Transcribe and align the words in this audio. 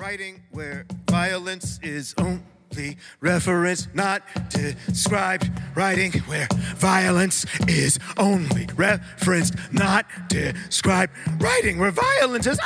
Writing 0.00 0.42
where 0.50 0.86
violence 1.10 1.78
is 1.82 2.14
only 2.16 2.96
referenced, 3.20 3.94
not 3.94 4.22
described. 4.48 5.50
Writing 5.74 6.12
where 6.20 6.48
violence 6.76 7.44
is 7.68 7.98
only 8.16 8.66
referenced, 8.76 9.56
not 9.70 10.06
described. 10.30 11.12
Writing 11.38 11.78
where 11.78 11.90
violence 11.90 12.46
is 12.46 12.58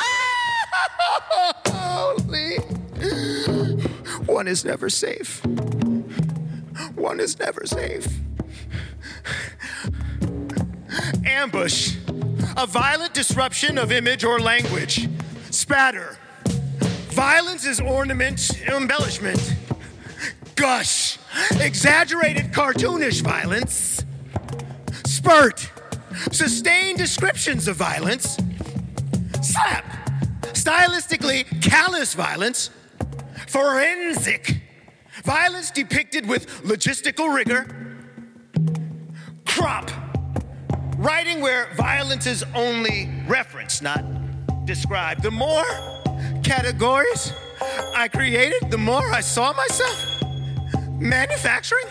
only. 1.73 2.59
One 4.27 4.47
is 4.47 4.65
never 4.65 4.89
safe. 4.89 5.45
One 6.95 7.19
is 7.19 7.37
never 7.41 7.67
safe. 7.67 8.07
Ambush. 11.27 11.97
A 12.57 12.65
violent 12.69 13.13
disruption 13.13 13.77
of 13.77 13.91
image 13.91 14.23
or 14.23 14.39
language. 14.39 15.09
Spatter. 15.51 16.17
Violence 17.15 17.65
is 17.65 17.81
ornament, 17.81 18.61
embellishment. 18.67 19.55
Gush. 20.57 21.17
Exaggerated 21.61 22.47
cartoonish 22.53 23.23
violence. 23.23 24.05
Spurt. 25.07 25.71
Sustained 26.33 26.99
descriptions 26.99 27.69
of 27.69 27.77
violence. 27.77 28.37
Slap. 29.43 29.85
Stylistically 30.55 31.45
callous 31.63 32.15
violence. 32.15 32.71
Forensic. 33.47 34.61
Violence 35.23 35.71
depicted 35.71 36.29
with 36.29 36.49
logistical 36.65 37.33
rigor. 37.33 37.65
Crop. 39.45 39.89
Writing 40.97 41.41
where 41.41 41.73
violence 41.77 42.27
is 42.27 42.45
only 42.57 43.09
referenced, 43.29 43.85
not 43.85 44.03
described. 44.67 45.23
The 45.23 45.31
more 45.31 45.94
categories 46.45 47.33
I 47.97 48.09
created, 48.09 48.71
the 48.71 48.79
more 48.79 49.11
I 49.11 49.21
saw 49.21 49.53
myself 49.55 50.23
manufacturing 51.01 51.87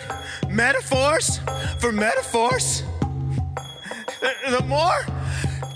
metaphors 0.47 1.39
for 1.79 1.91
metaphors. 1.91 2.83
The 4.49 4.63
more 4.67 5.05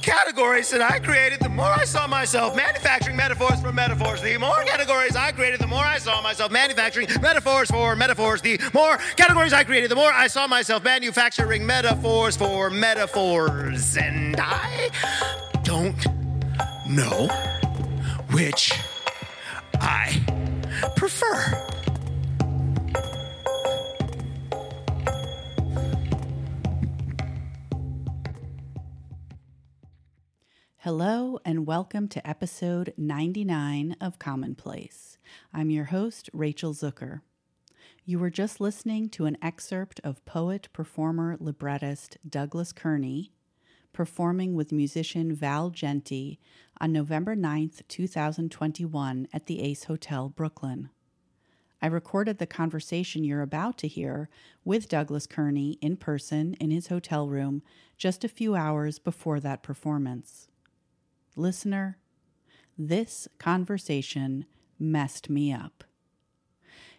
categories 0.02 0.70
that 0.70 0.82
I 0.82 1.00
created, 1.00 1.40
the 1.42 1.50
more 1.50 1.66
I 1.66 1.84
saw 1.84 2.08
myself 2.08 2.56
manufacturing 2.56 3.18
metaphors 3.18 3.60
for 3.62 3.74
metaphors. 3.74 4.22
The 4.22 4.38
more 4.38 4.64
categories 4.64 5.16
I 5.16 5.32
created, 5.32 5.60
the 5.60 5.68
more 5.68 5.84
I 5.84 5.98
saw 5.98 6.22
myself 6.22 6.52
manufacturing 6.52 7.08
metaphors 7.20 7.70
for 7.70 7.96
metaphors. 7.96 8.42
The 8.42 8.60
more 8.74 8.98
categories 9.18 9.54
I 9.54 9.64
created, 9.64 9.90
the 9.92 9.96
more 9.96 10.14
I 10.14 10.28
saw 10.28 10.48
myself 10.48 10.84
manufacturing 10.84 11.66
metaphors 11.66 12.38
for 12.38 12.70
metaphors. 12.70 13.98
And 13.98 14.36
I 14.40 14.92
don't 15.64 16.06
know 16.88 17.57
which 18.38 18.72
I 19.82 20.24
prefer. 20.96 21.68
Hello, 30.78 31.40
and 31.44 31.66
welcome 31.66 32.08
to 32.10 32.30
episode 32.30 32.94
99 32.96 33.96
of 34.00 34.20
Commonplace. 34.20 35.18
I'm 35.52 35.72
your 35.72 35.86
host, 35.86 36.30
Rachel 36.32 36.76
Zucker. 36.76 37.22
You 38.06 38.20
were 38.20 38.30
just 38.30 38.62
listening 38.62 39.10
to 39.10 39.26
an 39.26 39.40
excerpt 39.42 40.00
of 40.04 40.24
poet, 40.26 40.68
performer, 40.74 41.38
librettist 41.40 42.20
Douglas 42.30 42.72
Kearney 42.72 43.32
performing 43.98 44.54
with 44.54 44.72
musician 44.72 45.34
Val 45.34 45.72
Jeanty 45.72 46.40
on 46.80 46.92
November 46.92 47.36
9th, 47.36 47.82
2021, 47.88 49.28
at 49.32 49.46
the 49.46 49.62
Ace 49.62 49.86
Hotel, 49.86 50.30
Brooklyn. 50.30 50.90
I 51.82 51.88
recorded 51.88 52.40
the 52.40 52.48
conversation 52.48 53.24
you're 53.24 53.42
about 53.42 53.78
to 53.80 53.88
hear 53.88 54.30
with 54.66 54.90
Douglas 54.90 55.28
Kearney 55.28 55.78
in 55.82 55.98
person 55.98 56.56
in 56.56 56.72
his 56.72 56.88
hotel 56.88 57.30
room 57.30 57.62
just 57.98 58.24
a 58.24 58.30
few 58.30 58.56
hours 58.56 59.00
before 59.00 59.40
that 59.40 59.64
performance. 59.64 60.48
Listener, 61.36 61.98
this 62.78 63.28
conversation 63.38 64.46
messed 64.80 65.30
me 65.30 65.54
up 65.54 65.84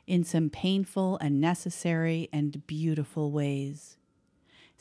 in 0.09 0.25
some 0.25 0.49
painful 0.49 1.19
and 1.21 1.39
necessary 1.39 2.31
and 2.33 2.67
beautiful 2.67 3.31
ways. 3.31 3.98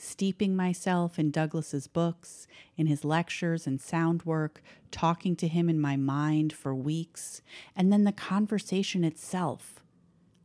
Steeping 0.00 0.54
myself 0.54 1.18
in 1.18 1.32
Douglas's 1.32 1.88
books, 1.88 2.46
in 2.76 2.86
his 2.86 3.04
lectures 3.04 3.66
and 3.66 3.80
sound 3.80 4.22
work, 4.22 4.62
talking 4.92 5.34
to 5.36 5.48
him 5.48 5.68
in 5.68 5.80
my 5.80 5.96
mind 5.96 6.52
for 6.52 6.72
weeks, 6.72 7.42
and 7.74 7.92
then 7.92 8.04
the 8.04 8.12
conversation 8.12 9.02
itself 9.02 9.77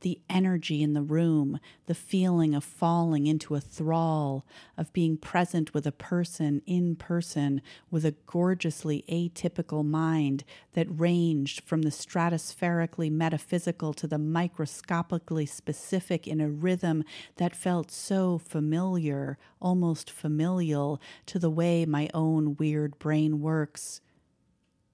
the 0.03 0.19
energy 0.29 0.83
in 0.83 0.93
the 0.93 1.01
room, 1.01 1.59
the 1.87 1.95
feeling 1.95 2.53
of 2.53 2.63
falling 2.63 3.25
into 3.25 3.55
a 3.55 3.59
thrall, 3.59 4.45
of 4.77 4.93
being 4.93 5.17
present 5.17 5.73
with 5.73 5.87
a 5.87 5.91
person 5.91 6.61
in 6.65 6.95
person 6.95 7.61
with 7.89 8.05
a 8.05 8.15
gorgeously 8.27 9.03
atypical 9.09 9.83
mind 9.83 10.43
that 10.73 10.87
ranged 10.89 11.61
from 11.61 11.81
the 11.81 11.89
stratospherically 11.89 13.09
metaphysical 13.09 13.93
to 13.93 14.05
the 14.05 14.17
microscopically 14.17 15.45
specific 15.45 16.27
in 16.27 16.39
a 16.39 16.49
rhythm 16.49 17.03
that 17.37 17.55
felt 17.55 17.89
so 17.89 18.37
familiar, 18.37 19.37
almost 19.61 20.11
familial, 20.11 21.01
to 21.25 21.39
the 21.39 21.49
way 21.49 21.85
my 21.85 22.09
own 22.13 22.55
weird 22.57 22.99
brain 22.99 23.39
works. 23.39 24.01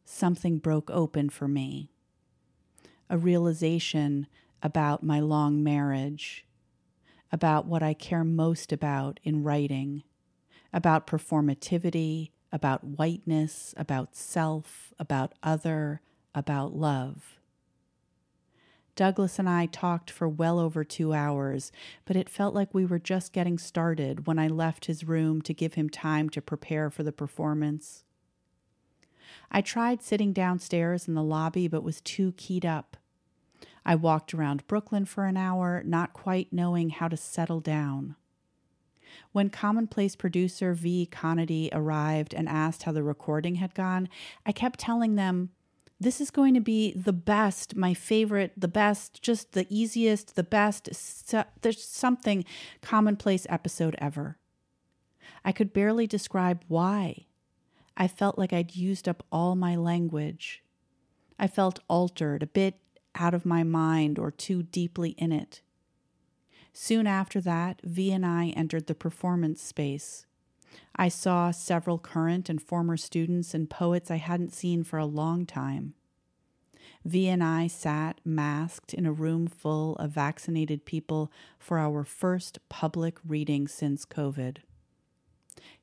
Something 0.06 0.60
broke 0.60 0.90
open 0.92 1.30
for 1.30 1.48
me. 1.48 1.92
A 3.10 3.18
realization 3.18 4.28
about 4.62 5.04
my 5.04 5.20
long 5.20 5.64
marriage, 5.64 6.46
about 7.32 7.66
what 7.66 7.84
I 7.84 7.94
care 7.94 8.24
most 8.24 8.72
about 8.72 9.20
in 9.24 9.44
writing, 9.44 10.04
about 10.74 11.08
performativity, 11.08 12.32
about 12.52 12.84
whiteness, 12.84 13.74
about 13.78 14.16
self, 14.16 14.94
about 15.00 15.34
other, 15.44 16.02
about 16.34 16.76
love. 16.76 17.40
Douglas 18.96 19.40
and 19.40 19.48
I 19.48 19.66
talked 19.66 20.12
for 20.12 20.28
well 20.28 20.60
over 20.60 20.84
two 20.84 21.14
hours, 21.14 21.72
but 22.04 22.18
it 22.18 22.28
felt 22.30 22.54
like 22.54 22.74
we 22.74 22.86
were 22.86 23.00
just 23.00 23.32
getting 23.32 23.58
started 23.58 24.28
when 24.28 24.38
I 24.38 24.48
left 24.50 24.86
his 24.86 25.06
room 25.06 25.42
to 25.44 25.54
give 25.54 25.76
him 25.76 25.90
time 25.90 26.30
to 26.32 26.42
prepare 26.42 26.90
for 26.90 27.04
the 27.04 27.14
performance. 27.14 28.04
I 29.52 29.62
tried 29.62 30.04
sitting 30.04 30.34
downstairs 30.34 31.08
in 31.08 31.14
the 31.14 31.24
lobby, 31.24 31.68
but 31.70 31.82
was 31.82 32.02
too 32.02 32.34
keyed 32.34 32.66
up. 32.66 32.98
I 33.90 33.96
walked 33.96 34.36
around 34.36 34.68
Brooklyn 34.68 35.06
for 35.06 35.26
an 35.26 35.36
hour, 35.36 35.82
not 35.84 36.14
quite 36.14 36.54
knowing 36.54 36.92
how 36.92 37.08
to 37.08 37.18
settle 37.18 37.60
down. 37.60 38.16
When 39.32 39.50
commonplace 39.50 40.16
producer 40.16 40.76
V. 40.76 41.10
Connedy 41.12 41.70
arrived 41.74 42.36
and 42.36 42.48
asked 42.48 42.84
how 42.84 42.92
the 42.92 43.02
recording 43.02 43.56
had 43.56 43.74
gone, 43.74 44.08
I 44.46 44.52
kept 44.52 44.80
telling 44.80 45.16
them, 45.16 45.50
This 46.00 46.22
is 46.22 46.30
going 46.30 46.54
to 46.54 46.60
be 46.60 46.94
the 46.94 47.12
best, 47.12 47.76
my 47.76 47.96
favorite, 47.96 48.54
the 48.56 48.68
best, 48.68 49.24
just 49.24 49.54
the 49.54 49.66
easiest, 49.72 50.36
the 50.36 50.44
best, 50.44 50.94
so, 50.94 51.46
there's 51.62 51.84
something 51.84 52.46
commonplace 52.84 53.48
episode 53.50 53.96
ever. 53.98 54.38
I 55.44 55.52
could 55.52 55.74
barely 55.74 56.06
describe 56.06 56.64
why. 56.68 57.26
I 57.98 58.08
felt 58.08 58.38
like 58.38 58.54
I'd 58.54 58.76
used 58.76 59.10
up 59.10 59.26
all 59.32 59.56
my 59.56 59.76
language. 59.76 60.62
I 61.40 61.48
felt 61.48 61.80
altered, 61.88 62.44
a 62.44 62.48
bit 62.48 62.76
out 63.16 63.34
of 63.34 63.46
my 63.46 63.64
mind 63.64 64.18
or 64.20 64.32
too 64.32 64.64
deeply 64.64 65.12
in 65.12 65.32
it. 65.32 65.62
Soon 66.74 67.08
after 67.08 67.42
that, 67.42 67.82
V 67.84 68.12
and 68.12 68.26
I 68.26 68.50
entered 68.50 68.88
the 68.88 68.96
performance 68.96 69.62
space. 69.62 70.26
I 70.96 71.10
saw 71.10 71.52
several 71.52 71.98
current 71.98 72.50
and 72.50 72.62
former 72.62 72.98
students 72.98 73.54
and 73.54 73.70
poets 73.70 74.12
I 74.12 74.18
hadn't 74.18 74.54
seen 74.54 74.84
for 74.84 75.00
a 75.00 75.06
long 75.06 75.46
time. 75.46 75.94
V 77.06 77.28
and 77.28 77.44
I 77.44 77.68
sat 77.68 78.20
masked 78.26 78.94
in 78.94 79.06
a 79.06 79.12
room 79.12 79.48
full 79.48 79.96
of 79.96 80.12
vaccinated 80.12 80.86
people 80.86 81.32
for 81.58 81.80
our 81.80 82.04
first 82.04 82.60
public 82.70 83.18
reading 83.26 83.68
since 83.68 84.06
COVID. 84.06 84.58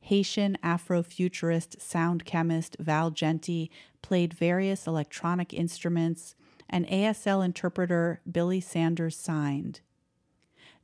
Haitian 0.01 0.57
Afrofuturist 0.63 1.81
sound 1.81 2.25
chemist 2.25 2.77
Val 2.79 3.11
Jeanty 3.11 3.71
played 4.03 4.35
various 4.35 4.87
electronic 4.87 5.53
instruments 5.53 6.35
and 6.69 6.87
ASL 6.89 7.45
interpreter 7.45 8.21
Billy 8.31 8.61
Sanders 8.61 9.17
signed. 9.17 9.81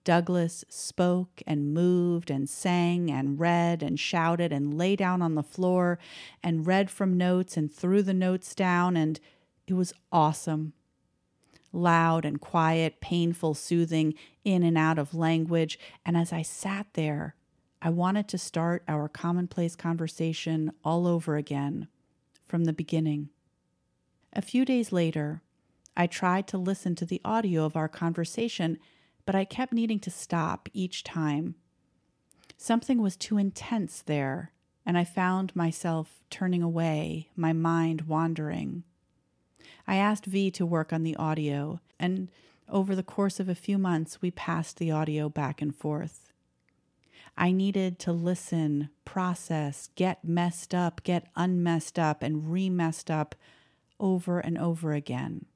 Douglas 0.05 0.64
spoke 0.69 1.43
and 1.46 1.73
moved 1.73 2.31
and 2.31 2.49
sang 2.49 3.11
and 3.11 3.38
read 3.38 3.82
and 3.82 4.00
shouted 4.00 4.52
and 4.52 4.76
lay 4.76 4.96
down 4.96 5.23
on 5.23 5.34
the 5.34 5.43
floor 5.43 5.99
and 6.43 6.67
read 6.67 6.90
from 6.90 7.17
notes 7.17 7.56
and 7.56 7.73
threw 7.73 8.02
the 8.02 8.14
notes 8.14 8.55
down, 8.55 8.96
and 8.96 9.20
it 9.67 9.75
was 9.75 9.93
awesome. 10.11 10.73
Loud 11.73 12.25
and 12.25 12.40
quiet, 12.40 13.00
painful, 13.00 13.55
soothing, 13.55 14.14
in 14.44 14.62
and 14.62 14.76
out 14.76 14.99
of 14.99 15.14
language. 15.14 15.79
And 16.05 16.17
as 16.17 16.32
I 16.32 16.43
sat 16.43 16.87
there, 16.94 17.37
I 17.81 17.90
wanted 17.90 18.29
to 18.29 18.38
start 18.38 18.82
our 18.87 19.08
commonplace 19.08 19.75
conversation 19.75 20.73
all 20.84 21.06
over 21.06 21.37
again 21.37 21.88
from 22.46 22.64
the 22.64 22.73
beginning. 22.73 23.31
A 24.32 24.43
few 24.43 24.64
days 24.64 24.93
later, 24.93 25.43
I 25.96 26.06
tried 26.06 26.46
to 26.48 26.58
listen 26.58 26.94
to 26.96 27.06
the 27.06 27.20
audio 27.24 27.64
of 27.64 27.76
our 27.76 27.88
conversation, 27.88 28.78
but 29.26 29.34
I 29.34 29.44
kept 29.44 29.72
needing 29.72 30.00
to 30.00 30.10
stop 30.10 30.68
each 30.72 31.04
time. 31.04 31.54
Something 32.56 33.02
was 33.02 33.16
too 33.16 33.38
intense 33.38 34.02
there, 34.02 34.52
and 34.86 34.96
I 34.96 35.04
found 35.04 35.54
myself 35.54 36.22
turning 36.30 36.62
away, 36.62 37.28
my 37.36 37.52
mind 37.52 38.02
wandering. 38.02 38.84
I 39.86 39.96
asked 39.96 40.26
V 40.26 40.50
to 40.52 40.66
work 40.66 40.92
on 40.92 41.02
the 41.02 41.16
audio, 41.16 41.80
and 41.98 42.30
over 42.68 42.94
the 42.94 43.02
course 43.02 43.38
of 43.38 43.48
a 43.48 43.54
few 43.54 43.78
months, 43.78 44.22
we 44.22 44.30
passed 44.30 44.78
the 44.78 44.90
audio 44.90 45.28
back 45.28 45.60
and 45.60 45.74
forth. 45.74 46.32
I 47.36 47.52
needed 47.52 47.98
to 48.00 48.12
listen, 48.12 48.90
process, 49.04 49.90
get 49.94 50.24
messed 50.24 50.74
up, 50.74 51.02
get 51.02 51.26
unmessed 51.36 51.98
up, 51.98 52.22
and 52.22 52.50
remessed 52.50 53.10
up 53.10 53.34
over 53.98 54.38
and 54.38 54.56
over 54.58 54.92
again. 54.92 55.46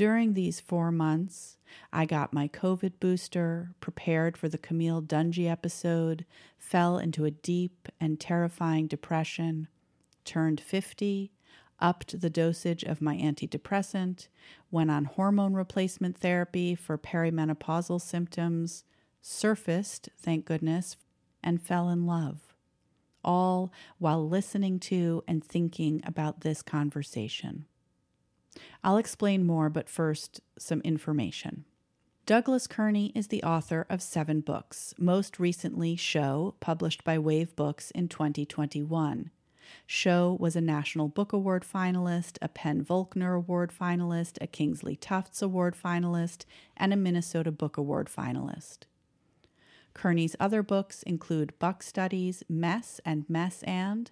During 0.00 0.32
these 0.32 0.60
four 0.60 0.90
months, 0.90 1.58
I 1.92 2.06
got 2.06 2.32
my 2.32 2.48
COVID 2.48 2.94
booster, 3.00 3.74
prepared 3.80 4.34
for 4.34 4.48
the 4.48 4.56
Camille 4.56 5.02
Dungy 5.02 5.46
episode, 5.46 6.24
fell 6.56 6.96
into 6.96 7.26
a 7.26 7.30
deep 7.30 7.86
and 8.00 8.18
terrifying 8.18 8.86
depression, 8.86 9.68
turned 10.24 10.58
50, 10.58 11.32
upped 11.80 12.18
the 12.18 12.30
dosage 12.30 12.82
of 12.82 13.02
my 13.02 13.14
antidepressant, 13.18 14.28
went 14.70 14.90
on 14.90 15.04
hormone 15.04 15.52
replacement 15.52 16.16
therapy 16.16 16.74
for 16.74 16.96
perimenopausal 16.96 18.00
symptoms, 18.00 18.84
surfaced, 19.20 20.08
thank 20.16 20.46
goodness, 20.46 20.96
and 21.42 21.60
fell 21.60 21.90
in 21.90 22.06
love. 22.06 22.54
All 23.22 23.70
while 23.98 24.26
listening 24.26 24.78
to 24.78 25.22
and 25.28 25.44
thinking 25.44 26.00
about 26.06 26.40
this 26.40 26.62
conversation. 26.62 27.66
I'll 28.82 28.96
explain 28.96 29.46
more, 29.46 29.68
but 29.68 29.88
first, 29.88 30.40
some 30.58 30.80
information. 30.80 31.64
Douglas 32.26 32.66
Kearney 32.66 33.12
is 33.14 33.28
the 33.28 33.42
author 33.42 33.86
of 33.90 34.02
seven 34.02 34.40
books, 34.40 34.94
most 34.98 35.40
recently, 35.40 35.96
Sho, 35.96 36.54
published 36.60 37.02
by 37.02 37.18
Wave 37.18 37.56
Books 37.56 37.90
in 37.90 38.08
2021. 38.08 39.30
Sho 39.86 40.36
was 40.38 40.56
a 40.56 40.60
National 40.60 41.08
Book 41.08 41.32
Award 41.32 41.64
finalist, 41.64 42.38
a 42.42 42.48
PEN/Voelcker 42.48 43.36
Award 43.36 43.72
finalist, 43.72 44.38
a 44.40 44.46
Kingsley 44.46 44.96
Tufts 44.96 45.42
Award 45.42 45.74
finalist, 45.74 46.44
and 46.76 46.92
a 46.92 46.96
Minnesota 46.96 47.50
Book 47.50 47.76
Award 47.76 48.08
finalist. 48.08 48.80
Kearney's 49.94 50.36
other 50.38 50.62
books 50.62 51.02
include 51.02 51.58
Buck 51.58 51.82
Studies, 51.82 52.44
Mess 52.48 53.00
and 53.04 53.28
Mess 53.28 53.62
and, 53.64 54.10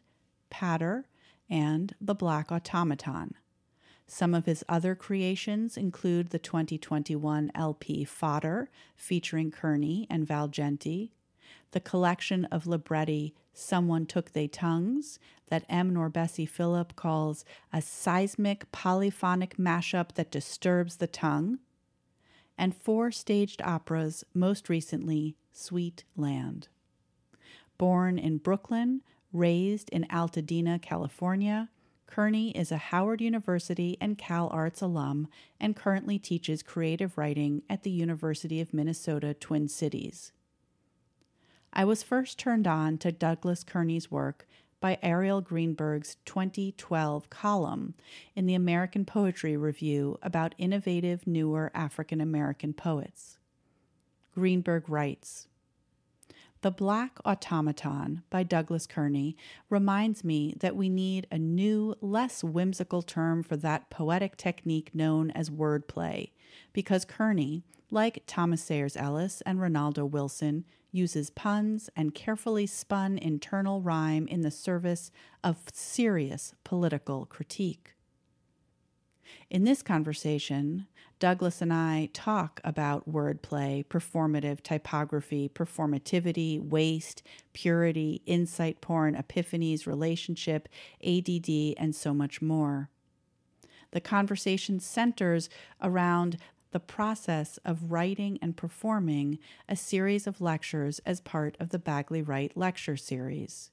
Patter, 0.51 1.07
and 1.49 1.95
The 2.01 2.15
Black 2.15 2.51
Automaton. 2.51 3.35
Some 4.11 4.35
of 4.35 4.47
his 4.47 4.65
other 4.71 4.95
creations 4.95 5.77
include 5.77 6.31
the 6.31 6.39
2021 6.39 7.53
LP 7.55 8.05
Fodder, 8.05 8.71
featuring 8.97 9.51
Kearney 9.51 10.07
and 10.09 10.27
Val 10.27 10.49
Jeanty, 10.49 11.13
the 11.73 11.81
collection 11.81 12.47
of 12.47 12.67
libretti 12.67 13.35
Someone 13.53 14.07
Took 14.07 14.33
They 14.33 14.49
Tongues, 14.49 15.19
that 15.49 15.67
M. 15.69 15.93
NourbeSe 15.93 16.49
Philip 16.49 16.97
calls 16.97 17.45
a 17.71 17.83
seismic 17.83 18.73
polyphonic 18.73 19.59
mashup 19.59 20.15
that 20.15 20.31
disturbs 20.31 20.97
the 20.97 21.07
tongue, 21.07 21.59
and 22.57 22.75
four 22.75 23.13
staged 23.13 23.61
operas, 23.61 24.25
most 24.33 24.71
recently, 24.71 25.37
Sweet 25.53 26.05
Land. 26.17 26.69
Born 27.77 28.19
in 28.19 28.39
Brooklyn, 28.39 29.03
raised 29.35 29.91
in 29.91 30.05
Altadena, 30.05 30.81
California, 30.81 31.69
Kearney 32.09 32.51
is 32.53 32.73
a 32.73 32.79
Howard 32.79 33.21
University 33.21 33.99
and 34.01 34.17
Cal 34.17 34.49
Arts 34.51 34.81
alum 34.81 35.29
and 35.61 35.77
currently 35.77 36.19
teaches 36.19 36.63
creative 36.63 37.19
writing 37.19 37.63
at 37.69 37.83
the 37.83 37.91
University 37.91 38.61
of 38.61 38.73
Minnesota 38.73 39.35
Twin 39.35 39.69
Cities. 39.69 40.33
I 41.73 41.85
was 41.85 42.03
first 42.03 42.39
turned 42.39 42.67
on 42.67 42.97
to 42.99 43.13
Douglas 43.13 43.63
Kearney's 43.63 44.11
work 44.11 44.49
by 44.81 44.99
Arielle 45.03 45.45
Greenberg's 45.45 46.17
2012 46.25 47.29
column 47.29 47.95
in 48.35 48.47
the 48.47 48.55
American 48.55 49.05
Poetry 49.05 49.57
Review 49.57 50.19
about 50.23 50.55
innovative, 50.57 51.27
newer 51.27 51.71
African 51.75 52.23
American 52.23 52.73
poets. 52.73 53.39
Greenberg 54.35 54.89
writes 54.89 55.47
The 56.61 56.71
Black 56.73 57.19
Automaton 57.25 58.23
by 58.31 58.43
Douglas 58.43 58.89
Kearney 58.89 59.37
reminds 59.71 60.25
me 60.25 60.57
that 60.59 60.75
we 60.75 60.89
need 60.89 61.29
a 61.31 61.39
new, 61.39 61.95
less 62.01 62.43
whimsical 62.43 63.01
term 63.01 63.45
for 63.45 63.57
that 63.59 63.91
poetic 63.91 64.37
technique 64.37 64.93
known 64.93 65.31
as 65.31 65.51
wordplay, 65.51 66.33
because 66.73 67.05
Kearney, 67.05 67.63
like 67.93 68.25
Thomas 68.27 68.61
Sayers 68.61 68.97
Ellis 68.97 69.41
and 69.43 69.61
Ronaldo 69.61 70.11
Wilson, 70.11 70.65
uses 70.91 71.31
puns 71.31 71.91
and 71.95 72.13
carefully 72.13 72.67
spun 72.67 73.19
internal 73.19 73.81
rhyme 73.81 74.27
in 74.27 74.41
the 74.41 74.51
service 74.51 75.13
of 75.45 75.59
serious 75.73 76.55
political 76.65 77.25
critique. 77.25 77.95
In 79.49 79.63
this 79.63 79.83
conversation, 79.83 80.89
Douglas 81.19 81.61
and 81.61 81.73
I 81.73 82.11
talk 82.13 82.61
about 82.63 83.11
wordplay, 83.11 83.85
performative 83.85 84.63
typography, 84.63 85.49
performativity, 85.53 86.61
waste, 86.61 87.23
purity, 87.53 88.23
insight 88.25 88.81
porn, 88.81 89.17
epiphanies, 89.17 89.87
relationship, 89.87 90.69
ADD, 91.05 91.75
and 91.77 91.95
so 91.95 92.15
much 92.15 92.41
more. 92.41 92.89
The 93.91 94.01
conversation 94.01 94.79
centers 94.79 95.49
around 95.83 96.37
the 96.71 96.81
process 96.81 97.59
of 97.65 97.91
writing 97.91 98.39
and 98.41 98.57
performing 98.57 99.39
a 99.69 99.75
series 99.75 100.27
of 100.27 100.41
lectures 100.41 101.01
as 101.01 101.21
part 101.21 101.57
of 101.59 101.71
the 101.71 101.79
Bagley 101.79 102.23
Wright 102.23 102.53
Lecture 102.55 102.97
Series. 102.97 103.71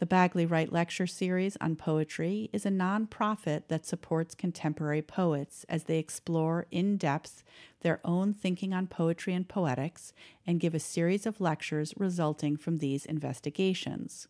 The 0.00 0.06
Bagley 0.06 0.44
Wright 0.44 0.72
Lecture 0.72 1.06
Series 1.06 1.56
on 1.60 1.76
Poetry 1.76 2.50
is 2.52 2.66
a 2.66 2.70
nonprofit 2.70 3.68
that 3.68 3.86
supports 3.86 4.34
contemporary 4.34 5.02
poets 5.02 5.64
as 5.68 5.84
they 5.84 5.98
explore 5.98 6.66
in 6.72 6.96
depth 6.96 7.44
their 7.82 8.00
own 8.04 8.32
thinking 8.32 8.74
on 8.74 8.88
poetry 8.88 9.34
and 9.34 9.48
poetics 9.48 10.12
and 10.44 10.58
give 10.58 10.74
a 10.74 10.80
series 10.80 11.26
of 11.26 11.40
lectures 11.40 11.94
resulting 11.96 12.56
from 12.56 12.78
these 12.78 13.06
investigations. 13.06 14.26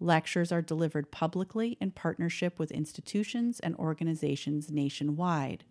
Lectures 0.00 0.50
are 0.50 0.60
delivered 0.60 1.12
publicly 1.12 1.78
in 1.80 1.92
partnership 1.92 2.58
with 2.58 2.72
institutions 2.72 3.60
and 3.60 3.76
organizations 3.76 4.72
nationwide. 4.72 5.64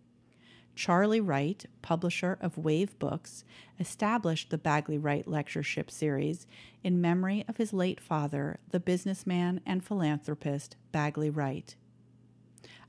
Charlie 0.76 1.22
Wright, 1.22 1.64
publisher 1.80 2.36
of 2.42 2.58
Wave 2.58 2.98
Books, 2.98 3.44
established 3.80 4.50
the 4.50 4.58
Bagley 4.58 4.98
Wright 4.98 5.26
Lectureship 5.26 5.90
Series 5.90 6.46
in 6.84 7.00
memory 7.00 7.46
of 7.48 7.56
his 7.56 7.72
late 7.72 7.98
father, 7.98 8.58
the 8.70 8.78
businessman 8.78 9.62
and 9.64 9.82
philanthropist 9.82 10.76
Bagley 10.92 11.30
Wright. 11.30 11.74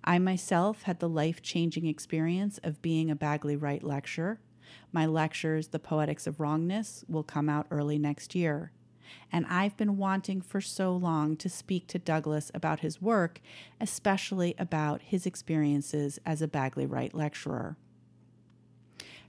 I 0.03 0.19
myself 0.19 0.83
had 0.83 0.99
the 0.99 1.07
life 1.07 1.41
changing 1.41 1.87
experience 1.87 2.59
of 2.61 2.81
being 2.81 3.09
a 3.09 3.15
Bagley 3.15 3.55
Wright 3.55 3.81
lecturer. 3.81 4.41
My 4.91 5.05
lectures, 5.05 5.69
The 5.69 5.79
Poetics 5.79 6.27
of 6.27 6.41
Wrongness, 6.41 7.05
will 7.07 7.23
come 7.23 7.47
out 7.47 7.67
early 7.71 7.97
next 7.97 8.35
year. 8.35 8.73
And 9.31 9.45
I've 9.47 9.77
been 9.77 9.97
wanting 9.97 10.41
for 10.41 10.61
so 10.61 10.95
long 10.95 11.35
to 11.37 11.49
speak 11.49 11.87
to 11.87 11.99
Douglas 11.99 12.51
about 12.53 12.81
his 12.81 13.01
work, 13.01 13.41
especially 13.79 14.55
about 14.57 15.01
his 15.01 15.25
experiences 15.25 16.19
as 16.25 16.41
a 16.41 16.47
Bagley 16.47 16.85
Wright 16.85 17.13
lecturer. 17.13 17.77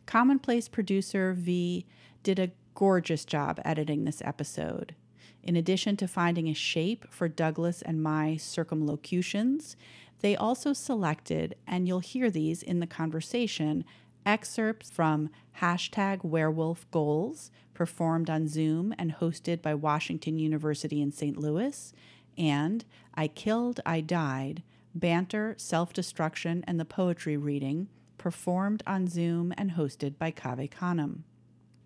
Commonplace 0.07 0.69
producer 0.69 1.35
V 1.35 1.85
did 2.23 2.39
a 2.39 2.51
gorgeous 2.75 3.25
job 3.25 3.61
editing 3.65 4.05
this 4.05 4.23
episode. 4.25 4.95
In 5.43 5.57
addition 5.57 5.97
to 5.97 6.09
finding 6.09 6.49
a 6.49 6.55
shape 6.55 7.07
for 7.11 7.29
Douglas 7.29 7.83
and 7.83 8.03
my 8.03 8.37
circumlocutions, 8.37 9.77
they 10.21 10.37
also 10.37 10.73
selected, 10.73 11.55
and 11.67 11.87
you'll 11.87 12.01
hear 12.01 12.31
these 12.31 12.63
in 12.63 12.81
the 12.81 12.87
conversation, 12.87 13.85
excerpts 14.29 14.91
from 14.91 15.31
hashtag 15.63 16.23
werewolf 16.23 16.89
goals, 16.91 17.51
performed 17.73 18.29
on 18.29 18.47
Zoom 18.47 18.95
and 18.99 19.15
hosted 19.15 19.63
by 19.63 19.75
Washington 19.75 20.39
University 20.39 21.01
in 21.01 21.11
St. 21.11 21.39
Louis, 21.39 21.95
and 22.37 22.85
I 23.15 23.29
Killed, 23.29 23.81
I 23.87 24.03
Died, 24.03 24.63
banter, 24.95 25.55
self 25.57 25.95
destruction, 25.95 26.63
and 26.67 26.79
the 26.79 26.85
poetry 26.85 27.39
reading, 27.39 27.89
performed 28.19 28.83
on 28.87 29.09
Zoom 29.09 29.55
and 29.57 29.73
hosted 29.73 30.19
by 30.19 30.31
Cave 30.31 30.69
Canem. 30.71 31.25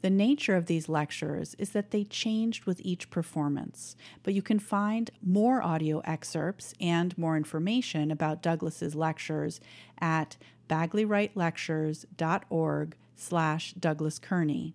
The 0.00 0.10
nature 0.10 0.56
of 0.56 0.66
these 0.66 0.88
lectures 0.88 1.54
is 1.60 1.70
that 1.70 1.92
they 1.92 2.02
changed 2.02 2.64
with 2.64 2.80
each 2.82 3.08
performance, 3.08 3.94
but 4.24 4.34
you 4.34 4.42
can 4.42 4.58
find 4.58 5.12
more 5.22 5.62
audio 5.62 6.00
excerpts 6.00 6.74
and 6.80 7.16
more 7.16 7.36
information 7.36 8.10
about 8.10 8.42
Douglas's 8.42 8.96
lectures 8.96 9.60
at 10.00 10.36
bagleywrightlectures.org 10.68 12.96
slash 13.16 13.72
Douglas 13.74 14.18
Kearney. 14.18 14.74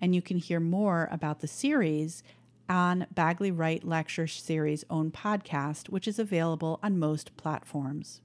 And 0.00 0.14
you 0.14 0.22
can 0.22 0.38
hear 0.38 0.60
more 0.60 1.08
about 1.10 1.40
the 1.40 1.48
series 1.48 2.22
on 2.68 3.06
Bagley 3.10 3.50
Wright 3.50 3.84
Lecture 3.84 4.26
Series' 4.26 4.84
own 4.88 5.10
podcast, 5.10 5.88
which 5.88 6.06
is 6.06 6.18
available 6.18 6.78
on 6.82 6.98
most 6.98 7.36
platforms. 7.36 8.20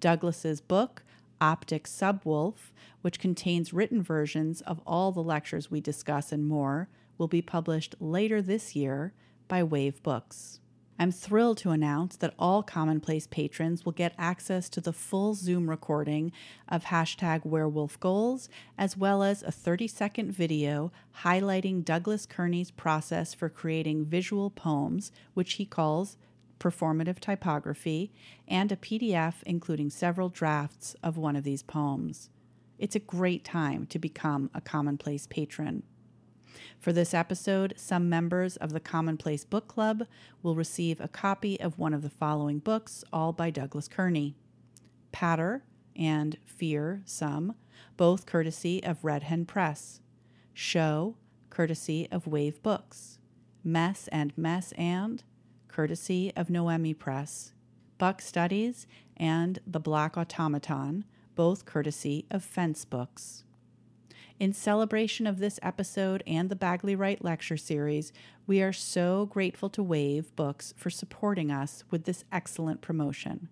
Douglas's 0.00 0.60
book, 0.60 1.02
Optic 1.40 1.84
Subwoof, 1.84 2.72
which 3.02 3.18
contains 3.18 3.72
written 3.72 4.02
versions 4.02 4.60
of 4.62 4.80
all 4.86 5.12
the 5.12 5.22
lectures 5.22 5.70
we 5.70 5.80
discuss 5.80 6.32
and 6.32 6.46
more, 6.46 6.88
will 7.16 7.28
be 7.28 7.42
published 7.42 7.94
later 8.00 8.40
this 8.40 8.76
year 8.76 9.12
by 9.48 9.62
Wave 9.62 10.02
Books. 10.02 10.60
I'm 11.00 11.12
thrilled 11.12 11.58
to 11.58 11.70
announce 11.70 12.16
that 12.16 12.34
all 12.40 12.64
Commonplace 12.64 13.28
patrons 13.28 13.84
will 13.84 13.92
get 13.92 14.16
access 14.18 14.68
to 14.70 14.80
the 14.80 14.92
full 14.92 15.34
Zoom 15.34 15.70
recording 15.70 16.32
of 16.68 16.86
hashtag 16.86 17.46
werewolf 17.46 18.00
goals, 18.00 18.48
as 18.76 18.96
well 18.96 19.22
as 19.22 19.44
a 19.44 19.52
30 19.52 19.86
second 19.86 20.32
video 20.32 20.90
highlighting 21.22 21.84
Douglas 21.84 22.26
Kearney's 22.26 22.72
process 22.72 23.32
for 23.32 23.48
creating 23.48 24.06
visual 24.06 24.50
poems, 24.50 25.12
which 25.34 25.52
he 25.54 25.64
calls 25.64 26.16
performative 26.58 27.20
typography, 27.20 28.10
and 28.48 28.72
a 28.72 28.76
PDF 28.76 29.34
including 29.46 29.90
several 29.90 30.28
drafts 30.28 30.96
of 31.00 31.16
one 31.16 31.36
of 31.36 31.44
these 31.44 31.62
poems. 31.62 32.28
It's 32.76 32.96
a 32.96 33.00
great 33.00 33.44
time 33.44 33.86
to 33.86 34.00
become 34.00 34.50
a 34.52 34.60
Commonplace 34.60 35.28
patron. 35.28 35.84
For 36.78 36.92
this 36.92 37.14
episode, 37.14 37.74
some 37.76 38.08
members 38.08 38.56
of 38.56 38.72
the 38.72 38.80
Commonplace 38.80 39.44
Book 39.44 39.68
Club 39.68 40.06
will 40.42 40.54
receive 40.54 41.00
a 41.00 41.08
copy 41.08 41.60
of 41.60 41.78
one 41.78 41.94
of 41.94 42.02
the 42.02 42.10
following 42.10 42.58
books, 42.58 43.04
all 43.12 43.32
by 43.32 43.50
Douglas 43.50 43.88
Kearney 43.88 44.34
Patter 45.12 45.64
and 45.96 46.38
Fear 46.44 47.02
Some, 47.04 47.54
both 47.96 48.26
courtesy 48.26 48.82
of 48.82 49.04
Red 49.04 49.24
Hen 49.24 49.44
Press. 49.44 50.00
Sho, 50.54 51.16
courtesy 51.50 52.08
of 52.10 52.26
Wave 52.26 52.62
Books. 52.62 53.18
Mess 53.64 54.08
and 54.12 54.36
Mess 54.36 54.72
and, 54.72 55.22
courtesy 55.68 56.32
of 56.36 56.50
Noemi 56.50 56.94
Press. 56.94 57.52
Buck 57.98 58.20
Studies 58.20 58.86
and 59.16 59.58
The 59.66 59.80
Black 59.80 60.16
Automaton, 60.16 61.04
both 61.34 61.64
courtesy 61.64 62.26
of 62.30 62.44
Fence 62.44 62.84
Books. 62.84 63.44
In 64.38 64.52
celebration 64.52 65.26
of 65.26 65.40
this 65.40 65.58
episode 65.64 66.22
and 66.24 66.48
the 66.48 66.54
Bagley 66.54 66.94
Wright 66.94 67.22
Lecture 67.24 67.56
Series, 67.56 68.12
we 68.46 68.62
are 68.62 68.72
so 68.72 69.26
grateful 69.26 69.68
to 69.70 69.82
Wave 69.82 70.34
Books 70.36 70.72
for 70.76 70.90
supporting 70.90 71.50
us 71.50 71.82
with 71.90 72.04
this 72.04 72.24
excellent 72.30 72.80
promotion. 72.80 73.48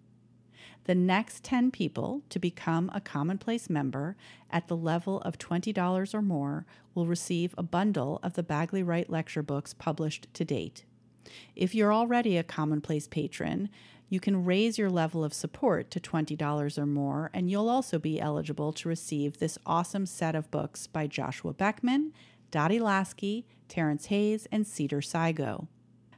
The 0.85 0.95
next 0.95 1.43
10 1.43 1.73
people 1.73 2.23
to 2.29 2.39
become 2.39 2.89
a 2.95 3.01
Commonplace 3.01 3.69
member 3.69 4.17
at 4.49 4.69
the 4.69 4.77
level 4.77 5.21
of 5.23 5.39
$20 5.39 6.15
or 6.15 6.23
more 6.23 6.67
will 6.95 7.09
receive 7.09 7.53
a 7.59 7.65
bundle 7.65 8.21
of 8.23 8.35
the 8.35 8.45
Bagley 8.45 8.85
Wright 8.85 9.11
lecture 9.11 9.43
books 9.43 9.75
published 9.75 10.29
to 10.35 10.45
date. 10.45 10.85
If 11.57 11.75
you're 11.75 11.93
already 11.93 12.37
a 12.37 12.45
Commonplace 12.45 13.09
patron, 13.09 13.71
you 14.09 14.21
can 14.21 14.45
raise 14.45 14.79
your 14.79 14.91
level 14.91 15.25
of 15.25 15.35
support 15.35 15.91
to 15.91 16.01
$20 16.01 16.79
or 16.79 16.87
more, 16.87 17.31
and 17.35 17.51
you'll 17.51 17.69
also 17.69 17.99
be 17.99 18.21
eligible 18.21 18.73
to 18.73 18.89
receive 18.89 19.39
this 19.39 19.59
awesome 19.67 20.07
set 20.07 20.35
of 20.35 20.51
books 20.51 20.87
by 20.87 21.07
Joshua 21.07 21.53
Beckman, 21.53 22.13
Dottie 22.51 22.79
Lasky, 22.79 23.47
Terrance 23.69 24.07
Hayes, 24.07 24.47
and 24.53 24.67
Cedar 24.67 25.01
Sigo. 25.01 25.67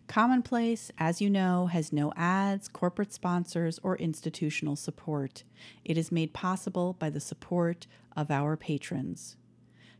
Commonplace, 0.06 0.90
as 0.98 1.20
you 1.20 1.28
know, 1.28 1.66
has 1.66 1.92
no 1.92 2.12
ads, 2.16 2.68
corporate 2.68 3.12
sponsors, 3.12 3.78
or 3.82 3.96
institutional 3.96 4.76
support. 4.76 5.44
It 5.84 5.98
is 5.98 6.12
made 6.12 6.32
possible 6.32 6.94
by 6.98 7.10
the 7.10 7.20
support 7.20 7.86
of 8.16 8.30
our 8.30 8.56
patrons. 8.56 9.36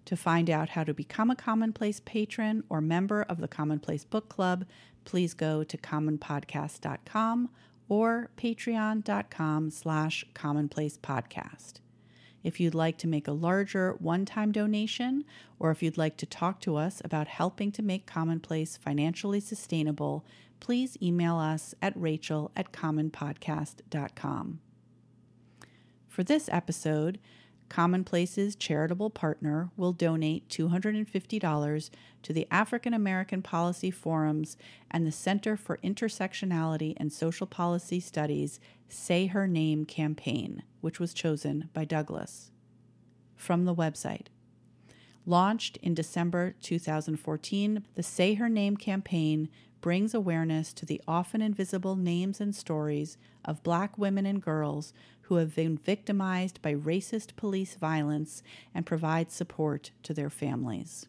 To 0.06 0.16
find 0.16 0.48
out 0.48 0.70
how 0.70 0.84
to 0.84 0.94
become 0.94 1.30
a 1.30 1.36
Commonplace 1.36 2.00
patron 2.00 2.64
or 2.70 2.80
member 2.80 3.22
of 3.22 3.38
the 3.38 3.48
Commonplace 3.48 4.04
Book 4.04 4.30
Club, 4.30 4.64
please 5.04 5.34
go 5.34 5.62
to 5.62 5.76
commonpodcast.com 5.76 7.50
or 7.88 8.30
patreon.com 8.36 9.70
slash 9.70 10.24
commonplace 10.34 10.98
podcast. 10.98 11.74
If 12.42 12.60
you'd 12.60 12.74
like 12.74 12.98
to 12.98 13.08
make 13.08 13.26
a 13.26 13.32
larger 13.32 13.96
one 13.98 14.24
time 14.24 14.52
donation, 14.52 15.24
or 15.58 15.70
if 15.70 15.82
you'd 15.82 15.98
like 15.98 16.16
to 16.18 16.26
talk 16.26 16.60
to 16.62 16.76
us 16.76 17.02
about 17.04 17.28
helping 17.28 17.72
to 17.72 17.82
make 17.82 18.06
Commonplace 18.06 18.76
financially 18.76 19.40
sustainable, 19.40 20.24
please 20.60 20.96
email 21.02 21.36
us 21.36 21.74
at 21.82 21.92
rachel 21.96 22.50
at 22.56 22.72
commonpodcast.com. 22.72 24.60
For 26.06 26.24
this 26.24 26.48
episode, 26.50 27.18
Commonplace's 27.68 28.56
charitable 28.56 29.10
partner 29.10 29.70
will 29.76 29.92
donate 29.92 30.48
$250 30.48 31.90
to 32.22 32.32
the 32.32 32.46
African 32.50 32.94
American 32.94 33.42
Policy 33.42 33.90
Forums 33.90 34.56
and 34.90 35.06
the 35.06 35.12
Center 35.12 35.56
for 35.56 35.78
Intersectionality 35.78 36.94
and 36.96 37.12
Social 37.12 37.46
Policy 37.46 38.00
Studies 38.00 38.58
Say 38.88 39.26
Her 39.26 39.46
Name 39.46 39.84
campaign, 39.84 40.62
which 40.80 40.98
was 40.98 41.12
chosen 41.12 41.68
by 41.72 41.84
Douglas. 41.84 42.50
From 43.36 43.64
the 43.64 43.74
website. 43.74 44.26
Launched 45.26 45.76
in 45.82 45.92
December 45.92 46.54
2014, 46.62 47.84
the 47.94 48.02
Say 48.02 48.34
Her 48.34 48.48
Name 48.48 48.78
campaign 48.78 49.50
brings 49.80 50.14
awareness 50.14 50.72
to 50.74 50.86
the 50.86 51.00
often 51.06 51.40
invisible 51.40 51.96
names 51.96 52.40
and 52.40 52.54
stories 52.54 53.16
of 53.44 53.62
Black 53.62 53.96
women 53.96 54.26
and 54.26 54.42
girls 54.42 54.92
who 55.22 55.36
have 55.36 55.54
been 55.54 55.76
victimized 55.76 56.60
by 56.62 56.74
racist 56.74 57.36
police 57.36 57.74
violence 57.74 58.42
and 58.74 58.86
provides 58.86 59.34
support 59.34 59.90
to 60.02 60.14
their 60.14 60.30
families. 60.30 61.06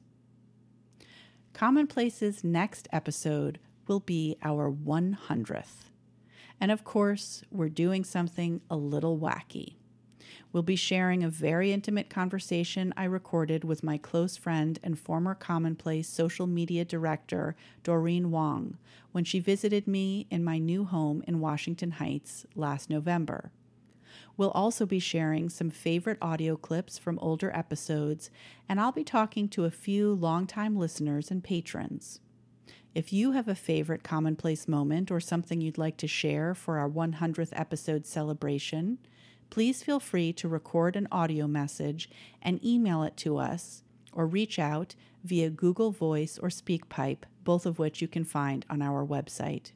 Commonplace's 1.54 2.44
next 2.44 2.88
episode 2.92 3.60
will 3.88 4.00
be 4.00 4.38
our 4.44 4.72
100th. 4.72 5.90
And 6.62 6.72
of 6.72 6.84
course, 6.84 7.44
we're 7.50 7.70
doing 7.70 8.04
something 8.04 8.62
a 8.70 8.76
little 8.76 9.18
wacky. 9.18 9.79
We'll 10.52 10.64
be 10.64 10.76
sharing 10.76 11.24
a 11.24 11.30
very 11.30 11.72
intimate 11.72 12.10
conversation 12.10 12.92
I 12.98 13.04
recorded 13.04 13.64
with 13.64 13.84
my 13.84 14.00
close 14.00 14.36
friend 14.36 14.80
and 14.82 14.98
former 14.98 15.36
Commonplace 15.36 16.10
social 16.10 16.48
media 16.48 16.84
director, 16.84 17.56
Doreen 17.84 18.32
Wong, 18.32 18.78
when 19.12 19.24
she 19.24 19.40
visited 19.40 19.88
me 19.88 20.26
in 20.32 20.44
my 20.44 20.58
new 20.58 20.86
home 20.86 21.24
in 21.28 21.40
Washington 21.40 21.92
Heights 21.92 22.48
last 22.56 22.90
November. 22.90 23.52
We'll 24.38 24.52
also 24.52 24.88
be 24.88 25.00
sharing 25.00 25.50
some 25.50 25.70
favorite 25.70 26.18
audio 26.20 26.56
clips 26.56 26.98
from 26.98 27.20
older 27.20 27.56
episodes, 27.56 28.32
and 28.68 28.80
I'll 28.80 28.92
be 28.92 29.04
talking 29.04 29.50
to 29.50 29.66
a 29.66 29.72
few 29.72 30.14
longtime 30.14 30.76
listeners 30.76 31.30
and 31.30 31.44
patrons. 31.44 32.22
If 32.96 33.14
you 33.14 33.34
have 33.34 33.48
a 33.48 33.54
favorite 33.54 34.02
commonplace 34.02 34.68
moment 34.68 35.12
or 35.12 35.20
something 35.20 35.62
you'd 35.62 35.78
like 35.78 35.98
to 35.98 36.08
share 36.08 36.56
for 36.56 36.80
our 36.80 36.90
100th 36.90 37.50
episode 37.52 38.08
celebration, 38.08 38.98
please 39.50 39.84
feel 39.84 40.00
free 40.00 40.34
to 40.34 40.48
record 40.48 40.96
an 40.96 41.08
audio 41.12 41.48
message 41.48 42.10
and 42.42 42.64
email 42.64 43.04
it 43.04 43.18
to 43.18 43.38
us 43.38 43.84
or 44.14 44.26
reach 44.26 44.60
out 44.60 44.96
via 45.24 45.50
Google 45.50 45.92
Voice 45.92 46.38
or 46.38 46.50
SpeakPipe, 46.50 47.24
both 47.44 47.66
of 47.66 47.80
which 47.80 48.02
you 48.02 48.08
can 48.08 48.24
find 48.24 48.66
on 48.70 48.82
our 48.82 49.06
website. 49.06 49.72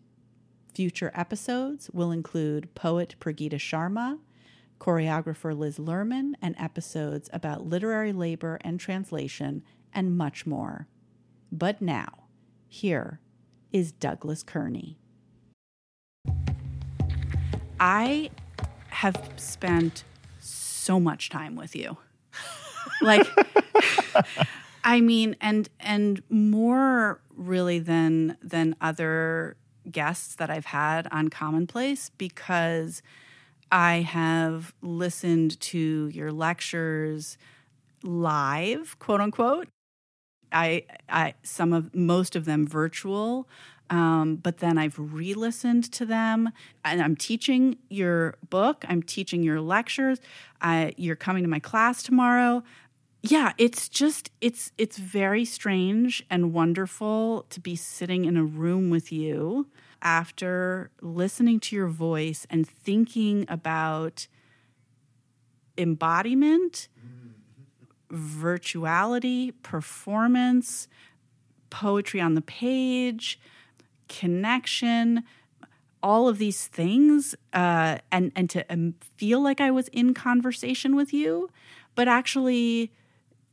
Future 0.74 1.12
episodes 1.14 1.90
will 1.92 2.12
include 2.12 2.74
poet 2.76 3.16
Prageeta 3.20 3.56
Sharma, 3.56 4.20
choreographer 4.80 5.58
Liz 5.58 5.78
Lerman, 5.78 6.34
and 6.42 6.56
episodes 6.58 7.30
about 7.32 7.66
literary 7.66 8.12
labor 8.12 8.58
and 8.62 8.80
translation, 8.80 9.64
and 9.94 10.18
much 10.18 10.46
more. 10.46 10.88
But 11.52 11.82
now, 11.82 12.26
here 12.68 13.20
is 13.72 13.92
Douglas 13.92 14.42
Kearney. 14.44 14.98
I 17.80 18.32
have 19.04 19.22
spent 19.36 20.06
so 20.40 20.98
much 20.98 21.30
time 21.30 21.58
with 21.58 21.76
you. 21.76 21.98
like 23.02 23.28
I 24.86 25.02
mean 25.02 25.36
and 25.42 25.68
and 25.82 26.24
more 26.30 27.20
really 27.36 27.80
than 27.80 28.38
than 28.42 28.78
other 28.80 29.58
guests 29.92 30.36
that 30.36 30.50
I've 30.50 30.68
had 30.68 31.10
on 31.12 31.28
Commonplace 31.28 32.12
because 32.18 33.02
I 33.70 33.96
have 33.98 34.74
listened 34.82 35.60
to 35.60 36.08
your 36.08 36.32
lectures 36.32 37.38
live, 38.04 38.98
quote 39.00 39.20
unquote. 39.20 39.68
I, 40.54 40.86
I 41.10 41.34
some 41.44 41.74
of 41.74 41.94
most 41.94 42.38
of 42.38 42.46
them 42.46 42.66
virtual, 42.66 43.50
um, 43.94 44.38
but 44.38 44.58
then 44.58 44.80
I've 44.80 44.96
re-listened 44.98 45.92
to 45.92 46.04
them, 46.04 46.50
and 46.84 47.00
I'm 47.00 47.16
teaching 47.16 47.78
your 47.90 48.38
book. 48.50 48.84
I'm 48.90 49.04
teaching 49.04 49.44
your 49.44 49.62
lectures. 49.62 50.20
You're 50.98 51.16
coming 51.16 51.44
to 51.44 51.50
my 51.50 51.60
class 51.60 52.02
tomorrow. 52.02 52.64
Yeah, 53.22 53.54
it's 53.60 53.88
just 53.88 54.32
it's 54.42 54.72
it's 54.80 54.98
very 54.98 55.46
strange 55.46 56.26
and 56.28 56.54
wonderful 56.54 57.46
to 57.52 57.60
be 57.60 57.76
sitting 57.76 58.26
in 58.26 58.36
a 58.36 58.44
room 58.44 58.90
with 58.90 59.12
you 59.12 59.68
after 60.02 60.90
listening 61.02 61.60
to 61.60 61.76
your 61.76 61.88
voice 61.88 62.48
and 62.50 62.68
thinking 62.68 63.46
about 63.48 64.28
embodiment, 65.78 66.88
virtuality, 68.12 69.54
performance, 69.62 70.88
poetry 71.70 72.20
on 72.20 72.34
the 72.34 72.42
page, 72.42 73.40
connection, 74.08 75.24
all 76.02 76.28
of 76.28 76.38
these 76.38 76.68
things 76.68 77.36
uh, 77.54 77.98
and 78.12 78.32
and 78.36 78.50
to 78.50 78.66
um, 78.72 78.96
feel 79.18 79.42
like 79.42 79.62
I 79.62 79.72
was 79.72 79.88
in 79.90 80.14
conversation 80.14 80.96
with 80.96 81.14
you, 81.14 81.50
but 81.96 82.08
actually 82.08 82.92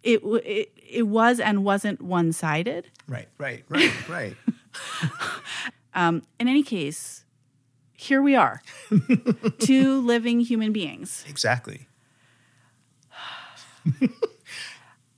it 0.02 0.20
it, 0.22 0.72
it 0.76 1.06
was 1.06 1.40
and 1.40 1.64
wasn't 1.64 2.02
one 2.02 2.32
sided. 2.32 2.90
Right, 3.06 3.28
right, 3.38 3.64
right, 3.68 3.92
right. 4.08 4.36
um, 5.94 6.22
in 6.38 6.48
any 6.48 6.62
case, 6.62 7.24
here 7.96 8.22
we 8.22 8.34
are, 8.34 8.62
two 9.58 10.00
living 10.00 10.40
human 10.40 10.72
beings. 10.72 11.24
Exactly. 11.28 11.86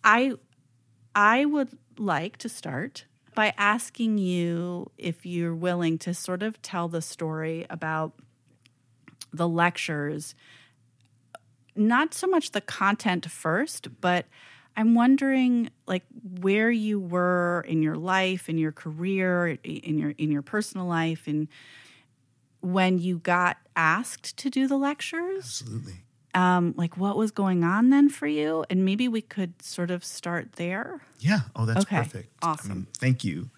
I 0.04 0.34
I 1.14 1.44
would 1.44 1.78
like 1.98 2.36
to 2.38 2.48
start 2.48 3.04
by 3.34 3.54
asking 3.56 4.18
you 4.18 4.90
if 4.98 5.24
you're 5.24 5.54
willing 5.54 5.98
to 5.98 6.14
sort 6.14 6.42
of 6.42 6.60
tell 6.62 6.88
the 6.88 7.02
story 7.02 7.66
about 7.70 8.12
the 9.32 9.48
lectures, 9.48 10.34
not 11.74 12.12
so 12.12 12.26
much 12.26 12.50
the 12.50 12.60
content 12.60 13.30
first, 13.30 14.00
but 14.00 14.26
I'm 14.76 14.94
wondering 14.94 15.70
like 15.86 16.04
where 16.40 16.70
you 16.70 16.98
were 17.00 17.64
in 17.66 17.82
your 17.82 17.96
life, 17.96 18.48
in 18.48 18.58
your 18.58 18.72
career, 18.72 19.58
in 19.64 19.98
your 19.98 20.10
in 20.10 20.30
your 20.30 20.42
personal 20.42 20.86
life, 20.86 21.26
and 21.26 21.48
when 22.60 22.98
you 22.98 23.18
got 23.18 23.58
asked 23.76 24.36
to 24.38 24.50
do 24.50 24.66
the 24.66 24.76
lectures. 24.76 25.62
Absolutely. 25.62 25.94
Um, 26.34 26.72
like 26.78 26.96
what 26.96 27.16
was 27.18 27.30
going 27.30 27.62
on 27.62 27.90
then 27.90 28.08
for 28.08 28.26
you, 28.26 28.64
and 28.70 28.84
maybe 28.86 29.06
we 29.06 29.20
could 29.20 29.60
sort 29.60 29.90
of 29.90 30.02
start 30.04 30.52
there. 30.52 31.02
Yeah. 31.20 31.40
Oh, 31.54 31.66
that's 31.66 31.82
Okay, 31.84 31.96
perfect. 31.98 32.32
awesome. 32.42 32.70
I 32.70 32.74
mean, 32.74 32.86
thank 32.98 33.22
you. 33.22 33.50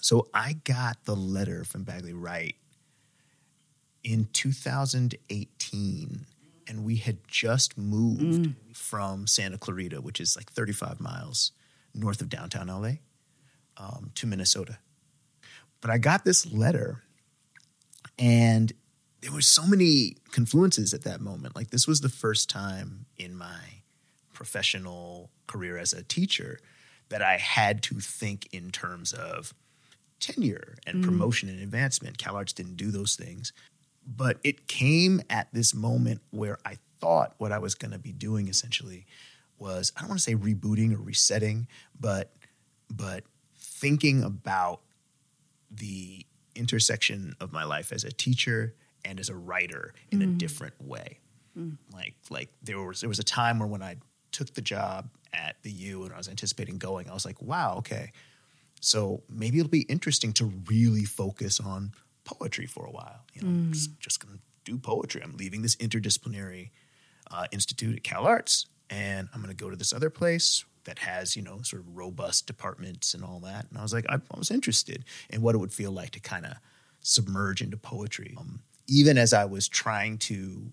So 0.00 0.28
I 0.32 0.52
got 0.64 1.04
the 1.04 1.16
letter 1.16 1.64
from 1.64 1.82
Bagley 1.82 2.12
Wright 2.12 2.54
in 4.04 4.28
2018, 4.32 6.26
and 6.68 6.84
we 6.84 6.96
had 6.96 7.18
just 7.26 7.76
moved 7.76 8.52
from 8.72 9.26
Santa 9.26 9.58
Clarita, 9.58 10.00
which 10.00 10.20
is 10.20 10.36
like 10.36 10.50
35 10.52 11.00
miles 11.00 11.50
north 11.94 12.20
of 12.20 12.28
downtown 12.28 12.68
LA, 12.68 12.98
um, 13.78 14.10
to 14.14 14.26
Minnesota. 14.28 14.78
But 15.80 15.90
I 15.90 15.98
got 15.98 16.24
this 16.24 16.46
letter, 16.52 17.02
and 18.18 18.72
there 19.26 19.34
were 19.34 19.40
so 19.40 19.66
many 19.66 20.14
confluences 20.30 20.94
at 20.94 21.02
that 21.02 21.20
moment. 21.20 21.56
Like 21.56 21.70
this 21.70 21.88
was 21.88 22.00
the 22.00 22.08
first 22.08 22.48
time 22.48 23.06
in 23.18 23.34
my 23.34 23.58
professional 24.32 25.30
career 25.48 25.78
as 25.78 25.92
a 25.92 26.04
teacher 26.04 26.60
that 27.08 27.22
I 27.22 27.36
had 27.36 27.82
to 27.84 27.96
think 27.96 28.48
in 28.52 28.70
terms 28.70 29.12
of 29.12 29.52
tenure 30.20 30.76
and 30.86 31.02
mm. 31.02 31.04
promotion 31.04 31.48
and 31.48 31.60
advancement. 31.60 32.18
CalArts 32.18 32.54
didn't 32.54 32.76
do 32.76 32.92
those 32.92 33.16
things. 33.16 33.52
But 34.06 34.38
it 34.44 34.68
came 34.68 35.20
at 35.28 35.48
this 35.52 35.74
moment 35.74 36.20
where 36.30 36.58
I 36.64 36.76
thought 37.00 37.34
what 37.38 37.50
I 37.50 37.58
was 37.58 37.74
going 37.74 37.90
to 37.90 37.98
be 37.98 38.12
doing 38.12 38.46
essentially 38.46 39.06
was 39.58 39.90
I 39.96 40.02
don't 40.02 40.10
want 40.10 40.20
to 40.20 40.22
say 40.22 40.36
rebooting 40.36 40.94
or 40.94 41.02
resetting, 41.02 41.66
but 41.98 42.30
but 42.88 43.24
thinking 43.56 44.22
about 44.22 44.82
the 45.68 46.24
intersection 46.54 47.34
of 47.40 47.52
my 47.52 47.64
life 47.64 47.90
as 47.90 48.04
a 48.04 48.12
teacher 48.12 48.72
and 49.06 49.20
as 49.20 49.28
a 49.28 49.34
writer 49.34 49.94
in 50.10 50.20
a 50.22 50.26
different 50.26 50.74
way. 50.80 51.20
Like 51.94 52.14
like 52.28 52.50
there 52.62 52.78
was 52.82 53.00
there 53.00 53.08
was 53.08 53.18
a 53.18 53.24
time 53.24 53.58
where 53.60 53.68
when 53.68 53.82
I 53.82 53.96
took 54.32 54.52
the 54.52 54.60
job 54.60 55.08
at 55.32 55.56
the 55.62 55.70
U 55.70 56.04
and 56.04 56.12
I 56.12 56.18
was 56.18 56.28
anticipating 56.28 56.76
going, 56.78 57.08
I 57.08 57.14
was 57.14 57.24
like, 57.24 57.40
wow, 57.40 57.76
okay. 57.78 58.12
So 58.80 59.22
maybe 59.30 59.58
it'll 59.58 59.70
be 59.70 59.82
interesting 59.82 60.32
to 60.34 60.52
really 60.68 61.04
focus 61.04 61.60
on 61.60 61.92
poetry 62.24 62.66
for 62.66 62.84
a 62.84 62.90
while. 62.90 63.24
You 63.32 63.42
know, 63.42 63.48
I'm 63.48 63.72
just, 63.72 63.98
just 64.00 64.20
gonna 64.24 64.38
do 64.64 64.76
poetry. 64.76 65.22
I'm 65.22 65.36
leaving 65.36 65.62
this 65.62 65.76
interdisciplinary 65.76 66.70
uh, 67.30 67.46
institute 67.52 67.96
at 67.96 68.02
CalArts, 68.02 68.66
and 68.90 69.28
I'm 69.32 69.40
gonna 69.40 69.54
go 69.54 69.70
to 69.70 69.76
this 69.76 69.92
other 69.94 70.10
place 70.10 70.64
that 70.84 70.98
has 71.00 71.36
you 71.36 71.42
know 71.42 71.62
sort 71.62 71.82
of 71.82 71.96
robust 71.96 72.46
departments 72.46 73.14
and 73.14 73.24
all 73.24 73.40
that. 73.40 73.66
And 73.70 73.78
I 73.78 73.82
was 73.82 73.94
like, 73.94 74.06
I, 74.08 74.16
I 74.16 74.38
was 74.38 74.50
interested 74.50 75.04
in 75.30 75.40
what 75.40 75.54
it 75.54 75.58
would 75.58 75.72
feel 75.72 75.90
like 75.90 76.10
to 76.10 76.20
kind 76.20 76.44
of 76.44 76.52
submerge 77.00 77.62
into 77.62 77.76
poetry. 77.76 78.34
Um, 78.36 78.60
even 78.88 79.18
as 79.18 79.32
I 79.32 79.44
was 79.44 79.68
trying 79.68 80.18
to 80.18 80.72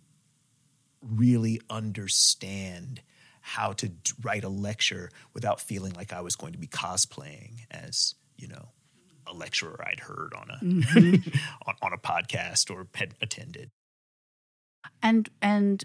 really 1.02 1.62
understand 1.70 3.02
how 3.42 3.74
to 3.74 3.92
write 4.22 4.44
a 4.44 4.50
lecture 4.50 5.10
without 5.34 5.60
feeling 5.60 5.94
like 5.94 6.14
I 6.14 6.22
was 6.22 6.36
going 6.36 6.54
to 6.54 6.60
be 6.60 6.68
cosplaying 6.68 7.66
as, 7.70 8.16
you 8.38 8.48
know, 8.48 8.70
a 9.28 9.34
lecturer 9.34 9.84
I'd 9.86 10.00
heard 10.00 10.34
on 10.34 10.50
a 10.50 10.64
mm-hmm. 10.64 11.38
on, 11.68 11.76
on 11.82 11.94
a 11.94 11.98
podcast 11.98 12.74
or 12.74 12.88
had 12.96 13.16
attended. 13.22 13.70
And 15.02 15.30
and 15.42 15.84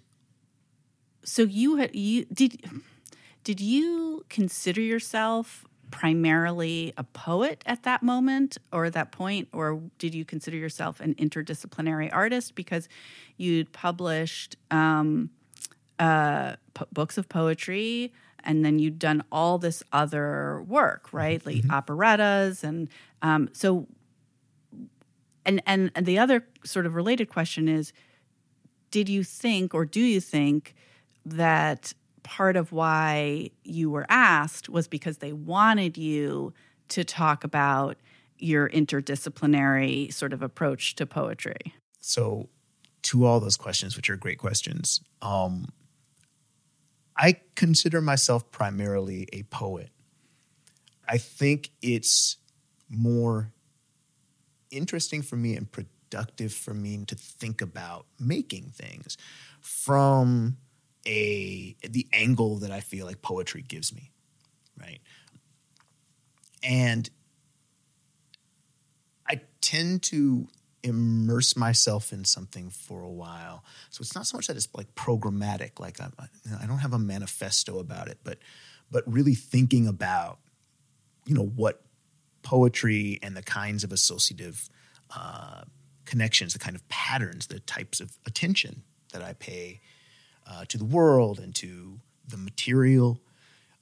so 1.24 1.42
you 1.42 1.76
had 1.76 1.94
you 1.94 2.24
did 2.26 2.64
did 3.44 3.60
you 3.60 4.24
consider 4.28 4.80
yourself 4.80 5.64
primarily 5.90 6.92
a 6.96 7.04
poet 7.04 7.62
at 7.66 7.82
that 7.84 8.02
moment 8.02 8.58
or 8.72 8.86
at 8.86 8.92
that 8.92 9.12
point 9.12 9.48
or 9.52 9.80
did 9.98 10.14
you 10.14 10.24
consider 10.24 10.56
yourself 10.56 11.00
an 11.00 11.14
interdisciplinary 11.14 12.10
artist? 12.12 12.54
Because 12.54 12.88
you'd 13.36 13.72
published 13.72 14.56
um, 14.70 15.30
uh, 15.98 16.56
po- 16.74 16.86
books 16.92 17.18
of 17.18 17.28
poetry 17.28 18.12
and 18.44 18.64
then 18.64 18.78
you'd 18.78 18.98
done 18.98 19.22
all 19.32 19.58
this 19.58 19.82
other 19.92 20.62
work 20.68 21.12
right? 21.12 21.44
Like 21.44 21.64
operettas 21.70 22.64
and 22.64 22.88
um, 23.22 23.48
so 23.52 23.86
and, 25.44 25.62
and 25.66 25.90
and 25.94 26.04
the 26.04 26.18
other 26.18 26.46
sort 26.64 26.86
of 26.86 26.94
related 26.94 27.28
question 27.28 27.68
is 27.68 27.92
did 28.90 29.08
you 29.08 29.24
think 29.24 29.74
or 29.74 29.84
do 29.84 30.00
you 30.00 30.20
think 30.20 30.74
that 31.24 31.92
part 32.28 32.56
of 32.56 32.72
why 32.72 33.48
you 33.64 33.88
were 33.88 34.04
asked 34.10 34.68
was 34.68 34.86
because 34.86 35.16
they 35.18 35.32
wanted 35.32 35.96
you 35.96 36.52
to 36.88 37.02
talk 37.02 37.42
about 37.42 37.96
your 38.36 38.68
interdisciplinary 38.68 40.12
sort 40.12 40.34
of 40.34 40.42
approach 40.42 40.94
to 40.96 41.06
poetry? 41.06 41.72
So, 42.00 42.50
to 43.04 43.24
all 43.24 43.40
those 43.40 43.56
questions, 43.56 43.96
which 43.96 44.10
are 44.10 44.16
great 44.16 44.36
questions, 44.36 45.00
um, 45.22 45.72
I 47.16 47.40
consider 47.54 48.02
myself 48.02 48.50
primarily 48.50 49.26
a 49.32 49.44
poet. 49.44 49.88
I 51.08 51.16
think 51.16 51.70
it's 51.80 52.36
more 52.90 53.52
interesting 54.70 55.22
for 55.22 55.36
me 55.36 55.56
and 55.56 55.72
productive 55.72 56.52
for 56.52 56.74
me 56.74 57.04
to 57.06 57.14
think 57.14 57.62
about 57.62 58.04
making 58.20 58.72
things 58.74 59.16
from 59.62 60.58
a 61.08 61.74
the 61.88 62.06
angle 62.12 62.58
that 62.58 62.70
I 62.70 62.80
feel 62.80 63.06
like 63.06 63.22
poetry 63.22 63.62
gives 63.62 63.94
me, 63.94 64.12
right? 64.78 65.00
And 66.62 67.08
I 69.26 69.40
tend 69.60 70.02
to 70.04 70.48
immerse 70.82 71.56
myself 71.56 72.12
in 72.12 72.24
something 72.24 72.70
for 72.70 73.02
a 73.02 73.10
while. 73.10 73.64
So 73.90 74.02
it's 74.02 74.14
not 74.14 74.26
so 74.26 74.36
much 74.36 74.46
that 74.46 74.56
it's 74.56 74.68
like 74.74 74.94
programmatic, 74.94 75.80
like 75.80 76.00
I, 76.00 76.08
I 76.62 76.66
don't 76.66 76.78
have 76.78 76.92
a 76.92 76.98
manifesto 76.98 77.78
about 77.78 78.08
it, 78.08 78.18
but 78.22 78.38
but 78.90 79.04
really 79.10 79.34
thinking 79.34 79.86
about, 79.86 80.38
you 81.26 81.34
know, 81.34 81.44
what 81.44 81.82
poetry 82.42 83.18
and 83.22 83.36
the 83.36 83.42
kinds 83.42 83.84
of 83.84 83.92
associative 83.92 84.68
uh, 85.14 85.62
connections, 86.04 86.52
the 86.52 86.58
kind 86.58 86.76
of 86.76 86.86
patterns, 86.88 87.46
the 87.48 87.60
types 87.60 88.00
of 88.00 88.16
attention 88.26 88.82
that 89.12 89.22
I 89.22 89.34
pay 89.34 89.80
uh, 90.48 90.64
to 90.68 90.78
the 90.78 90.84
world 90.84 91.38
and 91.38 91.54
to 91.56 92.00
the 92.26 92.36
material. 92.36 93.20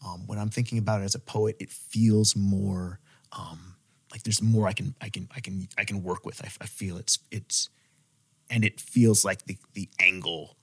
Um, 0.07 0.27
when 0.27 0.39
I'm 0.39 0.51
thinking 0.51 0.79
about 0.79 1.01
it 1.01 1.05
as 1.05 1.15
a 1.15 1.19
poet, 1.21 1.57
it 1.59 1.71
feels 1.71 2.37
more 2.37 3.01
um, 3.33 3.77
like 4.13 4.23
there's 4.23 4.43
more 4.43 4.67
I 4.67 4.73
can 4.73 4.95
I 5.01 5.09
can 5.09 5.29
I 5.35 5.41
can 5.41 5.69
I 5.79 5.85
can 5.85 6.03
work 6.03 6.25
with. 6.25 6.43
I, 6.43 6.49
I 6.63 6.67
feel 6.67 6.97
it's 6.97 7.19
it's 7.31 7.69
and 8.51 8.65
it 8.65 8.81
feels 8.81 9.25
like 9.25 9.47
the 9.47 9.57
the 9.75 9.89
angle 10.01 10.57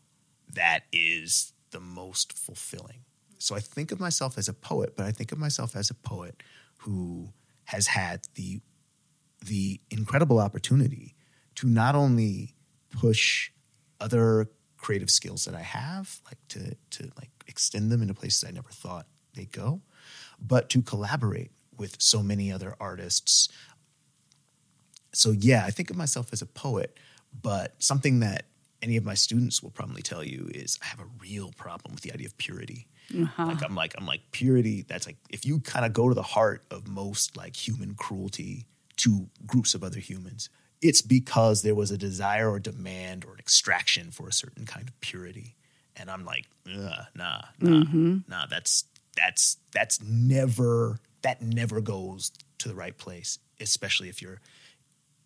that 0.54 0.82
is 0.92 1.54
the 1.72 1.80
most 1.80 2.38
fulfilling. 2.38 3.00
So 3.38 3.56
I 3.56 3.60
think 3.60 3.92
of 3.92 4.00
myself 4.00 4.38
as 4.38 4.48
a 4.48 4.54
poet, 4.54 4.96
but 4.96 5.06
I 5.06 5.12
think 5.12 5.32
of 5.32 5.38
myself 5.38 5.76
as 5.76 5.90
a 5.90 5.94
poet 5.94 6.42
who 6.78 7.34
has 7.66 7.88
had 7.88 8.22
the 8.36 8.62
the 9.46 9.82
incredible 9.92 10.40
opportunity 10.40 11.16
to 11.56 11.68
not 11.68 11.96
only 11.96 12.56
push 12.90 13.52
other 14.00 14.48
creative 14.84 15.10
skills 15.10 15.46
that 15.46 15.56
I 15.56 15.62
have, 15.62 16.20
like 16.26 16.38
to 16.50 16.76
to 16.98 17.10
like 17.18 17.32
extend 17.48 17.92
them 17.92 18.02
into 18.02 18.14
places 18.14 18.44
I 18.48 18.52
never 18.52 18.70
thought 18.70 19.08
they'd 19.34 19.52
go, 19.52 19.82
but 20.40 20.70
to 20.72 20.82
collaborate 20.82 21.52
with 21.78 21.96
so 22.02 22.22
many 22.22 22.52
other 22.52 22.76
artists. 22.80 23.50
So 25.14 25.32
yeah, 25.32 25.64
I 25.66 25.72
think 25.72 25.90
of 25.90 25.96
myself 25.96 26.34
as 26.34 26.42
a 26.42 26.46
poet, 26.46 26.98
but 27.42 27.76
something 27.80 28.20
that 28.20 28.46
any 28.82 28.98
of 28.98 29.06
my 29.06 29.14
students 29.14 29.64
will 29.64 29.72
probably 29.72 30.02
tell 30.02 30.24
you 30.24 30.50
is 30.54 30.78
I 30.84 30.88
have 30.88 31.00
a 31.00 31.10
real 31.20 31.52
problem 31.56 31.94
with 31.94 32.04
the 32.04 32.12
idea 32.12 32.28
of 32.28 32.38
purity. 32.38 32.88
Uh-huh. 33.18 33.46
Like 33.46 33.64
I'm 33.64 33.76
like 33.76 33.96
I'm 33.98 34.06
like 34.06 34.22
purity. 34.32 34.86
That's 34.88 35.08
like 35.08 35.18
if 35.30 35.46
you 35.46 35.62
kind 35.62 35.86
of 35.86 35.94
go 35.94 36.10
to 36.10 36.16
the 36.16 36.30
heart 36.36 36.66
of 36.70 36.88
most 36.88 37.38
like 37.38 37.56
human 37.56 37.96
cruelty 37.96 38.68
to 38.98 39.28
groups 39.46 39.74
of 39.76 39.84
other 39.84 40.00
humans, 40.00 40.50
it's 40.84 41.02
because 41.02 41.62
there 41.62 41.74
was 41.76 41.92
a 41.92 41.98
desire 41.98 42.52
or 42.52 42.60
demand 42.60 43.24
or 43.26 43.34
an 43.34 43.40
extraction 43.40 44.12
for 44.12 44.28
a 44.28 44.34
certain 44.34 44.66
kind 44.66 44.88
of 44.90 45.00
purity. 45.00 45.56
And 45.96 46.12
I'm 46.12 46.26
like, 46.26 46.46
nah, 46.66 47.06
nah, 47.16 47.42
Mm-hmm. 47.62 48.18
nah, 48.28 48.46
that's 48.48 48.86
that's 49.16 49.58
that's 49.72 50.02
never 50.02 51.00
that 51.22 51.42
never 51.42 51.80
goes 51.82 52.32
to 52.60 52.68
the 52.68 52.76
right 52.76 52.98
place, 52.98 53.40
especially 53.60 54.10
if 54.10 54.22
you're 54.22 54.42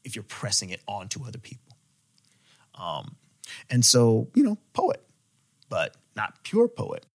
if 0.03 0.15
you're 0.15 0.23
pressing 0.23 0.69
it 0.69 0.81
onto 0.87 1.25
other 1.25 1.39
people. 1.39 1.75
Um, 2.75 3.15
and 3.69 3.83
so, 3.83 4.29
you 4.35 4.43
know, 4.43 4.57
poet, 4.73 5.03
but 5.69 5.95
not 6.15 6.43
pure 6.43 6.67
poet. 6.67 7.05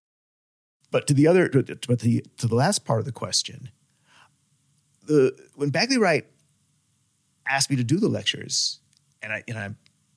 But 0.91 1.07
to 1.07 1.15
the 1.15 1.27
other, 1.29 1.49
but 1.49 2.01
the 2.01 2.25
to 2.39 2.47
the 2.49 2.55
last 2.55 2.85
part 2.85 2.99
of 2.99 3.05
the 3.07 3.13
question, 3.13 3.71
the 5.07 5.33
when 5.55 5.71
Bagley 5.71 5.99
Wright 5.99 6.27
asked 7.47 7.71
me 7.71 7.77
to 7.77 7.85
do 7.85 7.99
the 7.99 8.09
lectures, 8.09 8.81
and 9.23 9.33
I 9.33 9.45
and 9.49 9.59
I 9.59 9.65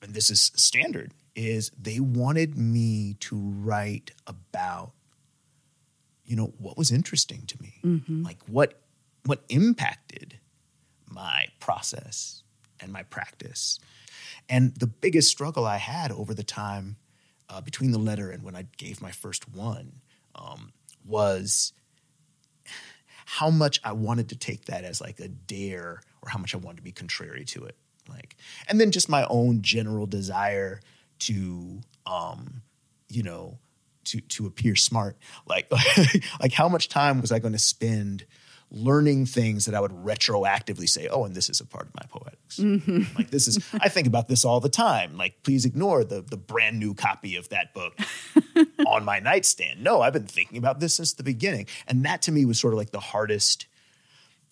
and 0.02 0.14
this 0.14 0.30
is 0.30 0.52
standard, 0.54 1.12
is 1.34 1.70
they 1.80 2.00
wanted 2.00 2.56
me 2.56 3.14
to 3.20 3.36
write 3.36 4.12
about, 4.26 4.92
you 6.24 6.36
know, 6.36 6.52
what 6.58 6.76
was 6.76 6.90
interesting 6.90 7.42
to 7.46 7.62
me, 7.62 7.74
like 8.24 8.42
what 8.46 8.80
what 9.24 9.44
impacted 9.48 10.38
my 11.08 11.48
process 11.60 12.42
and 12.80 12.92
my 12.92 13.02
practice. 13.04 13.78
And 14.48 14.74
the 14.76 14.86
biggest 14.86 15.28
struggle 15.28 15.64
I 15.66 15.78
had 15.78 16.12
over 16.12 16.34
the 16.34 16.44
time 16.44 16.96
uh, 17.48 17.60
between 17.60 17.90
the 17.90 17.98
letter 17.98 18.30
and 18.30 18.42
when 18.42 18.54
I 18.54 18.66
gave 18.76 19.00
my 19.00 19.10
first 19.10 19.48
one 19.48 20.00
um, 20.34 20.72
was 21.04 21.72
how 23.24 23.50
much 23.50 23.80
I 23.82 23.92
wanted 23.92 24.28
to 24.28 24.36
take 24.36 24.66
that 24.66 24.84
as 24.84 25.00
like 25.00 25.18
a 25.20 25.28
dare 25.28 26.00
or 26.26 26.30
how 26.30 26.38
much 26.38 26.54
I 26.54 26.58
wanted 26.58 26.78
to 26.78 26.82
be 26.82 26.92
contrary 26.92 27.44
to 27.46 27.64
it. 27.64 27.76
Like, 28.08 28.36
and 28.68 28.80
then 28.80 28.90
just 28.90 29.08
my 29.08 29.26
own 29.28 29.62
general 29.62 30.06
desire 30.06 30.80
to, 31.20 31.80
um, 32.04 32.62
you 33.08 33.22
know, 33.22 33.58
to 34.04 34.20
to 34.20 34.46
appear 34.46 34.76
smart. 34.76 35.16
Like, 35.46 35.70
like 36.40 36.52
how 36.52 36.68
much 36.68 36.88
time 36.88 37.20
was 37.20 37.32
I 37.32 37.38
going 37.38 37.52
to 37.52 37.58
spend 37.58 38.26
learning 38.70 39.26
things 39.26 39.66
that 39.66 39.74
I 39.74 39.80
would 39.80 39.92
retroactively 39.92 40.88
say, 40.88 41.08
oh, 41.08 41.24
and 41.24 41.34
this 41.34 41.48
is 41.48 41.60
a 41.60 41.64
part 41.64 41.86
of 41.86 41.94
my 41.94 42.02
poetics. 42.08 42.58
Like 43.16 43.30
this 43.30 43.46
is, 43.46 43.58
I 43.74 43.88
think 43.88 44.08
about 44.08 44.26
this 44.26 44.44
all 44.44 44.58
the 44.58 44.68
time. 44.68 45.16
Like, 45.16 45.42
please 45.42 45.64
ignore 45.64 46.04
the 46.04 46.20
the 46.20 46.36
brand 46.36 46.78
new 46.78 46.94
copy 46.94 47.36
of 47.36 47.48
that 47.50 47.74
book 47.74 47.98
on 48.86 49.04
my 49.04 49.18
nightstand. 49.20 49.82
No, 49.82 50.00
I've 50.00 50.12
been 50.12 50.26
thinking 50.26 50.58
about 50.58 50.80
this 50.80 50.94
since 50.94 51.12
the 51.12 51.22
beginning, 51.22 51.66
and 51.86 52.04
that 52.04 52.22
to 52.22 52.32
me 52.32 52.44
was 52.44 52.58
sort 52.58 52.74
of 52.74 52.78
like 52.78 52.90
the 52.90 53.00
hardest 53.00 53.66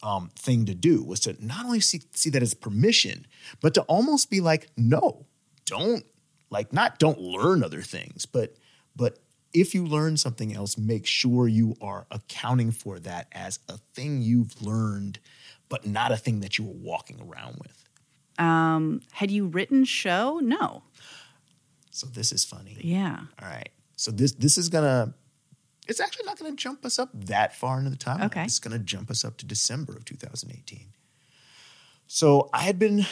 um, 0.04 0.30
thing 0.36 0.66
to 0.66 0.74
do 0.74 1.02
was 1.02 1.18
to 1.20 1.34
not 1.44 1.64
only 1.64 1.80
see 1.80 2.02
see 2.12 2.30
that 2.30 2.42
as 2.42 2.54
permission, 2.54 3.26
but 3.60 3.74
to 3.74 3.82
almost 3.82 4.30
be 4.30 4.40
like, 4.40 4.68
no, 4.76 5.26
don't 5.64 6.04
like 6.50 6.72
not 6.72 6.98
don't 6.98 7.18
learn 7.18 7.64
other 7.64 7.80
things, 7.82 8.26
but 8.26 8.54
but 8.94 9.18
if 9.54 9.74
you 9.74 9.86
learn 9.86 10.16
something 10.16 10.54
else, 10.54 10.76
make 10.76 11.06
sure 11.06 11.48
you 11.48 11.76
are 11.80 12.06
accounting 12.10 12.70
for 12.70 12.98
that 13.00 13.28
as 13.32 13.60
a 13.68 13.78
thing 13.94 14.20
you've 14.20 14.60
learned, 14.60 15.20
but 15.68 15.86
not 15.86 16.12
a 16.12 16.16
thing 16.16 16.40
that 16.40 16.58
you 16.58 16.64
were 16.64 16.72
walking 16.72 17.20
around 17.20 17.60
with. 17.62 17.88
Um, 18.38 19.00
had 19.12 19.30
you 19.30 19.46
written 19.46 19.84
Sho? 19.84 20.40
No. 20.42 20.82
So 21.92 22.08
this 22.08 22.32
is 22.32 22.44
funny. 22.44 22.76
Yeah. 22.80 23.20
All 23.40 23.48
right. 23.48 23.70
So 23.96 24.10
this 24.10 24.32
this 24.32 24.58
is 24.58 24.68
gonna 24.68 25.14
it's 25.86 26.00
actually 26.00 26.24
not 26.26 26.38
gonna 26.38 26.56
jump 26.56 26.84
us 26.84 26.98
up 26.98 27.10
that 27.12 27.54
far 27.54 27.78
into 27.78 27.90
the 27.90 27.96
timeline. 27.96 28.26
Okay. 28.26 28.44
It's 28.44 28.58
gonna 28.58 28.78
jump 28.78 29.10
us 29.10 29.24
up 29.24 29.36
to 29.38 29.46
December 29.46 29.94
of 29.94 30.04
2018. 30.04 30.86
So 32.06 32.50
I 32.52 32.62
had 32.62 32.78
been 32.78 33.06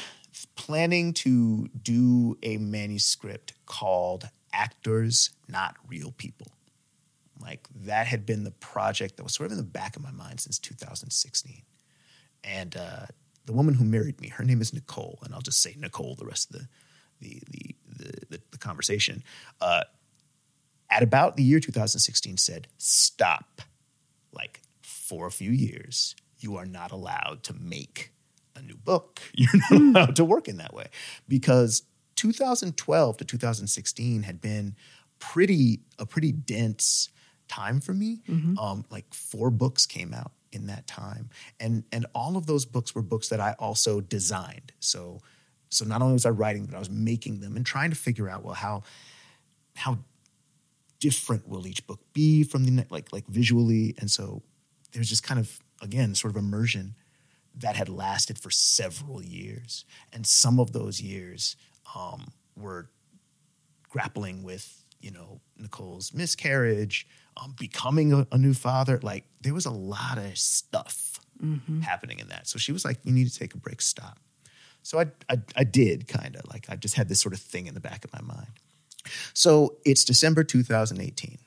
planning 0.54 1.12
to 1.12 1.68
do 1.82 2.38
a 2.42 2.56
manuscript 2.58 3.54
called 3.66 4.28
Actors 4.52 5.30
Not 5.48 5.76
Real 5.88 6.12
People. 6.12 6.48
Like 7.40 7.66
that 7.84 8.06
had 8.06 8.24
been 8.24 8.44
the 8.44 8.52
project 8.52 9.16
that 9.16 9.24
was 9.24 9.34
sort 9.34 9.46
of 9.46 9.52
in 9.52 9.58
the 9.58 9.64
back 9.64 9.96
of 9.96 10.02
my 10.02 10.12
mind 10.12 10.40
since 10.40 10.58
2016. 10.58 11.62
And 12.44 12.76
uh, 12.76 13.06
the 13.46 13.52
woman 13.52 13.74
who 13.74 13.84
married 13.84 14.20
me, 14.20 14.28
her 14.28 14.44
name 14.44 14.60
is 14.60 14.72
Nicole, 14.72 15.18
and 15.24 15.34
I'll 15.34 15.40
just 15.40 15.60
say 15.60 15.74
Nicole 15.78 16.14
the 16.14 16.26
rest 16.26 16.54
of 16.54 16.60
the 16.60 16.68
the 17.20 17.42
the 17.50 17.76
the, 17.88 18.12
the, 18.30 18.40
the 18.52 18.58
conversation. 18.58 19.22
Uh, 19.60 19.82
at 20.92 21.02
about 21.02 21.36
the 21.36 21.42
year 21.42 21.58
2016, 21.58 22.36
said, 22.36 22.68
"Stop!" 22.76 23.62
Like 24.32 24.60
for 24.82 25.26
a 25.26 25.30
few 25.30 25.50
years, 25.50 26.14
you 26.38 26.56
are 26.56 26.66
not 26.66 26.92
allowed 26.92 27.42
to 27.44 27.54
make 27.54 28.12
a 28.54 28.62
new 28.62 28.76
book. 28.76 29.20
You're 29.34 29.50
not 29.70 29.80
allowed 29.80 30.16
to 30.16 30.24
work 30.24 30.48
in 30.48 30.58
that 30.58 30.74
way 30.74 30.88
because 31.26 31.82
2012 32.16 33.16
to 33.16 33.24
2016 33.24 34.22
had 34.22 34.40
been 34.40 34.76
pretty 35.18 35.80
a 35.98 36.04
pretty 36.06 36.32
dense 36.32 37.08
time 37.48 37.80
for 37.80 37.94
me. 37.94 38.20
Um, 38.58 38.84
like 38.90 39.12
four 39.14 39.50
books 39.50 39.86
came 39.86 40.12
out 40.12 40.32
in 40.52 40.66
that 40.66 40.86
time, 40.86 41.30
and 41.58 41.84
and 41.90 42.06
all 42.14 42.36
of 42.36 42.46
those 42.46 42.64
books 42.66 42.94
were 42.94 43.02
books 43.02 43.28
that 43.28 43.40
I 43.40 43.54
also 43.58 44.00
designed. 44.00 44.72
So 44.80 45.20
so 45.70 45.86
not 45.86 46.02
only 46.02 46.12
was 46.12 46.26
I 46.26 46.30
writing, 46.30 46.66
but 46.66 46.74
I 46.74 46.78
was 46.78 46.90
making 46.90 47.40
them 47.40 47.56
and 47.56 47.64
trying 47.64 47.90
to 47.90 47.96
figure 47.96 48.28
out 48.28 48.44
well 48.44 48.54
how 48.54 48.82
how 49.74 49.98
different 51.02 51.48
will 51.48 51.66
each 51.66 51.84
book 51.84 51.98
be 52.12 52.44
from 52.44 52.64
the 52.64 52.86
like 52.88 53.12
like 53.12 53.26
visually, 53.26 53.92
and 53.98 54.08
so 54.08 54.40
there's 54.92 55.08
just 55.08 55.24
kind 55.24 55.40
of 55.40 55.58
again 55.82 56.14
sort 56.14 56.32
of 56.32 56.36
immersion 56.36 56.94
that 57.56 57.74
had 57.74 57.88
lasted 57.88 58.38
for 58.38 58.50
several 58.50 59.20
years, 59.20 59.84
and 60.12 60.24
some 60.24 60.60
of 60.60 60.72
those 60.72 61.00
years 61.00 61.56
um, 61.96 62.28
were 62.56 62.88
grappling 63.88 64.44
with 64.44 64.84
you 65.00 65.10
know 65.10 65.40
Nicole's 65.58 66.14
miscarriage, 66.14 67.04
um, 67.36 67.56
becoming 67.58 68.12
a, 68.12 68.24
a 68.30 68.38
new 68.38 68.54
father. 68.54 69.00
Like 69.02 69.24
there 69.40 69.54
was 69.54 69.66
a 69.66 69.72
lot 69.72 70.18
of 70.18 70.38
stuff 70.38 71.18
happening 71.82 72.20
in 72.20 72.28
that. 72.28 72.46
So 72.46 72.60
she 72.60 72.70
was 72.70 72.84
like, 72.84 72.98
"You 73.02 73.12
need 73.12 73.28
to 73.28 73.36
take 73.36 73.54
a 73.54 73.58
break. 73.58 73.82
Stop." 73.82 74.20
So 74.84 75.00
I 75.00 75.06
I, 75.28 75.40
I 75.56 75.64
did 75.64 76.06
kind 76.06 76.36
of 76.36 76.48
like 76.48 76.66
I 76.68 76.76
just 76.76 76.94
had 76.94 77.08
this 77.08 77.20
sort 77.20 77.34
of 77.34 77.40
thing 77.40 77.66
in 77.66 77.74
the 77.74 77.80
back 77.80 78.04
of 78.04 78.12
my 78.12 78.20
mind. 78.20 78.52
So 79.34 79.76
it's 79.84 80.04
December 80.04 80.44
2018. 80.44 81.38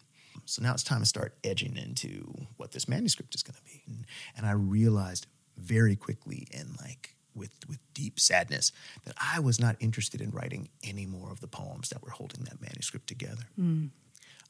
So 0.45 0.61
now 0.61 0.73
it's 0.73 0.83
time 0.83 0.99
to 0.99 1.05
start 1.05 1.35
edging 1.43 1.75
into 1.75 2.47
what 2.57 2.71
this 2.71 2.87
manuscript 2.87 3.33
is 3.33 3.43
going 3.43 3.55
to 3.55 3.63
be. 3.63 3.81
And, 3.87 4.05
and 4.37 4.45
I 4.45 4.51
realized 4.51 5.27
very 5.57 5.95
quickly 5.95 6.47
and 6.53 6.77
like 6.79 7.15
with 7.33 7.51
with 7.67 7.79
deep 7.93 8.19
sadness 8.19 8.71
that 9.05 9.15
I 9.21 9.39
was 9.39 9.59
not 9.59 9.75
interested 9.79 10.21
in 10.21 10.31
writing 10.31 10.69
any 10.83 11.05
more 11.05 11.31
of 11.31 11.41
the 11.41 11.47
poems 11.47 11.89
that 11.89 12.03
were 12.03 12.11
holding 12.11 12.43
that 12.45 12.61
manuscript 12.61 13.07
together. 13.07 13.43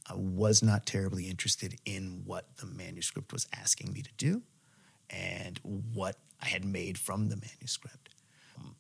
I 0.08 0.14
was 0.16 0.62
not 0.62 0.86
terribly 0.86 1.28
interested 1.28 1.80
in 1.86 2.22
what 2.26 2.58
the 2.58 2.68
manuscript 2.68 3.34
was 3.34 3.48
asking 3.54 3.92
me 3.92 4.02
to 4.04 4.12
do 4.18 4.44
and 5.10 5.60
what 5.94 6.18
I 6.42 6.48
had 6.48 6.64
made 6.64 6.98
from 6.98 7.30
the 7.30 7.38
manuscript. 7.38 8.10
Um, 8.58 8.76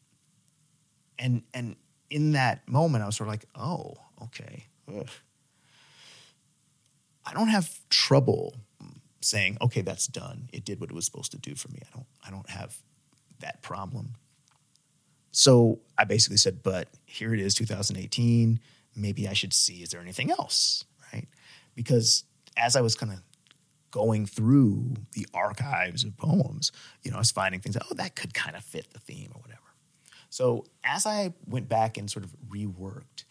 and 1.18 1.44
and 1.54 1.76
in 2.10 2.34
that 2.34 2.68
moment, 2.68 3.04
I 3.04 3.08
was 3.08 3.15
sort 3.15 3.28
of 3.28 3.34
like, 3.34 3.46
oh, 3.56 3.96
okay. 4.24 4.65
Ugh. 4.94 5.10
I 7.26 7.34
don't 7.34 7.48
have 7.48 7.80
trouble 7.89 8.56
saying, 9.26 9.58
okay, 9.62 9.82
that's 9.82 10.08
done. 10.08 10.50
It 10.54 10.63
did 10.63 10.80
what 10.80 10.89
it 10.89 10.96
was 10.96 11.06
supposed 11.06 11.32
to 11.32 11.38
do 11.38 11.56
for 11.56 11.70
me. 11.70 11.80
I 11.82 11.96
don't 11.96 12.06
I 12.26 12.30
don't 12.30 12.50
have 12.50 12.78
that 13.39 13.62
problem. 13.62 14.15
So 15.32 15.80
I 15.98 16.06
basically 16.06 16.38
said, 16.38 16.63
but 16.63 16.88
here 17.06 17.34
it 17.34 17.41
is, 17.41 17.56
2018. 17.56 18.60
Maybe 18.96 19.28
I 19.28 19.34
should 19.34 19.52
see, 19.52 19.84
is 19.84 19.89
there 19.89 20.00
anything 20.00 20.32
else? 20.32 20.86
Right? 21.12 21.28
Because 21.76 22.24
as 22.56 22.78
I 22.78 22.82
was 22.82 22.96
kind 22.96 23.12
of 23.12 23.22
going 23.91 24.26
through 24.26 24.94
the 25.12 25.28
archives 25.34 26.06
of 26.06 26.15
poems, 26.15 26.72
you 27.04 27.12
know, 27.12 27.18
I 27.18 27.20
was 27.20 27.32
finding 27.32 27.60
things 27.60 27.76
oh, 27.78 27.94
that 27.96 28.15
could 28.15 28.34
kind 28.34 28.56
of 28.56 28.63
fit 28.63 28.94
the 28.94 29.00
theme 29.00 29.32
or 29.36 29.41
whatever. 29.41 29.62
So 30.36 30.65
as 30.84 31.06
I 31.06 31.34
went 31.48 31.69
back 31.69 31.98
and 31.98 32.12
sort 32.12 32.26
of 32.26 32.36
reworked, 32.50 33.24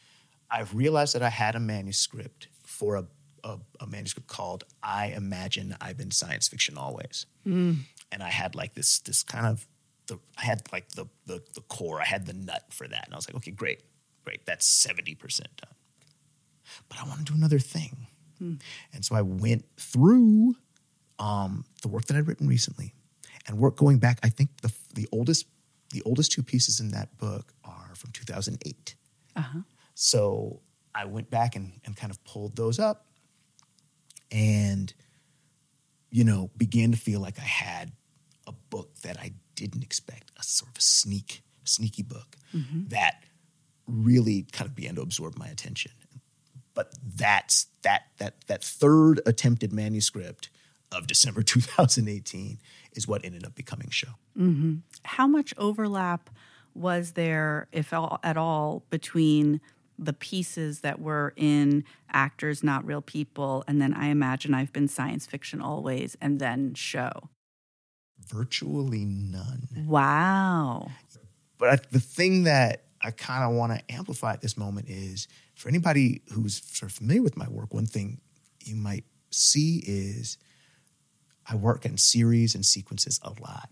I've 0.51 0.75
realized 0.75 1.15
that 1.15 1.23
I 1.23 1.29
had 1.29 1.55
a 1.55 1.61
manuscript 1.61 2.49
for 2.63 2.97
a, 2.97 3.05
a, 3.47 3.59
a 3.79 3.87
manuscript 3.87 4.27
called 4.27 4.65
I 4.83 5.09
Imagine 5.09 5.77
I've 5.83 5.99
Been 5.99 6.11
Science 6.11 6.49
Fiction 6.49 6.79
Always. 6.79 7.27
And 8.11 8.23
I 8.23 8.31
had 8.31 8.55
like 8.55 8.73
this 8.73 9.01
this 9.01 9.23
kind 9.23 9.45
of 9.45 9.67
the 10.07 10.19
I 10.39 10.47
had 10.47 10.63
like 10.73 10.93
the, 10.93 11.05
the 11.27 11.43
the 11.55 11.61
core, 11.61 12.01
I 12.01 12.07
had 12.07 12.25
the 12.25 12.33
nut 12.33 12.65
for 12.71 12.89
that. 12.89 13.05
And 13.05 13.13
I 13.13 13.17
was 13.17 13.29
like, 13.29 13.37
okay, 13.37 13.51
great, 13.51 13.83
great, 14.25 14.47
that's 14.47 14.67
70% 14.67 15.19
done. 15.41 15.75
But 16.89 17.01
I 17.01 17.05
want 17.07 17.19
to 17.19 17.25
do 17.31 17.35
another 17.37 17.59
thing. 17.59 18.07
And 18.95 19.05
so 19.05 19.15
I 19.15 19.21
went 19.21 19.67
through 19.77 20.55
um, 21.19 21.67
the 21.83 21.89
work 21.89 22.07
that 22.07 22.17
I'd 22.17 22.27
written 22.27 22.49
recently, 22.49 22.95
and 23.47 23.59
work 23.59 23.77
going 23.77 23.99
back. 23.99 24.21
I 24.23 24.31
think 24.31 24.63
the 24.63 24.73
the 24.95 25.07
oldest 25.13 25.45
the 25.95 26.03
oldest 26.03 26.33
two 26.33 26.43
pieces 26.43 26.81
in 26.81 26.89
that 26.89 27.17
book 27.19 27.55
are 27.65 27.93
from 27.95 28.11
2008. 28.11 28.97
So 29.95 30.61
I 30.93 31.05
went 31.05 31.31
back 31.31 31.55
and, 31.55 31.81
and 31.87 31.97
kind 31.97 32.11
of 32.11 32.23
pulled 32.25 32.57
those 32.57 32.81
up, 32.81 33.07
and 34.33 34.93
you 36.11 36.25
know 36.25 36.51
began 36.57 36.91
to 36.91 36.99
feel 36.99 37.21
like 37.21 37.39
I 37.39 37.43
had 37.43 37.93
a 38.47 38.53
book 38.71 38.97
that 39.03 39.19
I 39.21 39.33
didn't 39.55 39.85
expect, 39.85 40.33
a 40.37 40.43
sort 40.43 40.73
of 40.73 40.79
a 40.79 40.83
sneak 40.83 41.43
sneaky 41.63 42.03
book 42.03 42.37
mm-hmm. 42.53 42.89
that 42.89 43.23
really 43.87 44.47
kind 44.53 44.69
of 44.69 44.75
began 44.75 44.97
to 44.97 45.03
absorb 45.03 45.39
my 45.39 45.47
attention. 45.47 45.93
But 46.75 46.93
that's 47.17 47.69
that 47.83 48.07
that 48.19 48.47
that 48.49 48.65
third 48.65 49.21
attempted 49.27 49.73
manuscript 49.73 50.51
of 50.91 51.07
December 51.07 51.43
2018 51.45 52.59
is 52.95 53.09
what 53.09 53.25
ended 53.25 53.45
up 53.45 53.55
becoming 53.55 53.91
Sho. 53.91 54.09
Mm-hmm. 54.39 54.77
How 55.05 55.27
much 55.27 55.55
overlap 55.57 56.31
was 56.75 57.13
there, 57.13 57.69
if 57.73 57.93
all, 57.93 58.19
at 58.23 58.37
all, 58.37 58.85
between 58.91 59.61
the 59.97 60.13
pieces 60.13 60.81
that 60.81 61.01
were 61.01 61.33
in 61.37 61.85
actors 62.13 62.65
not 62.65 62.85
real 62.85 63.01
people 63.01 63.63
and 63.69 63.81
then 63.81 63.95
i 63.95 64.09
imagine 64.09 64.53
i've 64.53 64.73
been 64.73 64.89
science 64.89 65.25
fiction 65.25 65.61
always 65.61 66.17
and 66.21 66.41
then 66.41 66.75
show 66.75 67.13
virtually 68.27 69.05
none 69.05 69.69
wow 69.87 70.91
but 71.59 71.69
I, 71.69 71.79
the 71.93 72.01
thing 72.01 72.45
that 72.45 72.85
I 73.01 73.11
kind 73.11 73.45
of 73.45 73.57
want 73.57 73.73
to 73.73 73.95
amplify 73.95 74.33
at 74.33 74.41
this 74.41 74.57
moment 74.57 74.89
is 74.89 75.29
for 75.55 75.69
anybody 75.69 76.23
who's 76.33 76.63
sort 76.65 76.91
of 76.91 76.97
familiar 76.97 77.23
with 77.23 77.37
my 77.37 77.49
work, 77.49 77.73
one 77.75 77.87
thing 77.87 78.21
you 78.65 78.77
might 78.77 79.05
see 79.31 79.83
is 79.87 80.39
I 81.47 81.57
work 81.57 81.85
in 81.85 81.97
series 81.99 82.55
and 82.55 82.65
sequences 82.65 83.21
a 83.23 83.31
lot. 83.41 83.71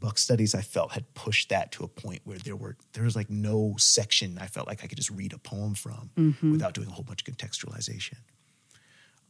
Buck 0.00 0.18
studies 0.18 0.54
I 0.54 0.60
felt 0.60 0.92
had 0.92 1.12
pushed 1.14 1.48
that 1.48 1.72
to 1.72 1.84
a 1.84 1.88
point 1.88 2.20
where 2.24 2.38
there 2.38 2.54
were 2.54 2.76
there 2.92 3.04
was 3.04 3.16
like 3.16 3.30
no 3.30 3.74
section 3.78 4.38
I 4.40 4.46
felt 4.46 4.68
like 4.68 4.84
I 4.84 4.86
could 4.86 4.96
just 4.96 5.10
read 5.10 5.32
a 5.32 5.38
poem 5.38 5.74
from 5.74 6.10
mm-hmm. 6.16 6.52
without 6.52 6.74
doing 6.74 6.88
a 6.88 6.92
whole 6.92 7.04
bunch 7.04 7.26
of 7.26 7.34
contextualization. 7.34 8.18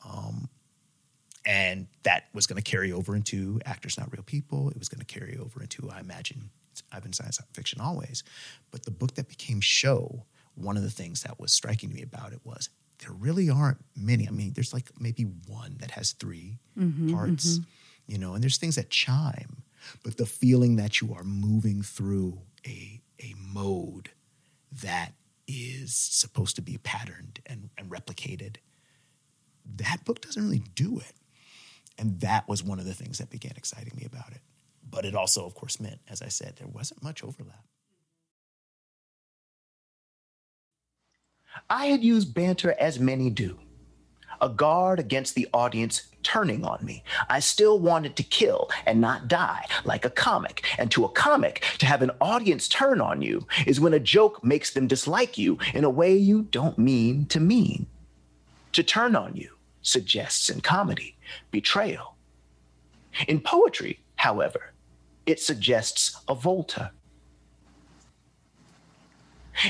Um, 0.06 0.48
and 1.46 1.86
that 2.02 2.24
was 2.34 2.46
going 2.46 2.62
to 2.62 2.70
carry 2.70 2.92
over 2.92 3.16
into 3.16 3.60
actors 3.64 3.98
not 3.98 4.12
real 4.12 4.22
people. 4.22 4.68
It 4.68 4.78
was 4.78 4.88
going 4.88 5.00
to 5.00 5.06
carry 5.06 5.38
over 5.38 5.62
into 5.62 5.88
I 5.90 6.00
imagine 6.00 6.50
I've 6.92 7.02
been 7.02 7.12
science 7.12 7.40
fiction 7.54 7.80
always. 7.80 8.22
But 8.70 8.84
the 8.84 8.90
book 8.90 9.14
that 9.14 9.28
became 9.28 9.60
Sho, 9.60 10.26
one 10.54 10.76
of 10.76 10.82
the 10.82 10.90
things 10.90 11.22
that 11.22 11.40
was 11.40 11.52
striking 11.52 11.88
to 11.88 11.94
me 11.94 12.02
about 12.02 12.32
it 12.32 12.40
was 12.44 12.68
there 13.00 13.12
really 13.12 13.48
aren't 13.50 13.84
many. 13.96 14.26
I 14.26 14.30
mean, 14.30 14.52
there's 14.54 14.72
like 14.72 14.90
maybe 15.00 15.24
one 15.46 15.76
that 15.80 15.92
has 15.92 16.12
3 16.12 16.58
mm-hmm, 16.78 17.14
parts, 17.14 17.58
mm-hmm. 17.58 18.12
you 18.12 18.18
know, 18.18 18.34
and 18.34 18.42
there's 18.42 18.58
things 18.58 18.76
that 18.76 18.90
chime, 18.90 19.62
but 20.02 20.16
the 20.16 20.26
feeling 20.26 20.76
that 20.76 21.00
you 21.00 21.14
are 21.14 21.24
moving 21.24 21.82
through 21.82 22.40
a, 22.66 23.00
a 23.20 23.34
mode 23.38 24.10
that 24.82 25.12
is 25.46 25.94
supposed 25.94 26.56
to 26.56 26.62
be 26.62 26.78
patterned 26.78 27.40
and, 27.46 27.70
and 27.78 27.90
replicated, 27.90 28.56
that 29.76 30.04
book 30.04 30.20
doesn't 30.20 30.42
really 30.42 30.62
do 30.74 30.98
it. 30.98 31.12
And 31.98 32.20
that 32.20 32.48
was 32.48 32.62
one 32.62 32.78
of 32.78 32.84
the 32.84 32.94
things 32.94 33.18
that 33.18 33.30
began 33.30 33.54
exciting 33.56 33.92
me 33.96 34.04
about 34.04 34.30
it. 34.32 34.40
But 34.88 35.04
it 35.04 35.14
also, 35.14 35.44
of 35.44 35.54
course, 35.54 35.80
meant, 35.80 36.00
as 36.08 36.22
I 36.22 36.28
said, 36.28 36.56
there 36.56 36.68
wasn't 36.68 37.02
much 37.02 37.24
overlap. 37.24 37.64
I 41.68 41.86
had 41.86 42.02
used 42.02 42.34
banter 42.34 42.74
as 42.78 42.98
many 42.98 43.30
do 43.30 43.58
a 44.40 44.48
guard 44.48 45.00
against 45.00 45.34
the 45.34 45.48
audience 45.52 46.02
turning 46.22 46.64
on 46.64 46.84
me. 46.84 47.02
I 47.28 47.40
still 47.40 47.78
wanted 47.78 48.16
to 48.16 48.22
kill 48.22 48.70
and 48.86 49.00
not 49.00 49.28
die 49.28 49.64
like 49.84 50.04
a 50.04 50.10
comic. 50.10 50.64
And 50.78 50.90
to 50.92 51.04
a 51.04 51.08
comic, 51.08 51.64
to 51.78 51.86
have 51.86 52.02
an 52.02 52.10
audience 52.20 52.68
turn 52.68 53.00
on 53.00 53.22
you 53.22 53.46
is 53.66 53.80
when 53.80 53.94
a 53.94 54.00
joke 54.00 54.44
makes 54.44 54.70
them 54.72 54.86
dislike 54.86 55.38
you 55.38 55.58
in 55.74 55.84
a 55.84 55.90
way 55.90 56.16
you 56.16 56.42
don't 56.42 56.78
mean 56.78 57.26
to 57.26 57.40
mean. 57.40 57.86
To 58.72 58.82
turn 58.82 59.16
on 59.16 59.36
you 59.36 59.52
suggests 59.82 60.48
in 60.48 60.60
comedy 60.60 61.16
betrayal. 61.50 62.16
In 63.26 63.40
poetry, 63.40 64.00
however, 64.16 64.72
it 65.26 65.40
suggests 65.40 66.20
a 66.28 66.34
volta. 66.34 66.92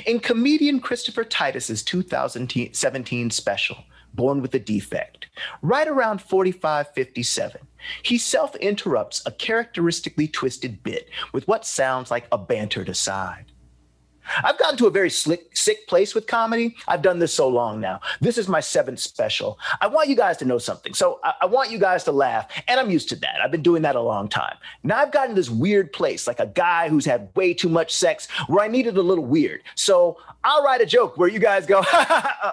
In 0.06 0.20
comedian 0.20 0.80
Christopher 0.80 1.24
Titus's 1.24 1.82
2017 1.82 3.30
special, 3.30 3.84
Born 4.12 4.42
with 4.42 4.54
a 4.54 4.58
Defect, 4.58 5.28
right 5.62 5.86
around 5.86 6.20
4557, 6.20 7.60
he 8.02 8.18
self 8.18 8.54
interrupts 8.56 9.22
a 9.24 9.30
characteristically 9.30 10.28
twisted 10.28 10.82
bit 10.82 11.08
with 11.32 11.46
what 11.48 11.64
sounds 11.64 12.10
like 12.10 12.26
a 12.32 12.38
bantered 12.38 12.88
aside. 12.88 13.52
I've 14.42 14.58
gotten 14.58 14.76
to 14.78 14.86
a 14.86 14.90
very 14.90 15.10
slick, 15.10 15.56
sick 15.56 15.86
place 15.86 16.14
with 16.14 16.26
comedy. 16.26 16.76
I've 16.86 17.02
done 17.02 17.18
this 17.18 17.34
so 17.34 17.48
long 17.48 17.80
now. 17.80 18.00
This 18.20 18.38
is 18.38 18.48
my 18.48 18.60
seventh 18.60 19.00
special. 19.00 19.58
I 19.80 19.86
want 19.86 20.08
you 20.08 20.16
guys 20.16 20.36
to 20.38 20.44
know 20.44 20.58
something. 20.58 20.94
So 20.94 21.20
I, 21.24 21.34
I, 21.42 21.46
want 21.46 21.70
you 21.70 21.78
guys 21.78 22.04
to 22.04 22.12
laugh, 22.12 22.50
and 22.68 22.78
I'm 22.78 22.90
used 22.90 23.08
to 23.10 23.16
that. 23.16 23.40
I've 23.42 23.50
been 23.50 23.62
doing 23.62 23.82
that 23.82 23.96
a 23.96 24.00
long 24.00 24.28
time. 24.28 24.56
Now 24.82 24.98
I've 24.98 25.12
gotten 25.12 25.34
this 25.34 25.50
weird 25.50 25.92
place, 25.92 26.26
like 26.26 26.40
a 26.40 26.46
guy 26.46 26.88
who's 26.88 27.04
had 27.04 27.30
way 27.34 27.54
too 27.54 27.68
much 27.68 27.94
sex, 27.94 28.28
where 28.46 28.64
I 28.64 28.68
needed 28.68 28.96
a 28.96 29.02
little 29.02 29.24
weird. 29.24 29.62
So 29.74 30.18
I'll 30.44 30.62
write 30.62 30.80
a 30.80 30.86
joke 30.86 31.16
where 31.16 31.28
you 31.28 31.38
guys 31.38 31.66
go, 31.66 31.82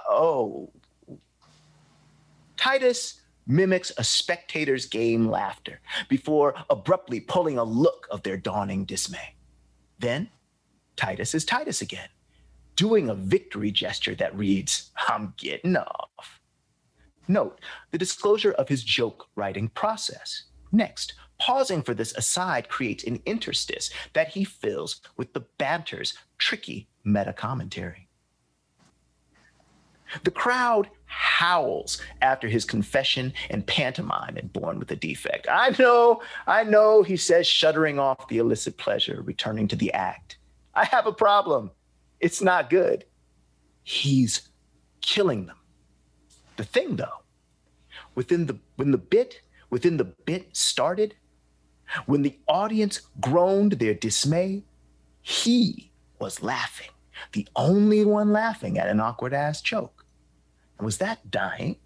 oh. 0.09 0.71
Titus 2.57 3.21
mimics 3.47 3.91
a 3.97 4.03
spectator's 4.03 4.85
game 4.85 5.29
laughter 5.29 5.79
before 6.09 6.55
abruptly 6.69 7.19
pulling 7.19 7.57
a 7.57 7.63
look 7.63 8.07
of 8.09 8.23
their 8.23 8.37
dawning 8.37 8.85
dismay. 8.85 9.35
Then 9.99 10.29
Titus 10.95 11.33
is 11.33 11.45
Titus 11.45 11.81
again, 11.81 12.09
doing 12.75 13.09
a 13.09 13.15
victory 13.15 13.71
gesture 13.71 14.15
that 14.15 14.37
reads, 14.37 14.91
I'm 15.07 15.33
getting 15.37 15.77
off. 15.77 16.41
Note 17.27 17.59
the 17.91 17.97
disclosure 17.97 18.51
of 18.51 18.69
his 18.69 18.83
joke 18.83 19.27
writing 19.35 19.69
process. 19.69 20.43
Next, 20.71 21.13
pausing 21.39 21.81
for 21.81 21.93
this 21.93 22.15
aside 22.15 22.69
creates 22.69 23.03
an 23.03 23.21
interstice 23.25 23.89
that 24.13 24.29
he 24.29 24.43
fills 24.43 25.01
with 25.17 25.33
the 25.33 25.45
banter's 25.57 26.13
tricky 26.37 26.87
meta 27.03 27.33
commentary. 27.33 28.09
The 30.23 30.31
crowd 30.31 30.89
howls 31.05 32.01
after 32.21 32.47
his 32.47 32.63
confession 32.63 33.33
and 33.49 33.65
pantomime 33.65 34.37
and 34.37 34.51
Born 34.53 34.79
with 34.79 34.91
a 34.91 34.95
Defect. 34.95 35.47
I 35.49 35.75
know, 35.79 36.21
I 36.45 36.63
know, 36.63 37.03
he 37.03 37.17
says, 37.17 37.47
shuddering 37.47 37.99
off 37.99 38.27
the 38.27 38.37
illicit 38.37 38.77
pleasure, 38.77 39.21
returning 39.23 39.67
to 39.69 39.75
the 39.75 39.91
act. 39.93 40.34
I 40.75 40.85
have 40.85 41.07
a 41.07 41.13
problem. 41.13 41.71
It's 42.19 42.41
not 42.41 42.69
good. 42.69 43.05
He's 43.83 44.49
killing 45.01 45.45
them. 45.45 45.57
The 46.57 46.63
thing 46.63 46.95
though, 46.95 47.23
within 48.15 48.45
the 48.45 48.57
when 48.75 48.91
the 48.91 48.97
bit 48.97 49.41
within 49.69 49.97
the 49.97 50.05
bit 50.05 50.55
started, 50.55 51.15
when 52.05 52.21
the 52.21 52.39
audience 52.47 53.01
groaned 53.19 53.73
their 53.73 53.93
dismay, 53.93 54.63
he 55.21 55.91
was 56.19 56.41
laughing, 56.41 56.91
the 57.33 57.47
only 57.55 58.05
one 58.05 58.31
laughing 58.31 58.77
at 58.77 58.87
an 58.87 58.99
awkward 58.99 59.33
ass 59.33 59.61
joke. 59.61 60.05
Was 60.79 60.97
that 60.97 61.31
dying? 61.31 61.77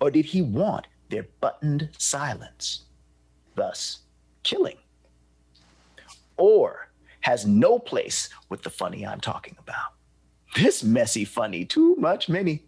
Or 0.00 0.10
did 0.10 0.26
he 0.26 0.42
want 0.42 0.86
their 1.10 1.26
buttoned 1.40 1.90
silence, 1.98 2.84
thus 3.54 4.00
killing? 4.42 4.78
Or 6.36 6.83
has 7.24 7.46
no 7.46 7.78
place 7.78 8.28
with 8.50 8.62
the 8.62 8.68
funny 8.68 9.06
I'm 9.06 9.20
talking 9.20 9.56
about. 9.58 9.94
This 10.56 10.84
messy 10.84 11.24
funny, 11.24 11.64
too 11.64 11.96
much 11.96 12.28
many. 12.28 12.64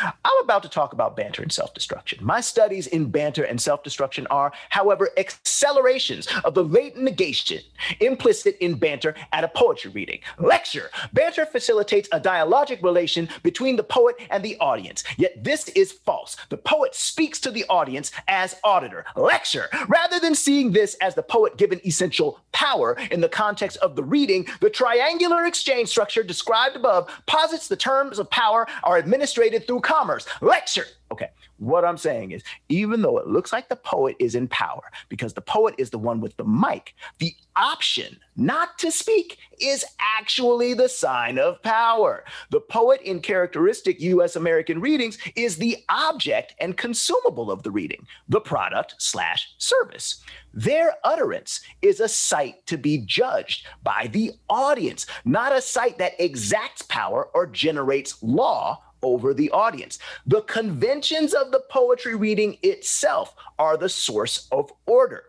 I'm 0.00 0.42
about 0.42 0.62
to 0.62 0.68
talk 0.68 0.92
about 0.92 1.16
banter 1.16 1.42
and 1.42 1.52
self 1.52 1.74
destruction. 1.74 2.24
My 2.24 2.40
studies 2.40 2.86
in 2.86 3.10
banter 3.10 3.44
and 3.44 3.60
self 3.60 3.82
destruction 3.82 4.26
are, 4.28 4.52
however, 4.70 5.10
accelerations 5.16 6.28
of 6.44 6.54
the 6.54 6.64
latent 6.64 7.04
negation 7.04 7.60
implicit 8.00 8.56
in 8.60 8.74
banter 8.74 9.14
at 9.32 9.44
a 9.44 9.48
poetry 9.48 9.90
reading. 9.90 10.20
Lecture 10.38 10.90
Banter 11.12 11.46
facilitates 11.46 12.08
a 12.12 12.20
dialogic 12.20 12.82
relation 12.82 13.28
between 13.42 13.76
the 13.76 13.82
poet 13.82 14.16
and 14.30 14.44
the 14.44 14.56
audience. 14.58 15.04
Yet 15.16 15.42
this 15.42 15.68
is 15.70 15.92
false. 15.92 16.36
The 16.50 16.56
poet 16.56 16.94
speaks 16.94 17.40
to 17.40 17.50
the 17.50 17.64
audience 17.68 18.12
as 18.28 18.56
auditor. 18.64 19.04
Lecture 19.16 19.68
Rather 19.88 20.20
than 20.20 20.34
seeing 20.34 20.72
this 20.72 20.94
as 21.00 21.14
the 21.14 21.22
poet 21.22 21.56
given 21.56 21.80
essential 21.86 22.40
power 22.52 22.96
in 23.10 23.20
the 23.20 23.28
context 23.28 23.76
of 23.78 23.96
the 23.96 24.02
reading, 24.02 24.46
the 24.60 24.70
triangular 24.70 25.46
exchange 25.46 25.88
structure 25.88 26.22
described 26.22 26.76
above 26.76 27.10
posits 27.26 27.68
the 27.68 27.76
terms 27.76 28.18
of 28.18 28.30
power 28.30 28.66
are 28.82 28.96
administrated 28.96 29.66
through 29.66 29.75
commerce. 29.80 30.26
Lecture. 30.40 30.86
Okay, 31.12 31.30
what 31.58 31.84
I'm 31.84 31.96
saying 31.96 32.32
is, 32.32 32.42
even 32.68 33.00
though 33.00 33.18
it 33.18 33.28
looks 33.28 33.52
like 33.52 33.68
the 33.68 33.76
poet 33.76 34.16
is 34.18 34.34
in 34.34 34.48
power, 34.48 34.82
because 35.08 35.34
the 35.34 35.40
poet 35.40 35.76
is 35.78 35.90
the 35.90 35.98
one 35.98 36.20
with 36.20 36.36
the 36.36 36.44
mic, 36.44 36.94
the 37.18 37.32
option 37.54 38.18
not 38.36 38.76
to 38.78 38.90
speak 38.90 39.38
is 39.60 39.84
actually 40.00 40.74
the 40.74 40.88
sign 40.88 41.38
of 41.38 41.62
power. 41.62 42.24
The 42.50 42.60
poet 42.60 43.00
in 43.02 43.20
characteristic 43.20 44.00
US 44.00 44.34
American 44.36 44.80
readings 44.80 45.16
is 45.36 45.56
the 45.56 45.78
object 45.88 46.54
and 46.58 46.76
consumable 46.76 47.50
of 47.50 47.62
the 47.62 47.70
reading, 47.70 48.06
the 48.28 48.40
product 48.40 48.96
slash 48.98 49.54
service. 49.58 50.22
Their 50.52 50.94
utterance 51.04 51.60
is 51.82 52.00
a 52.00 52.08
sight 52.08 52.66
to 52.66 52.76
be 52.76 52.98
judged 52.98 53.66
by 53.82 54.08
the 54.12 54.32
audience, 54.50 55.06
not 55.24 55.54
a 55.54 55.60
sight 55.60 55.98
that 55.98 56.18
exacts 56.18 56.82
power 56.82 57.28
or 57.32 57.46
generates 57.46 58.22
law 58.22 58.82
over 59.02 59.34
the 59.34 59.50
audience. 59.50 59.98
The 60.26 60.42
conventions 60.42 61.34
of 61.34 61.52
the 61.52 61.62
poetry 61.70 62.14
reading 62.14 62.58
itself 62.62 63.34
are 63.58 63.76
the 63.76 63.88
source 63.88 64.48
of 64.52 64.72
order. 64.86 65.24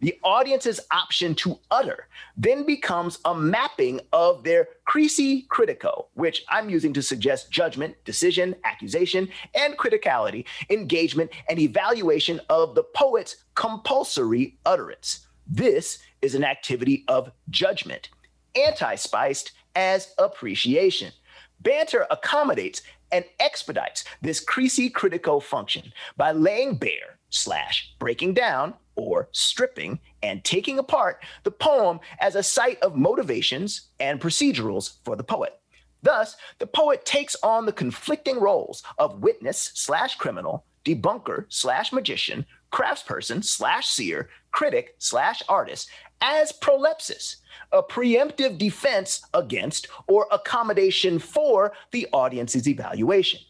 the 0.00 0.18
audience's 0.22 0.80
option 0.90 1.34
to 1.34 1.58
utter 1.70 2.06
then 2.36 2.66
becomes 2.66 3.18
a 3.24 3.34
mapping 3.34 4.00
of 4.12 4.44
their 4.44 4.68
crisi 4.86 5.46
critico, 5.48 6.06
which 6.14 6.44
I'm 6.48 6.68
using 6.68 6.92
to 6.94 7.02
suggest 7.02 7.50
judgment, 7.50 7.96
decision, 8.04 8.54
accusation, 8.64 9.28
and 9.54 9.76
criticality, 9.78 10.44
engagement, 10.70 11.30
and 11.48 11.58
evaluation 11.58 12.40
of 12.50 12.74
the 12.74 12.82
poet's 12.82 13.36
compulsory 13.54 14.58
utterance. 14.66 15.26
This 15.46 15.98
is 16.20 16.34
an 16.34 16.44
activity 16.44 17.04
of 17.08 17.30
judgment, 17.48 18.10
anti 18.54 18.96
spiced 18.96 19.52
as 19.74 20.12
appreciation. 20.18 21.12
Banter 21.60 22.06
accommodates 22.10 22.82
and 23.12 23.24
expedites 23.40 24.04
this 24.20 24.40
creasy 24.40 24.90
critico 24.90 25.42
function 25.42 25.92
by 26.16 26.32
laying 26.32 26.76
bare 26.76 27.18
slash 27.30 27.94
breaking 27.98 28.34
down 28.34 28.74
or 28.96 29.28
stripping 29.32 30.00
and 30.22 30.42
taking 30.42 30.78
apart 30.78 31.22
the 31.44 31.50
poem 31.50 32.00
as 32.20 32.34
a 32.34 32.42
site 32.42 32.82
of 32.82 32.96
motivations 32.96 33.88
and 34.00 34.20
procedurals 34.20 34.96
for 35.04 35.16
the 35.16 35.24
poet. 35.24 35.60
Thus, 36.02 36.36
the 36.58 36.66
poet 36.66 37.04
takes 37.04 37.36
on 37.42 37.66
the 37.66 37.72
conflicting 37.72 38.38
roles 38.38 38.82
of 38.98 39.22
witness 39.22 39.72
slash 39.74 40.16
criminal, 40.16 40.64
debunker 40.84 41.46
slash 41.48 41.92
magician, 41.92 42.46
craftsperson 42.76 43.42
slash 43.42 43.88
seer, 43.88 44.28
critic 44.52 44.96
slash 44.98 45.42
artist 45.48 45.88
as 46.20 46.52
prolepsis, 46.52 47.36
a 47.72 47.82
preemptive 47.82 48.58
defense 48.58 49.22
against 49.32 49.88
or 50.08 50.26
accommodation 50.30 51.18
for 51.18 51.72
the 51.92 52.06
audience's 52.12 52.68
evaluation. 52.68 53.40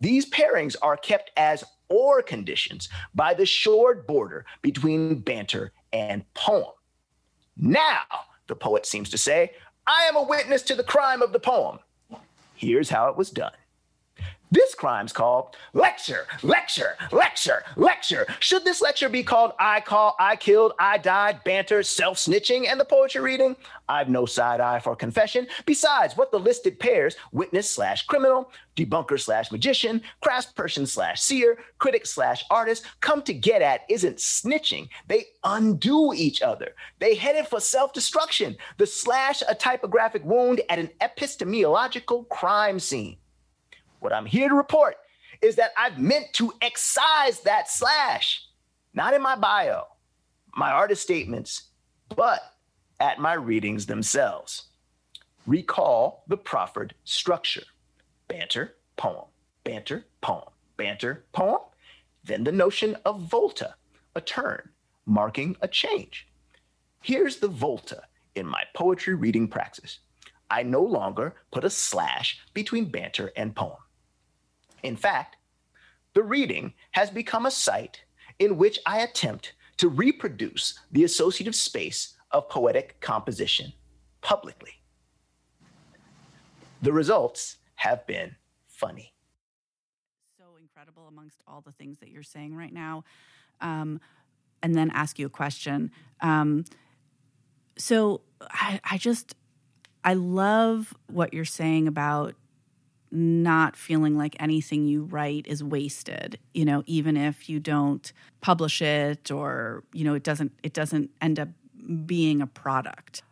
These 0.00 0.28
pairings 0.28 0.76
are 0.82 0.98
kept 0.98 1.30
as 1.38 1.64
or 1.88 2.20
conditions 2.20 2.90
by 3.14 3.32
the 3.32 3.46
shored 3.46 4.06
border 4.06 4.44
between 4.60 5.20
banter 5.20 5.72
and 5.94 6.22
poem. 6.34 6.72
Now, 7.56 8.02
the 8.46 8.56
poet 8.56 8.84
seems 8.84 9.08
to 9.10 9.18
say, 9.18 9.52
I 9.86 10.04
am 10.04 10.16
a 10.16 10.22
witness 10.22 10.60
to 10.64 10.74
the 10.74 10.84
crime 10.84 11.22
of 11.22 11.32
the 11.32 11.40
poem. 11.40 11.78
Here's 12.54 12.90
how 12.90 13.08
it 13.08 13.16
was 13.16 13.30
done. 13.30 13.52
This 14.52 14.74
crime's 14.74 15.12
called 15.12 15.56
lecture, 15.74 16.26
lecture, 16.42 16.96
lecture, 17.12 17.62
lecture. 17.76 18.26
Should 18.40 18.64
this 18.64 18.80
lecture 18.80 19.08
be 19.08 19.22
called 19.22 19.52
I 19.60 19.80
call, 19.80 20.16
I 20.18 20.34
killed, 20.34 20.72
I 20.76 20.98
died, 20.98 21.44
banter, 21.44 21.84
self 21.84 22.18
snitching, 22.18 22.66
and 22.66 22.80
the 22.80 22.84
poetry 22.84 23.20
reading? 23.20 23.54
I've 23.88 24.08
no 24.08 24.26
side 24.26 24.60
eye 24.60 24.80
for 24.80 24.96
confession. 24.96 25.46
Besides, 25.66 26.16
what 26.16 26.32
the 26.32 26.40
listed 26.40 26.80
pairs, 26.80 27.14
witness 27.30 27.70
slash 27.70 28.06
criminal, 28.06 28.50
debunker 28.74 29.20
slash 29.20 29.52
magician, 29.52 30.02
craftsperson 30.24 30.88
slash 30.88 31.20
seer, 31.20 31.58
critic 31.78 32.04
slash 32.04 32.44
artist, 32.50 32.84
come 33.00 33.22
to 33.22 33.34
get 33.34 33.62
at 33.62 33.82
isn't 33.88 34.16
snitching. 34.16 34.88
They 35.06 35.26
undo 35.44 36.12
each 36.12 36.42
other. 36.42 36.74
They 36.98 37.14
headed 37.14 37.46
for 37.46 37.60
self 37.60 37.92
destruction. 37.92 38.56
The 38.78 38.86
slash 38.86 39.44
a 39.48 39.54
typographic 39.54 40.24
wound 40.24 40.60
at 40.68 40.80
an 40.80 40.90
epistemological 41.00 42.24
crime 42.24 42.80
scene. 42.80 43.19
What 44.00 44.12
I'm 44.12 44.26
here 44.26 44.48
to 44.48 44.54
report 44.54 44.96
is 45.40 45.56
that 45.56 45.72
I've 45.78 45.98
meant 45.98 46.32
to 46.34 46.52
excise 46.60 47.40
that 47.40 47.70
slash, 47.70 48.46
not 48.92 49.14
in 49.14 49.22
my 49.22 49.36
bio, 49.36 49.84
my 50.56 50.70
artist 50.70 51.02
statements, 51.02 51.68
but 52.14 52.40
at 52.98 53.18
my 53.18 53.34
readings 53.34 53.86
themselves. 53.86 54.64
Recall 55.46 56.24
the 56.28 56.36
proffered 56.36 56.94
structure 57.04 57.62
banter, 58.28 58.76
poem, 58.96 59.26
banter, 59.64 60.06
poem, 60.20 60.50
banter, 60.76 61.24
poem. 61.32 61.60
Then 62.22 62.44
the 62.44 62.52
notion 62.52 62.96
of 63.04 63.22
volta, 63.22 63.74
a 64.14 64.20
turn, 64.20 64.70
marking 65.06 65.56
a 65.62 65.68
change. 65.68 66.28
Here's 67.02 67.38
the 67.38 67.48
volta 67.48 68.02
in 68.34 68.46
my 68.46 68.64
poetry 68.74 69.14
reading 69.14 69.48
praxis. 69.48 70.00
I 70.50 70.62
no 70.62 70.82
longer 70.82 71.34
put 71.50 71.64
a 71.64 71.70
slash 71.70 72.40
between 72.54 72.90
banter 72.90 73.32
and 73.36 73.54
poem. 73.54 73.78
In 74.82 74.96
fact, 74.96 75.36
the 76.14 76.22
reading 76.22 76.74
has 76.92 77.10
become 77.10 77.46
a 77.46 77.50
site 77.50 78.02
in 78.38 78.56
which 78.56 78.78
I 78.86 79.00
attempt 79.00 79.54
to 79.76 79.88
reproduce 79.88 80.78
the 80.90 81.04
associative 81.04 81.54
space 81.54 82.16
of 82.30 82.48
poetic 82.48 83.00
composition 83.00 83.72
publicly. 84.20 84.72
The 86.82 86.92
results 86.92 87.56
have 87.76 88.06
been 88.06 88.36
funny. 88.66 89.14
So 90.38 90.44
incredible 90.60 91.06
amongst 91.08 91.42
all 91.46 91.60
the 91.60 91.72
things 91.72 91.98
that 91.98 92.08
you're 92.10 92.22
saying 92.22 92.54
right 92.54 92.72
now. 92.72 93.04
Um, 93.60 94.00
and 94.62 94.74
then 94.74 94.90
ask 94.90 95.18
you 95.18 95.26
a 95.26 95.30
question. 95.30 95.90
Um, 96.20 96.64
so 97.76 98.22
I, 98.42 98.80
I 98.90 98.98
just, 98.98 99.34
I 100.04 100.14
love 100.14 100.94
what 101.06 101.32
you're 101.32 101.44
saying 101.44 101.88
about 101.88 102.34
not 103.12 103.76
feeling 103.76 104.16
like 104.16 104.36
anything 104.38 104.86
you 104.86 105.02
write 105.04 105.46
is 105.46 105.64
wasted 105.64 106.38
you 106.54 106.64
know 106.64 106.82
even 106.86 107.16
if 107.16 107.48
you 107.48 107.58
don't 107.58 108.12
publish 108.40 108.80
it 108.80 109.30
or 109.30 109.82
you 109.92 110.04
know 110.04 110.14
it 110.14 110.22
doesn't 110.22 110.52
it 110.62 110.72
doesn't 110.72 111.10
end 111.20 111.38
up 111.38 111.48
being 112.06 112.40
a 112.40 112.46
product 112.46 113.22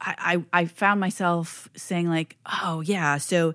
i 0.00 0.42
i, 0.52 0.60
I 0.62 0.64
found 0.66 1.00
myself 1.00 1.68
saying 1.76 2.08
like 2.08 2.36
oh 2.62 2.80
yeah 2.80 3.18
so 3.18 3.54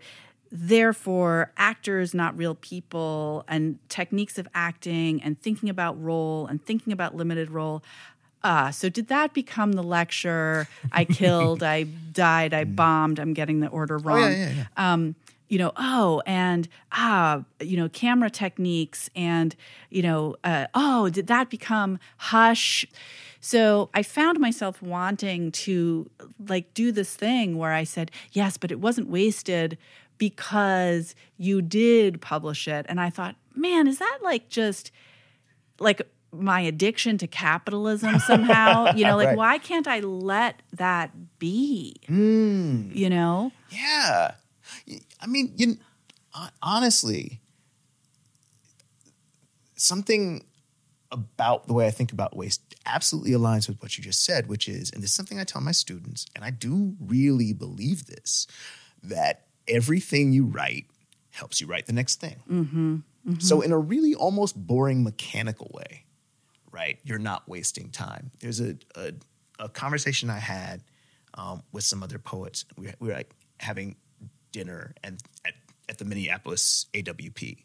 therefore 0.52 1.52
actors 1.58 2.14
not 2.14 2.38
real 2.38 2.56
people 2.56 3.44
and 3.48 3.78
techniques 3.90 4.38
of 4.38 4.48
acting 4.54 5.22
and 5.22 5.42
thinking 5.42 5.68
about 5.68 6.02
role 6.02 6.48
and 6.48 6.64
thinking 6.64 6.94
about 6.94 7.16
limited 7.16 7.50
role 7.50 7.84
Ah, 8.46 8.68
uh, 8.68 8.72
so 8.72 8.90
did 8.90 9.08
that 9.08 9.34
become 9.34 9.72
the 9.72 9.84
lecture? 9.84 10.68
I 10.92 11.06
killed, 11.06 11.64
I 11.64 11.84
died, 11.84 12.54
I 12.54 12.66
bombed. 12.66 13.18
I'm 13.18 13.34
getting 13.34 13.62
the 13.62 13.68
order 13.68 13.98
wrong. 13.98 14.22
Oh, 14.22 14.28
yeah, 14.28 14.36
yeah, 14.36 14.52
yeah. 14.52 14.94
Um, 14.94 15.16
you 15.54 15.60
know, 15.60 15.72
oh, 15.78 16.20
and 16.26 16.68
ah, 16.94 17.44
you 17.60 17.78
know, 17.78 17.88
camera 17.88 18.32
techniques, 18.32 19.08
and 19.16 19.56
you 19.92 20.02
know, 20.02 20.36
uh, 20.44 20.66
oh, 20.74 21.10
did 21.10 21.28
that 21.28 21.52
become 21.52 22.00
hush? 22.18 22.88
So 23.40 23.92
I 23.94 24.02
found 24.02 24.40
myself 24.40 24.82
wanting 24.82 25.52
to 25.52 26.10
like 26.48 26.74
do 26.74 26.92
this 26.92 27.16
thing 27.16 27.60
where 27.60 27.72
I 27.72 27.84
said, 27.84 28.10
yes, 28.32 28.58
but 28.58 28.72
it 28.72 28.80
wasn't 28.80 29.10
wasted 29.10 29.78
because 30.18 31.14
you 31.38 31.62
did 31.62 32.20
publish 32.20 32.68
it. 32.68 32.88
And 32.90 33.00
I 33.00 33.12
thought, 33.12 33.36
man, 33.56 33.86
is 33.86 34.00
that 34.00 34.20
like 34.24 34.50
just 34.50 34.92
like 35.78 36.02
my 36.32 36.62
addiction 36.62 37.20
to 37.20 37.28
capitalism 37.28 38.18
somehow? 38.18 38.92
you 38.96 39.06
know, 39.06 39.18
like 39.18 39.28
right. 39.28 39.38
why 39.38 39.60
can't 39.60 39.88
I 39.88 40.00
let 40.00 40.64
that 40.72 41.12
be? 41.38 41.98
Mm. 42.10 42.96
You 42.96 43.12
know? 43.12 43.52
Yeah. 43.70 44.32
I 45.24 45.28
mean, 45.28 45.54
you 45.56 45.78
honestly, 46.62 47.42
something 49.76 50.46
about 51.12 51.68
the 51.68 51.74
way 51.74 51.88
I 51.88 51.92
think 51.92 52.12
about 52.12 52.36
waste 52.36 52.62
absolutely 52.86 53.32
aligns 53.32 53.70
with 53.70 53.82
what 53.82 53.98
you 53.98 54.04
just 54.04 54.26
said, 54.26 54.48
which 54.48 54.68
is, 54.68 54.92
and 54.92 55.02
this 55.02 55.12
is 55.12 55.16
something 55.16 55.40
I 55.40 55.46
tell 55.46 55.62
my 55.62 55.72
students, 55.72 56.26
and 56.36 56.44
I 56.44 56.50
do 56.50 56.96
really 57.00 57.54
believe 57.54 58.08
this, 58.08 58.48
that 59.04 59.48
everything 59.68 60.34
you 60.34 60.46
write 60.46 60.88
helps 61.32 61.62
you 61.62 61.68
write 61.68 61.86
the 61.86 61.94
next 61.94 62.20
thing. 62.20 62.42
Mm-hmm, 62.50 62.96
mm-hmm. 62.96 63.40
So, 63.40 63.62
in 63.62 63.72
a 63.72 63.78
really 63.78 64.14
almost 64.14 64.56
boring 64.56 65.04
mechanical 65.04 65.72
way, 65.74 66.06
right, 66.72 67.00
you're 67.04 67.20
not 67.20 67.48
wasting 67.48 67.90
time. 67.90 68.32
There's 68.42 68.60
a, 68.60 68.76
a, 68.96 69.14
a 69.60 69.70
conversation 69.70 70.30
I 70.30 70.40
had 70.40 70.84
um, 71.36 71.64
with 71.72 71.84
some 71.84 72.04
other 72.04 72.20
poets. 72.20 72.66
We, 72.78 72.92
we 73.00 73.08
were 73.08 73.14
like 73.14 73.34
having 73.60 73.96
dinner 74.54 74.94
and 75.04 75.22
at, 75.46 75.54
at 75.90 75.98
the 75.98 76.06
Minneapolis 76.06 76.86
AWP. 76.94 77.58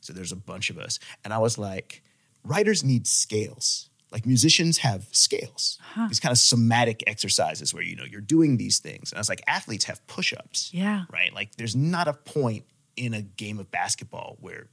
So 0.00 0.14
there's 0.14 0.32
a 0.32 0.36
bunch 0.36 0.70
of 0.70 0.78
us. 0.78 0.98
And 1.24 1.34
I 1.34 1.38
was 1.38 1.58
like, 1.58 2.02
writers 2.42 2.82
need 2.82 3.06
scales. 3.06 3.90
Like 4.10 4.26
musicians 4.26 4.78
have 4.78 5.06
scales, 5.12 5.78
huh. 5.80 6.06
these 6.06 6.20
kind 6.20 6.32
of 6.32 6.38
somatic 6.38 7.02
exercises 7.06 7.72
where 7.72 7.82
you 7.82 7.96
know 7.96 8.04
you're 8.04 8.20
doing 8.20 8.58
these 8.58 8.78
things. 8.78 9.10
And 9.10 9.18
I 9.18 9.20
was 9.20 9.30
like, 9.30 9.42
athletes 9.46 9.86
have 9.86 10.06
push-ups. 10.06 10.70
Yeah. 10.74 11.04
Right. 11.10 11.32
Like 11.34 11.56
there's 11.56 11.74
not 11.74 12.08
a 12.08 12.12
point 12.12 12.66
in 12.94 13.14
a 13.14 13.22
game 13.22 13.58
of 13.58 13.70
basketball 13.70 14.36
where 14.40 14.66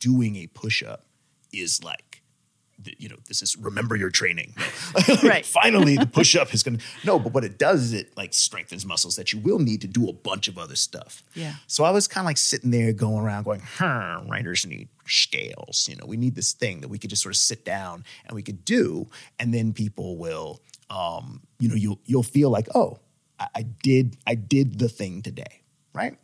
doing 0.00 0.34
a 0.36 0.48
push-up 0.48 1.04
is 1.52 1.84
like 1.84 2.19
you 2.98 3.08
know, 3.08 3.16
this 3.28 3.42
is 3.42 3.56
remember 3.56 3.96
your 3.96 4.10
training. 4.10 4.54
right. 5.22 5.44
Finally, 5.44 5.96
the 5.96 6.06
push 6.12 6.36
up 6.36 6.52
is 6.54 6.62
going 6.62 6.78
to, 6.78 6.84
no, 7.04 7.18
but 7.18 7.32
what 7.32 7.44
it 7.44 7.58
does 7.58 7.82
is 7.82 7.92
it 7.92 8.16
like 8.16 8.32
strengthens 8.32 8.86
muscles 8.86 9.16
that 9.16 9.32
you 9.32 9.38
will 9.38 9.58
need 9.58 9.80
to 9.82 9.88
do 9.88 10.08
a 10.08 10.12
bunch 10.12 10.48
of 10.48 10.58
other 10.58 10.76
stuff. 10.76 11.22
Yeah. 11.34 11.54
So 11.66 11.84
I 11.84 11.90
was 11.90 12.08
kind 12.08 12.24
of 12.24 12.26
like 12.26 12.38
sitting 12.38 12.70
there 12.70 12.92
going 12.92 13.24
around 13.24 13.44
going, 13.44 13.60
huh, 13.60 14.22
writers 14.28 14.66
need 14.66 14.88
scales. 15.06 15.88
You 15.90 15.96
know, 15.96 16.06
we 16.06 16.16
need 16.16 16.34
this 16.34 16.52
thing 16.52 16.80
that 16.80 16.88
we 16.88 16.98
could 16.98 17.10
just 17.10 17.22
sort 17.22 17.34
of 17.34 17.38
sit 17.38 17.64
down 17.64 18.04
and 18.26 18.34
we 18.34 18.42
could 18.42 18.64
do. 18.64 19.08
And 19.38 19.52
then 19.52 19.72
people 19.72 20.16
will, 20.16 20.60
um, 20.88 21.42
you 21.58 21.68
know, 21.68 21.74
you'll, 21.74 22.00
you'll 22.04 22.22
feel 22.22 22.50
like, 22.50 22.68
oh, 22.74 22.98
I, 23.38 23.46
I 23.56 23.62
did, 23.62 24.16
I 24.26 24.34
did 24.34 24.78
the 24.78 24.88
thing 24.88 25.22
today. 25.22 25.62
Right. 25.92 26.16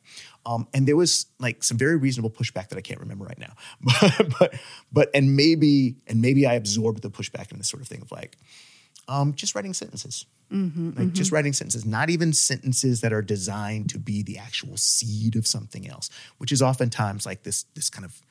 Um, 0.46 0.68
and 0.72 0.86
there 0.86 0.96
was 0.96 1.26
like 1.40 1.62
some 1.64 1.76
very 1.76 1.96
reasonable 1.96 2.30
pushback 2.30 2.68
that 2.68 2.78
I 2.78 2.80
can't 2.80 3.00
remember 3.00 3.24
right 3.24 3.38
now, 3.38 3.54
but, 4.00 4.34
but, 4.38 4.54
but, 4.92 5.10
and 5.12 5.34
maybe, 5.36 5.96
and 6.06 6.22
maybe 6.22 6.46
I 6.46 6.54
absorbed 6.54 7.02
the 7.02 7.10
pushback 7.10 7.50
in 7.50 7.58
this 7.58 7.68
sort 7.68 7.82
of 7.82 7.88
thing 7.88 8.00
of 8.00 8.12
like, 8.12 8.36
Um, 9.08 9.34
just 9.34 9.54
writing 9.54 9.74
sentences. 9.74 10.24
like 10.48 11.12
just 11.12 11.32
writing 11.32 11.52
sentences, 11.52 11.84
not 11.84 12.08
even 12.10 12.32
sentences 12.32 13.00
that 13.00 13.12
are 13.12 13.22
designed 13.22 13.90
to 13.90 13.98
be 13.98 14.22
the 14.22 14.38
actual 14.38 14.76
seed 14.76 15.34
of 15.34 15.44
something 15.44 15.88
else, 15.88 16.08
which 16.38 16.52
is 16.52 16.62
oftentimes 16.62 17.26
like 17.26 17.42
this 17.42 17.64
this 17.74 17.90
kind 17.90 18.04
of 18.04 18.22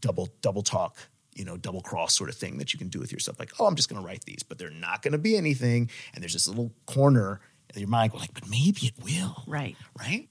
double 0.00 0.28
double 0.42 0.62
talk, 0.62 0.98
you 1.34 1.46
know, 1.46 1.56
double 1.56 1.80
cross 1.80 2.14
sort 2.14 2.28
of 2.28 2.36
thing 2.36 2.58
that 2.58 2.74
you 2.74 2.78
can 2.78 2.88
do 2.88 3.00
with 3.00 3.10
yourself. 3.12 3.38
Like, 3.38 3.52
oh, 3.58 3.66
I'm 3.66 3.76
just 3.76 3.88
going 3.88 4.00
to 4.02 4.06
write 4.06 4.24
these, 4.26 4.42
but 4.42 4.58
they're 4.58 4.68
not 4.68 5.00
going 5.00 5.12
to 5.12 5.18
be 5.18 5.36
anything. 5.38 5.88
And 6.12 6.22
there's 6.22 6.34
this 6.34 6.46
little 6.48 6.70
corner 6.84 7.40
in 7.74 7.80
your 7.80 7.88
mind 7.88 8.12
going 8.12 8.20
like, 8.20 8.34
but 8.34 8.48
maybe 8.50 8.80
it 8.86 9.02
will. 9.02 9.42
Right. 9.46 9.76
Right. 9.98 10.28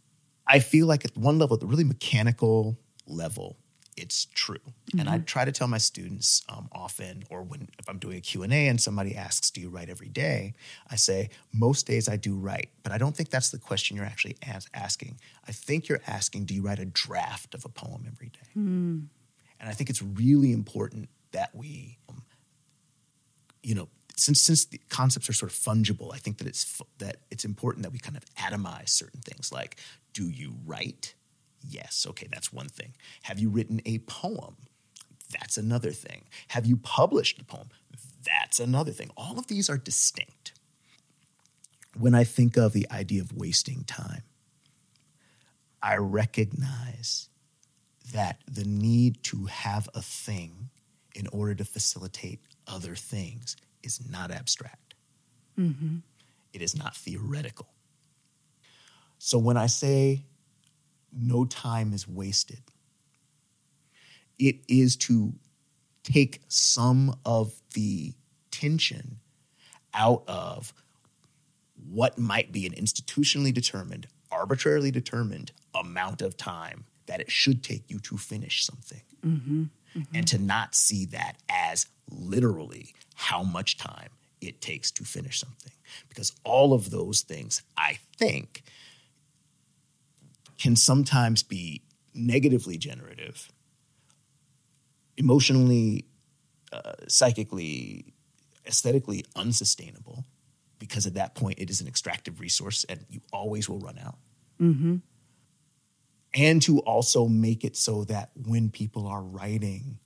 I 0.47 0.59
feel 0.59 0.87
like 0.87 1.05
at 1.05 1.15
one 1.17 1.37
level, 1.39 1.55
at 1.55 1.59
the 1.59 1.67
really 1.67 1.83
mechanical 1.83 2.77
level, 3.05 3.57
it's 3.97 4.25
true. 4.33 4.57
And 4.97 5.09
I 5.09 5.17
try 5.17 5.43
to 5.43 5.51
tell 5.51 5.67
my 5.67 5.79
students 5.79 6.43
um, 6.49 6.69
often, 6.71 7.23
or 7.31 7.41
when 7.41 7.67
if 7.79 7.89
I'm 7.89 7.97
doing 7.97 8.17
a 8.17 8.21
Q&A 8.21 8.67
and 8.67 8.79
somebody 8.79 9.15
asks, 9.15 9.49
do 9.49 9.59
you 9.59 9.69
write 9.69 9.89
every 9.89 10.07
day? 10.07 10.53
I 10.89 10.95
say, 10.95 11.29
most 11.51 11.87
days 11.87 12.07
I 12.07 12.15
do 12.15 12.35
write, 12.35 12.69
but 12.83 12.91
I 12.91 12.99
don't 12.99 13.15
think 13.17 13.29
that's 13.29 13.49
the 13.49 13.57
question 13.57 13.97
you're 13.97 14.05
actually 14.05 14.37
as- 14.43 14.67
asking. 14.73 15.19
I 15.47 15.51
think 15.51 15.89
you're 15.89 16.01
asking, 16.05 16.45
do 16.45 16.53
you 16.53 16.61
write 16.61 16.79
a 16.79 16.85
draft 16.85 17.55
of 17.55 17.65
a 17.65 17.69
poem 17.69 18.05
every 18.07 18.29
day? 18.29 18.49
And 19.59 19.67
I 19.67 19.71
think 19.73 19.89
it's 19.89 20.03
really 20.03 20.51
important 20.53 21.09
that 21.31 21.55
we, 21.55 21.97
um, 22.07 22.21
you 23.63 23.73
know, 23.73 23.89
since 24.17 24.41
since 24.41 24.65
the 24.65 24.81
concepts 24.89 25.29
are 25.29 25.33
sort 25.33 25.51
of 25.51 25.57
fungible, 25.57 26.13
I 26.13 26.17
think 26.17 26.39
that 26.39 26.47
it's 26.47 26.81
that 26.97 27.17
it's 27.31 27.45
important 27.45 27.83
that 27.83 27.91
we 27.91 27.99
kind 27.99 28.17
of 28.17 28.25
atomize 28.35 28.89
certain 28.89 29.21
things. 29.21 29.51
Like, 29.51 29.77
do 30.13 30.27
you 30.27 30.55
write? 30.65 31.13
Yes. 31.67 32.05
Okay, 32.09 32.27
that's 32.31 32.51
one 32.51 32.67
thing. 32.67 32.93
Have 33.23 33.39
you 33.39 33.49
written 33.49 33.81
a 33.85 33.99
poem? 33.99 34.57
That's 35.31 35.57
another 35.57 35.91
thing. 35.91 36.23
Have 36.49 36.65
you 36.65 36.77
published 36.77 37.39
a 37.39 37.45
poem? 37.45 37.69
That's 38.23 38.59
another 38.59 38.91
thing. 38.91 39.11
All 39.15 39.37
of 39.37 39.47
these 39.47 39.69
are 39.69 39.77
distinct. 39.77 40.53
When 41.97 42.15
I 42.15 42.23
think 42.23 42.57
of 42.57 42.73
the 42.73 42.87
idea 42.91 43.21
of 43.21 43.33
wasting 43.33 43.83
time, 43.85 44.23
I 45.81 45.97
recognize 45.97 47.29
that 48.13 48.39
the 48.49 48.63
need 48.63 49.21
to 49.23 49.45
have 49.45 49.89
a 49.93 50.01
thing 50.01 50.69
in 51.13 51.27
order 51.27 51.55
to 51.55 51.65
facilitate 51.65 52.39
other 52.67 52.95
things 52.95 53.57
is 53.83 54.01
not 54.09 54.31
abstract. 54.31 54.95
Mm-hmm. 55.57 55.97
It 56.53 56.61
is 56.61 56.75
not 56.75 56.95
theoretical. 56.95 57.67
So 59.19 59.37
when 59.37 59.57
I 59.57 59.67
say 59.67 60.25
no 61.11 61.45
time 61.45 61.93
is 61.93 62.07
wasted, 62.07 62.61
it 64.37 64.57
is 64.67 64.95
to 64.97 65.33
take 66.03 66.41
some 66.47 67.17
of 67.25 67.53
the 67.73 68.13
tension 68.51 69.19
out 69.93 70.23
of 70.27 70.73
what 71.89 72.17
might 72.17 72.51
be 72.51 72.65
an 72.65 72.73
institutionally 72.73 73.53
determined, 73.53 74.07
arbitrarily 74.31 74.91
determined 74.91 75.51
amount 75.73 76.21
of 76.21 76.37
time 76.37 76.85
that 77.07 77.21
it 77.21 77.31
should 77.31 77.63
take 77.63 77.89
you 77.89 77.99
to 77.99 78.17
finish 78.17 78.65
something. 78.65 79.01
Mm-hmm. 79.25 79.63
Mm-hmm. 79.95 80.15
And 80.15 80.27
to 80.27 80.37
not 80.37 80.75
see 80.75 81.05
that 81.05 81.37
as 81.49 81.87
literally 82.09 82.93
how 83.15 83.43
much 83.43 83.77
time 83.77 84.09
it 84.41 84.61
takes 84.61 84.91
to 84.91 85.03
finish 85.03 85.39
something. 85.39 85.73
Because 86.09 86.31
all 86.43 86.73
of 86.73 86.91
those 86.91 87.21
things, 87.21 87.61
I 87.77 87.97
think, 88.17 88.63
can 90.57 90.75
sometimes 90.75 91.43
be 91.43 91.83
negatively 92.13 92.77
generative, 92.77 93.51
emotionally, 95.17 96.05
uh, 96.71 96.93
psychically, 97.07 98.13
aesthetically 98.65 99.25
unsustainable 99.35 100.25
because 100.79 101.07
at 101.07 101.15
that 101.15 101.35
point 101.35 101.59
it 101.59 101.69
is 101.69 101.81
an 101.81 101.87
extractive 101.87 102.39
resource 102.39 102.83
and 102.89 103.05
you 103.09 103.21
always 103.31 103.67
will 103.69 103.79
run 103.79 103.97
out. 103.97 104.17
And 106.33 106.61
to 106.63 106.79
also 106.79 107.27
make 107.27 107.63
it 107.63 107.75
so 107.75 108.03
that 108.05 108.31
when 108.35 108.69
people 108.69 109.07
are 109.07 109.21
writing 109.21 109.99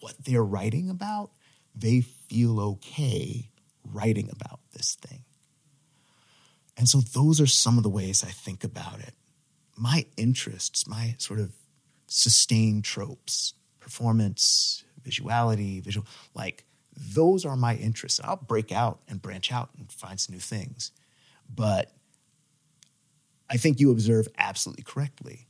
what 0.00 0.14
they're 0.24 0.44
writing 0.44 0.90
about, 0.90 1.30
they 1.74 2.00
feel 2.00 2.60
okay 2.60 3.50
writing 3.84 4.30
about 4.30 4.60
this 4.72 4.96
thing. 4.96 5.24
And 6.76 6.88
so 6.88 7.00
those 7.00 7.40
are 7.40 7.46
some 7.46 7.76
of 7.76 7.82
the 7.82 7.90
ways 7.90 8.22
I 8.22 8.30
think 8.30 8.62
about 8.62 9.00
it. 9.00 9.14
My 9.76 10.06
interests, 10.16 10.86
my 10.86 11.14
sort 11.18 11.40
of 11.40 11.52
sustained 12.06 12.84
tropes, 12.84 13.54
performance, 13.80 14.84
visuality, 15.02 15.82
visual, 15.82 16.06
like 16.34 16.64
those 16.96 17.44
are 17.44 17.56
my 17.56 17.74
interests. 17.76 18.20
I'll 18.22 18.36
break 18.36 18.72
out 18.72 19.00
and 19.08 19.22
branch 19.22 19.52
out 19.52 19.70
and 19.78 19.90
find 19.90 20.18
some 20.18 20.34
new 20.34 20.40
things. 20.40 20.92
But 21.52 21.92
I 23.50 23.56
think 23.56 23.80
you 23.80 23.90
observe 23.90 24.28
absolutely 24.36 24.84
correctly. 24.84 25.46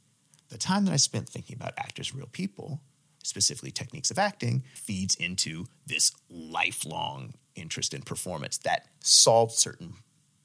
The 0.50 0.58
time 0.58 0.84
that 0.84 0.92
I 0.92 0.96
spent 0.96 1.28
thinking 1.28 1.56
about 1.56 1.74
actors, 1.76 2.14
real 2.14 2.28
people, 2.30 2.80
specifically 3.28 3.70
techniques 3.70 4.10
of 4.10 4.18
acting, 4.18 4.64
feeds 4.74 5.14
into 5.14 5.66
this 5.86 6.12
lifelong 6.30 7.34
interest 7.54 7.92
in 7.92 8.02
performance 8.02 8.56
that 8.58 8.86
solved 9.00 9.52
certain, 9.52 9.94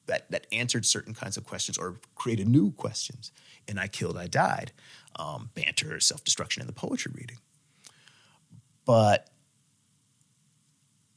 that, 0.08 0.30
that 0.32 0.48
answered 0.52 0.86
certain 0.86 1.14
kinds 1.14 1.38
of 1.38 1.46
questions 1.46 1.78
or 1.78 1.96
created 2.16 2.48
new 2.48 2.72
questions. 2.72 3.32
And 3.68 3.80
I 3.80 3.88
Killed, 3.88 4.18
I 4.18 4.28
Died, 4.28 4.74
um, 5.16 5.50
banter, 5.56 6.00
self 6.02 6.24
destruction, 6.24 6.62
and 6.62 6.68
the 6.68 6.74
poetry 6.74 7.14
reading. 7.16 7.38
But 8.86 9.30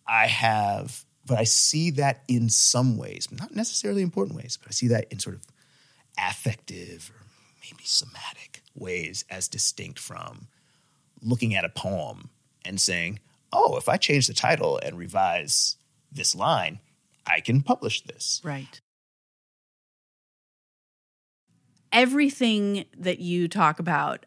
I 0.07 0.29
have, 0.29 1.05
but 1.27 1.37
I 1.39 1.45
see 1.45 1.91
that 1.93 2.23
in 2.29 2.49
some 2.49 2.97
ways, 2.97 3.27
not 3.33 3.55
necessarily 3.55 4.03
important 4.03 4.37
ways, 4.37 4.57
but 4.57 4.69
I 4.69 4.71
see 4.71 4.87
that 4.89 5.11
in 5.11 5.19
sort 5.19 5.35
of 5.35 5.43
affective 6.17 7.11
or 7.13 7.27
maybe 7.61 7.83
somatic 7.85 8.63
ways 8.77 9.25
as 9.29 9.49
distinct 9.49 9.99
from 9.99 10.47
looking 11.23 11.55
at 11.55 11.65
a 11.65 11.69
poem 11.69 12.31
and 12.65 12.81
saying, 12.81 13.21
oh, 13.53 13.77
if 13.77 13.89
I 13.89 13.97
change 13.97 14.27
the 14.27 14.35
title 14.35 14.79
and 14.83 14.99
revise 14.99 15.77
this 16.13 16.35
line, 16.35 16.81
I 17.27 17.41
can 17.41 17.63
publish 17.63 18.03
this. 18.03 18.41
Right. 18.45 18.81
Everything 21.93 22.85
that 22.97 23.21
you 23.21 23.49
talk 23.49 23.79
about, 23.79 24.27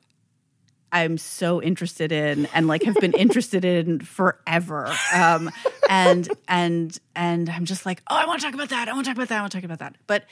I'm 0.92 1.18
so 1.18 1.62
interested 1.62 2.12
in 2.12 2.48
and 2.48 2.68
like 2.68 2.84
have 2.84 2.96
been 2.96 3.14
interested 3.18 3.64
in 3.64 4.00
forever. 4.00 4.92
Um, 5.14 5.52
and 5.90 6.28
and 6.48 6.98
and 7.16 7.50
I'm 7.50 7.66
just 7.66 7.86
like, 7.86 8.02
oh, 8.10 8.16
I 8.16 8.26
want 8.26 8.42
to 8.42 8.46
talk 8.46 8.56
about 8.56 8.70
that. 8.70 8.88
I 8.88 8.94
want 8.94 9.06
to 9.06 9.10
talk 9.10 9.18
about 9.18 9.30
that. 9.30 9.38
I 9.38 9.42
want 9.42 9.52
to 9.52 9.58
talk 9.58 9.66
about 9.66 9.80
that. 9.80 9.96
But 10.08 10.26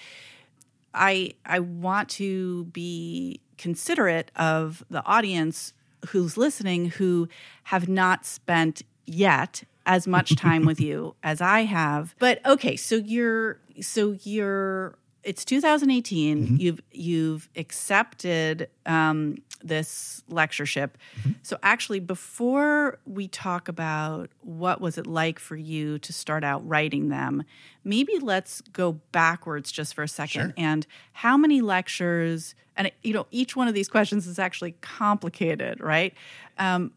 I 0.94 1.34
I 1.46 1.60
want 1.60 2.10
to 2.10 2.66
be 2.66 3.42
considerate 3.58 4.32
of 4.36 4.84
the 4.90 5.04
audience 5.06 5.74
who's 6.10 6.38
listening 6.38 6.90
who 6.92 7.28
have 7.64 7.88
not 7.88 8.26
spent 8.26 8.82
yet 9.06 9.64
as 9.86 10.08
much 10.08 10.36
time 10.36 10.66
with 10.66 10.80
you 10.88 11.16
as 11.24 11.42
I 11.42 11.62
have. 11.62 12.16
But 12.20 12.46
okay, 12.46 12.76
so 12.76 12.96
you're 12.96 13.60
so 13.82 14.18
you're 14.24 14.96
it's 15.28 15.44
2018. 15.44 16.58
You've 16.58 16.82
you've 16.92 17.50
accepted 17.58 18.70
um, 18.86 19.38
this 19.62 20.24
lectureship. 20.30 20.98
So 21.44 21.58
actually, 21.62 22.00
before 22.00 23.00
we 23.06 23.28
talk 23.28 23.68
about 23.68 24.30
what 24.40 24.80
was 24.80 24.98
it 24.98 25.06
like 25.06 25.38
for 25.38 25.58
you 25.58 26.00
to 26.00 26.14
start 26.14 26.46
out 26.46 26.66
writing 26.66 27.10
them, 27.10 27.44
maybe 27.84 28.18
let's 28.20 28.62
go 28.72 28.94
backwards 29.12 29.70
just 29.70 29.94
for 29.94 30.04
a 30.04 30.08
second. 30.08 30.42
Sure. 30.42 30.54
And 30.58 30.88
how 31.12 31.36
many 31.36 31.60
lectures? 31.60 32.56
And 32.78 32.90
you 33.04 33.14
know, 33.14 33.28
each 33.30 33.54
one 33.54 33.68
of 33.68 33.74
these 33.74 33.90
questions 33.90 34.28
is 34.28 34.40
actually 34.40 34.76
complicated, 34.80 35.82
right? 35.82 36.14
Um, 36.58 36.94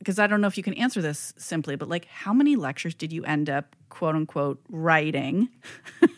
because 0.00 0.18
I 0.18 0.26
don't 0.26 0.40
know 0.40 0.46
if 0.46 0.56
you 0.56 0.62
can 0.62 0.74
answer 0.74 1.02
this 1.02 1.34
simply, 1.36 1.76
but 1.76 1.88
like, 1.88 2.06
how 2.06 2.32
many 2.32 2.56
lectures 2.56 2.94
did 2.94 3.12
you 3.12 3.22
end 3.24 3.50
up, 3.50 3.76
quote 3.90 4.16
unquote, 4.16 4.58
writing? 4.70 5.50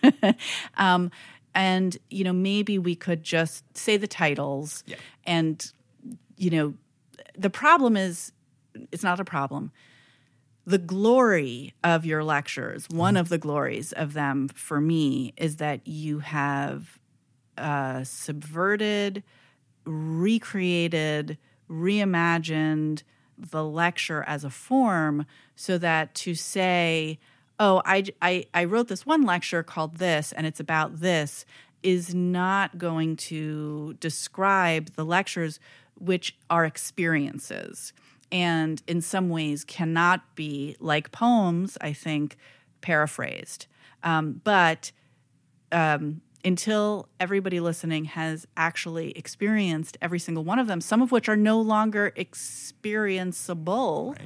um, 0.76 1.11
and 1.53 1.99
you 2.09 2.22
know, 2.22 2.33
maybe 2.33 2.78
we 2.78 2.95
could 2.95 3.24
just 3.24 3.76
say 3.76 3.97
the 3.97 4.07
titles. 4.07 4.85
Yeah. 4.87 4.97
And 5.24 5.72
you 6.37 6.51
know, 6.51 6.74
the 7.37 7.51
problem 7.51 7.97
is, 7.97 8.33
it's 8.93 9.03
not 9.03 9.18
a 9.18 9.24
problem. 9.24 9.72
The 10.64 10.78
glory 10.78 11.74
of 11.83 12.07
your 12.07 12.22
lectures, 12.22 12.87
one 12.89 13.16
of 13.16 13.28
the 13.28 13.39
glories 13.39 13.93
of 13.93 14.12
them 14.12 14.47
for 14.49 14.80
me, 14.80 15.35
is 15.37 15.57
that 15.57 15.87
you 15.89 16.20
have 16.20 17.01
uh, 17.59 18.05
subverted, 18.05 19.24
recreated, 19.85 21.37
reimagined 21.68 23.03
the 23.51 23.64
lecture 23.64 24.24
as 24.26 24.45
a 24.45 24.51
form 24.51 25.26
so 25.57 25.78
that 25.78 26.14
to 26.14 26.34
say, 26.34 27.18
oh, 27.59 27.82
I, 27.84 28.05
I, 28.20 28.47
I 28.55 28.64
wrote 28.64 28.88
this 28.88 29.05
one 29.07 29.22
lecture 29.22 29.62
called 29.62 29.97
this 29.97 30.32
and 30.32 30.47
it's 30.47 30.61
about 30.61 31.01
this 31.01 31.45
is 31.82 32.14
not 32.14 32.78
going 32.78 33.16
to 33.16 33.95
describe 33.99 34.90
the 34.95 35.05
lectures, 35.05 35.59
which 35.99 36.36
are 36.49 36.64
experiences 36.64 37.93
and 38.32 38.82
in 38.86 39.03
some 39.03 39.28
ways 39.28 39.62
cannot 39.62 40.34
be 40.34 40.74
like 40.80 41.12
poems, 41.12 41.76
I 41.80 41.93
think, 41.93 42.38
paraphrased. 42.80 43.66
Um, 44.03 44.40
but 44.43 44.90
um, 45.70 46.22
until 46.45 47.09
everybody 47.20 47.61
listening 47.61 48.07
has 48.07 48.47
actually 48.57 49.12
experienced 49.12 49.97
every 50.03 50.18
single 50.18 50.45
one 50.45 50.59
of 50.59 50.66
them, 50.66 50.80
some 50.80 51.03
of 51.03 51.12
which 51.12 51.28
are 51.28 51.36
no 51.36 51.61
longer 51.61 52.12
experienceable 52.16 54.16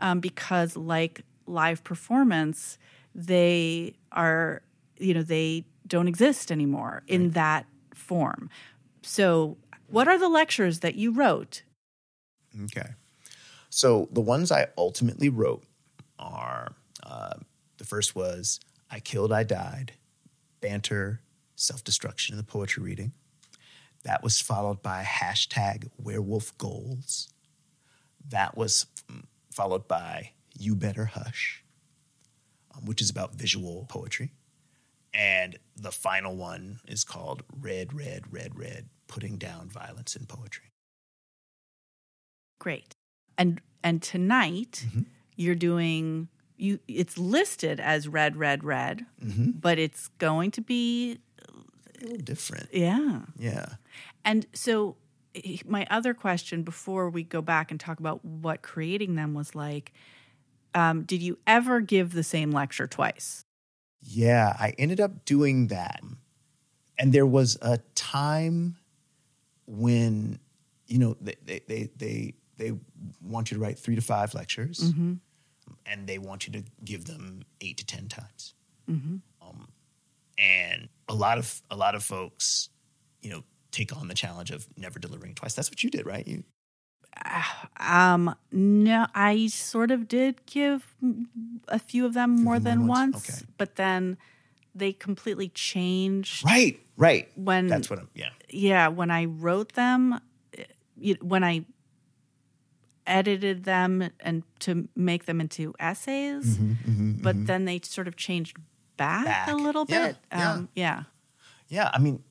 Um, 0.00 0.20
because, 0.20 0.76
like 0.76 1.22
live 1.46 1.84
performance, 1.84 2.78
they 3.14 3.94
are, 4.12 4.62
you 4.98 5.12
know, 5.12 5.22
they 5.22 5.64
don't 5.86 6.08
exist 6.08 6.50
anymore 6.50 7.02
in 7.06 7.30
that 7.30 7.66
form. 7.94 8.48
So, 9.02 9.58
what 9.88 10.08
are 10.08 10.18
the 10.18 10.28
lectures 10.28 10.80
that 10.80 10.94
you 10.94 11.12
wrote? 11.12 11.62
Okay. 12.64 12.90
So 13.70 14.08
the 14.10 14.20
ones 14.20 14.50
I 14.50 14.66
ultimately 14.76 15.28
wrote 15.28 15.62
are 16.18 16.74
uh, 17.04 17.34
the 17.78 17.84
first 17.84 18.16
was 18.16 18.58
I 18.90 19.00
Killed, 19.00 19.32
I 19.32 19.44
Died, 19.44 19.92
Banter, 20.60 21.20
Self 21.60 21.84
Destruction 21.84 22.32
in 22.32 22.38
the 22.38 22.44
Poetry 22.44 22.82
Reading. 22.82 23.12
That 24.04 24.22
was 24.22 24.40
followed 24.40 24.82
by 24.82 25.02
hashtag 25.02 25.90
Werewolf 25.98 26.56
Goals. 26.56 27.28
That 28.28 28.56
was 28.56 28.86
followed 29.52 29.86
by 29.86 30.32
You 30.58 30.74
Better 30.74 31.04
Hush, 31.06 31.62
um, 32.74 32.86
which 32.86 33.02
is 33.02 33.10
about 33.10 33.34
visual 33.34 33.84
poetry. 33.90 34.32
And 35.12 35.58
the 35.76 35.90
final 35.90 36.36
one 36.36 36.80
is 36.88 37.04
called 37.04 37.42
Red, 37.60 37.92
Red, 37.92 38.32
Red, 38.32 38.58
Red 38.58 38.88
Putting 39.08 39.36
Down 39.36 39.68
Violence 39.68 40.16
in 40.16 40.24
Poetry. 40.26 40.70
Great. 42.58 42.94
And 43.36 43.60
and 43.82 44.02
tonight 44.02 44.84
Mm-hmm. 44.86 45.00
you're 45.36 45.54
doing 45.54 46.28
you 46.56 46.78
it's 46.88 47.16
listed 47.18 47.80
as 47.80 48.06
red 48.06 48.36
red 48.36 48.62
red, 48.64 49.06
Mm-hmm. 49.24 49.50
but 49.52 49.78
it's 49.78 50.08
going 50.18 50.50
to 50.52 50.60
be 50.60 51.18
A 52.00 52.04
little 52.04 52.18
different. 52.18 52.68
yeah. 52.72 53.22
Yeah. 53.38 53.66
And 54.24 54.46
so 54.52 54.96
my 55.64 55.86
other 55.90 56.14
question 56.14 56.62
before 56.62 57.08
we 57.10 57.22
go 57.22 57.40
back 57.40 57.70
and 57.70 57.78
talk 57.78 58.00
about 58.00 58.24
what 58.24 58.62
creating 58.62 59.14
them 59.14 59.34
was 59.34 59.54
like 59.54 59.92
um, 60.74 61.02
did 61.02 61.22
you 61.22 61.38
ever 61.46 61.80
give 61.80 62.12
the 62.12 62.22
same 62.22 62.50
lecture 62.50 62.86
twice? 62.86 63.44
Yeah, 64.02 64.56
I 64.58 64.74
ended 64.78 65.00
up 65.00 65.24
doing 65.24 65.68
that. 65.68 66.00
And 66.98 67.12
there 67.12 67.26
was 67.26 67.58
a 67.62 67.78
time 67.94 68.76
when, 69.66 70.38
you 70.86 70.98
know, 70.98 71.16
they 71.20 71.36
they 71.44 71.60
they 71.66 71.90
they, 71.96 72.34
they 72.56 72.72
want 73.22 73.50
you 73.50 73.56
to 73.56 73.62
write 73.62 73.78
three 73.78 73.94
to 73.94 74.02
five 74.02 74.34
lectures, 74.34 74.92
and 75.86 76.06
they 76.06 76.18
want 76.18 76.46
you 76.46 76.52
to 76.54 76.64
give 76.84 77.06
them 77.06 77.42
eight 77.60 77.78
to 77.78 77.86
ten 77.86 78.08
times. 78.08 78.54
Um, 78.88 79.22
and 80.40 80.88
a 81.08 81.14
lot 81.14 81.36
of 81.38 81.60
a 81.70 81.76
lot 81.76 81.94
of 81.94 82.02
folks, 82.02 82.70
you 83.20 83.30
know, 83.30 83.44
take 83.70 83.94
on 83.96 84.08
the 84.08 84.14
challenge 84.14 84.50
of 84.50 84.66
never 84.76 84.98
delivering 84.98 85.34
twice. 85.34 85.54
That's 85.54 85.70
what 85.70 85.84
you 85.84 85.90
did, 85.90 86.06
right? 86.06 86.26
You 86.26 86.44
Um, 87.78 88.34
no, 88.52 89.06
I 89.14 89.48
sort 89.48 89.90
of 89.90 90.08
did 90.08 90.46
give 90.46 90.94
a 91.68 91.78
few 91.78 92.06
of 92.06 92.14
them 92.14 92.42
more 92.42 92.58
than 92.58 92.86
once? 92.86 93.14
once, 93.14 93.28
Okay. 93.42 93.52
but 93.58 93.76
then 93.76 94.16
they 94.74 94.92
completely 94.92 95.48
changed 95.48 96.44
right, 96.44 96.78
right. 96.96 97.28
when 97.34 97.66
That's 97.66 97.90
what 97.90 97.98
I'm. 97.98 98.08
Yeah, 98.14 98.30
yeah 98.48 98.86
when 98.88 99.10
i 99.10 99.24
wrote 99.24 99.72
them 99.72 100.20
eh, 100.56 101.14
when 101.20 101.42
i 101.42 101.64
edited 103.04 103.64
them 103.64 104.10
and 104.20 104.44
to 104.60 104.88
make 104.94 105.24
them 105.26 105.40
into 105.40 105.74
essays 105.80 106.56
but 107.22 107.46
then 107.46 107.64
they 107.64 107.80
sort 107.82 108.06
of 108.06 108.14
changed 108.16 108.56
back, 109.00 109.24
Back. 109.24 109.48
a 109.48 109.54
little 109.54 109.86
Yeah, 109.88 110.06
bit 110.06 110.16
yeah. 110.30 110.52
um, 110.52 110.68
yeah 110.74 111.02
Yeah, 111.68 111.90
I 111.92 111.98
mean, 111.98 112.22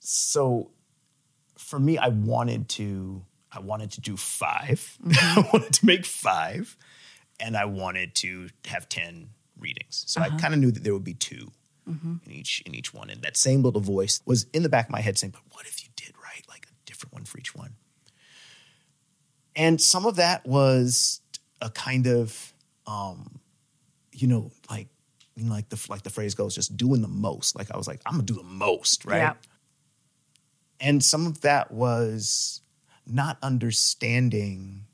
so 0.00 0.70
for 1.58 1.78
me, 1.78 1.96
I 1.98 2.08
wanted 2.08 2.68
to, 2.70 3.22
I 3.52 3.60
wanted 3.60 3.90
to 3.92 4.00
do 4.00 4.16
5 4.16 4.98
I 5.10 5.48
wanted 5.52 5.72
to 5.74 5.86
make 5.86 6.04
five, 6.04 6.76
and 7.40 7.56
I 7.56 7.64
wanted 7.66 8.14
to 8.16 8.48
have 8.66 8.88
ten 8.88 9.30
readings. 9.58 10.04
So 10.06 10.20
I 10.20 10.30
kind 10.30 10.52
of 10.54 10.60
knew 10.60 10.70
that 10.70 10.82
there 10.84 10.92
would 10.92 11.04
be 11.04 11.14
2 11.14 11.50
in 11.86 12.20
each 12.32 12.62
in 12.66 12.74
each 12.74 12.92
one, 12.92 13.08
and 13.10 13.22
that 13.22 13.36
same 13.36 13.62
little 13.62 13.80
voice 13.80 14.20
was 14.26 14.46
in 14.52 14.62
the 14.64 14.68
back 14.68 14.86
of 14.86 14.90
my 14.90 15.00
head 15.00 15.16
saying, 15.18 15.32
"But 15.32 15.42
what 15.52 15.66
if 15.66 15.82
you 15.84 15.90
did 15.96 16.12
write 16.22 16.44
like 16.48 16.66
a 16.66 16.74
different 16.84 17.12
one 17.14 17.24
for 17.24 17.38
each 17.38 17.54
one?" 17.54 17.76
And 19.54 19.80
some 19.80 20.04
of 20.04 20.16
that 20.16 20.44
was 20.46 21.20
a 21.62 21.70
kind 21.70 22.06
of, 22.06 22.52
um, 22.86 23.38
you 24.12 24.26
know, 24.26 24.50
like 24.68 24.88
like 25.36 25.68
the 25.68 25.84
like 25.88 26.02
the 26.02 26.10
phrase 26.10 26.34
goes, 26.34 26.54
just 26.54 26.76
doing 26.76 27.02
the 27.02 27.08
most. 27.08 27.56
Like 27.56 27.70
I 27.70 27.76
was 27.76 27.86
like, 27.86 28.00
I'm 28.06 28.14
gonna 28.14 28.24
do 28.24 28.34
the 28.34 28.42
most, 28.42 29.04
right? 29.04 29.18
Yeah. 29.18 29.34
And 30.80 31.02
some 31.02 31.26
of 31.26 31.40
that 31.42 31.70
was 31.70 32.60
not 33.06 33.38
understanding 33.42 34.86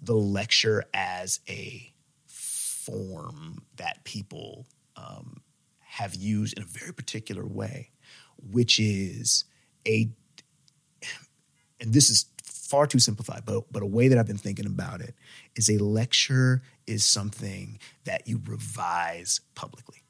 the 0.00 0.14
lecture 0.14 0.84
as 0.92 1.40
a 1.48 1.92
form 2.26 3.62
that 3.76 4.04
people 4.04 4.66
um, 4.96 5.40
have 5.80 6.14
used 6.14 6.56
in 6.56 6.62
a 6.62 6.66
very 6.66 6.92
particular 6.92 7.46
way, 7.46 7.90
which 8.38 8.78
is 8.78 9.44
a, 9.86 10.10
and 11.80 11.92
this 11.92 12.10
is 12.10 12.26
far 12.74 12.86
too 12.86 12.98
simplified, 12.98 13.42
but 13.44 13.72
but 13.72 13.82
a 13.82 13.86
way 13.86 14.08
that 14.08 14.18
I've 14.18 14.26
been 14.26 14.36
thinking 14.36 14.66
about 14.66 15.00
it 15.00 15.14
is 15.54 15.70
a 15.70 15.78
lecture 15.78 16.62
is 16.86 17.04
something 17.04 17.78
that 18.04 18.26
you 18.26 18.40
revise 18.46 19.40
publicly. 19.54 20.02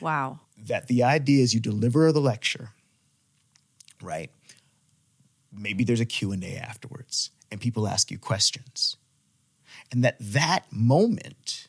Wow. 0.00 0.40
That 0.66 0.88
the 0.88 1.02
idea 1.02 1.42
is 1.42 1.54
you 1.54 1.60
deliver 1.60 2.12
the 2.12 2.20
lecture 2.20 2.70
right? 4.02 4.30
Maybe 5.52 5.84
there's 5.84 6.00
a 6.00 6.06
q&a 6.06 6.56
afterwards 6.56 7.30
and 7.50 7.60
people 7.60 7.88
ask 7.88 8.10
you 8.10 8.18
questions. 8.18 8.96
And 9.90 10.04
that 10.04 10.16
that 10.20 10.64
moment 10.70 11.68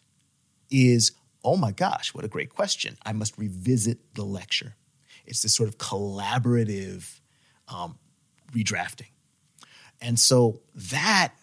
is 0.70 1.12
oh 1.44 1.56
my 1.56 1.72
gosh 1.72 2.14
what 2.14 2.26
a 2.26 2.28
great 2.28 2.50
question. 2.50 2.98
I 3.06 3.14
must 3.14 3.38
revisit 3.38 4.14
the 4.16 4.24
lecture. 4.24 4.76
It's 5.26 5.42
this 5.42 5.54
sort 5.54 5.70
of 5.70 5.78
collaborative 5.78 7.20
um, 7.68 7.98
redrafting 8.54 9.12
and 10.02 10.20
so 10.20 10.62
that 10.76 11.34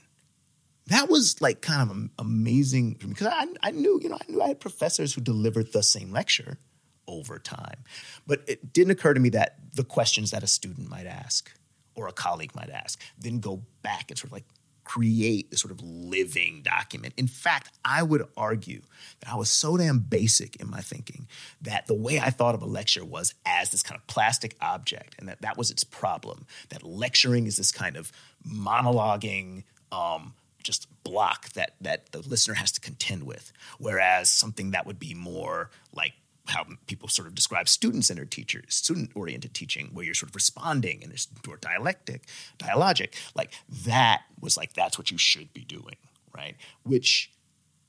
that 0.88 1.08
was 1.08 1.40
like 1.40 1.60
kind 1.62 1.90
of 1.90 2.10
amazing 2.18 2.96
because 3.00 3.26
I, 3.26 3.46
I 3.62 3.70
knew 3.70 3.98
you 4.02 4.08
know 4.08 4.18
i 4.20 4.30
knew 4.30 4.42
i 4.42 4.48
had 4.48 4.60
professors 4.60 5.14
who 5.14 5.20
delivered 5.20 5.72
the 5.72 5.82
same 5.82 6.12
lecture 6.12 6.58
over 7.06 7.38
time. 7.38 7.84
But 8.26 8.42
it 8.46 8.72
didn't 8.72 8.92
occur 8.92 9.14
to 9.14 9.20
me 9.20 9.30
that 9.30 9.56
the 9.74 9.84
questions 9.84 10.30
that 10.30 10.42
a 10.42 10.46
student 10.46 10.88
might 10.88 11.06
ask 11.06 11.50
or 11.94 12.08
a 12.08 12.12
colleague 12.12 12.54
might 12.54 12.70
ask 12.70 13.00
then 13.18 13.38
go 13.38 13.62
back 13.82 14.06
and 14.10 14.18
sort 14.18 14.28
of 14.28 14.32
like 14.32 14.44
create 14.84 15.50
this 15.50 15.60
sort 15.60 15.72
of 15.72 15.80
living 15.82 16.62
document 16.62 17.14
in 17.16 17.26
fact 17.26 17.70
i 17.84 18.02
would 18.02 18.26
argue 18.36 18.80
that 19.20 19.32
i 19.32 19.34
was 19.34 19.50
so 19.50 19.76
damn 19.76 19.98
basic 19.98 20.56
in 20.56 20.70
my 20.70 20.80
thinking 20.80 21.26
that 21.60 21.86
the 21.86 21.94
way 21.94 22.20
i 22.20 22.30
thought 22.30 22.54
of 22.54 22.62
a 22.62 22.66
lecture 22.66 23.04
was 23.04 23.34
as 23.46 23.70
this 23.70 23.82
kind 23.82 23.98
of 23.98 24.06
plastic 24.06 24.56
object 24.60 25.14
and 25.18 25.28
that 25.28 25.40
that 25.40 25.56
was 25.56 25.70
its 25.70 25.84
problem 25.84 26.46
that 26.68 26.82
lecturing 26.82 27.46
is 27.46 27.56
this 27.56 27.72
kind 27.72 27.96
of 27.96 28.12
monologuing 28.46 29.64
um, 29.92 30.34
just 30.64 30.88
block 31.04 31.50
that 31.50 31.74
that 31.80 32.10
the 32.10 32.20
listener 32.20 32.54
has 32.54 32.72
to 32.72 32.80
contend 32.80 33.22
with. 33.22 33.52
Whereas 33.78 34.30
something 34.30 34.72
that 34.72 34.86
would 34.86 34.98
be 34.98 35.14
more 35.14 35.70
like 35.92 36.14
how 36.46 36.66
people 36.86 37.08
sort 37.08 37.26
of 37.26 37.34
describe 37.34 37.68
student-centered 37.68 38.30
teachers, 38.30 38.74
student-oriented 38.74 39.54
teaching, 39.54 39.90
where 39.92 40.04
you're 40.04 40.14
sort 40.14 40.30
of 40.30 40.34
responding 40.34 41.02
and 41.02 41.10
there's 41.10 41.28
more 41.46 41.56
dialectic, 41.56 42.26
dialogic, 42.58 43.14
like 43.34 43.52
that 43.70 44.22
was 44.40 44.56
like 44.56 44.74
that's 44.74 44.98
what 44.98 45.10
you 45.10 45.16
should 45.16 45.52
be 45.54 45.64
doing, 45.64 45.96
right? 46.36 46.56
Which, 46.82 47.32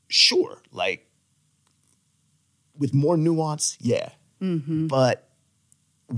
sure, 0.07 0.61
like 0.71 1.09
with 2.77 2.93
more 2.93 3.17
nuance, 3.17 3.77
yeah. 3.81 4.09
But 4.87 5.29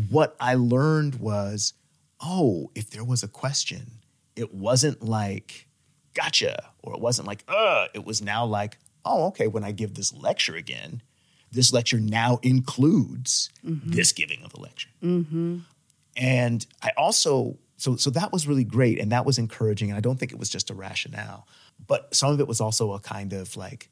what 0.09 0.35
I 0.39 0.55
learned 0.55 1.15
was, 1.15 1.73
oh, 2.21 2.71
if 2.75 2.89
there 2.89 3.03
was 3.03 3.23
a 3.23 3.27
question, 3.27 3.99
it 4.35 4.53
wasn't 4.53 5.01
like, 5.01 5.67
gotcha, 6.13 6.71
or 6.83 6.93
it 6.93 6.99
wasn't 6.99 7.27
like, 7.27 7.43
uh, 7.47 7.88
it 7.93 8.05
was 8.05 8.21
now 8.21 8.45
like, 8.45 8.77
oh, 9.05 9.27
okay, 9.27 9.47
when 9.47 9.63
I 9.63 9.71
give 9.71 9.93
this 9.93 10.13
lecture 10.13 10.55
again, 10.55 11.01
this 11.51 11.71
lecture 11.73 11.99
now 11.99 12.39
includes 12.43 13.49
this 13.63 14.11
giving 14.11 14.43
of 14.43 14.51
the 14.53 14.59
lecture. 14.59 14.89
And 16.15 16.65
I 16.81 16.91
also, 16.97 17.57
so 17.77 17.95
so 17.95 18.09
that 18.11 18.33
was 18.33 18.47
really 18.47 18.63
great 18.63 18.99
and 18.99 19.11
that 19.11 19.25
was 19.25 19.37
encouraging. 19.37 19.89
And 19.89 19.97
I 19.97 20.01
don't 20.01 20.19
think 20.19 20.31
it 20.31 20.39
was 20.39 20.49
just 20.49 20.69
a 20.69 20.73
rationale, 20.73 21.47
but 21.87 22.13
some 22.13 22.31
of 22.31 22.39
it 22.39 22.47
was 22.47 22.59
also 22.59 22.93
a 22.93 22.99
kind 22.99 23.33
of 23.33 23.55
like 23.55 23.89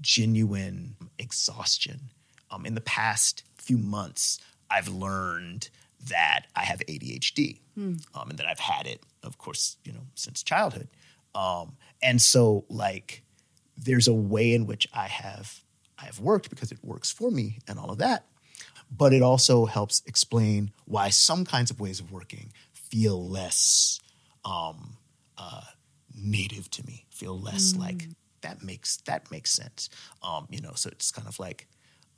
genuine 0.00 0.96
exhaustion. 1.18 2.10
Um, 2.50 2.64
in 2.66 2.74
the 2.74 2.80
past 2.80 3.42
few 3.56 3.78
months, 3.78 4.38
I've 4.70 4.88
learned 4.88 5.68
that 6.08 6.46
I 6.56 6.64
have 6.64 6.80
ADHD, 6.88 7.60
um, 7.76 8.30
and 8.30 8.38
that 8.38 8.46
I've 8.46 8.58
had 8.58 8.86
it, 8.86 9.02
of 9.22 9.38
course, 9.38 9.76
you 9.84 9.92
know, 9.92 10.06
since 10.14 10.42
childhood. 10.42 10.88
Um, 11.34 11.76
and 12.02 12.20
so, 12.22 12.64
like, 12.68 13.22
there's 13.76 14.08
a 14.08 14.14
way 14.14 14.54
in 14.54 14.66
which 14.66 14.88
I 14.94 15.06
have 15.08 15.60
I 16.00 16.04
have 16.06 16.20
worked 16.20 16.50
because 16.50 16.72
it 16.72 16.78
works 16.82 17.10
for 17.10 17.30
me 17.30 17.58
and 17.66 17.78
all 17.78 17.90
of 17.90 17.98
that. 17.98 18.24
But 18.90 19.12
it 19.12 19.22
also 19.22 19.66
helps 19.66 20.02
explain 20.06 20.70
why 20.86 21.10
some 21.10 21.44
kinds 21.44 21.70
of 21.70 21.80
ways 21.80 22.00
of 22.00 22.10
working 22.10 22.52
feel 22.72 23.28
less 23.28 24.00
um, 24.44 24.96
uh, 25.36 25.62
native 26.14 26.70
to 26.70 26.86
me, 26.86 27.04
feel 27.10 27.38
less 27.38 27.72
mm. 27.72 27.80
like 27.80 28.08
that 28.40 28.62
makes 28.62 28.98
that 28.98 29.30
makes 29.30 29.50
sense. 29.50 29.90
Um, 30.22 30.46
you 30.50 30.60
know, 30.60 30.72
so 30.74 30.88
it's 30.90 31.10
kind 31.10 31.28
of 31.28 31.38
like, 31.38 31.66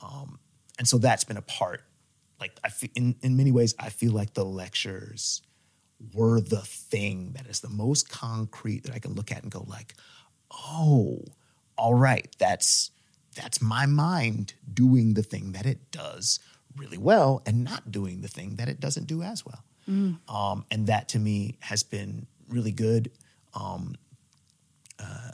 um, 0.01 0.39
and 0.77 0.87
so 0.87 0.97
that's 0.97 1.23
been 1.23 1.37
a 1.37 1.41
part. 1.41 1.81
Like 2.39 2.57
I 2.63 2.69
feel, 2.69 2.89
in 2.95 3.15
in 3.21 3.35
many 3.35 3.51
ways, 3.51 3.75
I 3.79 3.89
feel 3.89 4.13
like 4.13 4.33
the 4.33 4.45
lectures 4.45 5.41
were 6.13 6.39
the 6.39 6.61
thing 6.61 7.33
that 7.33 7.45
is 7.47 7.59
the 7.59 7.69
most 7.69 8.09
concrete 8.09 8.83
that 8.83 8.95
I 8.95 8.99
can 8.99 9.13
look 9.13 9.31
at 9.31 9.43
and 9.43 9.51
go 9.51 9.65
like, 9.67 9.93
oh, 10.51 11.19
all 11.77 11.93
right, 11.93 12.27
that's 12.39 12.91
that's 13.35 13.61
my 13.61 13.85
mind 13.85 14.53
doing 14.71 15.13
the 15.13 15.23
thing 15.23 15.53
that 15.53 15.65
it 15.65 15.91
does 15.91 16.39
really 16.77 16.97
well 16.97 17.41
and 17.45 17.63
not 17.63 17.91
doing 17.91 18.21
the 18.21 18.27
thing 18.27 18.55
that 18.55 18.67
it 18.67 18.79
doesn't 18.79 19.07
do 19.07 19.21
as 19.21 19.45
well. 19.45 19.63
Mm. 19.89 20.19
Um, 20.33 20.65
and 20.71 20.87
that 20.87 21.09
to 21.09 21.19
me 21.19 21.57
has 21.61 21.83
been 21.83 22.27
really 22.49 22.71
good. 22.71 23.11
Um, 23.53 23.95
uh, 24.99 25.31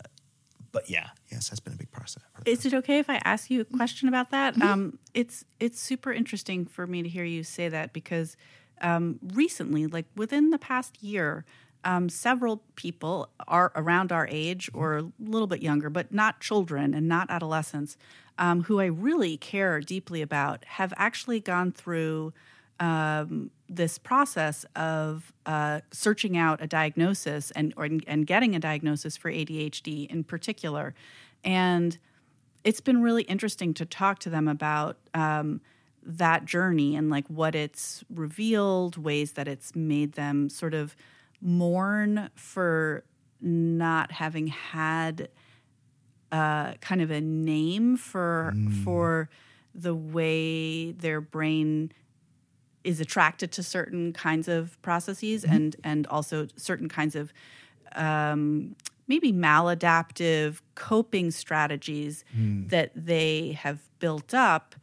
but 0.71 0.89
yeah, 0.89 1.09
yes, 1.31 1.49
that's 1.49 1.59
been 1.59 1.73
a 1.73 1.77
big 1.77 1.91
process. 1.91 2.23
Is 2.45 2.65
it 2.65 2.73
okay 2.73 2.99
if 2.99 3.09
I 3.09 3.19
ask 3.23 3.49
you 3.49 3.61
a 3.61 3.65
question 3.65 4.07
about 4.07 4.31
that? 4.31 4.53
Mm-hmm. 4.53 4.67
Um, 4.67 4.99
it's 5.13 5.43
it's 5.59 5.79
super 5.79 6.13
interesting 6.13 6.65
for 6.65 6.85
me 6.85 7.01
to 7.03 7.09
hear 7.09 7.23
you 7.23 7.43
say 7.43 7.67
that 7.69 7.93
because 7.93 8.37
um, 8.81 9.19
recently, 9.33 9.87
like 9.87 10.05
within 10.15 10.51
the 10.51 10.59
past 10.59 11.01
year, 11.01 11.45
um, 11.83 12.09
several 12.09 12.63
people 12.75 13.29
are 13.47 13.71
around 13.75 14.11
our 14.11 14.27
age 14.29 14.69
or 14.73 14.97
a 14.97 15.11
little 15.19 15.47
bit 15.47 15.61
younger, 15.61 15.89
but 15.89 16.13
not 16.13 16.39
children 16.39 16.93
and 16.93 17.07
not 17.07 17.29
adolescents, 17.29 17.97
um, 18.37 18.63
who 18.63 18.79
I 18.79 18.85
really 18.85 19.37
care 19.37 19.79
deeply 19.79 20.21
about, 20.21 20.65
have 20.65 20.93
actually 20.97 21.39
gone 21.39 21.71
through 21.71 22.33
um, 22.79 23.49
this 23.67 23.97
process 23.97 24.65
of 24.75 25.33
uh, 25.45 25.81
searching 25.91 26.37
out 26.37 26.61
a 26.61 26.67
diagnosis 26.67 27.51
and 27.51 27.73
or, 27.75 27.85
and 27.85 28.27
getting 28.27 28.55
a 28.55 28.59
diagnosis 28.59 29.17
for 29.17 29.31
ADHD 29.31 30.09
in 30.09 30.23
particular, 30.23 30.93
and 31.43 31.97
it's 32.63 32.81
been 32.81 33.01
really 33.01 33.23
interesting 33.23 33.73
to 33.75 33.85
talk 33.85 34.19
to 34.19 34.29
them 34.29 34.47
about 34.47 34.97
um, 35.13 35.61
that 36.03 36.45
journey 36.45 36.95
and 36.95 37.09
like 37.09 37.27
what 37.27 37.55
it's 37.55 38.03
revealed, 38.13 38.97
ways 38.97 39.33
that 39.33 39.47
it's 39.47 39.75
made 39.75 40.13
them 40.13 40.49
sort 40.49 40.73
of 40.73 40.95
mourn 41.41 42.29
for 42.35 43.03
not 43.41 44.11
having 44.11 44.47
had 44.47 45.29
uh, 46.31 46.73
kind 46.75 47.01
of 47.01 47.11
a 47.11 47.21
name 47.21 47.97
for 47.97 48.53
mm. 48.55 48.83
for 48.83 49.29
the 49.73 49.95
way 49.95 50.91
their 50.91 51.21
brain 51.21 51.91
is 52.83 52.99
attracted 52.99 53.51
to 53.51 53.63
certain 53.63 54.13
kinds 54.13 54.47
of 54.47 54.81
processes 54.81 55.43
mm-hmm. 55.43 55.55
and 55.55 55.75
and 55.83 56.07
also 56.07 56.47
certain 56.57 56.89
kinds 56.89 57.15
of 57.15 57.31
um, 57.95 58.75
maybe 59.07 59.31
maladaptive 59.31 60.59
coping 60.75 61.31
strategies 61.31 62.25
mm. 62.37 62.67
that 62.69 62.91
they 62.95 63.53
have 63.53 63.79
built 63.99 64.33
up 64.33 64.75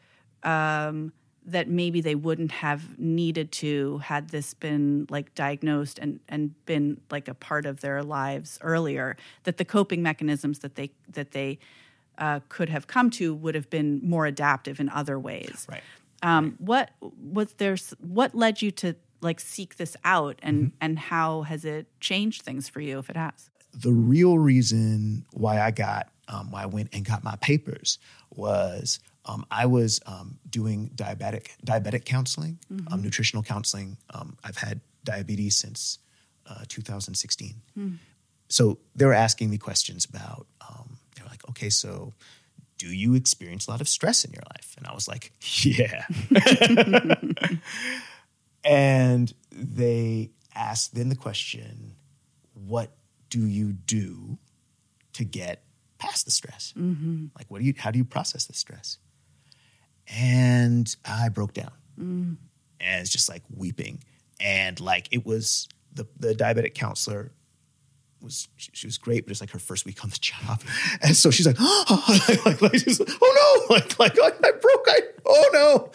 um, 0.42 1.12
that 1.46 1.68
maybe 1.68 2.00
they 2.00 2.14
wouldn't 2.14 2.52
have 2.52 2.98
needed 2.98 3.52
to 3.52 3.98
had 3.98 4.30
this 4.30 4.54
been 4.54 5.06
like 5.10 5.34
diagnosed 5.34 5.98
and 5.98 6.20
and 6.28 6.54
been 6.66 7.00
like 7.10 7.28
a 7.28 7.34
part 7.34 7.66
of 7.66 7.80
their 7.80 8.02
lives 8.02 8.58
earlier 8.62 9.16
that 9.44 9.58
the 9.58 9.64
coping 9.64 10.02
mechanisms 10.02 10.60
that 10.60 10.74
they 10.74 10.90
that 11.08 11.32
they 11.32 11.58
uh, 12.18 12.40
could 12.48 12.68
have 12.68 12.86
come 12.86 13.10
to 13.10 13.34
would 13.34 13.54
have 13.54 13.68
been 13.70 14.00
more 14.02 14.26
adaptive 14.26 14.80
in 14.80 14.88
other 14.88 15.18
ways. 15.18 15.66
Right. 15.68 15.82
Um, 16.22 16.54
what 16.58 16.90
was 17.00 17.52
there 17.54 17.76
what 17.98 18.34
led 18.34 18.62
you 18.62 18.70
to 18.72 18.96
like 19.20 19.40
seek 19.40 19.76
this 19.76 19.96
out 20.04 20.38
and 20.42 20.58
mm-hmm. 20.58 20.76
and 20.80 20.98
how 20.98 21.42
has 21.42 21.64
it 21.64 21.86
changed 22.00 22.42
things 22.42 22.68
for 22.68 22.80
you 22.80 22.98
if 22.98 23.10
it 23.10 23.16
has? 23.16 23.50
The 23.74 23.92
real 23.92 24.38
reason 24.38 25.26
why 25.32 25.60
i 25.60 25.70
got 25.70 26.08
um, 26.28 26.50
why 26.50 26.62
i 26.62 26.66
went 26.66 26.90
and 26.92 27.04
got 27.04 27.24
my 27.24 27.36
papers 27.36 27.98
was 28.30 29.00
um, 29.26 29.46
I 29.50 29.66
was 29.66 30.00
um, 30.06 30.38
doing 30.48 30.90
diabetic 30.94 31.48
diabetic 31.64 32.04
counseling, 32.04 32.58
mm-hmm. 32.72 32.92
um, 32.92 33.02
nutritional 33.02 33.42
counseling. 33.42 33.96
Um, 34.12 34.36
I've 34.44 34.56
had 34.56 34.80
diabetes 35.04 35.56
since 35.56 35.98
uh, 36.46 36.64
2016. 36.68 37.54
Mm. 37.78 37.98
So 38.48 38.78
they 38.94 39.06
were 39.06 39.14
asking 39.14 39.50
me 39.50 39.58
questions 39.58 40.04
about. 40.04 40.46
Um, 40.68 40.98
they 41.16 41.22
were 41.22 41.28
like, 41.28 41.48
"Okay, 41.50 41.70
so 41.70 42.12
do 42.76 42.88
you 42.88 43.14
experience 43.14 43.66
a 43.66 43.70
lot 43.70 43.80
of 43.80 43.88
stress 43.88 44.24
in 44.24 44.32
your 44.32 44.42
life?" 44.50 44.74
And 44.76 44.86
I 44.86 44.94
was 44.94 45.08
like, 45.08 45.32
"Yeah." 45.62 46.04
and 48.64 49.32
they 49.50 50.30
asked 50.54 50.94
then 50.94 51.08
the 51.08 51.16
question, 51.16 51.96
"What 52.52 52.90
do 53.30 53.46
you 53.46 53.72
do 53.72 54.38
to 55.14 55.24
get 55.24 55.64
past 55.98 56.26
the 56.26 56.30
stress? 56.30 56.74
Mm-hmm. 56.76 57.26
Like, 57.38 57.46
what 57.48 57.60
do 57.60 57.64
you? 57.64 57.72
How 57.78 57.90
do 57.90 57.98
you 57.98 58.04
process 58.04 58.44
the 58.44 58.52
stress?" 58.52 58.98
And 60.08 60.94
I 61.04 61.28
broke 61.28 61.54
down. 61.54 61.72
Mm. 61.98 62.36
And 62.80 63.00
it's 63.00 63.10
just 63.10 63.28
like 63.28 63.42
weeping. 63.54 64.02
And 64.40 64.78
like 64.80 65.08
it 65.10 65.24
was 65.24 65.68
the, 65.92 66.06
the 66.18 66.34
diabetic 66.34 66.74
counselor 66.74 67.32
was 68.24 68.48
she, 68.56 68.70
she, 68.72 68.86
was 68.86 68.98
great, 68.98 69.24
but 69.24 69.30
it's 69.30 69.40
like 69.40 69.50
her 69.50 69.58
first 69.58 69.84
week 69.84 70.02
on 70.02 70.10
the 70.10 70.18
job, 70.20 70.62
and 71.02 71.14
so 71.14 71.30
she's 71.30 71.46
like, 71.46 71.56
oh, 71.60 72.20
like, 72.44 72.62
like, 72.62 72.78
she's 72.78 72.98
like 72.98 73.10
oh 73.22 73.66
no, 73.68 73.74
like, 73.74 73.98
like 73.98 74.18
I 74.18 74.50
broke, 74.52 74.86
I, 74.88 75.00
oh 75.26 75.50
no, 75.52 75.90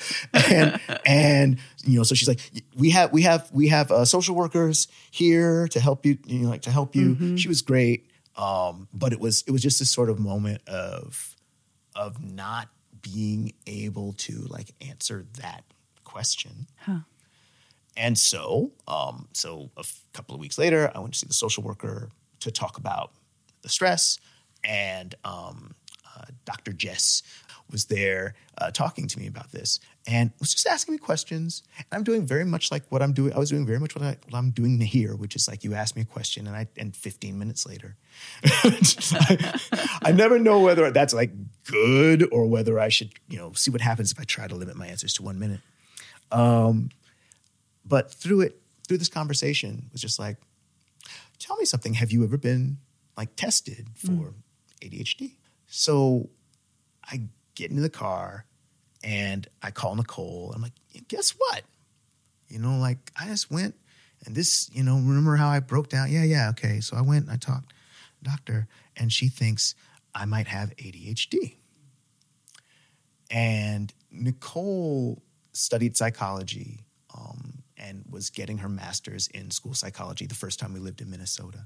and 0.47 0.80
and 1.05 1.60
you 1.84 1.97
know, 1.97 2.03
so 2.03 2.16
she's 2.16 2.28
like, 2.28 2.39
we 2.78 2.91
have 2.91 3.12
we 3.12 3.24
have 3.24 3.49
we 3.51 3.68
have 3.70 3.91
uh, 3.91 4.05
social 4.05 4.36
workers 4.36 4.88
here 5.12 5.68
to 5.70 5.80
help 5.80 6.05
you, 6.05 6.18
you 6.26 6.39
know, 6.39 6.49
like 6.49 6.62
to 6.62 6.72
help 6.72 6.95
you. 6.95 7.16
Mm-hmm. 7.16 7.36
She 7.36 7.47
was 7.47 7.62
great, 7.62 8.10
um, 8.38 8.88
but 8.93 9.12
it 9.12 9.20
was 9.20 9.43
it 9.47 9.51
was 9.51 9.62
just 9.62 9.80
this 9.80 9.89
sort 9.89 10.10
of 10.10 10.20
moment 10.20 10.62
of 10.68 11.36
of 11.95 12.24
not 12.24 12.70
being 13.02 13.54
able 13.68 14.14
to 14.14 14.34
like 14.50 14.74
answer 14.88 15.26
that 15.39 15.64
question. 16.04 16.68
Huh. 16.82 17.00
And 17.97 18.18
so, 18.18 18.72
um, 18.88 19.28
so 19.34 19.72
a 19.76 19.82
f- 19.82 20.02
couple 20.14 20.34
of 20.34 20.41
weeks 20.41 20.58
later, 20.58 20.91
I 20.95 21.00
went 21.00 21.14
to 21.14 21.20
see 21.20 21.28
the 21.28 21.34
social 21.34 21.64
worker 21.64 22.10
to 22.39 22.52
talk 22.52 22.78
about 22.78 23.12
the 23.62 23.70
stress, 23.70 24.18
and 24.64 25.16
um, 25.26 25.76
uh, 26.16 26.26
Dr. 26.45 26.72
Jess 26.72 27.24
was 27.72 27.86
there 27.86 28.36
uh, 28.57 28.72
talking 28.72 29.07
to 29.07 29.20
me 29.20 29.28
about 29.28 29.51
this 29.51 29.80
and 30.07 30.32
was 30.39 30.53
just 30.53 30.67
asking 30.67 30.93
me 30.93 30.97
questions. 30.97 31.63
And 31.78 31.86
I'm 31.91 32.03
doing 32.03 32.26
very 32.26 32.45
much 32.45 32.72
like 32.72 32.84
what 32.89 33.01
I'm 33.01 33.13
doing. 33.13 33.34
I 33.34 33.39
was 33.39 33.49
doing 33.49 33.65
very 33.65 33.80
much 33.80 33.95
what, 33.95 34.03
I, 34.03 34.38
am 34.38 34.51
doing 34.51 34.80
here, 34.82 35.15
which 35.15 35.36
is 35.36 35.47
like 35.47 35.63
you 35.63 35.74
ask 35.74 35.95
me 35.95 36.01
a 36.01 36.05
question 36.05 36.47
and 36.47 36.55
I 36.55 36.67
and 36.78 36.95
15 36.95 37.38
minutes 37.38 37.65
later, 37.65 37.95
I, 38.43 39.59
I 40.03 40.11
never 40.11 40.39
know 40.39 40.59
whether 40.59 40.89
that's 40.91 41.13
like 41.13 41.32
good 41.65 42.28
or 42.32 42.47
whether 42.47 42.80
I 42.80 42.89
should 42.89 43.11
you 43.28 43.38
know 43.38 43.53
see 43.53 43.72
what 43.72 43.82
happens 43.82 44.11
if 44.11 44.20
I 44.20 44.24
try 44.24 44.47
to 44.47 44.55
limit 44.55 44.76
my 44.76 44.88
answers 44.88 45.13
to 45.15 45.24
one 45.24 45.39
minute. 45.39 45.61
Um, 46.32 46.89
but 47.86 48.11
through 48.11 48.41
it, 48.41 48.61
through 48.88 48.97
this 48.97 49.09
conversation, 49.09 49.89
was 49.91 50.01
just 50.01 50.20
like, 50.20 50.38
tell 51.39 51.57
me 51.57 51.65
something. 51.65 51.95
Have 51.95 52.11
you 52.11 52.24
ever 52.24 52.38
been 52.38 52.78
like 53.17 53.36
tested 53.36 53.88
for 53.95 54.11
mm. 54.11 54.34
ADHD? 54.82 55.34
So 55.67 56.30
I 57.03 57.22
get 57.60 57.70
into 57.70 57.82
the 57.82 57.89
car 57.89 58.45
and 59.03 59.47
I 59.62 59.72
call 59.72 59.95
Nicole. 59.95 60.51
I'm 60.55 60.62
like, 60.62 60.74
guess 61.07 61.32
what? 61.32 61.64
You 62.47 62.60
know, 62.60 62.78
like 62.78 63.12
I 63.20 63.28
just 63.28 63.51
went 63.51 63.76
and 64.26 64.36
this, 64.36 64.70
you 64.74 64.84
know, 64.84 64.95
remember 64.95 65.36
how 65.36 65.49
I 65.49 65.60
broke 65.60 65.89
down? 65.89 66.12
Yeah, 66.12 66.24
yeah, 66.24 66.49
okay. 66.51 66.80
So 66.80 66.97
I 66.97 67.01
went 67.01 67.26
and 67.26 67.34
I 67.34 67.38
talked 67.38 67.74
doctor 68.24 68.68
and 68.97 69.12
she 69.12 69.30
thinks 69.30 69.76
I 70.14 70.26
might 70.26 70.47
have 70.47 70.76
ADHD. 70.76 71.55
And 73.32 73.93
Nicole 74.12 75.22
studied 75.53 75.95
psychology 75.95 76.86
um, 77.16 77.64
and 77.78 78.03
was 78.10 78.30
getting 78.30 78.57
her 78.60 78.70
master's 78.70 79.28
in 79.28 79.51
school 79.51 79.74
psychology 79.74 80.26
the 80.26 80.36
first 80.36 80.60
time 80.60 80.74
we 80.74 80.80
lived 80.80 81.01
in 81.01 81.10
Minnesota. 81.10 81.66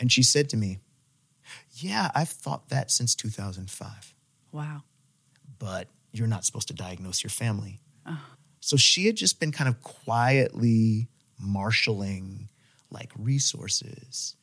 And 0.00 0.10
she 0.10 0.22
said 0.22 0.48
to 0.50 0.56
me, 0.56 0.78
Yeah, 1.72 2.10
I've 2.14 2.28
thought 2.28 2.70
that 2.70 2.90
since 2.90 3.14
2005. 3.14 4.14
Wow. 4.52 4.82
But 5.58 5.88
you're 6.12 6.26
not 6.26 6.44
supposed 6.44 6.68
to 6.68 6.74
diagnose 6.74 7.22
your 7.22 7.30
family. 7.30 7.80
Oh. 8.06 8.20
So 8.60 8.76
she 8.76 9.06
had 9.06 9.16
just 9.16 9.40
been 9.40 9.52
kind 9.52 9.68
of 9.68 9.80
quietly 9.82 11.08
marshaling 11.38 12.48
like 12.90 13.12
resources, 13.18 14.36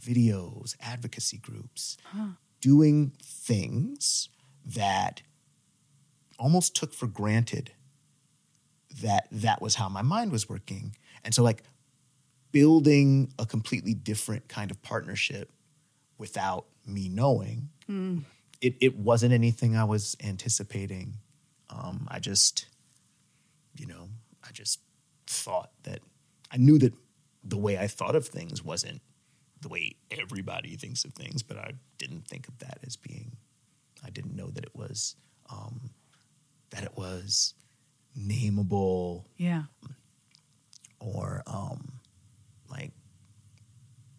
videos, 0.00 0.76
advocacy 0.80 1.38
groups, 1.38 1.96
huh. 2.04 2.28
doing 2.60 3.12
things 3.22 4.28
that 4.64 5.22
almost 6.38 6.76
took 6.76 6.94
for 6.94 7.06
granted 7.06 7.72
that 9.02 9.26
that 9.30 9.60
was 9.60 9.74
how 9.74 9.88
my 9.88 10.02
mind 10.02 10.32
was 10.32 10.48
working. 10.48 10.94
And 11.24 11.34
so, 11.34 11.42
like, 11.42 11.62
building 12.52 13.32
a 13.38 13.44
completely 13.44 13.94
different 13.94 14.48
kind 14.48 14.70
of 14.70 14.80
partnership 14.82 15.50
without 16.16 16.66
me 16.86 17.08
knowing. 17.08 17.68
Hmm. 17.86 18.18
It 18.60 18.76
it 18.80 18.96
wasn't 18.96 19.32
anything 19.32 19.76
I 19.76 19.84
was 19.84 20.16
anticipating. 20.22 21.14
Um, 21.70 22.06
I 22.10 22.18
just, 22.18 22.66
you 23.76 23.86
know, 23.86 24.08
I 24.42 24.50
just 24.52 24.80
thought 25.26 25.70
that 25.84 26.00
I 26.50 26.56
knew 26.56 26.78
that 26.78 26.94
the 27.44 27.58
way 27.58 27.78
I 27.78 27.86
thought 27.86 28.16
of 28.16 28.26
things 28.26 28.64
wasn't 28.64 29.00
the 29.60 29.68
way 29.68 29.96
everybody 30.10 30.76
thinks 30.76 31.04
of 31.04 31.12
things, 31.12 31.42
but 31.42 31.56
I 31.58 31.72
didn't 31.98 32.26
think 32.26 32.48
of 32.48 32.58
that 32.58 32.78
as 32.86 32.96
being. 32.96 33.32
I 34.04 34.10
didn't 34.10 34.34
know 34.36 34.48
that 34.50 34.64
it 34.64 34.74
was 34.74 35.16
um, 35.50 35.90
that 36.70 36.82
it 36.84 36.96
was 36.96 37.54
nameable 38.18 39.24
Yeah. 39.36 39.64
or 41.00 41.42
um, 41.46 42.00
like 42.70 42.92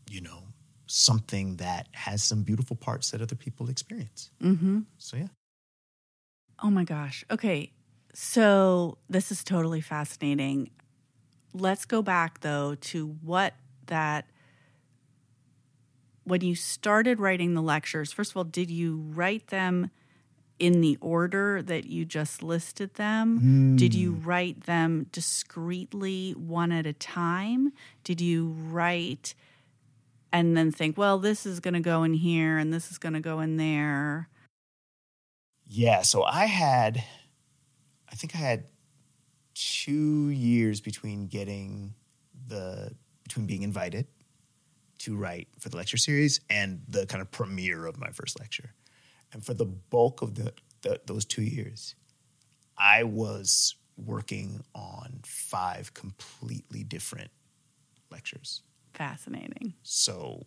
you 0.09 0.21
know 0.21 0.43
something 0.89 1.55
that 1.57 1.87
has 1.91 2.23
some 2.23 2.41
beautiful 2.41 2.75
parts 2.75 3.11
that 3.11 3.21
other 3.21 3.35
people 3.35 3.69
experience. 3.69 4.31
Mm-hmm. 4.41 4.79
So 4.97 5.17
yeah. 5.17 5.27
Oh 6.63 6.69
my 6.69 6.83
gosh. 6.83 7.23
Okay. 7.29 7.71
So 8.13 8.97
this 9.07 9.31
is 9.31 9.43
totally 9.43 9.81
fascinating. 9.81 10.71
Let's 11.53 11.85
go 11.85 12.01
back 12.01 12.41
though 12.41 12.75
to 12.75 13.17
what 13.21 13.53
that 13.85 14.25
when 16.23 16.41
you 16.41 16.55
started 16.55 17.19
writing 17.19 17.53
the 17.53 17.61
lectures, 17.61 18.11
first 18.11 18.31
of 18.31 18.37
all, 18.37 18.43
did 18.43 18.69
you 18.69 18.97
write 19.13 19.47
them 19.47 19.89
in 20.59 20.81
the 20.81 20.97
order 21.01 21.61
that 21.61 21.85
you 21.85 22.03
just 22.03 22.43
listed 22.43 22.95
them? 22.95 23.75
Did 23.77 23.95
you 23.95 24.11
write 24.11 24.65
them 24.65 25.07
discreetly 25.11 26.31
one 26.33 26.71
at 26.71 26.85
a 26.85 26.93
time? 26.93 27.71
Did 28.03 28.21
you 28.21 28.47
write 28.47 29.33
and 30.31 30.55
then 30.55 30.71
think, 30.71 30.97
well, 30.97 31.17
this 31.17 31.45
is 31.45 31.59
going 31.59 31.73
to 31.73 31.79
go 31.79 32.03
in 32.03 32.13
here 32.13 32.57
and 32.57 32.73
this 32.73 32.91
is 32.91 32.97
going 32.97 33.13
to 33.13 33.19
go 33.19 33.39
in 33.39 33.57
there? 33.57 34.29
Yeah, 35.67 36.01
so 36.01 36.23
I 36.23 36.45
had, 36.45 37.03
I 38.11 38.15
think 38.15 38.35
I 38.35 38.39
had 38.39 38.65
two 39.53 40.29
years 40.29 40.81
between 40.81 41.27
getting 41.27 41.93
the, 42.47 42.95
between 43.23 43.45
being 43.45 43.63
invited 43.63 44.07
to 44.99 45.15
write 45.15 45.47
for 45.59 45.69
the 45.69 45.77
lecture 45.77 45.97
series 45.97 46.41
and 46.49 46.81
the 46.87 47.05
kind 47.05 47.21
of 47.21 47.31
premiere 47.31 47.85
of 47.85 47.99
my 47.99 48.09
first 48.09 48.39
lecture. 48.39 48.73
And 49.31 49.45
for 49.45 49.53
the 49.53 49.65
bulk 49.65 50.21
of 50.21 50.35
the, 50.35 50.53
the 50.81 50.99
those 51.05 51.25
two 51.25 51.43
years, 51.43 51.95
I 52.77 53.03
was 53.03 53.75
working 53.97 54.63
on 54.73 55.19
five 55.25 55.93
completely 55.93 56.83
different 56.83 57.31
lectures. 58.11 58.63
Fascinating. 58.93 59.73
So 59.83 60.45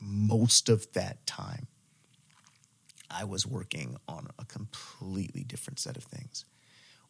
most 0.00 0.68
of 0.68 0.92
that 0.92 1.26
time, 1.26 1.66
I 3.10 3.24
was 3.24 3.46
working 3.46 3.96
on 4.06 4.28
a 4.38 4.44
completely 4.44 5.42
different 5.42 5.78
set 5.78 5.96
of 5.96 6.04
things, 6.04 6.44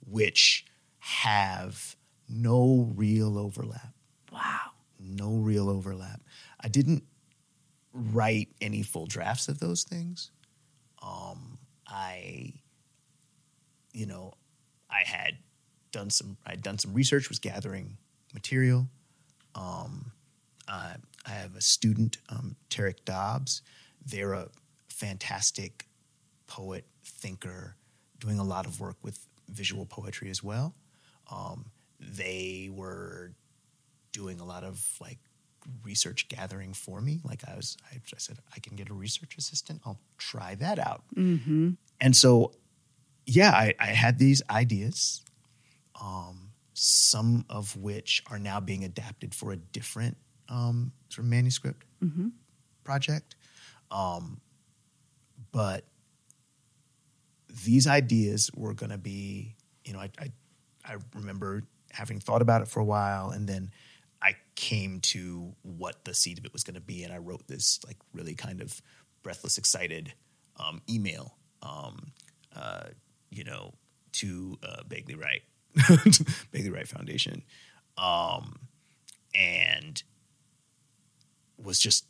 which 0.06 0.64
have 1.00 1.96
no 2.28 2.92
real 2.94 3.38
overlap. 3.38 3.94
Wow. 4.32 4.70
No 5.00 5.34
real 5.36 5.68
overlap. 5.68 6.20
I 6.60 6.68
didn't 6.68 7.04
write 7.92 8.48
any 8.60 8.82
full 8.82 9.06
drafts 9.06 9.48
of 9.48 9.58
those 9.58 9.84
things. 9.84 10.30
Um, 11.02 11.58
I, 11.86 12.54
you 13.92 14.06
know, 14.06 14.34
I 14.90 15.02
had 15.04 15.38
done 15.92 16.10
some. 16.10 16.36
I 16.46 16.50
had 16.50 16.62
done 16.62 16.78
some 16.78 16.92
research, 16.94 17.28
was 17.28 17.38
gathering 17.38 17.96
material. 18.34 18.88
Um, 19.54 20.12
uh, 20.68 20.94
I 21.26 21.30
have 21.30 21.56
a 21.56 21.60
student, 21.60 22.18
um, 22.28 22.56
Tarik 22.70 23.04
Dobbs. 23.04 23.62
They're 24.04 24.34
a 24.34 24.48
fantastic 24.88 25.86
poet, 26.46 26.84
thinker, 27.04 27.76
doing 28.18 28.38
a 28.38 28.44
lot 28.44 28.66
of 28.66 28.80
work 28.80 28.96
with 29.02 29.26
visual 29.48 29.86
poetry 29.86 30.30
as 30.30 30.42
well. 30.42 30.74
Um, 31.30 31.66
they 32.00 32.70
were 32.72 33.32
doing 34.12 34.40
a 34.40 34.44
lot 34.44 34.64
of 34.64 34.84
like 35.00 35.18
research 35.84 36.28
gathering 36.28 36.72
for 36.72 37.00
me. 37.00 37.20
Like 37.24 37.42
I 37.46 37.54
was, 37.56 37.76
I, 37.92 37.96
I 37.96 38.18
said, 38.18 38.38
I 38.54 38.60
can 38.60 38.76
get 38.76 38.88
a 38.88 38.94
research 38.94 39.36
assistant. 39.36 39.82
I'll 39.84 40.00
try 40.16 40.54
that 40.56 40.78
out. 40.78 41.02
Mm-hmm. 41.14 41.72
And 42.00 42.16
so, 42.16 42.52
yeah, 43.26 43.50
I, 43.50 43.74
I 43.78 43.86
had 43.86 44.18
these 44.18 44.42
ideas, 44.48 45.22
um, 46.00 46.50
some 46.72 47.44
of 47.50 47.76
which 47.76 48.22
are 48.30 48.38
now 48.38 48.60
being 48.60 48.84
adapted 48.84 49.34
for 49.34 49.52
a 49.52 49.56
different 49.56 50.16
um, 50.48 50.92
sort 51.08 51.24
of 51.24 51.30
manuscript 51.30 51.84
Mm-hmm. 52.02 52.28
project. 52.84 53.34
Um, 53.90 54.40
but 55.50 55.84
these 57.64 57.86
ideas 57.86 58.50
were 58.54 58.74
going 58.74 58.90
to 58.90 58.98
be, 58.98 59.56
you 59.84 59.92
know, 59.92 59.98
I, 59.98 60.10
I, 60.18 60.32
I 60.84 60.96
remember 61.14 61.62
having 61.90 62.20
thought 62.20 62.42
about 62.42 62.62
it 62.62 62.68
for 62.68 62.78
a 62.80 62.84
while, 62.84 63.30
and 63.30 63.48
then 63.48 63.70
I 64.22 64.36
came 64.54 65.00
to 65.00 65.54
what 65.62 66.04
the 66.04 66.14
seed 66.14 66.38
of 66.38 66.44
it 66.44 66.52
was 66.52 66.62
going 66.62 66.74
to 66.76 66.80
be, 66.80 67.02
and 67.02 67.12
I 67.12 67.18
wrote 67.18 67.46
this 67.48 67.80
like 67.86 67.96
really 68.12 68.34
kind 68.34 68.60
of 68.60 68.80
breathless, 69.22 69.58
excited 69.58 70.12
um, 70.58 70.80
email, 70.88 71.34
um, 71.62 72.12
uh, 72.54 72.88
you 73.30 73.42
know, 73.44 73.74
to 74.12 74.56
uh, 74.62 74.82
Bagley 74.86 75.14
Wright, 75.16 75.42
Bagley 76.52 76.70
Wright 76.70 76.86
Foundation, 76.86 77.42
um, 77.96 78.58
and 79.34 80.02
was 81.62 81.78
just 81.78 82.06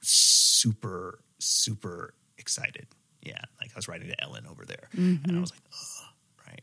super, 0.00 1.20
super 1.38 2.14
excited. 2.38 2.86
Yeah, 3.22 3.40
like 3.60 3.70
I 3.74 3.76
was 3.76 3.88
writing 3.88 4.08
to 4.08 4.22
Ellen 4.22 4.46
over 4.46 4.64
there, 4.64 4.88
and 4.92 5.36
I 5.36 5.40
was 5.40 5.50
like, 5.50 5.62
Ugh, 5.72 6.08
right. 6.46 6.62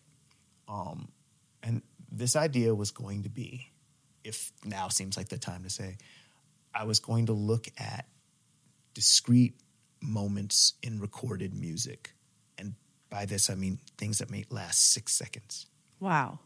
Um, 0.67 1.09
and 1.63 1.81
this 2.11 2.35
idea 2.35 2.75
was 2.75 2.91
going 2.91 3.23
to 3.23 3.29
be, 3.29 3.71
if 4.23 4.51
now 4.63 4.89
seems 4.89 5.17
like 5.17 5.29
the 5.29 5.37
time 5.37 5.63
to 5.63 5.69
say, 5.69 5.97
I 6.73 6.83
was 6.83 6.99
going 6.99 7.25
to 7.27 7.33
look 7.33 7.67
at 7.77 8.05
discrete 8.93 9.55
moments 10.01 10.73
in 10.83 10.99
recorded 10.99 11.53
music. 11.53 12.13
And 12.57 12.75
by 13.09 13.25
this, 13.25 13.49
I 13.49 13.55
mean 13.55 13.79
things 13.97 14.19
that 14.19 14.29
may 14.29 14.45
last 14.49 14.91
six 14.91 15.13
seconds. 15.13 15.67
Wow. 15.99 16.39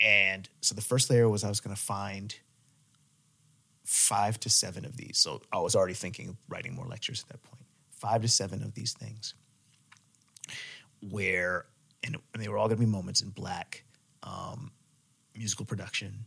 And 0.00 0.48
so 0.60 0.74
the 0.74 0.82
first 0.82 1.10
layer 1.10 1.28
was 1.28 1.44
I 1.44 1.48
was 1.48 1.60
going 1.60 1.74
to 1.74 1.80
find 1.80 2.34
five 3.84 4.40
to 4.40 4.50
seven 4.50 4.84
of 4.84 4.96
these. 4.96 5.18
So 5.18 5.42
I 5.52 5.58
was 5.58 5.76
already 5.76 5.94
thinking 5.94 6.30
of 6.30 6.36
writing 6.48 6.74
more 6.74 6.86
lectures 6.86 7.22
at 7.22 7.28
that 7.28 7.42
point. 7.42 7.62
Five 7.90 8.22
to 8.22 8.28
seven 8.28 8.62
of 8.62 8.74
these 8.74 8.92
things 8.92 9.34
where, 11.10 11.66
and, 12.02 12.16
and 12.32 12.42
they 12.42 12.48
were 12.48 12.58
all 12.58 12.66
going 12.66 12.78
to 12.78 12.86
be 12.86 12.90
moments 12.90 13.20
in 13.20 13.30
black 13.30 13.84
um, 14.22 14.72
musical 15.34 15.66
production 15.66 16.26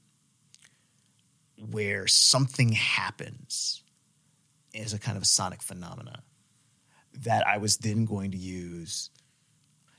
where 1.72 2.06
something 2.08 2.72
happens 2.72 3.84
as 4.76 4.94
a 4.94 5.00
kind 5.00 5.18
of 5.18 5.24
a 5.24 5.28
sonic 5.28 5.62
phenomena 5.64 6.22
that 7.14 7.48
I 7.48 7.58
was 7.58 7.78
then 7.78 8.06
going 8.06 8.32
to 8.32 8.38
use. 8.38 9.10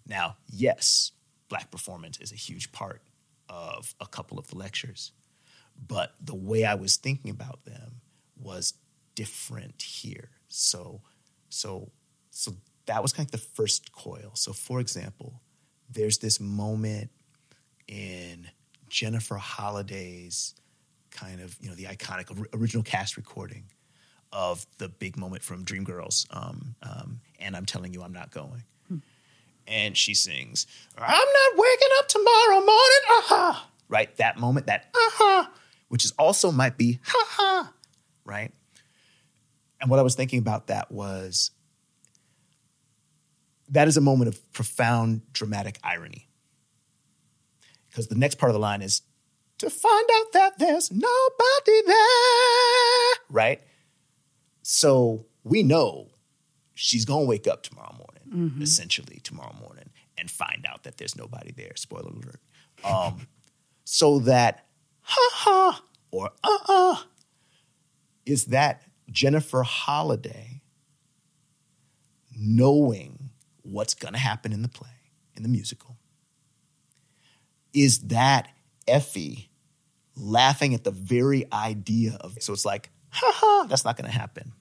Now, 0.06 0.36
yes, 0.48 1.12
black 1.48 1.70
performance 1.70 2.18
is 2.20 2.32
a 2.32 2.36
huge 2.36 2.70
part 2.70 3.02
of 3.48 3.94
a 4.00 4.06
couple 4.06 4.38
of 4.38 4.46
the 4.48 4.56
lectures, 4.56 5.12
but 5.86 6.14
the 6.20 6.34
way 6.34 6.64
I 6.64 6.74
was 6.74 6.96
thinking 6.96 7.30
about 7.30 7.64
them 7.64 8.00
was 8.36 8.74
different 9.14 9.82
here. 9.82 10.30
So, 10.48 11.02
so, 11.48 11.90
so 12.30 12.52
that 12.86 13.02
was 13.02 13.12
kind 13.12 13.26
of 13.26 13.32
the 13.32 13.38
first 13.38 13.92
coil. 13.92 14.32
So, 14.34 14.52
for 14.52 14.80
example, 14.80 15.40
there's 15.90 16.18
this 16.18 16.40
moment 16.40 17.10
in 17.86 18.48
Jennifer 18.88 19.36
Holliday's 19.36 20.54
kind 21.10 21.40
of, 21.40 21.56
you 21.60 21.68
know, 21.68 21.74
the 21.74 21.84
iconic 21.84 22.46
original 22.54 22.82
cast 22.82 23.16
recording 23.16 23.64
of 24.32 24.66
the 24.78 24.88
big 24.88 25.16
moment 25.16 25.42
from 25.42 25.64
Dreamgirls, 25.64 26.26
um, 26.30 26.74
um, 26.82 27.20
and 27.38 27.56
I'm 27.56 27.64
telling 27.64 27.94
you, 27.94 28.02
I'm 28.02 28.12
not 28.12 28.30
going. 28.30 28.62
And 29.66 29.96
she 29.96 30.14
sings, 30.14 30.66
"I'm 30.96 31.10
not 31.10 31.58
waking 31.58 31.88
up 31.98 32.08
tomorrow 32.08 32.56
morning." 32.56 33.00
Aha! 33.10 33.70
Right, 33.88 34.14
that 34.16 34.38
moment, 34.38 34.66
that 34.66 34.86
aha, 34.94 35.50
which 35.88 36.04
is 36.04 36.12
also 36.12 36.50
might 36.52 36.76
be 36.76 37.00
ha 37.04 37.26
ha, 37.28 37.72
right? 38.24 38.52
And 39.80 39.90
what 39.90 39.98
I 39.98 40.02
was 40.02 40.14
thinking 40.14 40.38
about 40.38 40.68
that 40.68 40.90
was 40.90 41.50
that 43.70 43.86
is 43.88 43.96
a 43.96 44.00
moment 44.00 44.28
of 44.28 44.52
profound 44.52 45.22
dramatic 45.32 45.78
irony. 45.84 46.28
Because 47.88 48.08
the 48.08 48.14
next 48.14 48.36
part 48.36 48.50
of 48.50 48.54
the 48.54 48.60
line 48.60 48.82
is 48.82 49.02
to 49.58 49.70
find 49.70 50.08
out 50.16 50.32
that 50.32 50.58
there's 50.58 50.90
nobody 50.90 51.82
there, 51.86 53.16
right? 53.30 53.60
So 54.62 55.26
we 55.42 55.62
know 55.62 56.08
she's 56.74 57.04
gonna 57.04 57.24
wake 57.24 57.46
up 57.48 57.62
tomorrow 57.62 57.92
morning, 57.94 58.52
essentially 58.62 59.20
tomorrow 59.22 59.54
morning, 59.60 59.90
and 60.16 60.30
find 60.30 60.64
out 60.68 60.84
that 60.84 60.96
there's 60.98 61.16
nobody 61.16 61.52
there. 61.52 61.72
Spoiler 61.74 62.10
alert. 62.10 62.40
Um, 62.84 63.26
so 63.84 64.20
that 64.20 64.66
ha 65.08 65.30
ha 65.32 65.82
or 66.10 66.30
uh 66.44 66.58
uh 66.68 66.96
is 68.26 68.46
that 68.46 68.82
Jennifer 69.10 69.62
Holliday 69.62 70.60
knowing 72.38 73.30
what's 73.62 73.94
going 73.94 74.12
to 74.14 74.20
happen 74.20 74.52
in 74.52 74.62
the 74.62 74.68
play, 74.68 74.88
in 75.36 75.42
the 75.42 75.48
musical, 75.48 75.96
is 77.72 78.00
that 78.08 78.48
Effie 78.86 79.50
laughing 80.14 80.74
at 80.74 80.84
the 80.84 80.90
very 80.90 81.50
idea 81.52 82.16
of 82.20 82.36
it. 82.36 82.42
So 82.42 82.52
it's 82.52 82.64
like, 82.64 82.90
ha 83.10 83.32
ha, 83.34 83.66
that's 83.68 83.84
not 83.84 83.96
going 83.96 84.10
to 84.10 84.16
happen. 84.16 84.52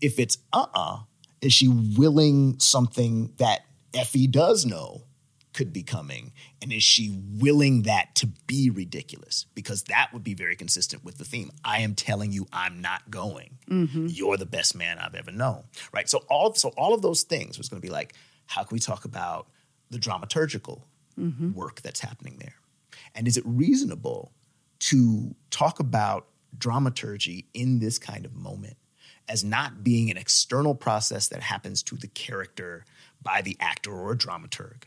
If 0.00 0.18
it's 0.18 0.38
uh 0.52 0.66
uh 0.74 0.98
is 1.40 1.52
she 1.52 1.68
willing 1.68 2.58
something 2.58 3.32
that 3.38 3.60
Effie 3.94 4.26
does 4.26 4.66
know 4.66 5.04
could 5.58 5.72
be 5.72 5.82
coming? 5.82 6.30
And 6.62 6.72
is 6.72 6.84
she 6.84 7.18
willing 7.32 7.82
that 7.82 8.14
to 8.14 8.28
be 8.46 8.70
ridiculous? 8.70 9.44
Because 9.56 9.82
that 9.84 10.10
would 10.12 10.22
be 10.22 10.34
very 10.34 10.54
consistent 10.54 11.04
with 11.04 11.18
the 11.18 11.24
theme. 11.24 11.50
I 11.64 11.80
am 11.80 11.96
telling 11.96 12.30
you 12.30 12.46
I'm 12.52 12.80
not 12.80 13.10
going. 13.10 13.58
Mm-hmm. 13.68 14.06
You're 14.08 14.36
the 14.36 14.46
best 14.46 14.76
man 14.76 15.00
I've 15.00 15.16
ever 15.16 15.32
known. 15.32 15.64
Right. 15.92 16.08
So 16.08 16.18
all 16.30 16.54
so 16.54 16.68
all 16.78 16.94
of 16.94 17.02
those 17.02 17.24
things 17.24 17.58
was 17.58 17.68
going 17.68 17.82
to 17.82 17.84
be 17.84 17.92
like, 17.92 18.14
how 18.46 18.62
can 18.62 18.72
we 18.72 18.78
talk 18.78 19.04
about 19.04 19.48
the 19.90 19.98
dramaturgical 19.98 20.82
mm-hmm. 21.18 21.52
work 21.54 21.82
that's 21.82 21.98
happening 21.98 22.36
there? 22.38 22.54
And 23.16 23.26
is 23.26 23.36
it 23.36 23.42
reasonable 23.44 24.30
to 24.90 25.34
talk 25.50 25.80
about 25.80 26.28
dramaturgy 26.56 27.48
in 27.52 27.80
this 27.80 27.98
kind 27.98 28.24
of 28.24 28.36
moment 28.36 28.76
as 29.28 29.42
not 29.42 29.82
being 29.82 30.08
an 30.08 30.18
external 30.18 30.76
process 30.76 31.26
that 31.28 31.42
happens 31.42 31.82
to 31.82 31.96
the 31.96 32.06
character 32.06 32.84
by 33.20 33.42
the 33.42 33.56
actor 33.58 33.92
or 33.92 34.12
a 34.12 34.16
dramaturg? 34.16 34.84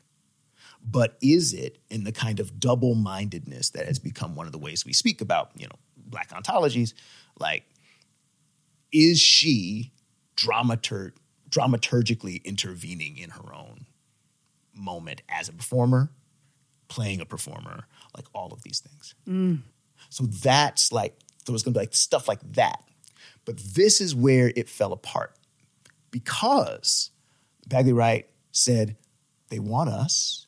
But 0.83 1.17
is 1.21 1.53
it 1.53 1.77
in 1.89 2.03
the 2.03 2.11
kind 2.11 2.39
of 2.39 2.59
double 2.59 2.95
mindedness 2.95 3.69
that 3.71 3.85
has 3.85 3.99
become 3.99 4.35
one 4.35 4.45
of 4.45 4.51
the 4.51 4.57
ways 4.57 4.85
we 4.85 4.93
speak 4.93 5.21
about, 5.21 5.51
you 5.55 5.67
know, 5.67 5.75
black 5.95 6.29
ontologies? 6.31 6.93
Like, 7.39 7.65
is 8.91 9.19
she 9.19 9.91
dramaturg- 10.35 11.13
dramaturgically 11.49 12.43
intervening 12.43 13.17
in 13.17 13.29
her 13.29 13.53
own 13.53 13.85
moment 14.73 15.21
as 15.29 15.49
a 15.49 15.53
performer, 15.53 16.11
playing 16.87 17.21
a 17.21 17.25
performer, 17.25 17.85
like 18.15 18.25
all 18.33 18.51
of 18.51 18.63
these 18.63 18.79
things? 18.79 19.15
Mm. 19.27 19.61
So 20.09 20.25
that's 20.25 20.91
like, 20.91 21.17
there 21.45 21.53
was 21.53 21.63
gonna 21.63 21.73
be 21.73 21.79
like 21.79 21.93
stuff 21.93 22.27
like 22.27 22.41
that. 22.53 22.83
But 23.45 23.57
this 23.57 24.01
is 24.01 24.15
where 24.15 24.51
it 24.55 24.67
fell 24.69 24.93
apart 24.93 25.35
because 26.11 27.11
Bagley 27.67 27.93
Wright 27.93 28.27
said 28.51 28.97
they 29.49 29.59
want 29.59 29.89
us 29.89 30.47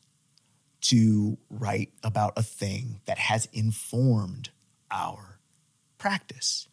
to 0.84 1.38
write 1.48 1.92
about 2.02 2.34
a 2.36 2.42
thing 2.42 3.00
that 3.06 3.18
has 3.18 3.48
informed 3.52 4.50
our 4.90 5.38
practice. 5.96 6.68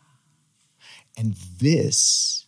And 1.18 1.34
this 1.34 2.48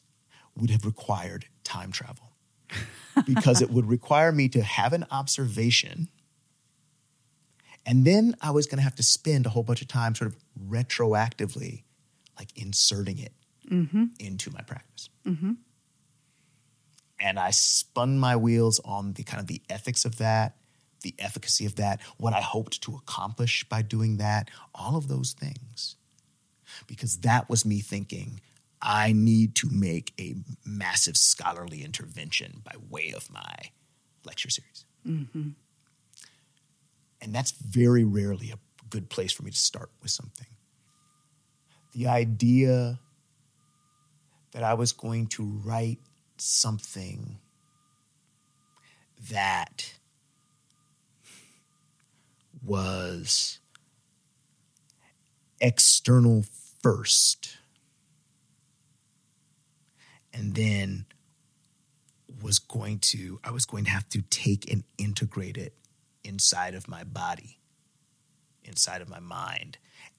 would 0.58 0.70
have 0.70 0.86
required 0.86 1.46
time 1.64 1.92
travel 1.92 2.34
because 3.26 3.62
it 3.62 3.70
would 3.70 3.86
require 3.86 4.32
me 4.32 4.50
to 4.50 4.62
have 4.62 4.92
an 4.92 5.06
observation. 5.10 6.10
And 7.86 8.06
then 8.06 8.36
I 8.42 8.52
was 8.52 8.68
going 8.68 8.78
to 8.78 8.84
have 8.84 8.96
to 8.96 9.04
spend 9.04 9.46
a 9.46 9.50
whole 9.50 9.64
bunch 9.64 9.82
of 9.82 9.88
time 9.88 10.16
sort 10.16 10.32
of 10.32 10.38
retroactively, 10.70 11.84
like 12.38 12.50
inserting 12.58 13.20
it 13.20 13.34
mm-hmm. 13.70 14.06
into 14.20 14.52
my 14.52 14.62
practice. 14.62 15.10
Mm-hmm. 15.26 15.54
And 17.22 17.40
I 17.40 17.52
spun 17.52 18.20
my 18.20 18.36
wheels 18.36 18.82
on 18.84 19.14
the 19.14 19.24
kind 19.24 19.40
of 19.40 19.48
the 19.48 19.62
ethics 19.70 20.04
of 20.04 20.18
that, 20.18 20.58
the 21.04 21.16
efficacy 21.20 21.66
of 21.66 21.76
that, 21.76 22.02
what 22.18 22.34
I 22.34 22.42
hoped 22.42 22.82
to 22.84 22.96
accomplish 22.96 23.64
by 23.66 23.82
doing 23.82 24.18
that, 24.18 24.50
all 24.74 24.96
of 24.96 25.08
those 25.08 25.34
things. 25.34 25.96
Because 26.88 27.18
that 27.20 27.50
was 27.50 27.66
me 27.66 27.80
thinking, 27.80 28.42
I 28.82 29.14
need 29.14 29.56
to 29.56 29.70
make 29.70 30.14
a 30.20 30.36
massive 30.66 31.16
scholarly 31.16 31.84
intervention 31.84 32.62
by 32.64 32.74
way 32.90 33.14
of 33.16 33.32
my 33.32 33.56
lecture 34.26 34.50
series. 34.50 34.86
Mm-hmm. 35.08 35.50
And 37.22 37.34
that's 37.34 37.52
very 37.52 38.04
rarely 38.04 38.52
a 38.52 38.60
good 38.90 39.10
place 39.10 39.32
for 39.32 39.44
me 39.44 39.52
to 39.52 39.58
start 39.58 39.92
with 40.02 40.12
something. 40.12 40.48
The 41.94 42.08
idea 42.08 43.00
that 44.52 44.64
I 44.64 44.74
was 44.74 44.92
going 44.92 45.28
to 45.28 45.44
write 45.64 46.00
something 46.38 47.38
that 49.32 49.94
was 52.66 53.60
external 55.60 56.44
first 56.82 57.58
and 60.34 60.56
then 60.56 61.06
was 62.42 62.60
going 62.60 63.00
to 63.00 63.40
I 63.44 63.52
was 63.52 63.66
going 63.66 63.86
to 63.86 63.92
have 63.92 64.10
to 64.10 64.22
take 64.22 64.70
and 64.72 64.84
integrate 64.98 65.58
it 65.58 65.74
inside 66.24 66.76
of 66.76 66.88
my 66.88 67.04
body 67.04 67.60
inside 68.66 69.02
of 69.02 69.10
my 69.10 69.20
mind. 69.20 69.78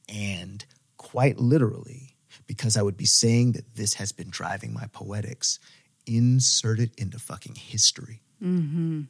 And 0.09 0.64
quite 0.97 1.38
literally 1.38 2.16
because 2.47 2.76
I 2.76 2.82
would 2.82 2.97
be 2.97 3.07
saying 3.07 3.53
that 3.53 3.74
this 3.76 3.95
has 3.95 4.12
been 4.12 4.30
driving 4.30 4.72
my 4.72 4.86
poetics 4.92 5.59
insert 6.07 6.80
it 6.80 6.92
into 6.99 7.18
fucking 7.18 7.55
history. 7.55 8.22
Mm-hmm. 8.42 9.03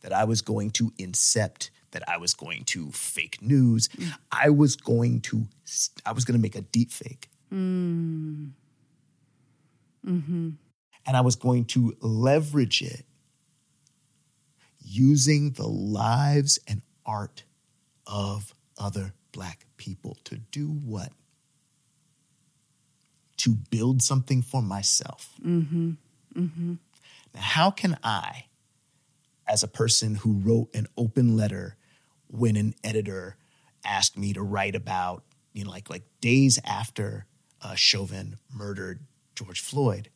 That 0.00 0.12
I 0.12 0.24
was 0.24 0.42
going 0.42 0.70
to 0.72 0.90
incept, 0.92 1.70
that 1.92 2.08
I 2.08 2.18
was 2.18 2.34
going 2.34 2.64
to 2.64 2.90
fake 2.90 3.40
news. 3.40 3.88
I 4.30 4.50
was 4.50 4.76
going 4.76 5.20
to, 5.22 5.46
I 6.04 6.12
was 6.12 6.24
going 6.24 6.36
to 6.36 6.42
make 6.42 6.56
a 6.56 6.62
deep 6.62 6.90
fake. 6.90 7.30
Mm-hmm. 7.52 8.48
And 10.04 11.16
I 11.16 11.20
was 11.20 11.36
going 11.36 11.64
to 11.66 11.96
leverage 12.00 12.82
it 12.82 13.04
using 14.84 15.52
the 15.52 15.66
lives 15.66 16.58
and 16.66 16.82
art 17.06 17.44
of 18.06 18.52
other 18.78 19.14
Black 19.32 19.66
people 19.76 20.18
to 20.24 20.36
do 20.36 20.66
what? 20.66 21.12
To 23.38 23.54
build 23.70 24.02
something 24.02 24.42
for 24.42 24.60
myself. 24.62 25.34
Mm-hmm. 25.44 25.92
Mm-hmm. 26.36 26.74
Now, 27.34 27.40
how 27.40 27.70
can 27.70 27.98
I, 28.04 28.46
as 29.48 29.62
a 29.62 29.68
person 29.68 30.16
who 30.16 30.34
wrote 30.34 30.74
an 30.74 30.86
open 30.96 31.36
letter 31.36 31.76
when 32.32 32.56
an 32.56 32.74
editor 32.82 33.36
asked 33.84 34.16
me 34.16 34.32
to 34.32 34.42
write 34.42 34.74
about, 34.74 35.22
you 35.52 35.64
know, 35.64 35.70
like 35.70 35.90
like 35.90 36.04
days 36.20 36.58
after 36.64 37.26
uh, 37.60 37.74
Chauvin 37.74 38.38
murdered 38.52 39.00
George 39.36 39.60
Floyd, 39.60 40.08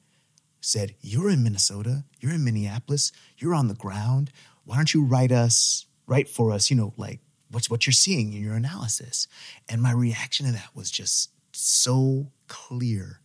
said, 0.61 0.95
"You're 1.01 1.31
in 1.31 1.45
Minnesota, 1.45 2.05
you're 2.19 2.33
in 2.33 2.45
Minneapolis, 2.45 3.13
you're 3.37 3.55
on 3.55 3.69
the 3.69 3.75
ground. 3.75 4.33
Why 4.65 4.77
don't 4.77 4.93
you 4.93 5.05
write 5.05 5.31
us, 5.31 5.87
write 6.07 6.29
for 6.29 6.51
us? 6.51 6.71
You 6.71 6.77
know, 6.77 6.95
like 6.97 7.21
what's 7.51 7.71
what 7.71 7.87
you're 7.87 7.93
seeing 7.93 8.33
in 8.33 8.43
your 8.43 8.55
analysis?" 8.55 9.29
And 9.69 9.83
my 9.83 9.93
reaction 9.93 10.47
to 10.47 10.53
that 10.53 10.71
was 10.75 10.91
just 10.91 11.31
so 11.53 12.33
clear. 12.49 13.21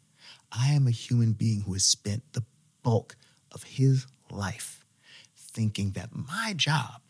I 0.51 0.73
am 0.73 0.85
a 0.85 0.91
human 0.91 1.31
being 1.31 1.61
who 1.61 1.73
has 1.73 1.85
spent 1.85 2.33
the 2.33 2.43
bulk 2.83 3.15
of 3.53 3.63
his 3.63 4.05
life 4.29 4.85
thinking 5.33 5.91
that 5.91 6.09
my 6.13 6.53
job 6.55 7.01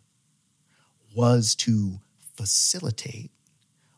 was 1.16 1.56
to 1.56 2.00
facilitate 2.36 3.32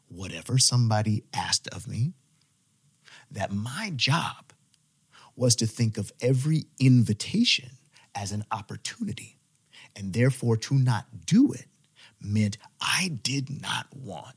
whatever 0.07 0.57
somebody 0.57 1.23
asked 1.33 1.67
of 1.69 1.87
me, 1.87 2.13
that 3.31 3.51
my 3.51 3.91
job 3.95 4.53
was 5.35 5.55
to 5.55 5.65
think 5.65 5.97
of 5.97 6.11
every 6.21 6.65
invitation 6.79 7.71
as 8.15 8.31
an 8.31 8.43
opportunity, 8.51 9.37
and 9.95 10.13
therefore 10.13 10.55
to 10.55 10.75
not 10.75 11.25
do 11.25 11.51
it 11.51 11.65
meant 12.21 12.57
I 12.79 13.19
did 13.21 13.61
not 13.61 13.87
want 13.93 14.35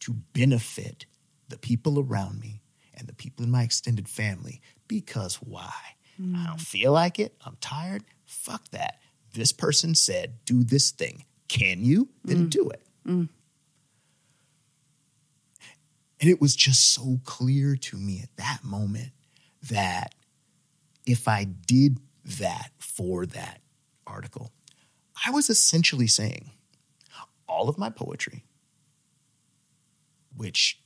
to 0.00 0.14
benefit 0.32 1.06
the 1.48 1.58
people 1.58 2.00
around 2.00 2.40
me 2.40 2.62
and 2.94 3.06
the 3.06 3.14
people 3.14 3.44
in 3.44 3.50
my 3.50 3.62
extended 3.62 4.08
family 4.08 4.60
because 4.88 5.36
why? 5.36 5.72
I 6.18 6.46
don't 6.46 6.58
mm. 6.58 6.60
feel 6.60 6.92
like 6.92 7.18
it. 7.18 7.34
I'm 7.46 7.56
tired. 7.60 8.04
Fuck 8.26 8.68
that. 8.70 8.98
This 9.32 9.52
person 9.52 9.94
said, 9.94 10.44
do 10.44 10.62
this 10.62 10.90
thing. 10.90 11.24
Can 11.50 11.84
you? 11.84 12.08
Then 12.24 12.46
mm. 12.46 12.50
do 12.50 12.68
it. 12.68 12.82
Mm. 13.06 13.28
And 16.20 16.30
it 16.30 16.40
was 16.40 16.54
just 16.54 16.94
so 16.94 17.18
clear 17.24 17.74
to 17.74 17.96
me 17.96 18.20
at 18.22 18.36
that 18.36 18.60
moment 18.62 19.10
that 19.68 20.14
if 21.06 21.26
I 21.26 21.42
did 21.44 21.98
that 22.38 22.70
for 22.78 23.26
that 23.26 23.60
article, 24.06 24.52
I 25.26 25.32
was 25.32 25.50
essentially 25.50 26.06
saying 26.06 26.52
all 27.48 27.68
of 27.68 27.78
my 27.78 27.90
poetry, 27.90 28.44
which 30.36 30.80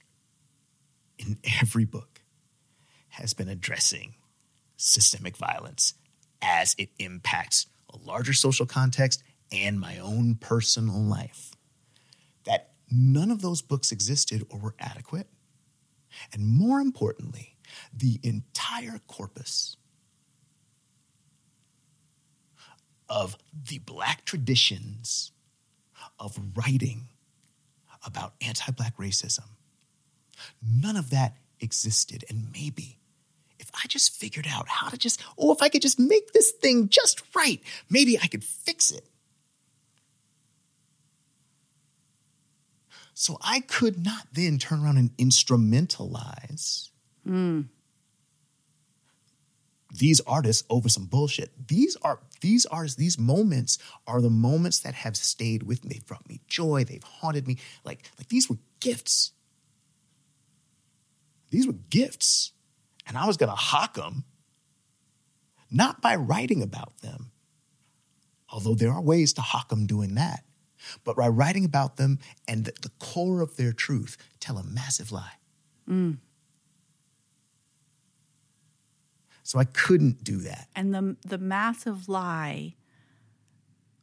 in 1.19 1.37
every 1.61 1.85
book 1.85 2.23
has 3.11 3.35
been 3.35 3.51
addressing 3.51 4.15
systemic 4.79 5.37
violence 5.37 5.93
as 6.41 6.75
it 6.79 6.89
impacts 6.99 7.67
a 7.93 7.99
larger 7.99 8.33
social 8.33 8.65
context 8.65 9.23
and 9.63 9.81
my 9.81 9.99
own 9.99 10.37
personal 10.37 11.01
life. 11.01 11.53
That 12.45 12.73
none 12.91 13.31
of 13.31 13.43
those 13.43 13.63
books 13.63 13.93
existed 13.93 14.45
or 14.51 14.59
were 14.59 14.75
adequate. 14.79 15.29
And 16.33 16.47
more 16.47 16.81
importantly, 16.81 17.57
the 17.93 18.21
entire 18.23 19.01
corpus 19.07 19.77
of 23.09 23.37
the 23.69 23.79
Black 23.79 24.25
traditions 24.25 25.33
of 26.19 26.39
writing 26.57 27.09
about 28.05 28.35
anti 28.41 28.71
Black 28.73 28.97
racism, 28.97 29.49
none 30.63 30.97
of 30.97 31.11
that 31.11 31.37
existed. 31.61 32.25
And 32.29 32.49
maybe 32.53 32.99
if 33.59 33.71
I 33.75 33.87
just 33.89 34.15
figured 34.15 34.47
out 34.49 34.69
how 34.69 34.89
to 34.91 34.99
just, 34.99 35.23
oh, 35.39 35.53
if 35.53 35.63
I 35.63 35.69
could 35.69 35.83
just 35.83 35.99
make 35.99 36.33
this 36.33 36.51
thing 36.51 36.89
just 36.89 37.23
right, 37.35 37.61
maybe 37.89 38.19
I 38.19 38.27
could 38.27 38.45
fix 38.45 38.91
it. 38.91 39.07
So 43.25 43.39
I 43.41 43.61
could 43.61 44.05
not 44.05 44.27
then 44.35 44.59
turn 44.59 44.85
around 44.85 44.99
and 44.99 45.17
instrumentalize 45.17 46.91
hmm. 47.27 47.63
these 49.91 50.21
artists 50.27 50.63
over 50.69 50.91
some 50.91 51.07
bullshit. 51.07 51.69
These 51.69 51.97
are 52.03 52.21
these 52.43 52.67
artists, 52.67 52.99
these 52.99 53.19
moments 53.19 53.79
are 54.07 54.21
the 54.21 54.29
moments 54.29 54.81
that 54.81 54.93
have 54.93 55.17
stayed 55.17 55.63
with 55.63 55.87
me. 55.87 55.95
They've 55.95 56.07
brought 56.07 56.29
me 56.29 56.43
joy. 56.49 56.85
They've 56.85 57.03
haunted 57.03 57.49
me. 57.49 57.57
Like, 57.83 58.11
like 58.19 58.29
these 58.29 58.51
were 58.51 58.59
gifts. 58.81 59.33
These 61.49 61.67
were 61.67 61.79
gifts. 61.89 62.53
And 63.07 63.17
I 63.17 63.27
was 63.27 63.39
gonna 63.39 63.53
hawk 63.53 63.95
them, 63.95 64.25
not 65.71 66.03
by 66.03 66.15
writing 66.17 66.61
about 66.61 66.99
them, 66.99 67.31
although 68.51 68.75
there 68.75 68.93
are 68.93 69.01
ways 69.01 69.33
to 69.33 69.41
hawk 69.41 69.71
them 69.71 69.87
doing 69.87 70.17
that, 70.17 70.45
but 71.05 71.17
by 71.17 71.29
writing 71.29 71.65
about 71.65 71.97
them 71.97 72.19
and 72.49 72.65
the, 72.65 72.73
the 72.83 72.91
core 72.99 73.41
of 73.41 73.57
their 73.57 73.73
truth 73.73 74.17
tell 74.41 74.59
a 74.59 74.65
massive 74.65 75.13
lie. 75.13 75.33
Mm. 75.89 76.19
So 79.43 79.59
I 79.59 79.65
couldn't 79.65 80.25
do 80.25 80.39
that. 80.39 80.69
And 80.75 80.95
the 80.95 81.17
the 81.27 81.39
massive 81.39 82.09
lie 82.09 82.75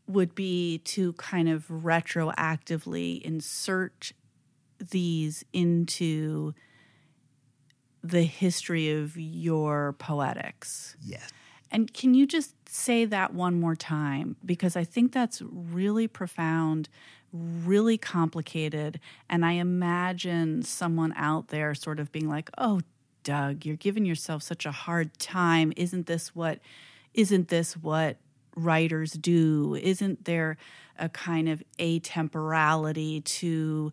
would 0.08 0.36
be 0.36 0.80
to 0.80 1.14
kind 1.14 1.50
of 1.50 1.68
retroactively 1.68 3.22
insert 3.22 4.12
these 4.80 5.44
into 5.54 6.54
the 8.04 8.24
history 8.24 8.92
of 8.92 9.16
your 9.18 9.94
poetics. 9.94 10.96
Yes. 11.04 11.32
And 11.72 11.94
can 11.94 12.14
you 12.14 12.28
just 12.28 12.54
say 12.68 13.06
that 13.06 13.34
one 13.34 13.60
more 13.60 13.76
time? 13.76 14.36
Because 14.46 14.76
I 14.76 14.84
think 14.84 15.14
that's 15.14 15.42
really 15.42 16.08
profound, 16.08 16.90
really 17.32 17.98
complicated. 17.98 19.00
And 19.30 19.46
I 19.46 19.54
imagine 19.54 20.64
someone 20.64 21.14
out 21.16 21.48
there 21.48 21.74
sort 21.74 22.00
of 22.00 22.12
being 22.12 22.30
like, 22.30 22.50
oh, 22.58 22.82
Doug, 23.24 23.66
you're 23.66 23.76
giving 23.76 24.06
yourself 24.06 24.44
such 24.44 24.66
a 24.66 24.72
hard 24.72 25.18
time. 25.18 25.72
Isn't 25.78 26.08
this 26.08 26.36
what 26.36 26.60
isn't 27.14 27.50
this 27.50 27.76
what 27.76 28.18
writers 28.56 29.14
do? 29.14 29.76
Isn't 29.76 30.26
there 30.26 30.58
a 30.98 31.10
kind 31.10 31.50
of 31.50 31.64
atemporality 31.80 33.24
to, 33.24 33.92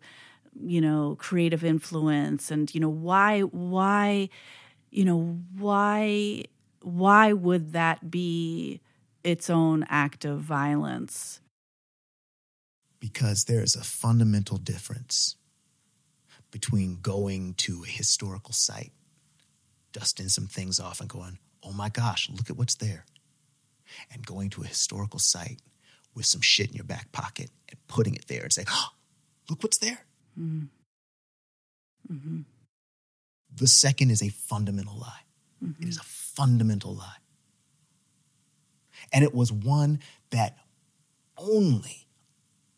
you 0.61 0.81
know, 0.81 1.15
creative 1.19 1.63
influence? 1.63 2.51
And, 2.51 2.73
you 2.73 2.81
know, 2.81 2.89
why 2.89 3.41
why, 3.41 4.29
you 4.89 5.05
know, 5.05 5.39
why 5.57 6.45
why 6.81 7.33
would 7.33 7.73
that 7.73 8.09
be 8.09 8.81
its 9.23 9.49
own 9.49 9.85
act 9.89 10.25
of 10.25 10.39
violence? 10.39 11.41
because 12.99 13.45
there 13.45 13.61
is 13.61 13.75
a 13.75 13.83
fundamental 13.83 14.57
difference 14.57 15.35
between 16.51 16.99
going 17.01 17.53
to 17.53 17.83
a 17.83 17.89
historical 17.89 18.53
site, 18.53 18.91
dusting 19.93 20.27
some 20.29 20.47
things 20.47 20.79
off, 20.79 20.99
and 20.99 21.09
going, 21.09 21.37
oh 21.63 21.71
my 21.71 21.89
gosh, 21.89 22.29
look 22.29 22.49
at 22.49 22.57
what's 22.57 22.75
there, 22.75 23.05
and 24.11 24.25
going 24.25 24.49
to 24.49 24.63
a 24.63 24.67
historical 24.67 25.19
site 25.19 25.61
with 26.15 26.25
some 26.25 26.41
shit 26.41 26.69
in 26.69 26.75
your 26.75 26.83
back 26.83 27.11
pocket 27.11 27.49
and 27.69 27.79
putting 27.87 28.15
it 28.15 28.27
there 28.27 28.43
and 28.43 28.53
saying, 28.53 28.67
oh, 28.69 28.89
look 29.49 29.63
what's 29.63 29.77
there. 29.77 29.99
Mm-hmm. 30.39 30.65
Mm-hmm. 32.13 32.41
The 33.55 33.67
second 33.67 34.11
is 34.11 34.21
a 34.21 34.29
fundamental 34.29 34.97
lie. 34.97 35.21
It 35.61 35.87
is 35.87 35.97
mm-hmm. 35.97 36.01
a 36.01 36.03
fundamental 36.39 36.95
lie. 36.95 37.17
And 39.11 39.23
it 39.23 39.33
was 39.33 39.51
one 39.51 39.99
that 40.31 40.57
only 41.37 42.07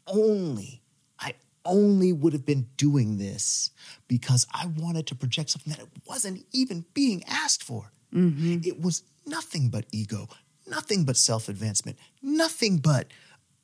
only, 0.08 0.82
I 1.20 1.34
only 1.66 2.14
would 2.14 2.34
have 2.34 2.46
been 2.46 2.68
doing 2.78 3.18
this 3.18 3.72
because 4.08 4.46
I 4.54 4.68
wanted 4.68 5.08
to 5.08 5.16
project 5.16 5.52
something 5.52 5.72
that 5.72 5.82
it 5.82 5.90
wasn't 6.08 6.46
even 6.52 6.86
being 6.94 7.24
asked 7.28 7.64
for. 7.64 7.92
Mm-hmm. 8.14 8.60
It 8.64 8.82
was 8.82 9.04
nothing 9.26 9.70
but 9.70 9.86
ego, 9.92 10.28
nothing 10.68 11.06
but 11.06 11.18
self 11.18 11.50
advancement, 11.50 11.98
nothing 12.22 12.78
but 12.78 13.08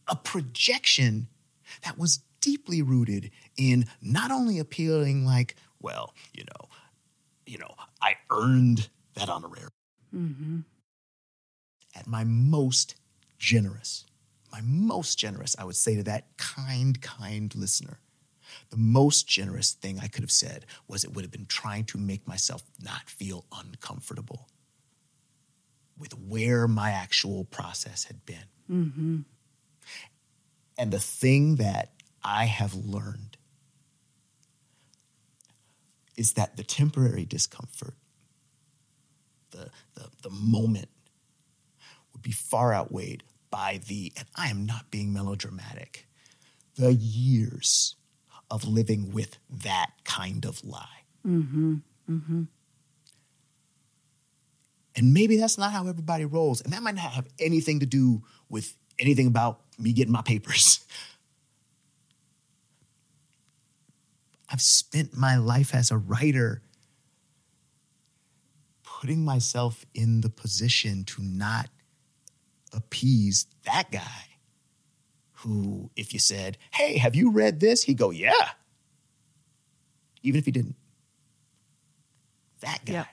a 0.08 0.16
projection 0.16 1.28
that 1.84 1.98
was 1.98 2.22
deeply 2.39 2.82
rooted 2.82 3.32
in 3.58 3.86
not 4.02 4.32
only 4.32 4.60
appealing 4.60 5.26
like, 5.26 5.56
well, 5.82 6.14
you 6.34 6.43
know, 6.45 6.70
you 7.45 7.58
know, 7.58 7.74
I 8.02 8.16
earned 8.32 8.89
that 9.16 9.30
honorarium. 9.30 9.70
Mm-hmm. 10.16 10.60
At 11.95 12.08
my 12.08 12.24
most 12.24 12.95
generous, 13.38 14.05
my 14.51 14.62
most 14.62 15.18
generous, 15.18 15.55
I 15.58 15.64
would 15.64 15.76
say 15.76 15.95
to 15.95 16.03
that 16.03 16.38
kind, 16.38 17.01
kind 17.01 17.53
listener, 17.55 17.99
the 18.70 18.78
most 18.78 19.28
generous 19.28 19.74
thing 19.74 19.99
I 19.99 20.08
could 20.08 20.24
have 20.24 20.32
said 20.32 20.66
was 20.88 21.03
it 21.03 21.14
would 21.14 21.24
have 21.24 21.32
been 21.32 21.47
trying 21.47 21.86
to 21.86 21.97
make 21.97 22.28
myself 22.28 22.64
not 22.82 23.10
feel 23.10 23.45
uncomfortable 23.58 24.47
with 25.97 26.14
where 26.18 26.68
my 26.68 26.91
actual 26.91 27.43
process 27.45 28.05
had 28.05 28.26
been. 28.26 28.45
Mm-hmm. 28.72 29.18
And 30.78 30.91
the 30.91 30.99
thing 30.99 31.55
that 31.55 31.93
I 32.24 32.45
have 32.45 32.74
learned 32.74 33.38
is 36.16 36.34
that 36.34 36.58
the 36.58 36.64
temporary 36.64 37.26
discomfort, 37.26 37.95
the, 39.58 39.70
the, 40.01 40.10
the 40.24 40.30
moment, 40.30 40.89
would 42.14 42.22
be 42.22 42.32
far 42.32 42.74
outweighed 42.74 43.24
by 43.49 43.80
the, 43.88 44.12
and 44.18 44.28
I 44.36 44.49
am 44.49 44.66
not 44.66 44.91
being 44.91 45.14
melodramatic, 45.14 46.08
the 46.76 46.93
years 46.93 47.95
of 48.49 48.66
living 48.66 49.12
with 49.12 49.38
that 49.49 49.91
kind 50.03 50.45
of 50.45 50.64
lie. 50.64 51.03
Mm-hmm, 51.26 51.76
mm-hmm. 52.10 52.43
And 54.95 55.14
maybe 55.14 55.38
that's 55.38 55.58
not 55.58 55.72
how 55.72 55.88
everybody 55.88 56.26
rolls. 56.26 56.62
And 56.62 56.74
that 56.74 56.82
might 56.82 56.95
not 56.95 57.12
have 57.12 57.28
anything 57.39 57.82
to 57.82 57.86
do 57.86 58.24
with 58.49 58.76
anything 58.97 59.28
about 59.28 59.62
me 59.78 59.93
getting 59.93 60.12
my 60.12 60.24
papers. 60.24 60.84
I've 64.49 64.62
spent 64.62 65.16
my 65.16 65.38
life 65.38 65.76
as 65.76 65.91
a 65.91 65.97
writer 65.97 66.62
putting 69.00 69.24
myself 69.24 69.86
in 69.93 70.22
the 70.22 70.30
position 70.30 71.04
to 71.04 71.22
not 71.22 71.70
appease 72.74 73.45
that 73.64 73.91
guy 73.91 74.26
who, 75.34 75.91
if 75.95 76.14
you 76.14 76.20
said, 76.20 76.58
Hey, 76.72 76.98
have 76.98 77.16
you 77.16 77.32
read 77.32 77.60
this? 77.60 77.84
He'd 77.84 77.98
go, 77.98 78.10
Yeah. 78.10 78.50
Even 80.24 80.39
if 80.39 80.45
he 80.45 80.52
didn't. 80.52 80.76
That 82.62 82.80
guy. 82.86 82.93
Yep. 82.93 83.08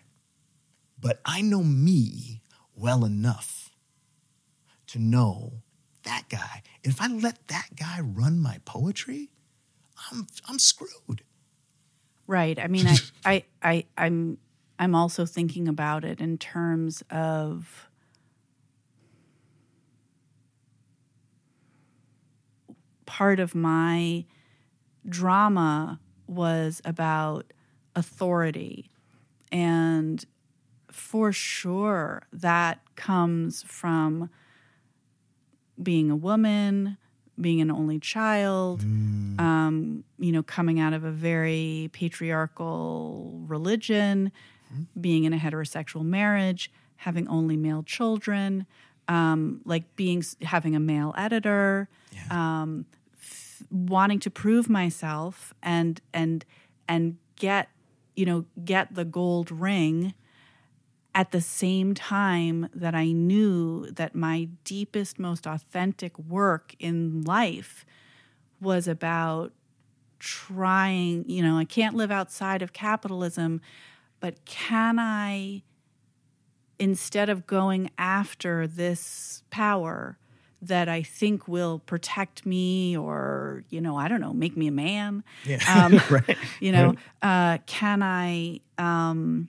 But 1.00 1.20
I 1.24 1.42
know 1.42 1.62
me 1.62 2.40
well 2.74 3.04
enough 3.04 3.70
to 4.86 4.98
know 4.98 5.60
that 6.04 6.24
guy. 6.30 6.62
And 6.82 6.92
if 6.92 7.00
I 7.00 7.08
let 7.08 7.48
that 7.48 7.68
guy 7.76 8.00
run 8.00 8.38
my 8.38 8.58
poetry, 8.64 9.30
I'm 10.10 10.26
I'm 10.48 10.58
screwed. 10.58 11.22
Right. 12.26 12.58
I 12.58 12.68
mean, 12.68 12.86
I, 12.86 12.96
I, 13.26 13.44
I, 13.62 13.84
I'm, 13.98 14.38
I'm 14.78 14.94
also 14.94 15.24
thinking 15.24 15.68
about 15.68 16.04
it 16.04 16.20
in 16.20 16.38
terms 16.38 17.02
of 17.10 17.88
part 23.06 23.38
of 23.38 23.54
my 23.54 24.24
drama 25.08 26.00
was 26.26 26.82
about 26.84 27.52
authority. 27.94 28.90
And 29.52 30.24
for 30.90 31.32
sure, 31.32 32.22
that 32.32 32.80
comes 32.96 33.62
from 33.62 34.30
being 35.80 36.10
a 36.10 36.16
woman, 36.16 36.96
being 37.40 37.60
an 37.60 37.70
only 37.70 37.98
child, 37.98 38.82
um, 38.82 40.04
you 40.18 40.32
know, 40.32 40.42
coming 40.42 40.80
out 40.80 40.92
of 40.92 41.04
a 41.04 41.10
very 41.10 41.90
patriarchal 41.92 43.40
religion, 43.46 44.32
being 45.00 45.24
in 45.24 45.32
a 45.32 45.38
heterosexual 45.38 46.04
marriage, 46.04 46.70
having 46.96 47.28
only 47.28 47.56
male 47.56 47.82
children, 47.82 48.66
um, 49.08 49.60
like 49.64 49.96
being 49.96 50.24
having 50.42 50.74
a 50.74 50.80
male 50.80 51.14
editor, 51.16 51.88
um, 52.30 52.86
f- 53.14 53.62
wanting 53.70 54.18
to 54.20 54.30
prove 54.30 54.68
myself 54.68 55.52
and 55.62 56.00
and 56.12 56.44
and 56.88 57.16
get 57.36 57.68
you 58.16 58.24
know, 58.24 58.44
get 58.64 58.94
the 58.94 59.04
gold 59.04 59.50
ring 59.50 60.14
at 61.14 61.30
the 61.30 61.40
same 61.40 61.94
time 61.94 62.68
that 62.74 62.94
I 62.94 63.12
knew 63.12 63.90
that 63.90 64.14
my 64.14 64.48
deepest, 64.64 65.18
most 65.18 65.46
authentic 65.46 66.18
work 66.18 66.74
in 66.78 67.22
life 67.22 67.84
was 68.60 68.88
about 68.88 69.52
trying, 70.18 71.28
you 71.28 71.42
know, 71.42 71.58
I 71.58 71.64
can't 71.64 71.94
live 71.94 72.10
outside 72.10 72.62
of 72.62 72.72
capitalism, 72.72 73.60
but 74.24 74.42
can 74.46 74.98
I, 74.98 75.64
instead 76.78 77.28
of 77.28 77.46
going 77.46 77.90
after 77.98 78.66
this 78.66 79.42
power 79.50 80.16
that 80.62 80.88
I 80.88 81.02
think 81.02 81.46
will 81.46 81.80
protect 81.80 82.46
me 82.46 82.96
or, 82.96 83.64
you 83.68 83.82
know, 83.82 83.98
I 83.98 84.08
don't 84.08 84.22
know, 84.22 84.32
make 84.32 84.56
me 84.56 84.68
a 84.68 84.72
man, 84.72 85.24
Yeah. 85.44 85.58
um, 85.68 85.92
right. 86.08 86.38
you 86.58 86.72
know, 86.72 86.94
uh, 87.20 87.58
can 87.66 88.02
I, 88.02 88.60
um, 88.78 89.48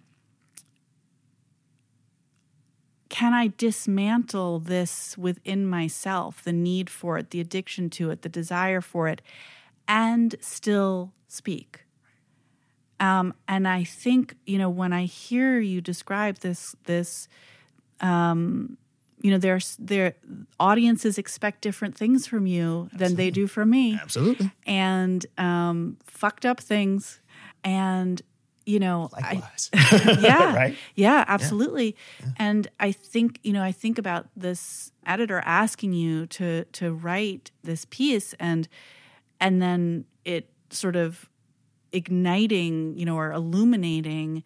can 3.07 3.33
I 3.33 3.53
dismantle 3.55 4.59
this 4.59 5.17
within 5.17 5.65
myself, 5.65 6.43
the 6.43 6.51
need 6.51 6.89
for 6.89 7.17
it, 7.17 7.29
the 7.29 7.39
addiction 7.39 7.89
to 7.91 8.11
it, 8.11 8.23
the 8.23 8.29
desire 8.29 8.81
for 8.81 9.07
it, 9.07 9.21
and 9.87 10.35
still 10.41 11.13
speak? 11.29 11.84
Um, 12.99 13.33
and 13.47 13.67
I 13.67 13.83
think 13.83 14.35
you 14.45 14.57
know 14.57 14.69
when 14.69 14.93
I 14.93 15.05
hear 15.05 15.59
you 15.59 15.81
describe 15.81 16.39
this, 16.39 16.75
this, 16.85 17.27
um, 18.01 18.77
you 19.21 19.31
know, 19.31 19.37
there's 19.37 19.75
their 19.77 20.15
audiences 20.59 21.17
expect 21.17 21.61
different 21.61 21.95
things 21.95 22.27
from 22.27 22.47
you 22.47 22.89
than 22.93 23.15
they 23.15 23.31
do 23.31 23.47
from 23.47 23.69
me. 23.69 23.99
Absolutely. 24.01 24.51
and 24.65 25.25
um, 25.37 25.97
fucked 26.05 26.45
up 26.45 26.59
things, 26.59 27.19
and 27.63 28.21
you 28.65 28.79
know, 28.79 29.09
I, 29.13 29.41
yeah, 30.19 30.55
Right? 30.55 30.75
yeah, 30.95 31.23
absolutely. 31.27 31.95
And 32.37 32.67
I 32.79 32.91
think 32.91 33.39
you 33.43 33.53
know, 33.53 33.61
I 33.63 33.71
think 33.71 33.97
about 33.97 34.27
this 34.35 34.91
editor 35.05 35.41
asking 35.45 35.93
you 35.93 36.27
to 36.27 36.65
to 36.65 36.93
write 36.93 37.51
this 37.63 37.85
piece, 37.85 38.33
and 38.39 38.67
and 39.39 39.61
then 39.61 40.05
it 40.23 40.49
sort 40.69 40.95
of 40.95 41.29
igniting, 41.91 42.97
you 42.97 43.05
know, 43.05 43.17
or 43.17 43.31
illuminating 43.31 44.43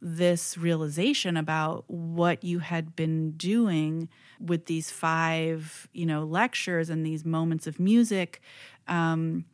this 0.00 0.58
realization 0.58 1.36
about 1.36 1.84
what 1.86 2.42
you 2.42 2.58
had 2.58 2.96
been 2.96 3.32
doing 3.32 4.08
with 4.40 4.66
these 4.66 4.90
five, 4.90 5.88
you 5.92 6.04
know, 6.04 6.24
lectures 6.24 6.90
and 6.90 7.06
these 7.06 7.24
moments 7.24 7.66
of 7.66 7.78
music. 7.78 8.40
Um, 8.88 9.44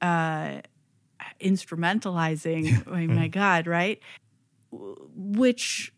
uh, 0.00 0.60
instrumentalizing 1.40 2.82
oh 2.86 3.12
my 3.12 3.28
god 3.28 3.66
right 3.66 4.00
which 4.72 5.92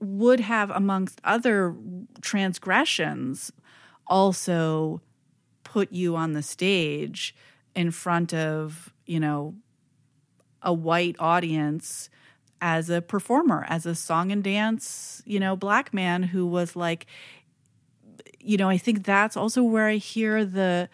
would 0.00 0.40
have 0.40 0.70
amongst 0.70 1.20
other 1.24 1.74
transgressions 2.20 3.52
also 4.06 5.00
put 5.62 5.92
you 5.92 6.16
on 6.16 6.32
the 6.32 6.42
stage 6.42 7.34
in 7.74 7.90
front 7.90 8.34
of 8.34 8.92
you 9.06 9.20
know 9.20 9.54
a 10.62 10.72
white 10.72 11.16
audience 11.18 12.08
as 12.60 12.88
a 12.88 13.02
performer 13.02 13.66
as 13.68 13.86
a 13.86 13.94
song 13.94 14.30
and 14.30 14.44
dance 14.44 15.22
you 15.26 15.40
know 15.40 15.56
black 15.56 15.92
man 15.92 16.22
who 16.22 16.46
was 16.46 16.76
like 16.76 17.06
you 18.40 18.56
know 18.56 18.68
i 18.68 18.78
think 18.78 19.04
that's 19.04 19.36
also 19.36 19.62
where 19.62 19.88
i 19.88 19.96
hear 19.96 20.44
the 20.44 20.88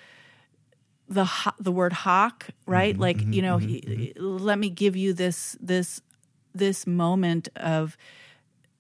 the 1.09 1.25
ho- 1.25 1.53
the 1.59 1.73
word 1.73 1.93
hawk 1.93 2.47
right? 2.67 2.95
Mm-hmm, 2.95 3.03
like 3.03 3.21
you 3.31 3.43
mm-hmm, 3.43 3.43
know 3.43 3.59
mm-hmm, 3.59 3.69
he, 3.69 4.13
let 4.17 4.59
me 4.59 4.71
give 4.71 4.97
you 4.97 5.13
this 5.13 5.57
this 5.61 6.01
this 6.55 6.87
moment 6.87 7.49
of 7.57 7.97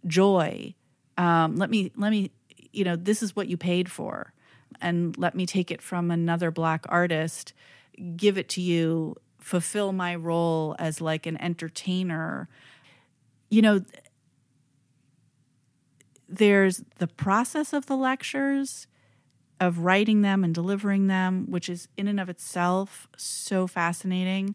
joy. 0.07 0.74
Um 1.16 1.57
let 1.57 1.70
me 1.70 1.93
let 1.97 2.11
me 2.11 2.30
you 2.72 2.84
know 2.84 2.97
this 2.97 3.22
is 3.22 3.34
what 3.34 3.49
you 3.49 3.57
paid 3.57 3.91
for 3.91 4.32
and 4.80 5.16
let 5.18 5.34
me 5.34 5.47
take 5.47 5.70
it 5.70 5.82
from 5.82 6.11
another 6.11 6.51
black 6.51 6.84
artist 6.89 7.53
give 8.16 8.39
it 8.39 8.49
to 8.51 8.61
you 8.61 9.16
fulfill 9.49 9.92
my 9.92 10.14
role 10.14 10.76
as 10.78 11.01
like 11.01 11.24
an 11.24 11.40
entertainer 11.40 12.49
you 13.49 13.62
know 13.62 13.80
there's 16.28 16.82
the 16.99 17.07
process 17.07 17.72
of 17.72 17.86
the 17.86 17.96
lectures 17.96 18.86
of 19.61 19.78
writing 19.78 20.20
them 20.20 20.44
and 20.44 20.55
delivering 20.55 21.07
them, 21.07 21.46
which 21.49 21.68
is 21.68 21.88
in 21.96 22.07
and 22.07 22.20
of 22.20 22.28
itself 22.28 23.09
so 23.16 23.66
fascinating. 23.66 24.55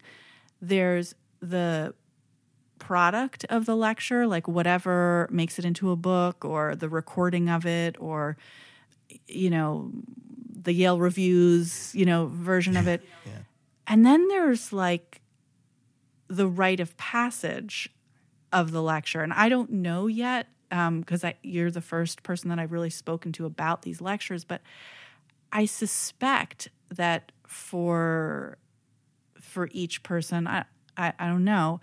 There's 0.62 1.14
the 1.40 1.94
product 2.78 3.44
of 3.50 3.66
the 3.66 3.74
lecture, 3.74 4.26
like 4.26 4.46
whatever 4.46 5.28
makes 5.30 5.58
it 5.58 5.64
into 5.64 5.90
a 5.90 5.96
book 5.96 6.44
or 6.44 6.76
the 6.76 6.88
recording 6.88 7.48
of 7.48 7.66
it 7.66 7.96
or, 7.98 8.36
you 9.26 9.50
know, 9.50 9.90
the 10.62 10.72
Yale 10.72 10.98
Reviews, 10.98 11.94
you 11.94 12.06
know, 12.06 12.26
version 12.32 12.76
of 12.76 12.86
it. 12.86 13.02
And 13.86 14.04
then 14.04 14.28
there's 14.28 14.72
like 14.72 15.20
the 16.28 16.46
rite 16.46 16.80
of 16.80 16.96
passage 16.96 17.90
of 18.52 18.70
the 18.70 18.82
lecture. 18.82 19.22
And 19.22 19.32
I 19.32 19.48
don't 19.48 19.70
know 19.70 20.06
yet 20.06 20.48
because 20.70 21.22
I 21.24 21.34
you're 21.42 21.70
the 21.70 21.80
first 21.80 22.22
person 22.22 22.48
that 22.50 22.58
I've 22.58 22.72
really 22.72 22.90
spoken 22.90 23.32
to 23.32 23.46
about 23.46 23.82
these 23.82 24.00
lectures, 24.00 24.44
but 24.44 24.60
I 25.52 25.66
suspect 25.66 26.68
that 26.90 27.32
for 27.46 28.58
for 29.40 29.68
each 29.72 30.02
person, 30.02 30.46
I 30.46 30.64
I, 30.96 31.12
I 31.18 31.26
don't 31.26 31.44
know. 31.44 31.80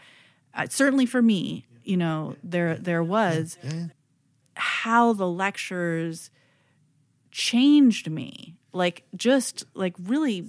Uh, 0.54 0.68
certainly 0.70 1.06
for 1.06 1.22
me, 1.22 1.66
you 1.84 1.98
know, 1.98 2.36
there 2.44 2.76
there 2.76 3.04
was 3.04 3.58
how 4.56 5.14
the 5.14 5.28
lectures 5.28 6.30
changed 7.32 8.10
me, 8.10 8.56
like 8.74 9.04
just 9.16 9.64
like 9.74 9.96
really 10.02 10.42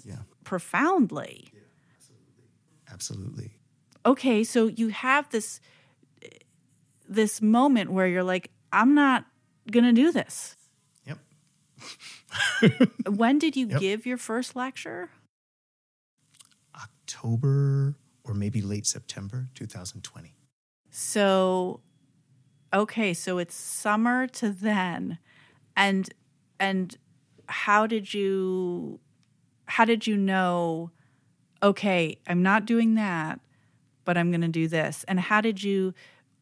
profoundly. 0.45 1.49
yeah, 1.53 1.61
Absolutely. 2.93 3.53
okay 4.05 4.45
so 4.45 4.67
you 4.67 4.89
have 4.89 5.29
this 5.31 5.61
this 7.09 7.41
moment 7.43 7.91
where 7.93 8.07
you're 8.07 8.23
like 8.23 8.51
i'm 8.73 8.95
not 8.95 9.25
gonna 9.71 9.93
do 9.93 10.13
this 10.13 10.57
Yep. 11.07 11.19
when 13.09 13.39
did 13.39 13.57
you 13.57 13.67
Yep. 13.69 13.81
give 13.81 14.07
your 14.07 14.17
first 14.19 14.55
lecture 14.57 15.11
October 16.75 17.95
or 18.25 18.35
maybe 18.35 18.63
late 18.63 18.87
September 18.87 19.49
2020. 19.55 20.35
so 20.91 21.81
okay 22.73 23.13
so 23.15 23.39
it's 23.39 23.55
summer 23.55 24.27
to 24.27 24.49
then 24.51 25.19
and 25.77 26.15
and 26.59 26.97
how 27.49 27.87
did 27.87 28.15
you 28.15 28.99
how 29.73 29.87
did 29.87 30.07
you 30.07 30.19
know 30.19 30.91
okay 31.63 32.19
i'm 32.27 32.43
not 32.43 32.67
doing 32.67 32.95
that 32.95 33.41
but 34.05 34.19
i'm 34.19 34.31
going 34.31 34.43
to 34.43 34.49
do 34.49 34.69
this 34.69 35.03
and 35.09 35.19
how 35.19 35.41
did 35.41 35.63
you 35.63 35.95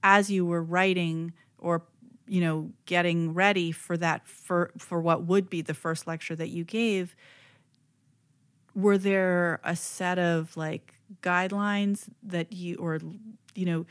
as 0.03 0.31
you 0.31 0.45
were 0.45 0.63
writing 0.63 1.33
or 1.59 1.83
you 2.27 2.41
know 2.41 2.71
getting 2.87 3.33
ready 3.33 3.71
for 3.71 3.97
that 3.97 4.27
for 4.27 4.73
for 4.77 5.01
what 5.01 5.23
would 5.25 5.49
be 5.49 5.63
the 5.63 5.75
first 5.75 6.09
lecture 6.09 6.35
that 6.35 6.49
you 6.49 6.65
gave 6.65 7.15
were 8.75 8.99
there 8.99 9.61
a 9.63 9.77
set 9.77 10.19
of 10.19 10.57
like 10.57 10.95
guidelines 11.23 12.09
that 12.25 12.53
you 12.53 12.75
or 12.77 12.99
you 13.55 13.65
know 13.65 13.87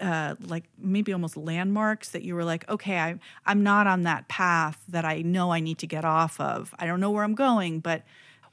uh, 0.00 0.34
like 0.46 0.64
maybe 0.78 1.12
almost 1.12 1.36
landmarks 1.36 2.08
that 2.10 2.22
you 2.22 2.34
were 2.34 2.42
like, 2.42 2.66
okay, 2.70 2.96
I'm 2.96 3.20
I'm 3.44 3.62
not 3.62 3.86
on 3.86 4.04
that 4.04 4.28
path 4.28 4.82
that 4.88 5.04
I 5.04 5.20
know 5.20 5.52
I 5.52 5.60
need 5.60 5.76
to 5.80 5.86
get 5.86 6.06
off 6.06 6.40
of. 6.40 6.74
I 6.78 6.86
don't 6.86 7.00
know 7.00 7.10
where 7.10 7.22
I'm 7.22 7.34
going, 7.34 7.80
but 7.80 8.02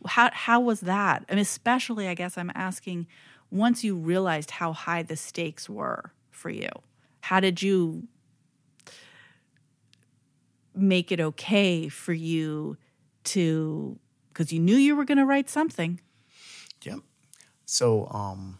how 0.05 0.29
how 0.33 0.59
was 0.59 0.81
that? 0.81 1.25
And 1.29 1.39
especially, 1.39 2.07
I 2.07 2.13
guess 2.13 2.37
I'm 2.37 2.51
asking, 2.53 3.07
once 3.51 3.83
you 3.83 3.95
realized 3.95 4.51
how 4.51 4.73
high 4.73 5.03
the 5.03 5.15
stakes 5.15 5.69
were 5.69 6.11
for 6.31 6.49
you, 6.49 6.69
how 7.21 7.39
did 7.39 7.61
you 7.61 8.07
make 10.75 11.11
it 11.11 11.19
okay 11.19 11.87
for 11.87 12.13
you 12.13 12.77
to 13.23 13.97
because 14.29 14.53
you 14.53 14.59
knew 14.59 14.75
you 14.75 14.95
were 14.95 15.05
going 15.05 15.17
to 15.17 15.25
write 15.25 15.49
something 15.49 15.99
Yep. 16.83 16.99
So, 17.65 18.07
um, 18.07 18.59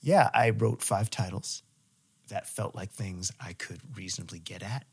yeah, 0.00 0.30
I 0.34 0.50
wrote 0.50 0.82
five 0.82 1.10
titles 1.10 1.62
that 2.28 2.48
felt 2.48 2.74
like 2.74 2.90
things 2.90 3.32
I 3.40 3.52
could 3.52 3.80
reasonably 3.96 4.38
get 4.38 4.62
at 4.62 4.84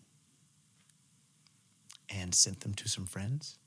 and 2.09 2.33
sent 2.33 2.61
them 2.61 2.73
to 2.75 2.89
some 2.89 3.05
friends. 3.05 3.57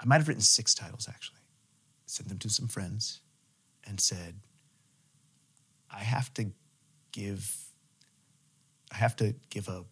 I 0.00 0.04
might 0.04 0.16
have 0.18 0.28
written 0.28 0.42
six 0.42 0.74
titles 0.74 1.08
actually. 1.08 1.38
Sent 2.06 2.28
them 2.28 2.38
to 2.38 2.48
some 2.48 2.68
friends 2.68 3.20
and 3.86 4.00
said, 4.00 4.40
I 5.90 6.00
have 6.00 6.32
to 6.34 6.50
give 7.12 7.54
I 8.92 8.96
have 8.96 9.16
to 9.16 9.34
give 9.50 9.68
a 9.68 9.84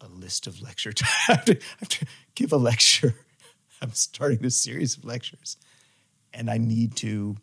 a 0.00 0.08
list 0.08 0.46
of 0.46 0.60
lecture 0.60 0.92
I 1.28 1.32
have 1.32 1.44
to, 1.46 1.56
I 1.56 1.78
have 1.80 1.88
to 1.88 2.06
give 2.34 2.52
a 2.52 2.56
lecture. 2.56 3.14
I'm 3.82 3.92
starting 3.92 4.38
this 4.38 4.56
series 4.56 4.96
of 4.96 5.04
lectures 5.04 5.56
and 6.32 6.50
I 6.50 6.58
need 6.58 6.96
to 6.96 7.36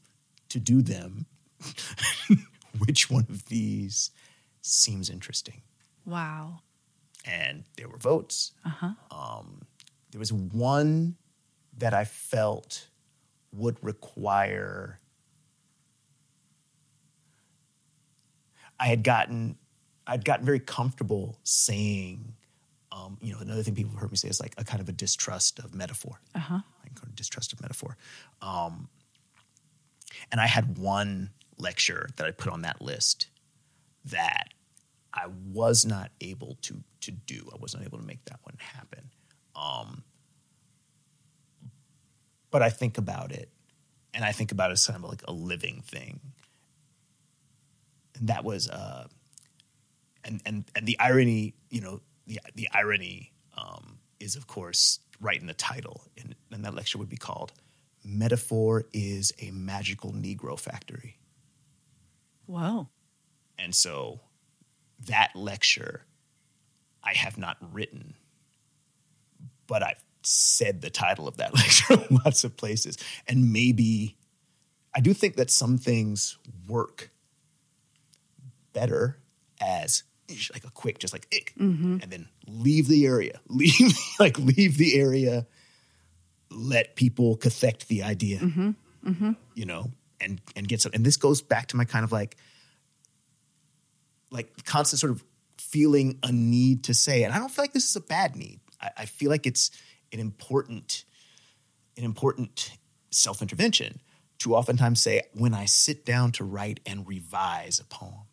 to 0.50 0.60
do 0.60 0.82
them 0.82 1.26
which 2.80 3.10
one 3.10 3.26
of 3.30 3.46
these 3.46 4.12
seems 4.62 5.10
interesting. 5.10 5.62
Wow. 6.06 6.60
And 7.26 7.64
there 7.78 7.88
were 7.88 7.98
votes. 7.98 8.52
Uh-huh. 8.66 8.92
Um, 9.12 9.62
there 10.12 10.20
was 10.20 10.34
one 10.34 11.16
that 11.78 11.94
I 11.94 12.06
felt 12.06 12.88
would 13.52 13.78
require. 13.84 15.00
I 18.80 18.88
had 18.88 19.04
gotten, 19.04 19.58
I'd 20.08 20.26
gotten 20.26 20.45
very 20.45 20.60
comfortable 20.60 21.40
saying, 21.44 22.34
um, 22.91 23.18
you 23.22 23.32
know, 23.32 23.40
another 23.40 23.64
thing 23.64 23.76
people 23.76 23.91
have 23.91 24.00
heard 24.00 24.12
me 24.12 24.18
say 24.18 24.28
is 24.28 24.40
like 24.40 24.54
a 24.58 24.64
kind 24.64 24.82
of 24.82 24.90
a 24.90 24.91
distrust 24.91 25.60
of 25.60 25.74
metaphor. 25.74 26.20
Uh-huh. 26.36 26.60
Like 26.84 26.95
kind 26.95 27.08
of 27.08 27.16
distrust 27.16 27.54
of 27.54 27.62
metaphor. 27.62 27.98
Um, 28.41 28.90
and 30.32 30.40
I 30.40 30.48
had 30.48 30.78
one 30.78 31.32
lecture 31.58 32.10
that 32.18 32.28
I 32.28 32.32
put 32.32 32.52
on 32.52 32.62
that 32.62 32.82
list 32.82 33.28
that 34.06 34.50
I 35.14 35.28
was 35.52 35.86
not 35.86 36.12
able 36.22 36.58
to 36.64 36.84
to 37.02 37.12
do. 37.12 37.50
I 37.54 37.58
wasn't 37.60 37.84
able 37.86 37.98
to 37.98 38.04
make 38.04 38.24
that 38.26 38.40
one 38.44 38.56
happen. 38.58 39.10
Um, 39.56 40.04
but 42.54 42.62
I 42.62 42.70
think 42.70 43.00
about 43.00 43.32
it, 43.32 43.50
and 44.14 44.24
I 44.24 44.32
think 44.32 44.52
about 44.52 44.70
it 44.70 44.74
as 44.74 44.86
kind 44.86 45.04
of 45.04 45.10
like 45.10 45.24
a 45.28 45.34
living 45.34 45.82
thing. 45.82 46.20
And 48.16 48.28
that 48.30 48.44
was, 48.44 48.70
uh, 48.70 49.08
and 50.24 50.40
and 50.46 50.64
and 50.76 50.86
the 50.86 50.98
irony, 51.00 51.56
you 51.72 51.82
know, 51.82 52.00
the 52.28 52.40
the 52.54 52.70
irony 52.72 53.34
um, 53.58 53.98
is 54.20 54.36
of 54.36 54.46
course 54.46 55.00
right 55.20 55.42
in 55.42 55.48
the 55.48 55.56
title, 55.56 56.04
and, 56.16 56.36
and 56.52 56.64
that 56.64 56.76
lecture 56.76 57.00
would 57.00 57.10
be 57.10 57.18
called 57.18 57.54
"Metaphor 58.06 58.86
is 58.94 59.34
a 59.40 59.50
Magical 59.50 60.14
Negro 60.14 60.58
Factory." 60.58 61.18
Wow! 62.46 62.88
And 63.58 63.74
so 63.74 64.20
that 65.08 65.32
lecture 65.36 66.06
I 67.04 67.14
have 67.14 67.36
not 67.36 67.58
written, 67.74 68.14
but 69.66 69.82
I've 69.82 70.06
said 70.26 70.82
the 70.82 70.90
title 70.90 71.28
of 71.28 71.38
that 71.38 71.54
lecture 71.56 71.94
in 71.94 72.20
lots 72.26 72.44
of 72.44 72.58
places. 72.58 72.98
And 73.28 73.52
maybe 73.54 74.18
I 74.94 75.02
do 75.02 75.14
think 75.14 75.36
that 75.36 75.50
some 75.50 75.78
things 75.78 76.38
work 76.68 77.12
better 78.74 79.18
as 79.62 80.04
like 80.52 80.64
a 80.64 80.72
quick, 80.72 81.00
just 81.00 81.14
like 81.14 81.28
ick, 81.34 81.54
mm-hmm. 81.60 81.98
and 82.02 82.12
then 82.12 82.28
leave 82.48 82.88
the 82.88 83.06
area, 83.06 83.40
leave 83.48 83.98
like 84.20 84.38
leave 84.40 84.78
the 84.78 85.00
area, 85.00 85.45
let 86.50 86.95
people 86.95 87.36
cathect 87.36 87.88
the 87.88 88.04
idea, 88.04 88.40
mm-hmm. 88.40 88.72
Mm-hmm. 89.06 89.32
you 89.54 89.66
know, 89.66 89.91
and 90.20 90.41
and 90.56 90.68
get 90.68 90.82
some. 90.82 90.91
And 90.94 91.06
this 91.06 91.18
goes 91.18 91.41
back 91.41 91.68
to 91.68 91.78
my 91.78 91.86
kind 91.86 92.04
of 92.04 92.12
like 92.12 92.38
like 94.32 94.66
constant 94.66 95.00
sort 95.00 95.12
of 95.12 95.24
feeling 95.58 96.20
a 96.24 96.32
need 96.32 96.86
to 96.86 96.94
say, 96.94 97.24
and 97.24 97.34
I 97.34 97.40
don't 97.40 97.50
feel 97.50 97.64
like 97.64 97.74
this 97.74 97.90
is 97.90 97.95
a 97.95 98.02
bad 98.02 98.36
need. 98.36 98.60
I, 98.82 98.90
I 98.98 99.06
feel 99.06 99.30
like 99.30 99.45
it's 99.45 99.72
an 100.14 100.19
important, 100.19 101.06
an 101.98 102.03
important 102.03 102.77
self 103.11 103.41
intervention 103.41 103.99
to 104.40 104.56
oftentimes 104.56 105.02
say, 105.02 105.22
when 105.34 105.53
I 105.53 105.65
sit 105.65 106.06
down 106.06 106.31
to 106.34 106.44
write 106.44 106.80
and 106.85 107.07
revise 107.07 107.80
a 107.80 107.85
poem, 107.85 108.27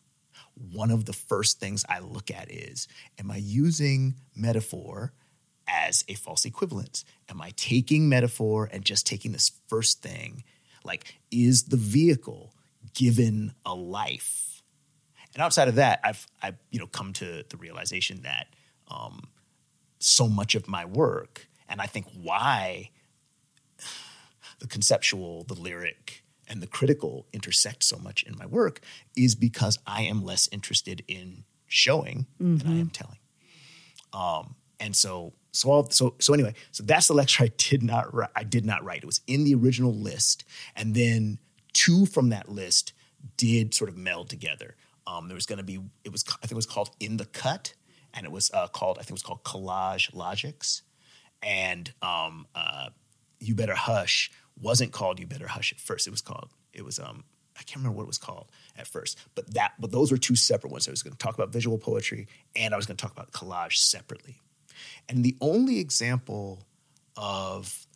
one 0.73 0.91
of 0.91 1.05
the 1.05 1.13
first 1.13 1.59
things 1.59 1.85
I 1.89 1.99
look 1.99 2.29
at 2.29 2.51
is, 2.51 2.87
am 3.17 3.31
I 3.31 3.37
using 3.37 4.15
metaphor 4.35 5.13
as 5.67 6.03
a 6.07 6.15
false 6.15 6.45
equivalence? 6.45 7.05
Am 7.29 7.41
I 7.41 7.51
taking 7.55 8.09
metaphor 8.09 8.69
and 8.71 8.83
just 8.83 9.07
taking 9.07 9.31
this 9.31 9.51
first 9.67 10.01
thing? 10.01 10.43
Like, 10.83 11.15
is 11.31 11.63
the 11.63 11.77
vehicle 11.77 12.53
given 12.93 13.53
a 13.65 13.73
life? 13.73 14.63
And 15.33 15.41
outside 15.41 15.67
of 15.67 15.75
that, 15.75 16.01
I've 16.03 16.27
I've 16.41 16.57
you 16.71 16.79
know 16.79 16.87
come 16.87 17.13
to 17.13 17.43
the 17.47 17.57
realization 17.57 18.23
that 18.23 18.47
um, 18.89 19.29
so 19.99 20.27
much 20.27 20.55
of 20.55 20.67
my 20.67 20.85
work, 20.85 21.47
and 21.71 21.81
I 21.81 21.87
think 21.87 22.05
why 22.13 22.91
the 24.59 24.67
conceptual, 24.67 25.43
the 25.45 25.55
lyric, 25.55 26.23
and 26.47 26.61
the 26.61 26.67
critical 26.67 27.25
intersect 27.31 27.83
so 27.83 27.97
much 27.97 28.23
in 28.23 28.37
my 28.37 28.45
work 28.45 28.81
is 29.15 29.35
because 29.35 29.79
I 29.87 30.03
am 30.03 30.23
less 30.23 30.49
interested 30.51 31.03
in 31.07 31.45
showing 31.67 32.27
than 32.57 32.67
I 32.67 32.79
am 32.79 32.89
telling. 32.89 33.17
Um, 34.11 34.55
and 34.79 34.95
so 34.95 35.33
so 35.53 35.71
all, 35.71 35.89
so 35.89 36.15
so 36.19 36.33
anyway, 36.33 36.53
so 36.71 36.83
that's 36.83 37.07
the 37.07 37.13
lecture 37.13 37.43
I 37.43 37.51
did 37.57 37.83
not 37.83 38.13
write. 38.13 38.29
I 38.35 38.43
did 38.43 38.65
not 38.65 38.83
write. 38.83 39.03
It 39.03 39.05
was 39.05 39.21
in 39.27 39.45
the 39.45 39.55
original 39.55 39.93
list, 39.93 40.43
and 40.75 40.93
then 40.93 41.39
two 41.73 42.05
from 42.05 42.29
that 42.29 42.49
list 42.49 42.93
did 43.37 43.73
sort 43.73 43.89
of 43.89 43.97
meld 43.97 44.29
together. 44.29 44.75
Um, 45.07 45.27
there 45.27 45.35
was 45.35 45.45
going 45.45 45.57
to 45.57 45.63
be 45.63 45.79
it 46.03 46.11
was 46.11 46.25
I 46.27 46.41
think 46.41 46.53
it 46.53 46.55
was 46.55 46.65
called 46.65 46.91
in 46.99 47.17
the 47.17 47.25
cut, 47.25 47.73
and 48.13 48.25
it 48.25 48.31
was 48.31 48.51
uh, 48.53 48.67
called 48.67 48.97
I 48.97 49.01
think 49.01 49.11
it 49.11 49.13
was 49.13 49.23
called 49.23 49.43
collage 49.43 50.13
logics, 50.13 50.81
and 51.43 51.91
um, 52.01 52.45
uh, 52.55 52.89
you 53.39 53.55
better 53.55 53.75
hush 53.75 54.31
wasn't 54.59 54.91
called 54.91 55.19
you 55.19 55.27
better 55.27 55.47
hush 55.47 55.71
at 55.71 55.79
first. 55.79 56.07
It 56.07 56.11
was 56.11 56.21
called 56.21 56.49
it 56.73 56.85
was 56.85 56.99
um 56.99 57.23
I 57.57 57.63
can't 57.63 57.77
remember 57.77 57.97
what 57.97 58.03
it 58.03 58.07
was 58.07 58.17
called 58.17 58.49
at 58.77 58.87
first, 58.87 59.19
but 59.35 59.53
that 59.53 59.73
but 59.79 59.91
those 59.91 60.11
were 60.11 60.17
two 60.17 60.35
separate 60.35 60.71
ones. 60.71 60.87
I 60.87 60.91
was 60.91 61.03
going 61.03 61.13
to 61.13 61.17
talk 61.17 61.35
about 61.35 61.51
visual 61.51 61.77
poetry 61.77 62.27
and 62.55 62.73
I 62.73 62.77
was 62.77 62.85
going 62.85 62.97
to 62.97 63.01
talk 63.01 63.11
about 63.11 63.31
collage 63.31 63.77
separately. 63.77 64.41
And 65.09 65.23
the 65.23 65.35
only 65.41 65.79
example 65.79 66.65
of 67.17 67.87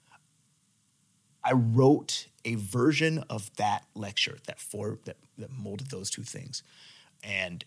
I 1.44 1.54
wrote 1.54 2.28
a 2.44 2.56
version 2.56 3.24
of 3.30 3.56
that 3.58 3.86
lecture 3.96 4.38
that 4.48 4.60
for 4.60 5.00
that, 5.06 5.18
that 5.38 5.52
molded 5.52 5.90
those 5.90 6.10
two 6.10 6.24
things. 6.24 6.64
And 7.24 7.64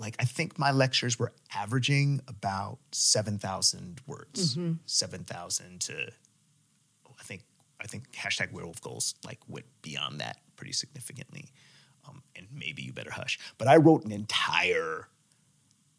like 0.00 0.16
I 0.18 0.24
think 0.24 0.58
my 0.58 0.70
lectures 0.72 1.18
were 1.18 1.32
averaging 1.54 2.20
about 2.26 2.78
7,000 2.92 4.00
words. 4.06 4.56
7,000 4.86 5.80
to 5.82 5.94
I 7.18 7.22
think 7.22 7.42
I 7.80 7.86
think 7.86 8.10
hashtag 8.12 8.52
werewolf 8.52 8.80
goals 8.80 9.14
like 9.24 9.38
went 9.46 9.66
beyond 9.82 10.20
that 10.20 10.38
pretty 10.56 10.72
significantly. 10.72 11.50
Um, 12.08 12.22
and 12.34 12.46
maybe 12.52 12.82
you 12.82 12.92
better 12.92 13.10
hush. 13.10 13.38
But 13.58 13.68
I 13.68 13.76
wrote 13.76 14.04
an 14.04 14.12
entire 14.12 15.06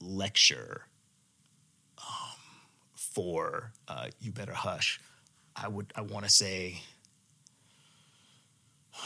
lecture 0.01 0.87
um, 1.99 2.39
for 2.95 3.71
uh, 3.87 4.07
you 4.19 4.31
better 4.31 4.53
hush. 4.53 4.99
I 5.55 5.67
would 5.67 5.93
I 5.95 6.01
want 6.01 6.25
to 6.25 6.31
say 6.31 6.81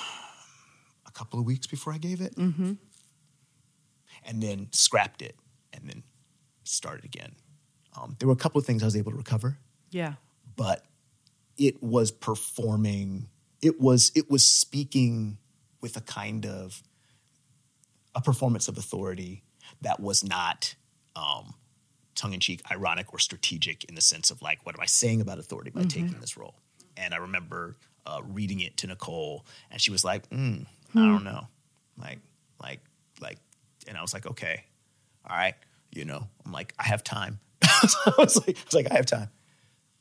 a 1.08 1.12
couple 1.12 1.38
of 1.40 1.46
weeks 1.46 1.68
before 1.68 1.92
I 1.92 1.98
gave 1.98 2.22
it, 2.22 2.36
mm-hmm. 2.36 2.74
And 4.26 4.42
then 4.42 4.68
scrapped 4.72 5.22
it, 5.22 5.36
and 5.74 5.88
then 5.88 6.04
started 6.64 7.06
again. 7.06 7.34
Um, 7.98 8.16
there 8.20 8.28
were 8.28 8.34
a 8.34 8.38
couple 8.38 8.60
of 8.60 8.66
things 8.66 8.82
I 8.84 8.86
was 8.86 8.98
able 8.98 9.12
to 9.12 9.18
recover. 9.18 9.58
Yeah. 9.92 10.16
but 10.58 10.84
it 11.58 11.82
was 11.82 12.12
performing 12.12 13.30
it 13.62 13.80
was 13.80 14.12
it 14.16 14.30
was 14.30 14.44
speaking 14.44 15.38
with 15.80 15.96
a 15.96 16.02
kind 16.02 16.46
of 16.46 16.84
a 18.14 18.22
performance 18.22 18.68
of 18.68 18.78
authority 18.78 19.44
that 19.82 20.00
was 20.02 20.24
not 20.24 20.76
um, 21.16 21.54
tongue-in-cheek 22.16 22.62
ironic 22.72 23.14
or 23.14 23.20
strategic 23.20 23.86
in 23.86 23.96
the 23.96 24.02
sense 24.02 24.32
of 24.32 24.42
like 24.42 24.66
what 24.66 24.76
am 24.76 24.82
i 24.82 24.86
saying 24.86 25.22
about 25.22 25.40
authority 25.40 25.72
by 25.72 25.84
taking 25.84 26.20
this 26.20 26.36
role? 26.36 26.56
And 26.98 27.14
i 27.14 27.18
remember 27.18 27.78
uh, 28.06 28.20
reading 28.24 28.60
it 28.60 28.76
to 28.78 28.88
nicole 28.88 29.46
and 29.72 29.80
she 29.82 29.92
was 29.92 30.04
like 30.04 30.30
mm, 30.30 30.66
i 30.94 31.00
don't 31.00 31.24
know. 31.24 31.48
Like 31.98 32.20
like 32.62 32.82
like 33.22 33.38
and 33.88 33.98
i 33.98 34.02
was 34.02 34.14
like 34.14 34.26
okay 34.26 34.64
all 35.30 35.36
right 35.36 35.56
you 35.92 36.06
know 36.06 36.28
i'm 36.46 36.52
like 36.52 36.74
i 36.80 36.84
have 36.84 37.04
time 37.04 37.40
so 37.88 37.98
I, 38.06 38.14
was 38.18 38.36
like, 38.38 38.58
I 38.58 38.62
was 38.66 38.74
like 38.74 38.92
i 38.92 38.96
have 38.96 39.06
time 39.06 39.30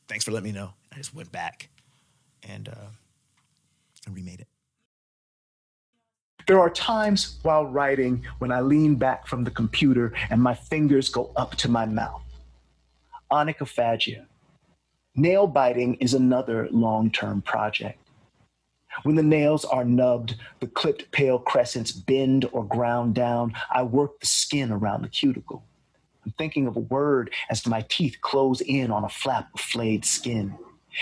thanks 0.07 0.25
for 0.25 0.31
letting 0.31 0.51
me 0.51 0.59
know. 0.59 0.71
I 0.91 0.97
just 0.97 1.13
went 1.13 1.31
back 1.31 1.69
and 2.47 2.69
uh, 2.69 2.89
and 4.05 4.15
remade 4.15 4.41
it. 4.41 4.47
There 6.47 6.59
are 6.59 6.69
times 6.69 7.39
while 7.41 7.65
writing 7.65 8.23
when 8.37 8.51
I 8.51 8.61
lean 8.61 8.95
back 8.95 9.25
from 9.25 9.43
the 9.43 9.51
computer 9.51 10.13
and 10.29 10.41
my 10.41 10.53
fingers 10.53 11.09
go 11.09 11.31
up 11.35 11.55
to 11.55 11.69
my 11.69 11.85
mouth. 11.85 12.21
Onychophagia. 13.31 14.25
Nail 15.15 15.47
biting 15.47 15.95
is 15.95 16.13
another 16.13 16.67
long 16.71 17.09
term 17.09 17.41
project. 17.41 17.99
When 19.03 19.15
the 19.15 19.23
nails 19.23 19.65
are 19.65 19.85
nubbed, 19.85 20.35
the 20.59 20.67
clipped 20.67 21.11
pale 21.11 21.39
crescents 21.39 21.91
bend 21.91 22.45
or 22.51 22.63
ground 22.63 23.15
down, 23.15 23.53
I 23.71 23.83
work 23.83 24.19
the 24.19 24.27
skin 24.27 24.71
around 24.71 25.01
the 25.01 25.09
cuticle. 25.09 25.63
I'm 26.25 26.33
thinking 26.37 26.67
of 26.67 26.75
a 26.75 26.81
word 26.81 27.31
as 27.49 27.67
my 27.67 27.85
teeth 27.87 28.17
close 28.21 28.61
in 28.61 28.91
on 28.91 29.03
a 29.03 29.09
flap 29.09 29.49
of 29.53 29.59
flayed 29.59 30.05
skin. 30.05 30.57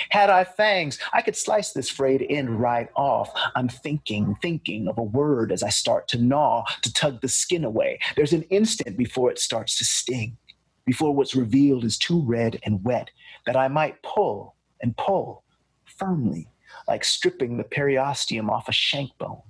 Had 0.10 0.30
I 0.30 0.44
fangs, 0.44 0.98
I 1.14 1.22
could 1.22 1.36
slice 1.36 1.72
this 1.72 1.90
frayed 1.90 2.26
end 2.28 2.60
right 2.60 2.90
off. 2.96 3.30
I'm 3.56 3.70
thinking, 3.70 4.36
thinking 4.42 4.88
of 4.88 4.98
a 4.98 5.04
word 5.04 5.52
as 5.52 5.62
I 5.62 5.70
start 5.70 6.08
to 6.10 6.18
gnaw, 6.18 6.66
to 6.82 6.92
tug 6.92 7.22
the 7.22 7.30
skin 7.30 7.64
away. 7.64 8.00
There's 8.16 8.34
an 8.34 8.42
instant 8.44 8.98
before 8.98 9.32
it 9.32 9.40
starts 9.40 9.78
to 9.78 9.86
sting, 9.86 10.38
before 10.86 11.14
what's 11.14 11.36
revealed 11.36 11.86
is 11.86 11.98
too 11.98 12.22
red 12.22 12.60
and 12.64 12.84
wet, 12.84 13.12
that 13.46 13.56
I 13.56 13.68
might 13.68 14.02
pull 14.02 14.56
and 14.82 14.98
pull 14.98 15.44
firmly, 15.86 16.50
like 16.88 17.04
stripping 17.04 17.58
the 17.58 17.64
periosteum 17.64 18.50
off 18.50 18.70
a 18.70 18.72
shank 18.72 19.18
bone. 19.18 19.42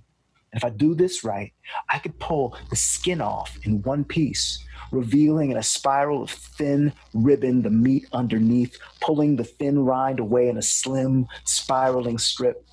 And 0.51 0.61
if 0.61 0.64
I 0.64 0.69
do 0.69 0.93
this 0.93 1.23
right, 1.23 1.51
I 1.89 1.97
could 1.97 2.19
pull 2.19 2.55
the 2.69 2.76
skin 2.76 3.22
off 3.22 3.57
in 3.64 3.81
one 3.81 4.03
piece, 4.03 4.64
revealing 4.91 5.49
in 5.49 5.57
a 5.57 5.64
spiral 5.64 6.22
of 6.22 6.30
thin 6.30 6.93
ribbon 7.14 7.64
the 7.64 7.72
meat 7.72 8.05
underneath, 8.14 8.77
pulling 9.01 9.35
the 9.35 9.43
thin 9.43 9.80
rind 9.80 10.19
away 10.19 10.49
in 10.49 10.57
a 10.57 10.61
slim, 10.61 11.27
spiraling 11.43 12.19
strip. 12.19 12.64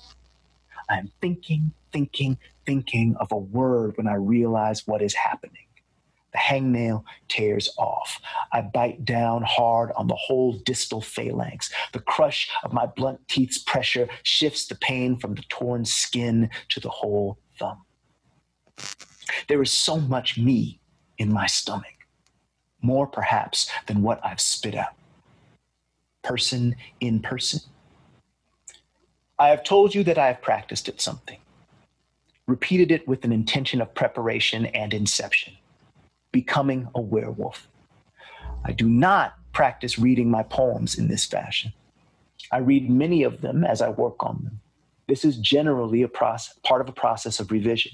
I 0.89 0.99
am 0.99 1.11
thinking, 1.21 1.71
thinking, 1.91 2.37
thinking 2.65 3.15
of 3.19 3.31
a 3.31 3.37
word 3.37 3.97
when 3.97 4.07
I 4.07 4.15
realize 4.15 4.85
what 4.85 5.01
is 5.01 5.15
happening. 5.15 5.60
The 6.33 6.39
hangnail 6.39 7.03
tears 7.27 7.69
off. 7.77 8.21
I 8.53 8.61
bite 8.61 9.03
down 9.03 9.43
hard 9.43 9.91
on 9.97 10.07
the 10.07 10.15
whole 10.15 10.53
distal 10.53 11.01
phalanx. 11.01 11.71
The 11.91 11.99
crush 11.99 12.49
of 12.63 12.71
my 12.71 12.85
blunt 12.85 13.27
teeth's 13.27 13.57
pressure 13.57 14.07
shifts 14.23 14.65
the 14.67 14.75
pain 14.75 15.17
from 15.17 15.35
the 15.35 15.43
torn 15.49 15.83
skin 15.83 16.49
to 16.69 16.79
the 16.79 16.89
whole 16.89 17.37
thumb. 17.59 17.83
There 19.47 19.61
is 19.61 19.71
so 19.71 19.97
much 19.97 20.37
me 20.37 20.79
in 21.17 21.33
my 21.33 21.47
stomach, 21.47 22.07
more 22.81 23.07
perhaps 23.07 23.69
than 23.87 24.01
what 24.01 24.25
I've 24.25 24.41
spit 24.41 24.75
out. 24.75 24.93
Person 26.23 26.75
in 27.01 27.19
person. 27.19 27.61
I 29.37 29.49
have 29.49 29.63
told 29.63 29.93
you 29.93 30.03
that 30.05 30.17
I 30.17 30.27
have 30.27 30.41
practiced 30.41 30.87
at 30.87 31.01
something, 31.01 31.39
repeated 32.47 32.91
it 32.91 33.07
with 33.07 33.25
an 33.25 33.31
intention 33.31 33.81
of 33.81 33.93
preparation 33.93 34.67
and 34.67 34.93
inception 34.93 35.53
becoming 36.31 36.87
a 36.95 37.01
werewolf. 37.01 37.67
I 38.63 38.71
do 38.71 38.87
not 38.87 39.35
practice 39.53 39.99
reading 39.99 40.29
my 40.29 40.43
poems 40.43 40.97
in 40.97 41.07
this 41.07 41.25
fashion. 41.25 41.73
I 42.51 42.59
read 42.59 42.89
many 42.89 43.23
of 43.23 43.41
them 43.41 43.63
as 43.63 43.81
I 43.81 43.89
work 43.89 44.23
on 44.23 44.41
them. 44.43 44.59
This 45.07 45.25
is 45.25 45.37
generally 45.37 46.01
a 46.01 46.07
process, 46.07 46.57
part 46.63 46.81
of 46.81 46.89
a 46.89 46.93
process 46.93 47.39
of 47.39 47.51
revision. 47.51 47.91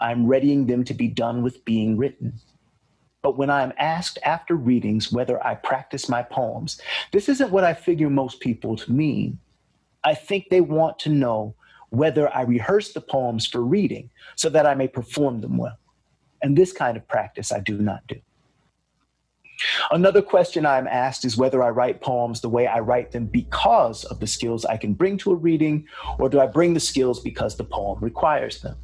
I'm 0.00 0.26
readying 0.26 0.66
them 0.66 0.84
to 0.84 0.94
be 0.94 1.08
done 1.08 1.42
with 1.42 1.64
being 1.64 1.96
written. 1.96 2.34
But 3.22 3.36
when 3.36 3.50
I'm 3.50 3.72
asked 3.78 4.18
after 4.24 4.54
readings 4.54 5.12
whether 5.12 5.44
I 5.44 5.54
practice 5.54 6.08
my 6.08 6.22
poems, 6.22 6.80
this 7.12 7.28
isn't 7.28 7.50
what 7.50 7.64
I 7.64 7.74
figure 7.74 8.10
most 8.10 8.40
people 8.40 8.76
to 8.76 8.92
mean. 8.92 9.38
I 10.04 10.14
think 10.14 10.48
they 10.48 10.60
want 10.60 10.98
to 11.00 11.08
know 11.08 11.54
whether 11.90 12.34
I 12.34 12.42
rehearse 12.42 12.92
the 12.92 13.00
poems 13.00 13.46
for 13.46 13.60
reading 13.60 14.10
so 14.36 14.48
that 14.50 14.66
I 14.66 14.74
may 14.74 14.88
perform 14.88 15.40
them 15.40 15.56
well. 15.56 15.78
And 16.42 16.56
this 16.56 16.72
kind 16.72 16.96
of 16.96 17.06
practice 17.08 17.52
I 17.52 17.60
do 17.60 17.78
not 17.78 18.06
do. 18.06 18.16
Another 19.90 20.22
question 20.22 20.64
I'm 20.64 20.86
asked 20.86 21.24
is 21.24 21.36
whether 21.36 21.62
I 21.62 21.70
write 21.70 22.00
poems 22.00 22.40
the 22.40 22.48
way 22.48 22.66
I 22.66 22.78
write 22.78 23.10
them 23.10 23.26
because 23.26 24.04
of 24.04 24.20
the 24.20 24.26
skills 24.26 24.64
I 24.64 24.76
can 24.76 24.94
bring 24.94 25.18
to 25.18 25.32
a 25.32 25.34
reading, 25.34 25.86
or 26.18 26.28
do 26.28 26.40
I 26.40 26.46
bring 26.46 26.74
the 26.74 26.80
skills 26.80 27.20
because 27.20 27.56
the 27.56 27.64
poem 27.64 27.98
requires 28.00 28.60
them? 28.60 28.76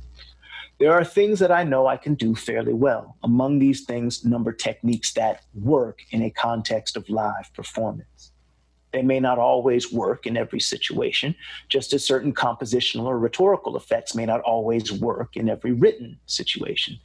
There 0.80 0.92
are 0.92 1.04
things 1.04 1.38
that 1.38 1.52
I 1.52 1.62
know 1.62 1.86
I 1.86 1.96
can 1.96 2.14
do 2.14 2.34
fairly 2.34 2.72
well. 2.72 3.16
Among 3.22 3.60
these 3.60 3.84
things, 3.84 4.24
number 4.24 4.52
techniques 4.52 5.12
that 5.12 5.44
work 5.54 6.00
in 6.10 6.22
a 6.22 6.30
context 6.30 6.96
of 6.96 7.08
live 7.08 7.52
performance. 7.54 8.32
They 8.94 9.02
may 9.02 9.18
not 9.18 9.40
always 9.40 9.92
work 9.92 10.24
in 10.24 10.36
every 10.36 10.60
situation, 10.60 11.34
just 11.68 11.92
as 11.92 12.04
certain 12.04 12.32
compositional 12.32 13.06
or 13.06 13.18
rhetorical 13.18 13.76
effects 13.76 14.14
may 14.14 14.24
not 14.24 14.40
always 14.42 14.92
work 14.92 15.36
in 15.36 15.48
every 15.48 15.72
written 15.72 16.16
situation. 16.26 17.00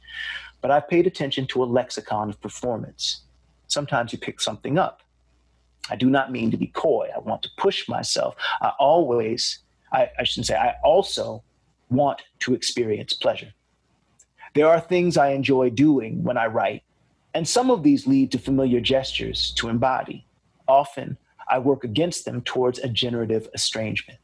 But 0.60 0.70
I've 0.70 0.88
paid 0.88 1.08
attention 1.08 1.48
to 1.48 1.64
a 1.64 1.66
lexicon 1.66 2.30
of 2.30 2.40
performance. 2.40 3.22
Sometimes 3.66 4.12
you 4.12 4.20
pick 4.20 4.40
something 4.40 4.78
up. 4.78 5.02
I 5.90 5.96
do 5.96 6.08
not 6.08 6.30
mean 6.30 6.52
to 6.52 6.56
be 6.56 6.68
coy. 6.68 7.08
I 7.12 7.18
want 7.18 7.42
to 7.42 7.50
push 7.56 7.88
myself. 7.88 8.36
I 8.60 8.70
always, 8.78 9.58
I, 9.92 10.10
I 10.16 10.22
shouldn't 10.22 10.46
say, 10.46 10.54
I 10.54 10.76
also 10.84 11.42
want 11.90 12.22
to 12.40 12.54
experience 12.54 13.14
pleasure. 13.14 13.52
There 14.54 14.68
are 14.68 14.78
things 14.78 15.16
I 15.16 15.30
enjoy 15.30 15.70
doing 15.70 16.22
when 16.22 16.38
I 16.38 16.46
write, 16.46 16.84
and 17.34 17.48
some 17.48 17.68
of 17.68 17.82
these 17.82 18.06
lead 18.06 18.30
to 18.30 18.38
familiar 18.38 18.78
gestures 18.78 19.50
to 19.56 19.68
embody. 19.68 20.24
Often, 20.68 21.16
I 21.50 21.58
work 21.58 21.82
against 21.82 22.24
them 22.24 22.42
towards 22.42 22.78
a 22.78 22.88
generative 22.88 23.48
estrangement. 23.54 24.20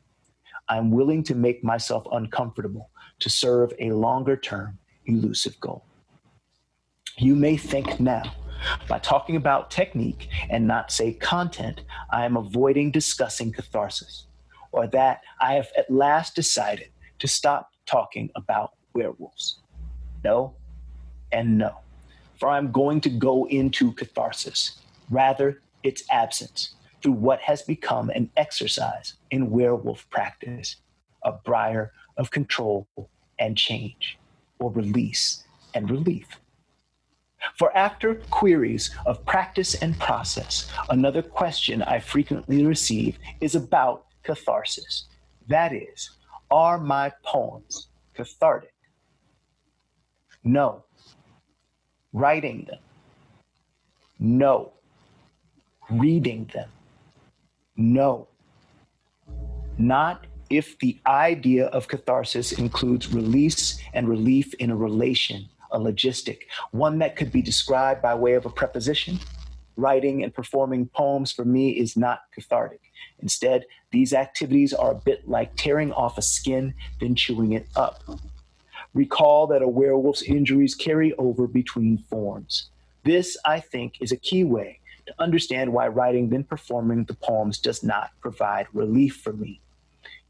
I'm 0.68 0.92
willing 0.92 1.24
to 1.24 1.34
make 1.34 1.64
myself 1.64 2.06
uncomfortable 2.12 2.90
to 3.18 3.28
serve 3.28 3.72
a 3.80 3.90
longer 3.90 4.36
term 4.36 4.78
elusive 5.06 5.58
goal. 5.60 5.84
You 7.18 7.34
may 7.34 7.56
think 7.56 7.98
now, 7.98 8.22
by 8.88 9.00
talking 9.00 9.36
about 9.36 9.70
technique 9.70 10.28
and 10.50 10.66
not 10.66 10.92
say 10.92 11.14
content, 11.14 11.82
I 12.10 12.24
am 12.24 12.36
avoiding 12.36 12.92
discussing 12.92 13.52
catharsis, 13.52 14.26
or 14.70 14.86
that 14.88 15.22
I 15.40 15.54
have 15.54 15.68
at 15.76 15.90
last 15.90 16.36
decided 16.36 16.88
to 17.18 17.26
stop 17.26 17.70
talking 17.86 18.30
about 18.36 18.72
werewolves. 18.94 19.58
No, 20.22 20.54
and 21.32 21.58
no, 21.58 21.78
for 22.38 22.48
I'm 22.50 22.70
going 22.70 23.00
to 23.02 23.10
go 23.10 23.46
into 23.48 23.92
catharsis, 23.92 24.80
rather, 25.10 25.60
its 25.82 26.04
absence 26.10 26.76
through 27.06 27.12
what 27.12 27.38
has 27.40 27.62
become 27.62 28.10
an 28.10 28.28
exercise 28.36 29.14
in 29.30 29.48
werewolf 29.48 30.10
practice, 30.10 30.74
a 31.22 31.30
briar 31.30 31.92
of 32.16 32.32
control 32.32 32.88
and 33.38 33.56
change, 33.56 34.18
or 34.58 34.72
release 34.72 35.44
and 35.72 35.88
relief. 35.88 36.26
For 37.56 37.70
after 37.76 38.16
queries 38.30 38.90
of 39.06 39.24
practice 39.24 39.76
and 39.76 39.96
process, 40.00 40.68
another 40.90 41.22
question 41.22 41.80
I 41.80 42.00
frequently 42.00 42.66
receive 42.66 43.20
is 43.40 43.54
about 43.54 44.06
catharsis. 44.24 45.04
That 45.46 45.72
is, 45.72 46.10
are 46.50 46.76
my 46.76 47.12
poems 47.22 47.86
cathartic? 48.14 48.74
No. 50.42 50.82
Writing 52.12 52.66
them? 52.68 52.80
No. 54.18 54.72
Reading 55.88 56.50
them? 56.52 56.68
No. 57.76 58.28
Not 59.78 60.26
if 60.48 60.78
the 60.78 60.98
idea 61.06 61.66
of 61.66 61.88
catharsis 61.88 62.52
includes 62.52 63.12
release 63.12 63.80
and 63.92 64.08
relief 64.08 64.54
in 64.54 64.70
a 64.70 64.76
relation, 64.76 65.48
a 65.70 65.78
logistic, 65.78 66.42
one 66.70 66.98
that 66.98 67.16
could 67.16 67.32
be 67.32 67.42
described 67.42 68.00
by 68.00 68.14
way 68.14 68.34
of 68.34 68.46
a 68.46 68.50
preposition. 68.50 69.18
Writing 69.76 70.22
and 70.22 70.32
performing 70.32 70.86
poems 70.86 71.32
for 71.32 71.44
me 71.44 71.70
is 71.70 71.96
not 71.96 72.20
cathartic. 72.32 72.80
Instead, 73.18 73.64
these 73.90 74.14
activities 74.14 74.72
are 74.72 74.92
a 74.92 74.94
bit 74.94 75.28
like 75.28 75.54
tearing 75.56 75.92
off 75.92 76.16
a 76.16 76.22
skin, 76.22 76.72
then 77.00 77.14
chewing 77.14 77.52
it 77.52 77.66
up. 77.76 78.02
Recall 78.94 79.46
that 79.48 79.60
a 79.60 79.68
werewolf's 79.68 80.22
injuries 80.22 80.74
carry 80.74 81.12
over 81.14 81.46
between 81.46 81.98
forms. 82.08 82.70
This, 83.04 83.36
I 83.44 83.60
think, 83.60 84.00
is 84.00 84.12
a 84.12 84.16
key 84.16 84.44
way 84.44 84.80
to 85.06 85.14
understand 85.18 85.72
why 85.72 85.88
writing 85.88 86.28
then 86.28 86.44
performing 86.44 87.04
the 87.04 87.14
poems 87.14 87.58
does 87.58 87.82
not 87.82 88.10
provide 88.20 88.66
relief 88.72 89.16
for 89.16 89.32
me. 89.32 89.60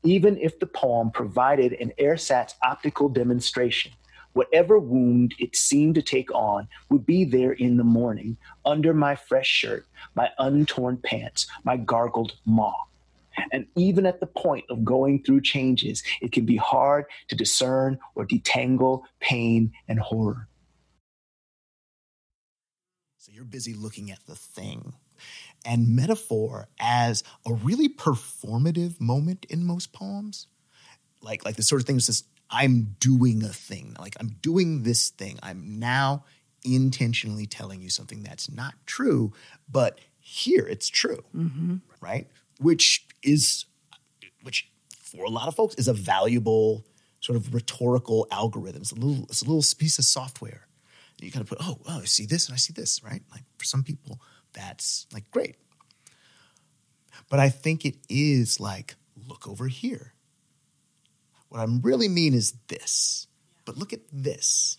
Even 0.02 0.38
if 0.38 0.58
the 0.58 0.66
poem 0.66 1.10
provided 1.10 1.72
an 1.74 1.92
ersatz 1.98 2.54
optical 2.62 3.08
demonstration, 3.08 3.92
whatever 4.34 4.78
wound 4.78 5.34
it 5.38 5.56
seemed 5.56 5.94
to 5.94 6.02
take 6.02 6.32
on 6.34 6.68
would 6.90 7.06
be 7.06 7.24
there 7.24 7.52
in 7.52 7.76
the 7.76 7.84
morning, 7.84 8.36
under 8.64 8.92
my 8.92 9.16
fresh 9.16 9.48
shirt, 9.48 9.86
my 10.14 10.30
untorn 10.38 10.98
pants, 10.98 11.46
my 11.64 11.76
gargled 11.76 12.34
maw. 12.44 12.74
And 13.52 13.66
even 13.76 14.06
at 14.06 14.20
the 14.20 14.26
point 14.26 14.64
of 14.70 14.84
going 14.84 15.22
through 15.22 15.42
changes, 15.42 16.02
it 16.20 16.32
can 16.32 16.44
be 16.44 16.56
hard 16.56 17.06
to 17.28 17.36
discern 17.36 17.98
or 18.14 18.26
detangle 18.26 19.02
pain 19.20 19.72
and 19.88 19.98
horror. 19.98 20.48
So 23.26 23.32
you're 23.34 23.44
busy 23.44 23.74
looking 23.74 24.12
at 24.12 24.24
the 24.26 24.36
thing. 24.36 24.92
And 25.64 25.96
metaphor 25.96 26.68
as 26.78 27.24
a 27.44 27.54
really 27.54 27.88
performative 27.88 29.00
moment 29.00 29.46
in 29.50 29.66
most 29.66 29.92
poems, 29.92 30.46
like 31.22 31.44
like 31.44 31.56
the 31.56 31.64
sort 31.64 31.80
of 31.80 31.88
thing 31.88 31.96
that 31.96 32.02
says, 32.02 32.22
I'm 32.50 32.94
doing 33.00 33.42
a 33.42 33.48
thing, 33.48 33.96
like 33.98 34.14
I'm 34.20 34.36
doing 34.42 34.84
this 34.84 35.08
thing. 35.08 35.40
I'm 35.42 35.80
now 35.80 36.24
intentionally 36.64 37.46
telling 37.46 37.82
you 37.82 37.90
something 37.90 38.22
that's 38.22 38.48
not 38.48 38.74
true, 38.86 39.32
but 39.68 39.98
here 40.20 40.64
it's 40.64 40.88
true, 40.88 41.24
mm-hmm. 41.34 41.78
right? 42.00 42.28
Which 42.60 43.08
is, 43.24 43.64
which 44.44 44.70
for 45.00 45.24
a 45.24 45.30
lot 45.30 45.48
of 45.48 45.56
folks 45.56 45.74
is 45.74 45.88
a 45.88 45.92
valuable 45.92 46.86
sort 47.18 47.34
of 47.34 47.52
rhetorical 47.52 48.28
algorithm. 48.30 48.82
It's 48.82 48.92
a 48.92 48.94
little, 48.94 49.24
it's 49.24 49.42
a 49.42 49.46
little 49.46 49.64
piece 49.76 49.98
of 49.98 50.04
software 50.04 50.65
you 51.20 51.30
kind 51.30 51.42
of 51.42 51.48
put, 51.48 51.58
oh, 51.60 51.78
oh, 51.88 52.00
I 52.00 52.04
see 52.04 52.26
this 52.26 52.46
and 52.46 52.54
I 52.54 52.58
see 52.58 52.72
this, 52.72 53.02
right? 53.02 53.22
Like 53.30 53.42
for 53.58 53.64
some 53.64 53.82
people, 53.82 54.20
that's 54.52 55.06
like 55.12 55.30
great. 55.30 55.56
But 57.28 57.40
I 57.40 57.48
think 57.48 57.84
it 57.84 57.96
is 58.08 58.60
like, 58.60 58.94
look 59.26 59.48
over 59.48 59.66
here. 59.68 60.12
What 61.48 61.60
I 61.60 61.66
really 61.82 62.08
mean 62.08 62.34
is 62.34 62.54
this, 62.68 63.26
but 63.64 63.76
look 63.76 63.92
at 63.92 64.00
this. 64.12 64.78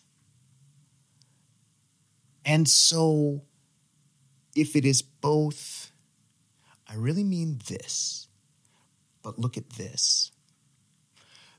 And 2.46 2.68
so, 2.68 3.44
if 4.56 4.76
it 4.76 4.86
is 4.86 5.02
both, 5.02 5.92
I 6.88 6.96
really 6.96 7.24
mean 7.24 7.60
this, 7.68 8.28
but 9.22 9.38
look 9.38 9.58
at 9.58 9.72
this, 9.72 10.32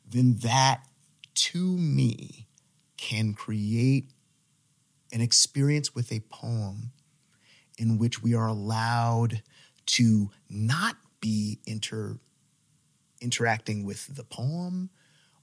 then 0.09 0.37
that 0.39 0.87
to 1.35 1.77
me 1.77 2.47
can 2.97 3.35
create 3.35 4.11
an 5.13 5.21
experience 5.21 5.95
with 5.95 6.13
a 6.13 6.21
poem 6.31 6.93
in 7.79 7.99
which 7.99 8.23
we 8.23 8.35
are 8.35 8.49
allowed 8.49 9.43
to 9.87 10.31
not 10.51 10.97
be 11.21 11.59
inter 11.67 12.19
interacting 13.21 13.85
with 13.85 14.15
the 14.15 14.23
poem 14.23 14.91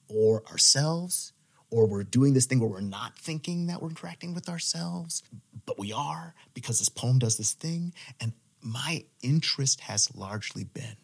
or 0.08 0.44
ourselves 0.48 1.34
or 1.72 1.86
we're 1.88 2.04
doing 2.04 2.34
this 2.34 2.46
thing 2.46 2.60
where 2.60 2.70
we're 2.70 2.80
not 2.80 3.18
thinking 3.18 3.68
that 3.68 3.82
we're 3.82 3.90
interacting 3.90 4.34
with 4.34 4.48
ourselves 4.48 5.24
but 5.66 5.78
we 5.78 5.92
are 5.92 6.34
because 6.54 6.80
this 6.80 6.90
poem 6.90 7.20
does 7.20 7.38
this 7.38 7.54
thing 7.54 7.94
and 8.22 8.32
my 8.62 9.04
interest 9.22 9.82
has 9.82 10.14
largely 10.16 10.64
been 10.64 10.96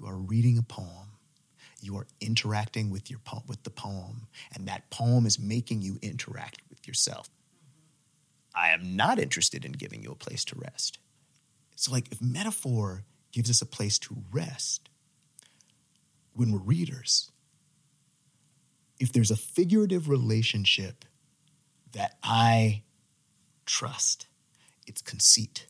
you 0.00 0.06
are 0.06 0.16
reading 0.16 0.58
a 0.58 0.62
poem 0.62 1.10
you 1.80 1.96
are 1.96 2.06
interacting 2.20 2.90
with 2.90 3.10
your 3.10 3.20
po- 3.20 3.44
with 3.46 3.62
the 3.62 3.70
poem 3.70 4.26
and 4.54 4.66
that 4.66 4.88
poem 4.90 5.26
is 5.26 5.38
making 5.38 5.80
you 5.82 5.98
interact 6.02 6.62
with 6.70 6.88
yourself 6.88 7.28
i 8.54 8.70
am 8.70 8.96
not 8.96 9.18
interested 9.18 9.64
in 9.64 9.72
giving 9.72 10.02
you 10.02 10.10
a 10.10 10.16
place 10.16 10.44
to 10.44 10.56
rest. 10.58 10.98
So 11.76 11.90
like 11.92 12.10
if 12.12 12.22
metaphor 12.22 13.04
gives 13.32 13.50
us 13.50 13.60
a 13.60 13.66
place 13.66 13.98
to 13.98 14.16
rest 14.32 14.88
when 16.32 16.52
we're 16.52 16.58
readers 16.58 17.30
if 19.00 19.12
there's 19.12 19.30
a 19.30 19.36
figurative 19.36 20.08
relationship 20.08 21.04
that 21.92 22.16
i 22.22 22.82
trust 23.66 24.26
it's 24.86 25.02
conceit 25.02 25.66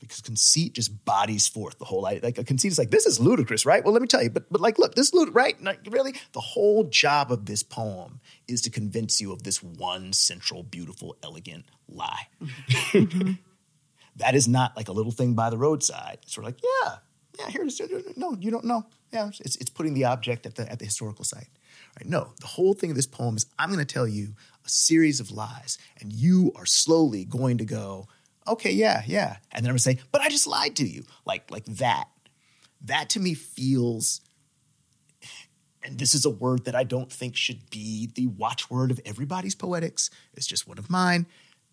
because 0.00 0.20
conceit 0.20 0.74
just 0.74 1.04
bodies 1.04 1.48
forth 1.48 1.78
the 1.78 1.84
whole 1.84 2.06
idea. 2.06 2.22
Like 2.22 2.38
a 2.38 2.44
conceit 2.44 2.72
is 2.72 2.78
like, 2.78 2.90
this 2.90 3.06
is 3.06 3.18
ludicrous, 3.18 3.66
right? 3.66 3.84
Well, 3.84 3.92
let 3.92 4.02
me 4.02 4.08
tell 4.08 4.22
you, 4.22 4.30
but 4.30 4.50
but 4.50 4.60
like, 4.60 4.78
look, 4.78 4.94
this 4.94 5.08
is 5.08 5.14
ludicrous, 5.14 5.34
right? 5.34 5.62
Like, 5.62 5.80
really, 5.90 6.14
the 6.32 6.40
whole 6.40 6.84
job 6.84 7.32
of 7.32 7.46
this 7.46 7.62
poem 7.62 8.20
is 8.46 8.60
to 8.62 8.70
convince 8.70 9.20
you 9.20 9.32
of 9.32 9.42
this 9.42 9.62
one 9.62 10.12
central, 10.12 10.62
beautiful, 10.62 11.16
elegant 11.22 11.66
lie. 11.88 12.28
Mm-hmm. 12.42 13.32
that 14.16 14.34
is 14.34 14.48
not 14.48 14.76
like 14.76 14.88
a 14.88 14.92
little 14.92 15.12
thing 15.12 15.34
by 15.34 15.50
the 15.50 15.58
roadside. 15.58 16.18
It's 16.22 16.34
sort 16.34 16.46
of 16.46 16.54
like, 16.54 16.62
yeah, 16.62 16.96
yeah, 17.38 17.50
here 17.50 17.62
it 17.62 17.68
is. 17.68 18.16
No, 18.16 18.36
you 18.40 18.50
don't 18.50 18.64
know. 18.64 18.86
Yeah, 19.12 19.28
it's, 19.28 19.56
it's 19.56 19.70
putting 19.70 19.94
the 19.94 20.04
object 20.04 20.44
at 20.44 20.56
the 20.56 20.70
at 20.70 20.78
the 20.78 20.84
historical 20.84 21.24
site. 21.24 21.48
Right? 21.96 22.08
No, 22.08 22.32
the 22.40 22.46
whole 22.46 22.74
thing 22.74 22.90
of 22.90 22.96
this 22.96 23.06
poem 23.06 23.36
is 23.36 23.46
I'm 23.58 23.70
going 23.70 23.84
to 23.84 23.92
tell 23.92 24.06
you 24.06 24.34
a 24.64 24.68
series 24.68 25.20
of 25.20 25.30
lies, 25.30 25.78
and 26.00 26.12
you 26.12 26.52
are 26.56 26.66
slowly 26.66 27.24
going 27.24 27.58
to 27.58 27.64
go, 27.64 28.08
okay, 28.48 28.72
yeah, 28.72 29.02
yeah. 29.06 29.36
And 29.52 29.64
then 29.64 29.70
I'm 29.70 29.74
gonna 29.74 29.78
say, 29.80 29.98
but 30.12 30.20
I 30.20 30.28
just 30.28 30.46
lied 30.46 30.76
to 30.76 30.86
you. 30.86 31.04
Like, 31.24 31.50
like 31.50 31.64
that. 31.66 32.08
That 32.82 33.10
to 33.10 33.20
me 33.20 33.34
feels, 33.34 34.20
and 35.82 35.98
this 35.98 36.14
is 36.14 36.24
a 36.24 36.30
word 36.30 36.64
that 36.64 36.76
I 36.76 36.84
don't 36.84 37.12
think 37.12 37.36
should 37.36 37.70
be 37.70 38.10
the 38.14 38.26
watchword 38.26 38.90
of 38.90 39.00
everybody's 39.04 39.54
poetics. 39.54 40.10
It's 40.34 40.46
just 40.46 40.68
one 40.68 40.78
of 40.78 40.88
mine. 40.88 41.26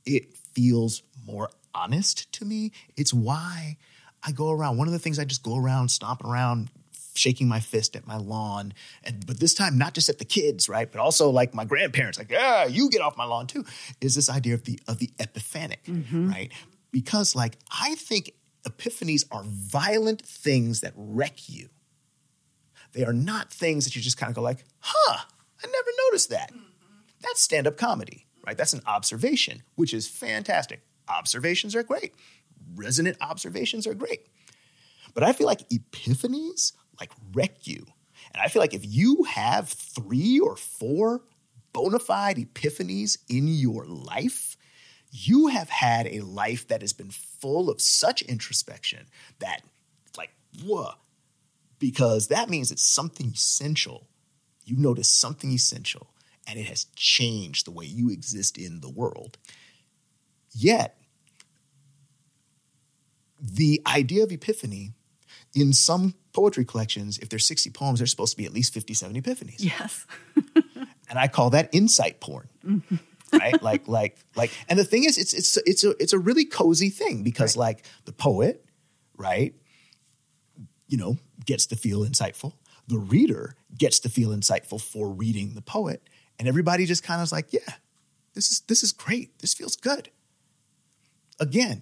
It 0.06 0.36
feels 0.54 1.04
more 1.26 1.50
honest 1.74 2.32
to 2.34 2.46
me. 2.46 2.72
It's 2.96 3.14
why 3.14 3.78
I 4.24 4.32
go 4.32 4.50
around. 4.50 4.78
One 4.78 4.88
of 4.88 4.94
the 4.94 5.00
things 5.00 5.20
I 5.20 5.26
just 5.26 5.44
go 5.44 5.58
around 5.58 5.90
stomping 5.90 6.30
around 6.30 6.72
shaking 7.16 7.48
my 7.48 7.60
fist 7.60 7.96
at 7.96 8.06
my 8.06 8.18
lawn. 8.18 8.74
And 9.04 9.26
but 9.26 9.40
this 9.40 9.54
time 9.54 9.78
not 9.78 9.94
just 9.94 10.10
at 10.10 10.20
the 10.20 10.26
kids 10.26 10.70
right 10.70 10.92
but 10.92 11.00
also 11.00 11.30
like 11.30 11.54
my 11.54 11.66
grandparents 11.66 12.18
like 12.18 12.32
yeah 12.32 12.66
you 12.66 12.90
get 12.90 13.02
off 13.02 13.18
my 13.18 13.26
lawn 13.26 13.48
too 13.48 13.66
is 14.02 14.16
this 14.16 14.30
idea 14.30 14.54
of 14.54 14.64
the 14.64 14.80
of 14.88 15.00
the 15.00 15.10
epiphanic 15.20 15.84
mm-hmm. 15.86 16.30
right? 16.30 16.52
Because 16.92 17.36
like 17.36 17.58
i 17.72 17.96
think 17.96 18.32
epiphanies 18.68 19.26
are 19.32 19.44
violent 19.46 20.22
things 20.22 20.82
that 20.82 20.94
wreck 20.96 21.50
you. 21.50 21.70
They 22.94 23.06
are 23.06 23.14
not 23.14 23.52
things 23.52 23.86
that 23.86 23.96
you 23.96 24.02
just 24.02 24.18
kind 24.18 24.30
of 24.30 24.36
go 24.36 24.42
like 24.42 24.64
huh 24.80 25.18
i 25.64 25.68
never 25.68 25.90
noticed 26.08 26.30
that. 26.30 26.52
Mm-hmm. 26.52 26.64
that's 27.22 27.42
stand-up 27.42 27.78
comedy 27.78 28.26
right? 28.46 28.58
That's 28.58 28.74
an 28.74 28.82
observation 28.86 29.64
which 29.76 29.94
is 29.94 30.08
fantastic. 30.08 30.82
Observations 31.08 31.76
are 31.76 31.84
great. 31.84 32.14
Resonant 32.76 33.18
observations 33.22 33.88
are 33.88 33.94
great. 33.94 34.28
But 35.14 35.24
I 35.24 35.34
feel 35.34 35.48
like 35.48 35.68
epiphanies 35.70 36.74
like 37.00 37.12
wreck 37.34 37.68
you. 37.68 37.86
And 38.34 38.42
I 38.42 38.48
feel 38.48 38.62
like 38.62 38.74
if 38.74 38.86
you 38.86 39.24
have 39.24 39.70
three 39.70 40.40
or 40.40 40.56
four 40.56 41.22
bona 41.74 42.00
fide 42.00 42.38
epiphanies 42.38 43.18
in 43.30 43.48
your 43.48 43.86
life, 43.86 44.58
you 45.12 45.48
have 45.48 45.70
had 45.70 46.08
a 46.08 46.22
life 46.22 46.68
that 46.68 46.82
has 46.82 46.94
been 46.94 47.12
full 47.12 47.70
of 47.70 47.82
such 47.82 48.22
introspection 48.24 49.08
that, 49.40 49.62
like, 50.18 50.32
whoa, 50.64 50.92
because 51.80 52.28
that 52.28 52.50
means 52.50 52.72
it's 52.72 52.84
something 52.84 53.28
essential. 53.28 54.08
You 54.66 54.78
notice 54.78 55.08
something 55.08 55.52
essential, 55.52 56.14
and 56.48 56.60
it 56.60 56.66
has 56.66 56.88
changed 56.96 57.66
the 57.66 57.72
way 57.72 57.86
you 57.86 58.10
exist 58.10 58.58
in 58.58 58.82
the 58.82 58.90
world. 58.90 59.38
Yet, 60.54 60.98
the 63.40 63.82
idea 63.86 64.24
of 64.24 64.32
epiphany 64.32 64.94
in 65.56 65.74
some 65.74 66.14
poetry 66.34 66.66
collections, 66.66 67.18
if 67.18 67.30
there's 67.30 67.48
60 67.48 67.72
poems, 67.72 68.00
there's 68.00 68.12
supposed 68.12 68.34
to 68.34 68.38
be 68.38 68.46
at 68.46 68.54
least 68.54 68.74
57 68.74 69.20
epiphanies. 69.20 69.56
Yes. 69.58 70.06
and 70.56 71.18
I 71.18 71.28
call 71.28 71.52
that 71.52 71.70
insight 71.72 72.20
porn. 72.20 72.50
Mm-hmm. 72.64 72.96
right? 73.34 73.62
Like, 73.64 73.88
like, 73.88 74.18
like, 74.36 74.52
and 74.68 74.78
the 74.78 74.84
thing 74.84 75.06
is, 75.06 75.18
it's 75.18 75.34
it's 75.34 75.58
it's 75.66 75.84
a 75.84 75.92
it's 76.02 76.14
a 76.14 76.20
really 76.20 76.46
cozy 76.46 76.90
thing 76.90 77.24
because 77.24 77.56
right. 77.56 77.62
like 77.62 77.86
the 78.06 78.12
poet, 78.12 78.66
right, 79.18 79.56
you 80.88 80.98
know, 80.98 81.18
gets 81.46 81.68
to 81.68 81.76
feel 81.76 82.02
insightful. 82.02 82.54
The 82.88 83.00
reader 83.00 83.56
gets 83.76 84.00
to 84.02 84.10
feel 84.10 84.30
insightful 84.30 84.80
for 84.80 85.10
reading 85.10 85.54
the 85.56 85.62
poet, 85.62 86.08
and 86.38 86.48
everybody 86.48 86.86
just 86.86 87.04
kind 87.04 87.20
of 87.20 87.26
is 87.26 87.32
like, 87.32 87.52
yeah, 87.52 87.74
this 88.34 88.52
is 88.52 88.60
this 88.62 88.84
is 88.84 88.92
great. 88.92 89.40
This 89.40 89.54
feels 89.54 89.76
good. 89.76 90.10
Again, 91.40 91.82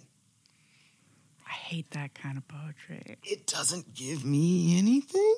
hate 1.54 1.92
that 1.92 2.14
kind 2.14 2.38
of 2.38 2.48
poetry. 2.48 3.18
It 3.24 3.48
doesn't 3.48 3.94
give 3.94 4.26
me 4.26 4.78
anything. 4.78 5.36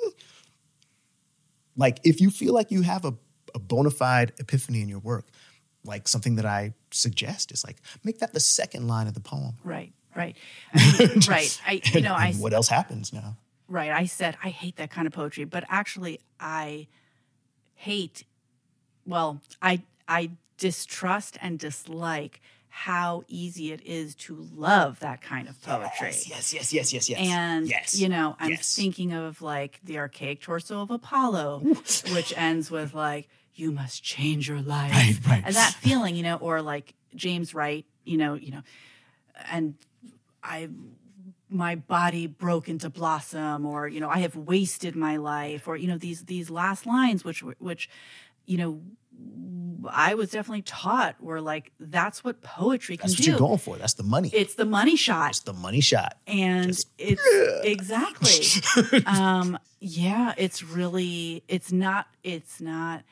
Like, 1.77 1.99
if 2.03 2.21
you 2.21 2.29
feel 2.29 2.53
like 2.53 2.71
you 2.71 2.81
have 2.81 3.05
a, 3.05 3.13
a 3.53 3.59
bona 3.59 3.91
fide 3.91 4.33
epiphany 4.39 4.81
in 4.81 4.89
your 4.89 4.99
work, 4.99 5.27
like 5.85 6.07
something 6.07 6.35
that 6.35 6.45
I 6.45 6.73
suggest 6.91 7.51
is 7.51 7.63
like 7.63 7.77
make 8.03 8.19
that 8.19 8.33
the 8.33 8.39
second 8.39 8.87
line 8.87 9.07
of 9.07 9.13
the 9.13 9.19
poem. 9.19 9.55
Right, 9.63 9.93
right, 10.15 10.35
I 10.73 11.17
right. 11.27 11.61
I, 11.65 11.81
you 11.93 12.01
know, 12.01 12.13
I. 12.13 12.33
what 12.39 12.53
else 12.53 12.67
happens 12.67 13.13
now? 13.13 13.37
Right. 13.67 13.91
I 13.91 14.05
said 14.05 14.37
I 14.43 14.49
hate 14.49 14.77
that 14.77 14.91
kind 14.91 15.07
of 15.07 15.13
poetry, 15.13 15.45
but 15.45 15.63
actually, 15.69 16.19
I 16.39 16.87
hate. 17.75 18.23
Well, 19.05 19.41
I 19.61 19.81
I 20.07 20.31
distrust 20.57 21.37
and 21.41 21.59
dislike 21.59 22.41
how 22.77 23.23
easy 23.29 23.71
it 23.71 23.81
is 23.85 24.15
to 24.15 24.35
love 24.53 24.99
that 24.99 25.21
kind 25.21 25.47
of 25.47 25.59
poetry. 25.61 26.07
Yes, 26.07 26.53
yes, 26.53 26.73
yes, 26.73 26.91
yes, 26.91 27.09
yes. 27.09 27.19
And 27.21 27.69
yes, 27.69 27.97
you 27.97 28.09
know, 28.09 28.35
I'm 28.37 28.51
yes. 28.51 28.75
thinking 28.75 29.13
of 29.13 29.41
like 29.41 29.79
the 29.81 29.97
archaic 29.97 30.41
torso 30.41 30.81
of 30.81 30.91
Apollo, 30.91 31.61
which 32.11 32.33
ends 32.35 32.69
with 32.69 32.93
like, 32.93 33.29
you 33.55 33.71
must 33.71 34.03
change 34.03 34.49
your 34.49 34.61
life. 34.61 34.91
Right, 34.91 35.17
right. 35.25 35.43
And 35.45 35.55
that 35.55 35.73
feeling, 35.75 36.17
you 36.17 36.23
know, 36.23 36.35
or 36.35 36.61
like 36.61 36.93
James 37.15 37.55
Wright, 37.55 37.85
you 38.03 38.17
know, 38.17 38.33
you 38.33 38.51
know, 38.51 38.61
and 39.49 39.75
I 40.43 40.67
my 41.47 41.75
body 41.75 42.27
broke 42.27 42.67
into 42.67 42.89
blossom 42.89 43.67
or 43.67 43.87
you 43.87 43.99
know 43.99 44.09
i 44.09 44.17
have 44.17 44.35
wasted 44.35 44.95
my 44.95 45.15
life 45.15 45.67
or 45.67 45.77
you 45.77 45.87
know 45.87 45.97
these 45.97 46.25
these 46.25 46.49
last 46.49 46.87
lines 46.87 47.23
which 47.23 47.43
which 47.59 47.87
you 48.47 48.57
know 48.57 48.81
I 49.91 50.13
was 50.15 50.31
definitely 50.31 50.63
taught 50.63 51.21
were 51.21 51.41
like 51.41 51.71
that's 51.79 52.23
what 52.23 52.41
poetry 52.41 52.97
can 52.97 53.09
that's 53.09 53.15
do. 53.15 53.17
That's 53.17 53.27
what 53.27 53.39
you're 53.39 53.47
going 53.47 53.59
for. 53.59 53.77
That's 53.77 53.93
the 53.93 54.03
money. 54.03 54.29
It's 54.33 54.55
the 54.55 54.65
money 54.65 54.95
shot. 54.95 55.31
It's 55.31 55.39
the 55.39 55.53
money 55.53 55.81
shot. 55.81 56.17
And 56.27 56.67
Just, 56.67 56.89
it's 56.97 57.21
yeah. 57.31 57.61
exactly. 57.71 59.03
um, 59.05 59.57
yeah, 59.79 60.33
it's 60.37 60.63
really 60.63 61.43
it's 61.47 61.71
not 61.71 62.07
it's 62.23 62.61
not 62.61 63.03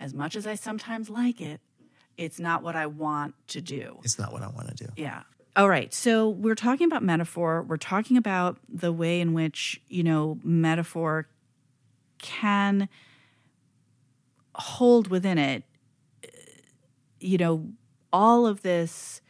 as 0.00 0.14
much 0.14 0.36
as 0.36 0.46
I 0.46 0.54
sometimes 0.54 1.10
like 1.10 1.40
it. 1.40 1.60
It's 2.16 2.38
not 2.38 2.62
what 2.62 2.76
I 2.76 2.86
want 2.86 3.34
to 3.48 3.60
do. 3.60 3.98
It's 4.04 4.18
not 4.18 4.32
what 4.32 4.42
I 4.42 4.48
want 4.48 4.68
to 4.68 4.84
do. 4.84 4.92
Yeah. 4.96 5.22
All 5.56 5.68
right. 5.68 5.92
So 5.94 6.28
we're 6.28 6.54
talking 6.54 6.86
about 6.86 7.02
metaphor. 7.02 7.62
We're 7.62 7.76
talking 7.76 8.16
about 8.16 8.58
the 8.68 8.92
way 8.92 9.20
in 9.20 9.34
which, 9.34 9.80
you 9.88 10.02
know, 10.02 10.38
metaphor 10.42 11.28
can 12.18 12.88
hold 14.54 15.08
within 15.08 15.38
it, 15.38 15.64
you 17.24 17.38
know, 17.38 17.66
all 18.12 18.46
of 18.46 18.62
this 18.62 19.20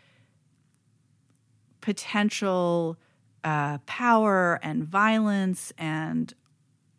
potential 1.80 2.98
uh, 3.44 3.78
power 3.86 4.58
and 4.62 4.84
violence 4.84 5.72
and 5.78 6.34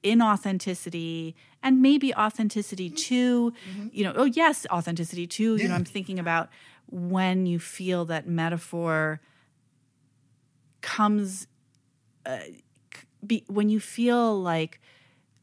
inauthenticity 0.03 1.33
and 1.63 1.81
maybe 1.81 2.13
authenticity 2.13 2.91
too 2.91 3.51
mm-hmm. 3.67 3.87
you 3.91 4.03
know 4.03 4.13
oh 4.15 4.25
yes 4.25 4.67
authenticity 4.69 5.25
too 5.25 5.55
yeah. 5.55 5.63
you 5.63 5.67
know 5.67 5.73
i'm 5.73 5.83
thinking 5.83 6.19
about 6.19 6.47
when 6.91 7.47
you 7.47 7.57
feel 7.57 8.05
that 8.05 8.27
metaphor 8.27 9.19
comes 10.81 11.47
uh, 12.27 12.37
be, 13.25 13.43
when 13.47 13.67
you 13.67 13.79
feel 13.79 14.39
like 14.39 14.79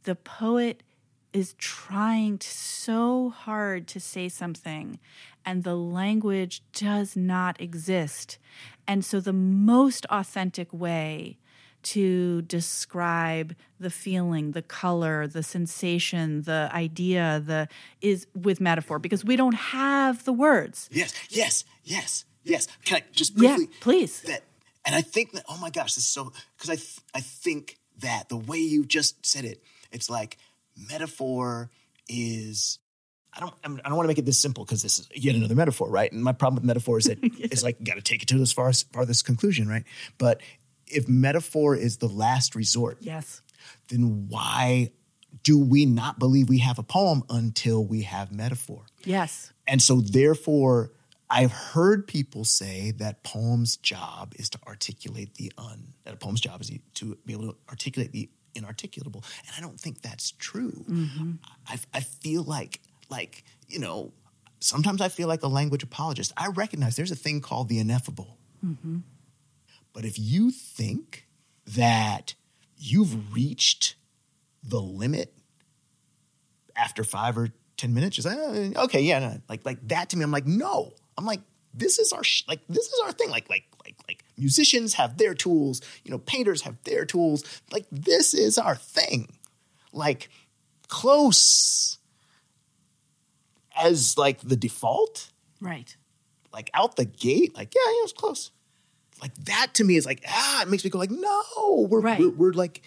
the 0.05 0.15
poet 0.15 0.85
is 1.33 1.55
trying 1.59 2.41
so 2.41 3.31
hard 3.31 3.87
to 3.89 4.01
say 4.01 4.29
something 4.29 4.99
and 5.45 5.65
the 5.65 5.75
language 5.75 6.63
does 6.73 7.17
not 7.17 7.61
exist. 7.61 8.39
And 8.87 9.05
so 9.05 9.21
the 9.21 9.33
most 9.33 10.07
authentic 10.11 10.73
way 10.73 11.39
to 11.83 12.43
describe 12.43 13.57
the 13.81 13.91
feeling, 13.91 14.53
the 14.53 14.63
color, 14.63 15.27
the 15.27 15.43
sensation, 15.43 16.43
the 16.43 16.71
idea, 16.73 17.43
the 17.45 17.69
is 18.01 18.27
with 18.35 18.61
metaphor 18.61 18.99
because 18.99 19.25
we 19.25 19.35
don't 19.35 19.55
have 19.55 20.25
the 20.25 20.33
words. 20.33 20.89
Yes, 20.93 21.13
yes, 21.29 21.65
yes, 21.83 22.25
yes. 22.45 22.69
Can 22.85 22.99
I 22.99 23.05
just 23.13 23.37
briefly? 23.37 23.65
Yeah, 23.65 23.79
please. 23.81 24.21
That, 24.23 24.45
and 24.85 24.95
I 24.95 25.01
think 25.01 25.33
that. 25.33 25.45
Oh 25.49 25.59
my 25.59 25.71
gosh, 25.71 25.95
this 25.95 26.05
is 26.05 26.07
so. 26.07 26.33
Because 26.57 26.71
I, 26.71 26.77
th- 26.77 27.01
I 27.15 27.21
think 27.21 27.79
that 27.99 28.29
the 28.29 28.37
way 28.37 28.59
you 28.59 28.85
just 28.85 29.25
said 29.27 29.45
it, 29.45 29.61
it's 29.91 30.09
like 30.09 30.39
metaphor 30.77 31.71
is. 32.09 32.79
I 33.35 33.41
don't. 33.41 33.55
I, 33.65 33.69
don't 33.69 33.97
want 33.97 34.05
to 34.05 34.09
make 34.09 34.19
it 34.19 34.27
this 34.27 34.39
simple 34.39 34.65
because 34.65 34.83
this 34.83 34.99
is 34.99 35.09
yet 35.15 35.35
another 35.35 35.55
metaphor, 35.55 35.89
right? 35.91 36.13
And 36.13 36.23
my 36.23 36.33
problem 36.33 36.57
with 36.57 36.65
metaphor 36.65 36.99
is 36.99 37.07
that 37.07 37.19
it's 37.23 37.63
like 37.63 37.79
you 37.81 37.87
got 37.87 37.95
to 37.95 38.03
take 38.03 38.23
it 38.23 38.29
to 38.29 38.39
this 38.39 38.53
far 38.53 38.69
as 38.69 38.83
farthest 38.93 39.25
conclusion, 39.25 39.69
right? 39.69 39.85
But 40.19 40.43
if 40.87 41.09
metaphor 41.09 41.75
is 41.75 41.97
the 41.97 42.09
last 42.09 42.55
resort, 42.55 42.99
Yes. 43.01 43.41
then 43.89 44.27
why 44.29 44.93
do 45.43 45.59
we 45.59 45.87
not 45.87 46.19
believe 46.19 46.51
we 46.51 46.59
have 46.59 46.79
a 46.79 46.83
poem 46.83 47.23
until 47.31 47.83
we 47.83 48.03
have 48.03 48.31
metaphor? 48.33 48.85
Yes. 49.05 49.51
And 49.67 49.81
so, 49.81 50.03
therefore, 50.03 50.93
I've 51.31 51.53
heard 51.53 52.07
people 52.07 52.45
say 52.45 52.91
that 52.99 53.23
poem's 53.25 53.79
job 53.79 54.35
is 54.37 54.51
to 54.51 54.59
articulate 54.67 55.37
the 55.37 55.51
un, 55.57 55.95
that 56.05 56.13
a 56.13 56.17
poem's 56.19 56.43
job 56.43 56.61
is 56.61 56.71
to 56.95 57.17
be 57.25 57.33
able 57.33 57.53
to 57.53 57.57
articulate 57.71 58.13
the 58.13 58.29
inarticulable. 58.55 59.25
And 59.47 59.55
I 59.57 59.61
don't 59.61 59.79
think 59.79 60.03
that's 60.03 60.33
true. 60.33 60.85
Mm-hmm. 60.89 61.33
I, 61.67 61.79
I 61.95 62.01
feel 62.01 62.43
like, 62.43 62.81
like, 63.11 63.45
you 63.69 63.79
know, 63.79 64.13
sometimes 64.61 65.01
I 65.01 65.09
feel 65.09 65.29
like 65.29 65.43
a 65.43 65.49
language 65.49 65.83
apologist. 65.83 66.33
I 66.37 66.49
recognize 66.49 66.97
there's 66.97 67.11
a 67.11 67.17
thing 67.17 67.41
called 67.41 67.69
the 67.69 67.79
ineffable. 67.79 68.39
Mm-hmm. 68.65 68.99
But 69.93 70.05
if 70.05 70.19
you 70.19 70.51
think 70.51 71.27
that 71.67 72.35
you've 72.77 73.35
reached 73.35 73.97
the 74.63 74.81
limit 74.81 75.35
after 76.77 77.05
five 77.05 77.37
or 77.37 77.49
ten 77.77 77.93
minutes, 77.93 78.17
just 78.17 78.27
like, 78.27 78.39
"Oh, 78.39 78.85
okay, 78.85 79.03
yeah, 79.03 79.19
no. 79.19 79.41
like 79.49 79.65
like 79.67 79.87
that 79.89 80.11
to 80.11 80.17
me. 80.17 80.25
I'm 80.25 80.31
like, 80.31 80.47
no. 80.47 80.93
I'm 81.19 81.27
like, 81.27 81.41
this 81.75 81.99
is 81.99 82.13
our 82.13 82.25
sh- 82.25 82.45
like 82.49 82.61
this 82.69 82.87
is 82.87 83.01
our 83.05 83.13
thing. 83.13 83.31
Like 83.31 83.51
like 83.51 83.65
musicians 84.43 84.95
have 84.95 85.17
their 85.19 85.35
tools, 85.35 85.81
you 86.05 86.11
know, 86.11 86.19
painters 86.19 86.63
have 86.63 86.77
their 86.85 87.05
tools. 87.05 87.45
Like 87.71 87.87
this 87.93 88.35
is 88.35 88.59
our 88.59 88.75
thing. 88.77 89.21
Like 89.93 90.29
close 90.89 91.99
as 93.81 94.19
like 94.19 94.41
the 94.41 94.57
default, 94.57 95.31
Right. 95.61 95.97
like 96.53 96.71
out 96.75 96.97
the 96.97 97.05
gate, 97.05 97.55
like 97.55 97.73
yeah, 97.75 97.91
yeah, 97.91 98.03
it's 98.05 98.13
close. 98.13 98.51
Like 99.21 99.35
that 99.45 99.69
to 99.75 99.85
me 99.85 99.97
is 99.97 100.05
like 100.07 100.23
ah, 100.29 100.63
it 100.63 100.69
makes 100.69 100.85
me 100.85 100.91
go 100.91 100.99
like 100.99 101.11
no, 101.11 101.87
we're 101.89 102.01
Right. 102.01 102.19
we're, 102.19 102.31
we're 102.31 102.53
like 102.53 102.83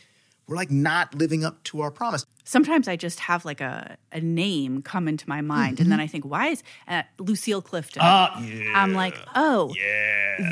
we're 0.48 0.56
like 0.56 0.72
not 0.72 1.16
living 1.16 1.44
up 1.44 1.64
to 1.64 1.82
our 1.82 1.92
promise. 1.92 2.26
Sometimes 2.44 2.88
I 2.88 2.96
just 2.96 3.22
have 3.22 3.44
like 3.44 3.60
a, 3.60 3.98
a 4.12 4.22
name 4.22 4.84
come 4.84 5.08
into 5.08 5.28
my 5.28 5.42
mind, 5.42 5.80
and 5.80 5.92
then 5.92 5.98
mm-hmm. 5.98 6.04
I 6.04 6.08
think, 6.08 6.26
why 6.26 6.50
is 6.50 6.64
uh, 6.88 7.02
Lucille 7.18 7.62
Clifton? 7.62 8.02
Ah, 8.06 8.40
I'm 8.76 8.94
like, 8.94 9.18
oh, 9.36 9.74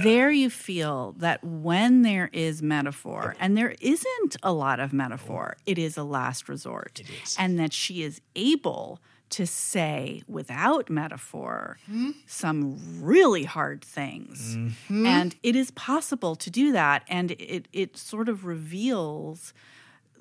there 0.04 0.32
you 0.32 0.50
feel 0.50 1.14
that 1.20 1.44
when 1.44 2.02
there 2.02 2.32
is 2.34 2.64
metaphor, 2.64 3.36
and 3.40 3.56
there 3.56 3.76
isn't 3.80 4.36
a 4.42 4.52
lot 4.52 4.80
of 4.80 4.92
metaphor, 4.92 5.56
it 5.68 5.78
is 5.78 5.96
a 5.96 6.04
last 6.04 6.50
resort. 6.50 7.02
And 7.38 7.60
that 7.60 7.74
she 7.74 8.02
is 8.02 8.22
able 8.36 9.00
to 9.30 9.46
say 9.48 10.22
without 10.28 10.90
metaphor 10.92 11.78
mm-hmm. 11.90 12.12
some 12.28 12.78
really 13.04 13.44
hard 13.44 13.84
things. 13.84 14.56
Mm-hmm. 14.56 15.06
And 15.06 15.36
it 15.42 15.56
is 15.56 15.72
possible 15.72 16.36
to 16.36 16.52
do 16.52 16.72
that. 16.72 17.04
And 17.08 17.32
it, 17.32 17.68
it 17.74 17.98
sort 17.98 18.30
of 18.30 18.46
reveals 18.46 19.54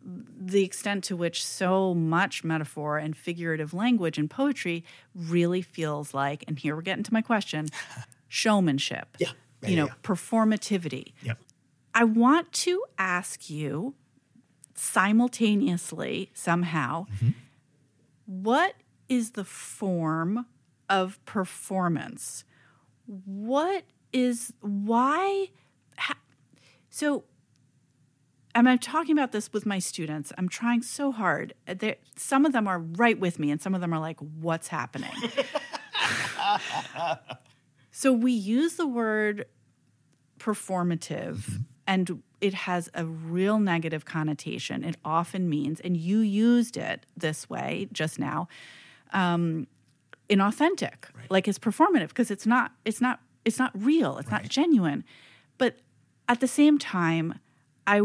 the 0.04 0.64
extent 0.64 1.04
to 1.04 1.16
which 1.16 1.44
so 1.44 1.94
much 1.94 2.44
metaphor 2.44 2.98
and 2.98 3.16
figurative 3.16 3.72
language 3.72 4.18
and 4.18 4.28
poetry 4.28 4.84
really 5.14 5.62
feels 5.62 6.12
like, 6.14 6.44
and 6.48 6.58
here 6.58 6.74
we're 6.74 6.82
getting 6.82 7.04
to 7.04 7.12
my 7.12 7.22
question 7.22 7.68
showmanship. 8.28 9.16
Yeah. 9.18 9.30
You 9.64 9.76
know, 9.76 9.86
yeah. 9.86 9.92
performativity. 10.02 11.12
Yep. 11.22 11.38
I 11.94 12.04
want 12.04 12.52
to 12.52 12.82
ask 12.98 13.48
you 13.48 13.94
simultaneously, 14.74 16.30
somehow, 16.34 17.06
mm-hmm. 17.14 17.30
what 18.26 18.74
is 19.08 19.32
the 19.32 19.44
form 19.44 20.46
of 20.88 21.24
performance? 21.24 22.44
What 23.06 23.84
is, 24.12 24.52
why? 24.60 25.48
Ha, 25.98 26.14
so, 26.90 27.24
and 28.54 28.68
I'm 28.68 28.78
talking 28.78 29.16
about 29.16 29.32
this 29.32 29.52
with 29.52 29.64
my 29.64 29.78
students. 29.78 30.32
I'm 30.36 30.48
trying 30.48 30.82
so 30.82 31.12
hard. 31.12 31.54
They're, 31.66 31.96
some 32.16 32.44
of 32.44 32.52
them 32.52 32.68
are 32.68 32.78
right 32.78 33.18
with 33.18 33.38
me, 33.38 33.50
and 33.50 33.60
some 33.60 33.74
of 33.74 33.80
them 33.80 33.92
are 33.94 34.00
like, 34.00 34.18
what's 34.40 34.68
happening? 34.68 35.10
so 37.90 38.12
we 38.12 38.32
use 38.32 38.74
the 38.74 38.86
word 38.86 39.46
performative 40.38 41.62
and 41.86 42.22
it 42.40 42.54
has 42.54 42.88
a 42.94 43.04
real 43.04 43.58
negative 43.58 44.04
connotation. 44.04 44.84
It 44.84 44.96
often 45.04 45.48
means, 45.48 45.80
and 45.80 45.96
you 45.96 46.18
used 46.18 46.76
it 46.76 47.06
this 47.16 47.48
way 47.48 47.88
just 47.92 48.18
now, 48.18 48.48
um, 49.12 49.66
inauthentic, 50.28 50.94
like 51.28 51.46
it's 51.46 51.58
performative 51.58 52.08
because 52.08 52.30
it's 52.30 52.46
not, 52.46 52.72
it's 52.84 53.00
not, 53.00 53.20
it's 53.44 53.58
not 53.58 53.70
real. 53.74 54.18
It's 54.18 54.30
not 54.30 54.44
genuine. 54.44 55.04
But 55.58 55.76
at 56.28 56.40
the 56.40 56.48
same 56.48 56.78
time, 56.78 57.38
I 57.86 58.02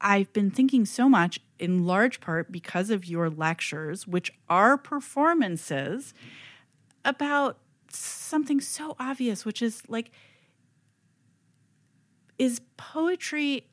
I've 0.00 0.32
been 0.32 0.50
thinking 0.50 0.84
so 0.84 1.08
much, 1.08 1.40
in 1.58 1.84
large 1.84 2.20
part 2.20 2.52
because 2.52 2.90
of 2.90 3.06
your 3.06 3.28
lectures, 3.28 4.06
which 4.06 4.32
are 4.48 4.76
performances, 4.76 6.14
about 7.04 7.58
something 7.90 8.60
so 8.60 8.94
obvious, 8.98 9.44
which 9.44 9.62
is 9.62 9.82
like, 9.88 10.10
is 12.38 12.60
poetry 12.76 13.66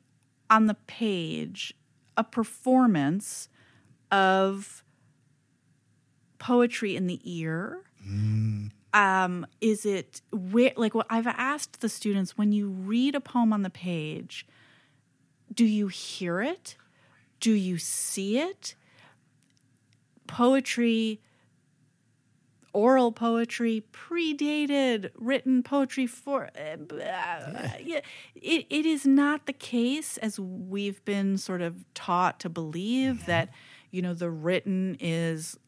on 0.50 0.66
the 0.66 0.74
page 0.86 1.74
a 2.16 2.24
performance 2.24 3.48
of 4.10 4.82
poetry 6.38 6.96
in 6.96 7.06
the 7.06 7.20
ear? 7.24 7.82
Um, 8.94 9.46
is 9.60 9.84
it 9.84 10.22
where 10.32 10.72
like 10.76 10.94
what 10.94 11.06
I've 11.10 11.26
asked 11.26 11.80
the 11.82 11.88
students 11.88 12.38
when 12.38 12.52
you 12.52 12.68
read 12.68 13.14
a 13.14 13.20
poem 13.20 13.52
on 13.52 13.62
the 13.62 13.70
page, 13.70 14.46
do 15.56 15.64
you 15.64 15.88
hear 15.88 16.42
it? 16.42 16.76
Do 17.40 17.52
you 17.52 17.78
see 17.78 18.38
it? 18.38 18.74
Poetry, 20.26 21.20
oral 22.72 23.10
poetry 23.10 23.84
predated 23.92 25.10
written 25.16 25.62
poetry 25.62 26.06
for. 26.06 26.50
Uh, 26.54 26.76
yeah. 27.82 28.00
it, 28.34 28.66
it 28.68 28.86
is 28.86 29.06
not 29.06 29.46
the 29.46 29.52
case, 29.52 30.18
as 30.18 30.38
we've 30.38 31.02
been 31.04 31.38
sort 31.38 31.62
of 31.62 31.84
taught 31.94 32.38
to 32.40 32.48
believe, 32.48 33.26
that, 33.26 33.48
you 33.90 34.02
know, 34.02 34.14
the 34.14 34.30
written 34.30 34.96
is 35.00 35.58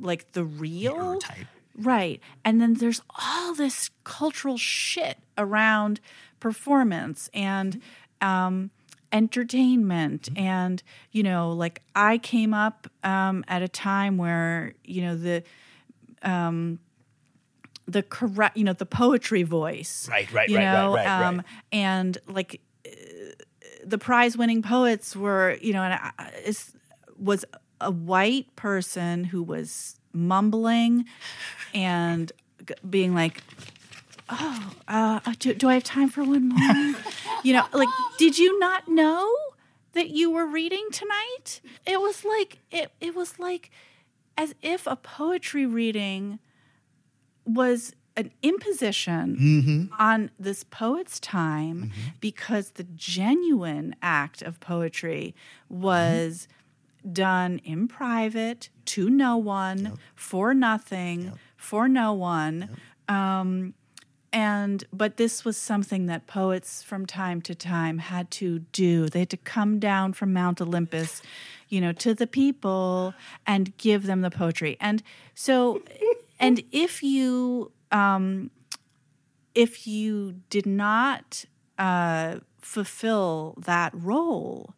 like 0.00 0.32
the 0.32 0.44
real. 0.44 1.18
type. 1.18 1.46
Right. 1.76 2.20
And 2.42 2.60
then 2.60 2.74
there's 2.74 3.02
all 3.22 3.54
this 3.54 3.90
cultural 4.04 4.56
shit 4.56 5.18
around 5.36 6.00
performance 6.40 7.28
and 7.34 7.82
um, 8.22 8.70
entertainment. 9.12 10.28
And, 10.36 10.82
you 11.12 11.22
know, 11.22 11.52
like 11.52 11.82
I 11.94 12.18
came 12.18 12.54
up 12.54 12.88
um, 13.02 13.44
at 13.48 13.62
a 13.62 13.68
time 13.68 14.16
where, 14.16 14.74
you 14.84 15.02
know, 15.02 15.16
the, 15.16 15.42
um, 16.22 16.78
the 17.86 18.02
correct, 18.02 18.56
you 18.56 18.64
know, 18.64 18.72
the 18.72 18.86
poetry 18.86 19.42
voice. 19.44 20.08
Right, 20.10 20.30
right, 20.32 20.48
you 20.48 20.56
right, 20.56 20.64
right, 20.64 20.72
know, 20.72 20.94
right, 20.94 21.06
right. 21.06 21.26
um, 21.26 21.42
And 21.72 22.18
like 22.26 22.60
uh, 22.86 22.90
the 23.84 23.98
prize 23.98 24.36
winning 24.36 24.62
poets 24.62 25.14
were, 25.14 25.56
you 25.60 25.72
know, 25.72 25.82
and 25.82 25.94
I- 25.94 26.32
is, 26.44 26.72
was 27.18 27.44
a 27.80 27.90
white 27.90 28.54
person 28.56 29.24
who 29.24 29.42
was 29.42 30.00
mumbling 30.12 31.04
and 31.74 32.32
being 32.88 33.14
like, 33.14 33.42
"Oh, 34.28 34.72
uh, 34.88 35.20
do, 35.38 35.54
do 35.54 35.68
I 35.68 35.74
have 35.74 35.84
time 35.84 36.08
for 36.08 36.22
one 36.24 36.48
more?" 36.48 36.94
you 37.42 37.52
know, 37.52 37.64
like, 37.72 37.88
did 38.18 38.38
you 38.38 38.58
not 38.58 38.88
know 38.88 39.32
that 39.92 40.10
you 40.10 40.30
were 40.30 40.46
reading 40.46 40.86
tonight? 40.92 41.60
It 41.86 42.00
was 42.00 42.24
like 42.24 42.58
it. 42.70 42.92
It 43.00 43.14
was 43.14 43.38
like 43.38 43.70
as 44.36 44.54
if 44.62 44.86
a 44.86 44.96
poetry 44.96 45.66
reading 45.66 46.38
was 47.44 47.94
an 48.16 48.32
imposition 48.42 49.90
on 49.98 50.30
this 50.38 50.64
poet's 50.64 51.20
time 51.20 51.92
because 52.20 52.70
the 52.70 52.84
genuine 52.84 53.94
act 54.02 54.40
of 54.40 54.58
poetry 54.58 55.34
was 55.68 56.48
done 57.12 57.60
in 57.62 57.86
private 57.86 58.70
to 58.86 59.10
no 59.10 59.36
one 59.36 59.98
for 60.14 60.54
nothing 60.54 61.32
for 61.56 61.88
no 61.88 62.12
one 62.12 62.70
um, 63.08 63.74
and 64.36 64.84
but 64.92 65.16
this 65.16 65.46
was 65.46 65.56
something 65.56 66.04
that 66.06 66.26
poets 66.26 66.82
from 66.82 67.06
time 67.06 67.40
to 67.40 67.54
time 67.54 67.96
had 67.96 68.30
to 68.30 68.58
do. 68.70 69.08
They 69.08 69.20
had 69.20 69.30
to 69.30 69.38
come 69.38 69.78
down 69.78 70.12
from 70.12 70.34
mount 70.34 70.60
olympus 70.60 71.22
you 71.70 71.80
know 71.80 71.92
to 71.92 72.12
the 72.12 72.26
people 72.26 73.14
and 73.46 73.74
give 73.78 74.02
them 74.02 74.20
the 74.20 74.30
poetry. 74.30 74.76
And 74.78 75.02
so 75.34 75.82
and 76.38 76.62
if 76.70 77.02
you 77.02 77.72
um 77.90 78.50
if 79.54 79.86
you 79.86 80.34
did 80.50 80.66
not 80.66 81.46
uh 81.78 82.40
fulfill 82.60 83.54
that 83.56 83.90
role 83.94 84.74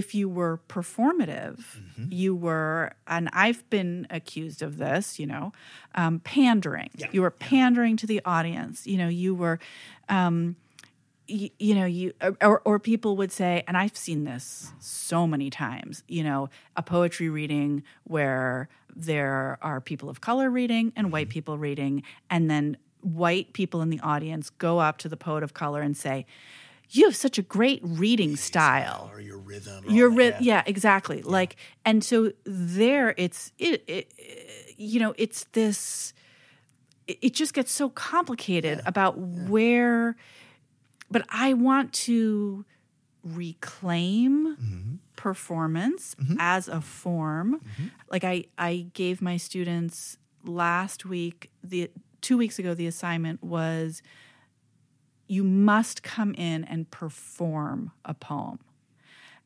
if 0.00 0.14
you 0.14 0.26
were 0.28 0.58
performative, 0.68 1.58
Mm-hmm. 1.92 2.06
you 2.10 2.34
were, 2.34 2.92
and 3.06 3.28
I've 3.34 3.68
been 3.68 4.06
accused 4.08 4.62
of 4.62 4.78
this, 4.78 5.18
you 5.18 5.26
know, 5.26 5.52
um, 5.94 6.20
pandering. 6.20 6.88
You 7.12 7.20
were 7.20 7.30
pandering 7.30 7.98
to 7.98 8.06
the 8.06 8.20
audience. 8.24 8.86
You 8.86 8.96
know, 8.96 9.08
you 9.08 9.34
were, 9.34 9.58
um, 10.08 10.56
you, 11.28 11.50
you 11.58 11.74
know, 11.74 11.84
you 11.84 12.12
or, 12.40 12.62
or 12.64 12.78
people 12.78 13.16
would 13.18 13.30
say, 13.30 13.62
and 13.68 13.76
I've 13.76 13.96
seen 13.96 14.24
this 14.24 14.72
so 14.80 15.26
many 15.26 15.50
times. 15.50 16.02
You 16.08 16.24
know, 16.24 16.48
a 16.76 16.82
poetry 16.82 17.28
reading 17.28 17.82
where 18.04 18.68
there 18.96 19.58
are 19.60 19.80
people 19.80 20.08
of 20.08 20.20
color 20.20 20.48
reading 20.50 20.92
and 20.96 21.12
white 21.12 21.28
people 21.28 21.58
reading, 21.58 22.02
and 22.30 22.50
then 22.50 22.76
white 23.02 23.52
people 23.52 23.82
in 23.82 23.90
the 23.90 24.00
audience 24.00 24.48
go 24.50 24.78
up 24.78 24.96
to 24.98 25.08
the 25.08 25.16
poet 25.16 25.42
of 25.42 25.52
color 25.52 25.82
and 25.82 25.96
say, 25.96 26.24
"You 26.94 27.04
have 27.06 27.16
such 27.16 27.38
a 27.38 27.42
great 27.42 27.80
reading 27.82 28.36
style." 28.36 29.10
or 29.12 29.20
your 29.20 29.38
rhythm. 29.38 29.84
your 29.88 30.10
ri- 30.10 30.34
yeah. 30.40 30.62
exactly. 30.66 31.22
Like 31.22 31.56
and 31.84 32.02
so 32.04 32.32
there 32.44 33.14
it's 33.16 33.52
it, 33.58 33.82
it 33.86 34.12
you 34.76 35.00
know 35.00 35.14
it's 35.18 35.44
this 35.52 36.12
it, 37.06 37.18
it 37.22 37.34
just 37.34 37.54
gets 37.54 37.70
so 37.72 37.88
complicated 37.90 38.80
about 38.86 39.18
where 39.18 40.16
but 41.10 41.24
i 41.28 41.52
want 41.52 41.92
to 41.92 42.64
reclaim 43.24 45.00
performance 45.16 46.16
as 46.38 46.66
a 46.68 46.80
form. 46.80 47.60
Like 48.10 48.24
i 48.24 48.44
i 48.58 48.86
gave 48.94 49.22
my 49.22 49.36
students 49.36 50.16
last 50.44 51.04
week 51.04 51.50
the 51.62 51.90
two 52.20 52.36
weeks 52.36 52.58
ago 52.58 52.74
the 52.74 52.86
assignment 52.86 53.42
was 53.42 54.02
you 55.32 55.42
must 55.42 56.02
come 56.02 56.34
in 56.34 56.62
and 56.64 56.90
perform 56.90 57.90
a 58.04 58.12
poem. 58.12 58.58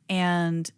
And 0.08 0.68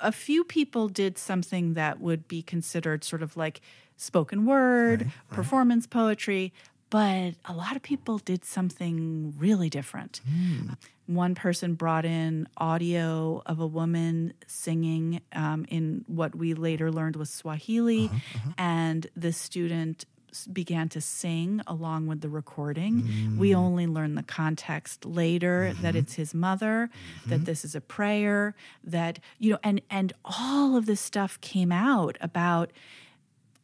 a 0.00 0.12
few 0.12 0.44
people 0.44 0.88
did 0.88 1.16
something 1.16 1.72
that 1.72 1.98
would 1.98 2.28
be 2.28 2.42
considered 2.42 3.04
sort 3.04 3.22
of 3.22 3.34
like 3.34 3.62
spoken 3.96 4.44
word, 4.44 5.10
performance 5.30 5.86
poetry, 5.86 6.52
but 6.90 7.32
a 7.46 7.54
lot 7.54 7.74
of 7.74 7.80
people 7.80 8.18
did 8.18 8.44
something 8.44 9.32
really 9.38 9.70
different. 9.70 10.20
Hmm. 10.28 10.72
One 11.06 11.34
person 11.34 11.72
brought 11.72 12.04
in 12.04 12.46
audio 12.58 13.42
of 13.46 13.60
a 13.60 13.66
woman 13.66 14.34
singing 14.46 15.22
um, 15.32 15.64
in 15.70 16.04
what 16.06 16.34
we 16.34 16.52
later 16.52 16.92
learned 16.92 17.16
was 17.16 17.30
Swahili, 17.30 18.06
uh-huh, 18.06 18.16
uh-huh. 18.34 18.52
and 18.58 19.06
the 19.16 19.32
student 19.32 20.04
began 20.46 20.88
to 20.90 21.00
sing 21.00 21.60
along 21.66 22.06
with 22.06 22.20
the 22.20 22.28
recording. 22.28 23.02
Mm. 23.02 23.38
We 23.38 23.54
only 23.54 23.86
learn 23.86 24.14
the 24.14 24.22
context 24.22 25.04
later 25.04 25.72
that 25.82 25.90
mm-hmm. 25.90 25.98
it's 25.98 26.14
his 26.14 26.34
mother, 26.34 26.90
that 27.26 27.36
mm-hmm. 27.36 27.44
this 27.44 27.64
is 27.64 27.74
a 27.74 27.80
prayer, 27.80 28.54
that 28.84 29.18
you 29.38 29.52
know, 29.52 29.58
and 29.62 29.80
and 29.90 30.12
all 30.24 30.76
of 30.76 30.86
this 30.86 31.00
stuff 31.00 31.40
came 31.40 31.72
out 31.72 32.16
about 32.20 32.70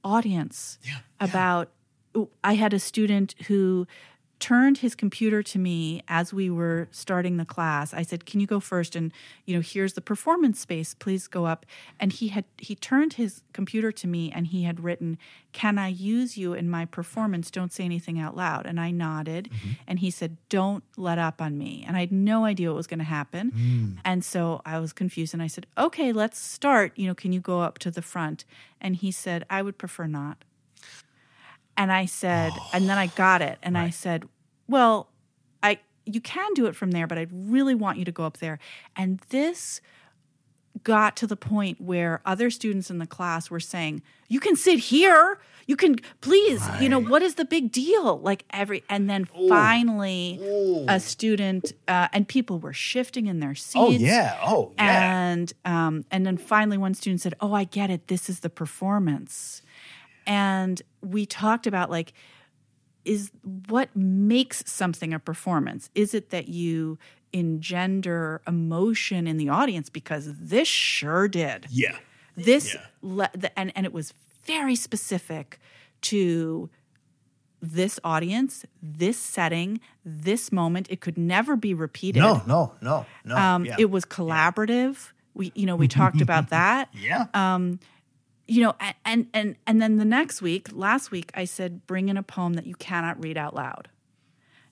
audience, 0.05 0.78
yeah. 0.85 0.99
about. 1.20 1.69
I 2.44 2.57
had 2.57 2.74
a 2.74 2.78
student 2.78 3.35
who 3.47 3.86
turned 4.43 4.78
his 4.78 4.97
computer 4.97 5.40
to 5.40 5.56
me 5.56 6.02
as 6.09 6.35
we 6.35 6.51
were 6.51 6.89
starting 6.90 7.36
the 7.36 7.44
class. 7.44 7.94
I 7.94 8.02
said, 8.02 8.27
"Can 8.27 8.40
you 8.40 8.47
go 8.48 8.59
first? 8.59 8.97
And 8.97 9.12
you 9.47 9.55
know, 9.55 9.60
here's 9.60 9.93
the 9.93 10.01
performance 10.01 10.59
space. 10.59 10.94
Please 10.94 11.28
go 11.28 11.47
up." 11.47 11.64
And 12.01 12.12
he 12.12 12.28
had 12.28 12.44
he 12.59 12.74
turned 12.74 13.12
his 13.12 13.43
computer 13.52 13.93
to 13.93 14.09
me 14.09 14.32
and 14.32 14.48
he 14.48 14.64
had 14.64 14.81
written, 14.81 15.16
"Can 15.52 15.78
I 15.78 15.86
use 15.86 16.36
you 16.36 16.55
in 16.55 16.69
my 16.69 16.85
performance? 16.86 17.52
Don't 17.52 17.73
say 17.73 17.85
anything 17.85 18.19
out 18.19 18.36
loud." 18.36 18.66
And 18.66 18.81
I 18.81 18.90
nodded, 18.90 19.48
mm-hmm. 19.48 19.70
and 19.86 20.01
he 20.01 20.10
said, 20.10 20.36
"Don't 20.48 20.82
let 20.97 21.20
up 21.20 21.40
on 21.40 21.56
me." 21.56 21.85
And 21.86 21.97
I 21.97 22.01
had 22.01 22.12
no 22.12 22.44
idea 22.44 22.70
what 22.70 22.77
was 22.77 22.89
going 22.89 22.98
to 22.98 23.05
happen, 23.05 23.52
mm. 23.52 23.98
and 24.05 24.24
so 24.24 24.60
I 24.66 24.81
was 24.81 24.93
confused. 24.93 25.35
And 25.35 25.43
I 25.43 25.47
said, 25.47 25.69
"Okay, 25.78 26.12
let's 26.12 26.39
start. 26.39 26.93
You 26.97 27.06
know, 27.06 27.14
can 27.14 27.32
you 27.32 27.40
go 27.40 27.60
up 27.60 27.78
to 27.78 27.93
the 27.93 28.02
front?" 28.02 28.44
And 28.81 28.97
he 28.97 29.12
said, 29.12 29.47
"I 29.48 29.62
would 29.62 29.78
prefer 29.78 30.09
not." 30.09 30.39
And 31.77 31.90
I 31.90 32.05
said, 32.05 32.52
and 32.73 32.89
then 32.89 32.98
I 32.98 33.06
got 33.06 33.40
it. 33.40 33.59
And 33.62 33.78
I 33.78 33.89
said, 33.89 34.28
well, 34.73 35.11
I 35.62 35.78
you 36.05 36.20
can 36.20 36.53
do 36.55 36.66
it 36.66 36.74
from 36.74 36.90
there, 36.90 37.07
but 37.07 37.19
I'd 37.19 37.31
really 37.32 37.74
want 37.74 37.99
you 37.99 38.05
to 38.05 38.12
go 38.12 38.24
up 38.24 38.39
there. 38.39 38.59
And 38.97 39.20
this 39.28 39.81
got 40.82 41.16
to 41.19 41.27
the 41.27 41.36
point 41.36 41.81
where 41.81 42.23
other 42.24 42.51
students 42.51 42.90
in 42.90 42.99
the 42.99 43.07
class 43.07 43.51
were 43.51 43.61
saying, 43.61 44.03
"You 44.28 44.40
can 44.40 44.57
sit 44.57 44.78
here. 44.78 45.39
You 45.66 45.77
can 45.77 45.97
please, 46.20 46.66
you 46.81 46.89
know, 46.89 46.99
what 46.99 47.23
is 47.23 47.36
the 47.36 47.44
big 47.44 47.70
deal?" 47.70 48.19
Like 48.19 48.44
every 48.51 48.82
and 48.89 49.09
then 49.09 49.27
finally 49.27 50.40
a 50.89 50.99
student 50.99 51.73
uh, 51.86 52.09
and 52.12 52.27
people 52.27 52.59
were 52.59 52.73
shifting 52.73 53.27
in 53.27 53.40
their 53.40 53.55
seats. 53.55 53.77
Oh 53.77 53.90
yeah. 53.90 54.39
Oh 54.43 54.73
yeah. 54.77 55.31
And 55.31 55.53
um, 55.65 56.05
and 56.11 56.27
then 56.27 56.36
finally 56.39 56.78
one 56.78 56.94
student 56.94 57.20
said, 57.20 57.35
"Oh, 57.40 57.53
I 57.53 57.65
get 57.65 57.90
it. 57.90 58.09
This 58.09 58.28
is 58.28 58.40
the 58.40 58.51
performance." 58.51 59.62
And 60.27 60.81
we 61.03 61.27
talked 61.27 61.66
about 61.66 61.90
like 61.90 62.12
is 63.04 63.30
what 63.68 63.94
makes 63.96 64.62
something 64.70 65.12
a 65.14 65.18
performance? 65.18 65.90
Is 65.94 66.14
it 66.14 66.30
that 66.30 66.48
you 66.48 66.98
engender 67.32 68.40
emotion 68.46 69.26
in 69.26 69.36
the 69.36 69.48
audience 69.48 69.88
because 69.88 70.28
this 70.38 70.68
sure 70.68 71.28
did. 71.28 71.66
yeah. 71.70 71.96
This 72.36 72.74
Yeah. 72.74 72.80
le- 73.02 73.30
the, 73.34 73.56
and 73.58 73.72
and 73.76 73.84
it 73.86 73.92
was 73.92 74.14
very 74.46 74.74
specific 74.74 75.58
to 76.02 76.70
this 77.60 78.00
audience, 78.02 78.64
this 78.82 79.18
setting, 79.18 79.80
this 80.04 80.50
moment. 80.50 80.88
It 80.90 81.00
could 81.00 81.16
never 81.18 81.56
be 81.56 81.74
repeated. 81.74 82.20
No, 82.20 82.42
no, 82.46 82.74
no, 82.80 83.06
no. 83.24 83.36
Um, 83.36 83.64
yeah. 83.66 83.76
It 83.78 83.90
was 83.90 84.04
collaborative. 84.04 85.12
We, 85.34 85.52
you 85.54 85.66
know, 85.66 85.76
we 85.76 85.88
talked 86.00 86.20
about 86.20 86.48
that. 86.50 86.88
yeah. 86.94 87.26
You 88.52 88.60
know, 88.64 88.74
and 89.06 89.28
and 89.32 89.56
and 89.66 89.80
then 89.80 89.96
the 89.96 90.04
next 90.04 90.42
week, 90.42 90.68
last 90.72 91.10
week, 91.10 91.30
I 91.32 91.46
said, 91.46 91.86
bring 91.86 92.10
in 92.10 92.18
a 92.18 92.22
poem 92.22 92.52
that 92.52 92.66
you 92.66 92.74
cannot 92.74 93.22
read 93.22 93.38
out 93.38 93.54
loud. 93.54 93.88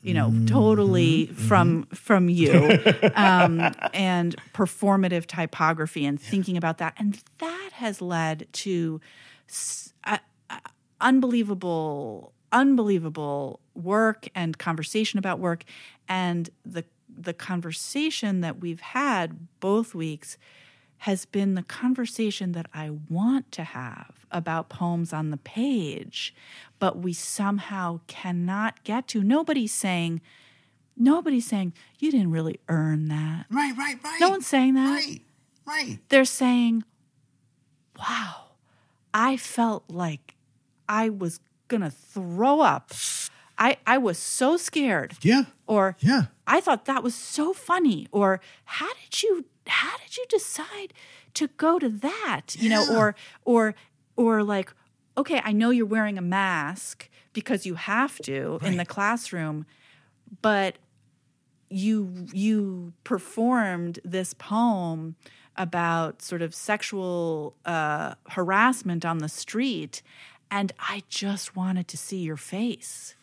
You 0.02 0.12
know, 0.12 0.34
totally 0.46 1.26
from 1.28 1.84
from 1.86 2.28
you, 2.28 2.78
um, 3.14 3.72
and 3.94 4.36
performative 4.52 5.24
typography, 5.24 6.04
and 6.04 6.20
thinking 6.20 6.58
about 6.58 6.76
that, 6.76 6.92
and 6.98 7.22
that 7.38 7.70
has 7.72 8.02
led 8.02 8.48
to 8.52 9.00
s- 9.48 9.94
uh, 10.04 10.18
uh, 10.50 10.58
unbelievable, 11.00 12.32
unbelievable 12.52 13.60
work 13.74 14.28
and 14.34 14.58
conversation 14.58 15.18
about 15.18 15.38
work, 15.38 15.64
and 16.06 16.50
the 16.66 16.84
the 17.08 17.32
conversation 17.32 18.42
that 18.42 18.60
we've 18.60 18.80
had 18.80 19.48
both 19.60 19.94
weeks 19.94 20.36
has 21.04 21.24
been 21.24 21.54
the 21.54 21.62
conversation 21.62 22.52
that 22.52 22.66
I 22.74 22.90
want 23.08 23.50
to 23.52 23.64
have 23.64 24.26
about 24.30 24.68
poems 24.68 25.12
on 25.12 25.30
the 25.30 25.38
page, 25.38 26.34
but 26.78 26.98
we 26.98 27.12
somehow 27.14 28.00
cannot 28.06 28.84
get 28.84 29.08
to. 29.08 29.22
Nobody's 29.22 29.72
saying, 29.72 30.20
nobody's 30.96 31.46
saying, 31.46 31.72
you 31.98 32.10
didn't 32.10 32.30
really 32.30 32.60
earn 32.68 33.08
that. 33.08 33.46
right, 33.50 33.74
right, 33.78 33.96
right. 34.04 34.20
No 34.20 34.28
one's 34.30 34.46
saying 34.46 34.74
that. 34.74 34.90
Right, 34.90 35.20
right. 35.66 35.98
They're 36.10 36.26
saying, 36.26 36.84
wow, 37.98 38.48
I 39.14 39.38
felt 39.38 39.84
like 39.88 40.34
I 40.88 41.08
was 41.08 41.40
going 41.68 41.82
to 41.82 41.90
throw 41.90 42.60
up. 42.60 42.92
I, 43.56 43.78
I 43.86 43.96
was 43.98 44.18
so 44.18 44.56
scared. 44.58 45.14
Yeah. 45.22 45.44
Or 45.66 45.96
Yeah. 46.00 46.24
I 46.46 46.60
thought 46.60 46.84
that 46.86 47.02
was 47.02 47.14
so 47.14 47.52
funny. 47.52 48.06
Or 48.10 48.40
how 48.64 48.88
did 48.94 49.22
you 49.22 49.44
how 49.70 49.96
did 49.98 50.16
you 50.16 50.24
decide 50.28 50.92
to 51.34 51.48
go 51.56 51.78
to 51.78 51.88
that? 51.88 52.56
You 52.58 52.68
know, 52.68 52.86
or 52.96 53.14
or 53.44 53.74
or 54.16 54.42
like, 54.42 54.72
okay, 55.16 55.40
I 55.44 55.52
know 55.52 55.70
you're 55.70 55.86
wearing 55.86 56.18
a 56.18 56.22
mask 56.22 57.08
because 57.32 57.64
you 57.64 57.76
have 57.76 58.18
to 58.20 58.58
in 58.62 58.76
the 58.76 58.84
classroom, 58.84 59.66
but 60.42 60.76
you 61.68 62.26
you 62.32 62.92
performed 63.04 64.00
this 64.04 64.34
poem 64.34 65.16
about 65.56 66.22
sort 66.22 66.42
of 66.42 66.54
sexual 66.54 67.54
uh, 67.64 68.14
harassment 68.30 69.04
on 69.04 69.18
the 69.18 69.28
street, 69.28 70.02
and 70.50 70.72
I 70.78 71.02
just 71.08 71.54
wanted 71.54 71.86
to 71.88 71.96
see 71.96 72.18
your 72.18 72.36
face 72.36 73.14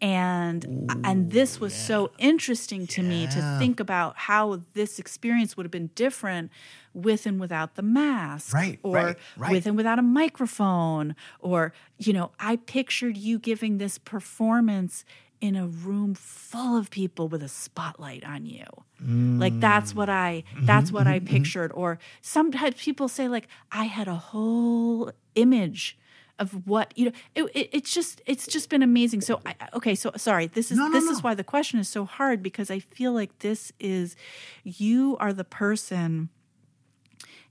and 0.00 0.90
and 1.04 1.32
this 1.32 1.60
was 1.60 1.74
so 1.74 2.10
interesting 2.18 2.86
to 2.86 3.02
me 3.02 3.26
to 3.26 3.56
think 3.58 3.80
about 3.80 4.16
how 4.16 4.60
this 4.74 4.98
experience 4.98 5.56
would 5.56 5.64
have 5.64 5.72
been 5.72 5.90
different 5.94 6.50
with 6.94 7.26
and 7.26 7.40
without 7.40 7.74
the 7.74 7.82
mask 7.82 8.54
Right, 8.54 8.78
or 8.82 8.94
right, 8.94 9.16
right. 9.36 9.52
with 9.52 9.66
and 9.66 9.76
without 9.76 9.98
a 9.98 10.02
microphone 10.02 11.16
or 11.40 11.72
you 11.98 12.12
know 12.12 12.30
i 12.38 12.56
pictured 12.56 13.16
you 13.16 13.38
giving 13.38 13.78
this 13.78 13.98
performance 13.98 15.04
in 15.40 15.56
a 15.56 15.66
room 15.66 16.14
full 16.14 16.76
of 16.76 16.90
people 16.90 17.28
with 17.28 17.42
a 17.42 17.48
spotlight 17.48 18.24
on 18.24 18.44
you. 18.44 18.64
Like 19.00 19.60
that's 19.60 19.94
what 19.94 20.08
i 20.08 20.42
Mm-hmm, 20.54 20.66
that's 20.66 20.90
what 20.90 21.06
i 21.06 21.18
mm-hmm, 21.18 21.26
mm-hmm, 21.26 21.26
mm-hmm. 21.26 21.36
pictured. 21.36 21.72
Or 21.72 21.98
sometimes 22.20 22.74
people 22.82 23.06
say 23.08 23.28
like 23.28 23.46
i 23.70 23.84
had 23.84 24.08
a 24.08 24.16
whole 24.16 25.12
image 25.36 25.96
of 26.38 26.66
what 26.66 26.92
you 26.96 27.06
know 27.06 27.12
it, 27.34 27.44
it, 27.54 27.68
it's 27.72 27.92
just 27.92 28.22
it's 28.26 28.46
just 28.46 28.70
been 28.70 28.82
amazing. 28.82 29.20
So 29.20 29.40
I, 29.44 29.54
okay 29.74 29.94
so 29.94 30.12
sorry 30.16 30.46
this 30.46 30.70
is 30.70 30.78
No, 30.78 30.88
no, 30.88 30.92
this 30.92 31.08
is 31.08 31.22
why 31.22 31.34
the 31.34 31.44
question 31.44 31.80
is 31.80 31.88
so 31.88 32.04
hard 32.04 32.42
because 32.42 32.70
i 32.70 32.78
feel 32.78 33.12
like 33.12 33.38
this 33.40 33.72
is 33.80 34.16
you 34.64 35.16
are 35.18 35.32
the 35.32 35.44
person 35.44 36.28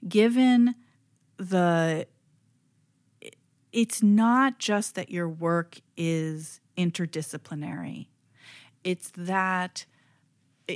given 0.08 0.76
the 1.38 2.08
it's 3.72 4.02
not 4.02 4.58
just 4.60 4.96
that 4.96 5.12
your 5.12 5.30
work 5.30 5.82
is 5.96 6.62
interdisciplinary. 6.78 8.08
It's 8.84 9.12
that 9.16 9.86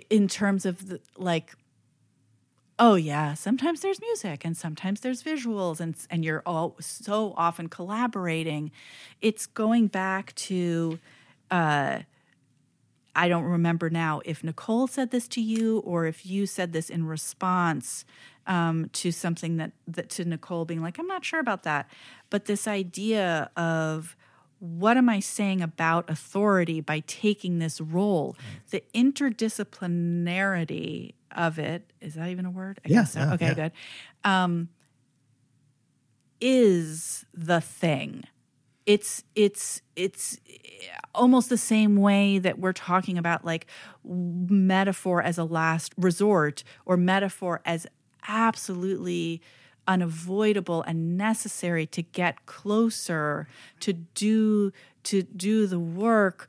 in 0.10 0.28
terms 0.28 0.66
of 0.66 0.88
the, 0.88 1.02
like 1.18 1.56
oh 2.82 2.95
yeah 2.95 3.34
sometimes 3.36 3.82
there's 3.82 4.02
music 4.02 4.44
and 4.44 4.58
sometimes 4.58 5.02
there's 5.02 5.24
visuals 5.24 5.80
and 5.80 5.95
and 6.10 6.26
you're 6.26 6.41
all 6.45 6.76
so 6.80 7.34
often 7.38 7.70
collaborating 7.70 8.72
it's 9.22 9.45
going 9.45 9.88
back 9.88 10.36
to 10.36 10.99
uh 11.52 11.99
I 13.14 13.28
don't 13.28 13.44
remember 13.44 13.90
now 13.90 14.22
if 14.24 14.44
Nicole 14.44 14.88
said 14.88 15.12
this 15.12 15.28
to 15.30 15.41
you 15.41 15.80
or 15.80 16.06
if 16.06 16.26
you 16.26 16.45
said 16.45 16.72
this 16.72 16.90
in 16.90 17.06
response 17.06 18.06
um, 18.48 18.90
to 18.94 19.12
something 19.12 19.58
that, 19.58 19.72
that 19.88 20.10
to 20.12 20.26
Nicole 20.26 20.66
being 20.66 20.82
like, 20.82 20.98
I'm 20.98 21.08
not 21.08 21.26
sure 21.26 21.40
about 21.40 21.64
that. 21.64 21.90
But 22.30 22.45
this 22.45 22.68
idea 22.68 23.52
of 23.58 24.16
what 24.62 24.96
am 24.96 25.10
I 25.10 25.20
saying 25.20 25.62
about 25.62 26.08
authority 26.08 26.82
by 26.82 27.00
taking 27.08 27.58
this 27.58 27.82
role? 27.82 28.38
The 28.70 28.84
interdisciplinarity 28.94 31.14
of 31.36 31.58
it, 31.58 31.92
is 32.00 32.14
that 32.14 32.30
even 32.30 32.46
a 32.46 32.52
word? 32.52 32.80
I 32.86 32.90
Yeah, 32.90 33.00
guess 33.00 33.14
so. 33.14 33.22
yeah, 33.22 33.34
okay, 33.34 33.48
yeah. 33.48 33.54
good. 33.56 33.72
Um, 34.24 34.70
is 36.40 37.26
the 37.34 37.60
thing 37.60 38.24
it's 38.86 39.24
it's 39.36 39.82
it's 39.96 40.38
almost 41.14 41.50
the 41.50 41.58
same 41.58 41.98
way 41.98 42.40
that 42.40 42.60
we're 42.60 42.74
talking 42.74 43.18
about 43.18 43.46
like 43.46 43.68
metaphor 44.04 45.22
as 45.22 45.38
a 45.38 45.44
last 45.44 45.94
resort 45.98 46.64
or 46.86 46.98
metaphor 46.98 47.62
as 47.66 47.86
absolutely 48.28 49.42
unavoidable 49.88 50.84
and 50.84 51.18
necessary 51.18 51.86
to 51.88 52.02
get 52.02 52.45
closer 52.45 53.48
to 53.80 53.94
do 53.94 54.72
to 55.03 55.24
do 55.24 55.66
the 55.68 55.80
work. 55.80 56.48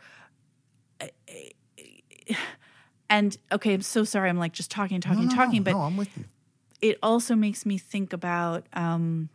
And 3.10 3.36
okay 3.50 3.74
i'm 3.74 3.82
so 3.82 4.04
sorry 4.04 4.30
i'm 4.30 4.38
like 4.38 4.52
just 4.52 4.70
talking 4.70 5.00
talking 5.00 5.24
No, 5.24 5.30
no, 5.30 5.34
talking 5.36 5.58
no, 5.58 5.64
but 5.64 5.72
no, 5.72 5.80
I'm 5.80 5.96
with 5.98 6.16
you. 6.16 6.24
it 6.80 6.98
also 7.02 7.34
makes 7.34 7.66
me 7.66 7.76
think 7.76 8.12
about 8.14 8.64
um, 8.72 9.28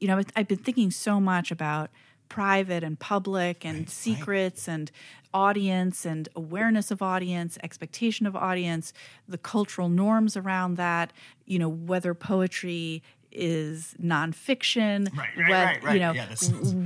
you 0.00 0.08
know 0.08 0.20
i've 0.36 0.48
been 0.48 0.58
thinking 0.58 0.90
so 0.90 1.18
much 1.18 1.50
about 1.50 1.88
private 2.28 2.82
and 2.84 2.98
public 2.98 3.64
and 3.64 3.88
secrets 3.88 4.68
and 4.68 4.90
audience 5.34 6.04
and 6.04 6.28
awareness 6.36 6.90
of 6.90 7.00
audience 7.02 7.58
expectation 7.62 8.26
of 8.26 8.34
audience 8.36 8.92
the 9.28 9.38
cultural 9.38 9.88
norms 9.88 10.36
around 10.36 10.76
that 10.76 11.12
you 11.46 11.58
know 11.58 11.68
whether 11.68 12.14
poetry 12.14 13.02
is 13.30 13.94
nonfiction 14.02 15.08
Right, 15.16 15.28
right, 15.36 15.48
whe- 15.48 15.50
right, 15.50 15.82
right. 15.84 15.94
you 15.94 16.00
know 16.00 16.12
Yeah, 16.12 16.34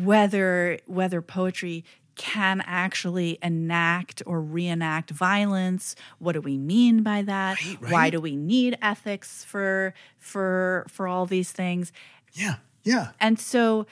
whether 0.05 0.79
whether 0.87 1.21
poetry 1.23 1.85
can 2.15 2.63
actually 2.65 3.39
enact 3.43 4.23
or 4.25 4.41
reenact 4.41 5.11
violence 5.11 5.95
what 6.19 6.33
do 6.33 6.41
we 6.41 6.57
mean 6.57 7.03
by 7.03 7.23
that 7.23 7.59
Right, 7.81 7.93
why 7.93 8.11
do 8.11 8.21
we 8.21 8.37
need 8.37 8.79
ethics 8.81 9.45
for 9.45 9.93
for 10.19 10.87
for 10.89 11.09
all 11.09 11.27
these 11.27 11.53
things 11.53 11.93
Yeah, 12.33 12.57
yeah. 12.85 13.09
and 13.21 13.39
so 13.39 13.87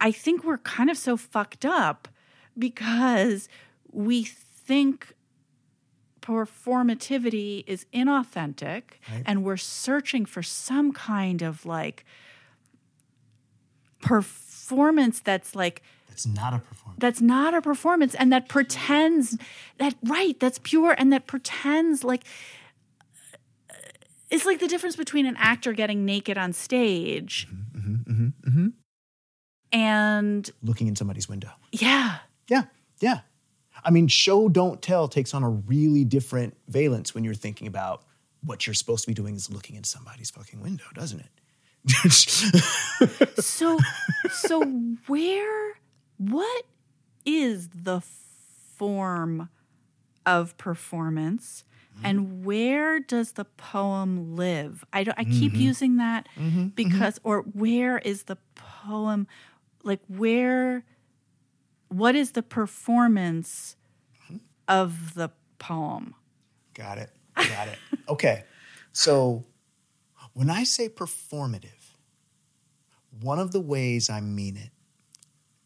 i 0.00 0.10
think 0.12 0.44
we're 0.44 0.58
kind 0.58 0.90
of 0.90 0.98
so 0.98 1.16
fucked 1.16 1.64
up 1.64 2.08
because 2.58 3.48
we 3.94 4.24
think 4.24 5.14
performativity 6.20 7.64
is 7.66 7.84
inauthentic 7.92 8.82
and 9.26 9.44
we're 9.44 9.56
searching 9.58 10.24
for 10.24 10.42
some 10.42 10.90
kind 10.92 11.42
of 11.42 11.66
like 11.66 12.04
performance 14.00 15.20
that's 15.20 15.54
like 15.54 15.82
That's 16.08 16.26
not 16.26 16.54
a 16.54 16.58
performance. 16.58 16.98
that's 17.00 17.20
not 17.20 17.54
a 17.54 17.60
performance 17.60 18.14
and 18.14 18.32
that 18.32 18.48
pretends 18.48 19.36
that 19.78 19.94
right 20.02 20.38
that's 20.40 20.58
pure 20.62 20.94
and 20.96 21.12
that 21.12 21.26
pretends 21.26 22.04
like 22.04 22.24
it's 24.30 24.46
like 24.46 24.58
the 24.60 24.66
difference 24.68 24.96
between 24.96 25.26
an 25.26 25.36
actor 25.38 25.72
getting 25.74 26.04
naked 26.06 26.38
on 26.38 26.52
stage 26.52 27.46
mm-hmm, 27.52 28.10
mm-hmm, 28.10 28.48
mm-hmm, 28.48 28.66
and 29.72 30.50
Looking 30.62 30.86
in 30.86 30.96
somebody's 30.96 31.28
window. 31.28 31.50
yeah 31.72 32.18
Yeah, 32.48 32.64
yeah. 33.00 33.20
I 33.84 33.90
mean, 33.90 34.08
show 34.08 34.48
don't 34.48 34.80
tell 34.80 35.08
takes 35.08 35.34
on 35.34 35.42
a 35.42 35.50
really 35.50 36.04
different 36.04 36.56
valence 36.68 37.14
when 37.14 37.22
you're 37.24 37.34
thinking 37.34 37.66
about 37.66 38.02
what 38.42 38.66
you're 38.66 38.74
supposed 38.74 39.04
to 39.04 39.08
be 39.08 39.14
doing 39.14 39.34
is 39.34 39.50
looking 39.50 39.76
in 39.76 39.84
somebody's 39.84 40.30
fucking 40.30 40.60
window, 40.60 40.84
doesn't 40.94 41.20
it? 41.20 41.28
so 43.42 43.78
so 44.32 44.62
where 45.06 45.74
what 46.16 46.64
is 47.26 47.68
the 47.74 48.00
form 48.00 49.50
of 50.24 50.56
performance 50.56 51.64
mm-hmm. 51.94 52.06
and 52.06 52.44
where 52.44 53.00
does 53.00 53.32
the 53.32 53.44
poem 53.44 54.34
live? 54.34 54.82
I 54.94 55.04
don't, 55.04 55.18
i 55.18 55.24
keep 55.24 55.52
mm-hmm. 55.52 55.60
using 55.60 55.96
that 55.98 56.26
mm-hmm. 56.38 56.68
because 56.68 57.20
or 57.22 57.42
where 57.42 57.98
is 57.98 58.24
the 58.24 58.38
poem 58.54 59.26
like 59.82 60.00
where 60.08 60.84
what 61.96 62.14
is 62.16 62.32
the 62.32 62.42
performance 62.42 63.76
of 64.66 65.14
the 65.14 65.30
poem 65.58 66.14
Got 66.74 66.98
it. 66.98 67.10
Got 67.36 67.68
it. 67.68 67.78
Okay. 68.08 68.44
So 68.92 69.44
when 70.34 70.50
I 70.50 70.64
say 70.64 70.90
performative, 70.90 71.94
one 73.20 73.38
of 73.38 73.52
the 73.52 73.60
ways 73.60 74.10
I 74.10 74.20
mean 74.20 74.56
it 74.58 74.70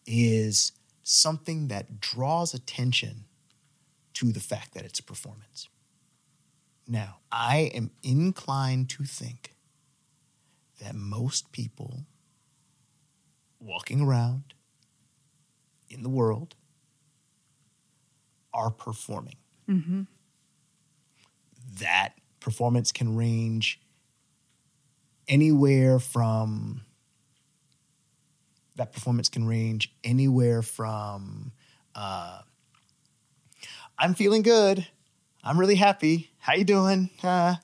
is 0.07 0.73
something 1.03 1.69
that 1.69 2.01
draws 2.01 2.55
attention 2.55 3.25
to 4.15 4.31
the 4.31 4.41
fact 4.41 4.75
that 4.75 4.85
it's 4.85 5.01
a 5.01 5.03
performance. 5.03 5.69
Now, 6.87 7.17
I 7.33 7.73
am 7.75 7.91
inclined 8.03 8.89
to 8.91 9.05
think 9.05 9.55
that 10.81 10.95
most 10.95 11.51
people 11.51 12.05
walking 13.59 14.01
around 14.01 14.55
in 15.91 16.03
the 16.03 16.09
world 16.09 16.55
are 18.53 18.71
performing. 18.71 19.37
That 21.81 22.15
performance 22.41 22.93
can 22.93 23.17
range 23.17 23.81
anywhere 25.29 25.99
from 25.99 26.83
that 28.77 28.93
performance 28.93 29.29
can 29.29 29.45
range 29.47 29.93
anywhere 30.05 30.63
from 30.63 31.53
uh, 31.95 32.41
i'm 33.99 34.15
feeling 34.15 34.43
good. 34.43 34.87
I'm 35.45 35.59
really 35.59 35.77
happy. 35.77 36.31
How 36.39 36.55
you 36.55 36.65
doing? 36.65 37.11
Uh, 37.23 37.57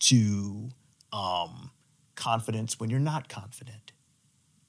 to 0.00 0.68
um, 1.12 1.70
confidence 2.14 2.78
when 2.78 2.90
you're 2.90 3.00
not 3.00 3.28
confident 3.28 3.92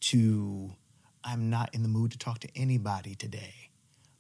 to 0.01 0.73
i'm 1.25 1.49
not 1.49 1.73
in 1.73 1.83
the 1.83 1.89
mood 1.89 2.11
to 2.11 2.17
talk 2.17 2.39
to 2.39 2.47
anybody 2.55 3.15
today 3.15 3.69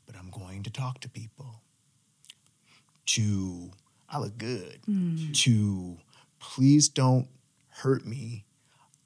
but 0.05 0.15
i'm 0.17 0.29
going 0.29 0.63
to 0.63 0.69
talk 0.69 0.99
to 0.99 1.07
people 1.07 1.61
to 3.05 3.71
I 4.09 4.19
look 4.19 4.37
good 4.37 4.79
hmm. 4.85 5.31
to 5.31 5.97
please 6.39 6.89
don't 6.89 7.27
hurt 7.69 8.05
me. 8.05 8.45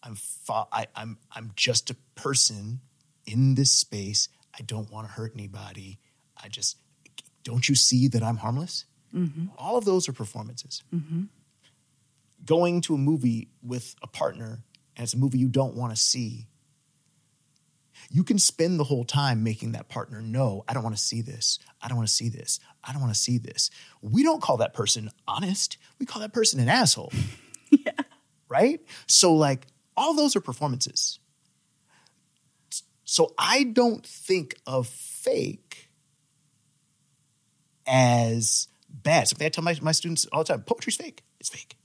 I'm 0.03 0.15
fa- 0.15 0.67
I, 0.71 0.88
I'm 0.95 1.17
I'm 1.31 1.51
just 1.55 1.89
a 1.89 1.95
person 2.15 2.81
in 3.26 3.55
this 3.55 3.71
space. 3.71 4.30
I 4.57 4.61
don't 4.63 4.91
want 4.91 5.07
to 5.07 5.13
hurt 5.13 5.31
anybody. 5.34 5.99
I 6.41 6.47
just 6.47 6.77
don't 7.43 7.67
you 7.67 7.76
see 7.76 8.07
that 8.09 8.23
I'm 8.23 8.38
harmless? 8.38 8.85
Mm-hmm. 9.13 9.47
All 9.57 9.77
of 9.77 9.85
those 9.85 10.07
are 10.07 10.13
performances. 10.13 10.84
Mm-hmm. 10.93 11.23
Going 12.45 12.81
to 12.81 12.95
a 12.95 12.97
movie 12.97 13.49
with 13.63 13.95
a 14.01 14.07
partner 14.07 14.63
and 14.95 15.03
it's 15.03 15.13
a 15.13 15.17
movie 15.17 15.39
you 15.39 15.47
don't 15.47 15.76
want 15.76 15.93
to 15.93 15.99
see. 15.99 16.47
You 18.11 18.23
can 18.23 18.40
spend 18.40 18.80
the 18.80 18.84
whole 18.84 19.03
time 19.03 19.44
making 19.44 19.73
that 19.73 19.88
partner 19.88 20.22
know, 20.22 20.64
I 20.68 20.73
don't 20.73 20.84
want 20.84 20.95
to 20.95 21.02
see 21.02 21.22
this. 21.22 21.60
I 21.81 21.88
don't 21.88 21.98
want 21.98 22.07
to 22.07 22.14
see 22.14 22.30
this. 22.30 22.60
I 22.84 22.91
don't 22.91 23.02
want 23.02 23.14
to 23.14 23.19
see 23.19 23.38
this. 23.38 23.69
We 24.02 24.23
don't 24.23 24.41
call 24.41 24.57
that 24.57 24.73
person 24.73 25.11
honest. 25.27 25.77
We 25.99 26.06
call 26.06 26.22
that 26.22 26.34
person 26.34 26.60
an 26.60 26.69
asshole. 26.69 27.14
yeah. 27.69 27.91
Right? 28.48 28.81
So, 29.07 29.34
like, 29.36 29.68
all 29.95 30.15
those 30.15 30.36
are 30.36 30.41
performances. 30.41 31.19
So, 33.03 33.34
I 33.38 33.64
don't 33.64 34.06
think 34.06 34.56
of 34.65 34.88
fake 34.88 35.90
as 37.86 38.68
bad. 38.90 39.27
Something 39.27 39.45
I 39.45 39.49
tell 39.49 39.64
my, 39.64 39.77
my 39.81 39.91
students 39.91 40.26
all 40.31 40.44
the 40.44 40.53
time 40.53 40.64
poetry's 40.64 40.95
fake. 40.95 41.23
It's 41.40 41.49
fake. 41.49 41.76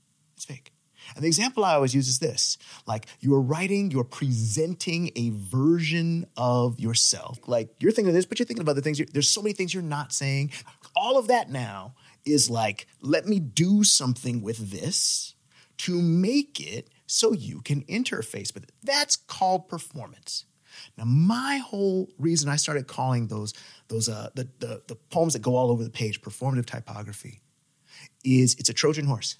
And 1.15 1.23
the 1.23 1.27
example 1.27 1.63
I 1.63 1.73
always 1.75 1.95
use 1.95 2.07
is 2.07 2.19
this 2.19 2.57
like 2.85 3.07
you're 3.19 3.41
writing, 3.41 3.89
you're 3.91 4.03
presenting 4.03 5.11
a 5.15 5.31
version 5.31 6.25
of 6.37 6.79
yourself. 6.79 7.39
Like 7.47 7.69
you're 7.79 7.91
thinking 7.91 8.09
of 8.09 8.15
this, 8.15 8.25
but 8.25 8.37
you're 8.39 8.45
thinking 8.45 8.63
of 8.63 8.69
other 8.69 8.81
things. 8.81 9.01
There's 9.13 9.29
so 9.29 9.41
many 9.41 9.53
things 9.53 9.73
you're 9.73 9.83
not 9.83 10.11
saying. 10.11 10.51
All 10.95 11.17
of 11.17 11.27
that 11.27 11.49
now 11.49 11.95
is 12.25 12.49
like, 12.49 12.87
let 13.01 13.25
me 13.25 13.39
do 13.39 13.83
something 13.83 14.41
with 14.41 14.71
this 14.71 15.35
to 15.77 16.01
make 16.01 16.59
it 16.59 16.89
so 17.05 17.33
you 17.33 17.61
can 17.61 17.83
interface 17.83 18.53
with 18.53 18.63
it. 18.63 18.71
That's 18.83 19.15
called 19.15 19.69
performance. 19.69 20.45
Now, 20.97 21.05
my 21.05 21.57
whole 21.57 22.09
reason 22.17 22.49
I 22.49 22.57
started 22.57 22.87
calling 22.87 23.27
those 23.27 23.53
those 23.87 24.09
uh, 24.09 24.29
the, 24.35 24.49
the 24.59 24.81
the 24.87 24.95
poems 24.95 25.33
that 25.33 25.41
go 25.41 25.55
all 25.55 25.71
over 25.71 25.83
the 25.83 25.89
page 25.89 26.21
performative 26.21 26.65
typography 26.65 27.41
is 28.25 28.55
it's 28.55 28.69
a 28.69 28.73
Trojan 28.73 29.05
horse 29.05 29.37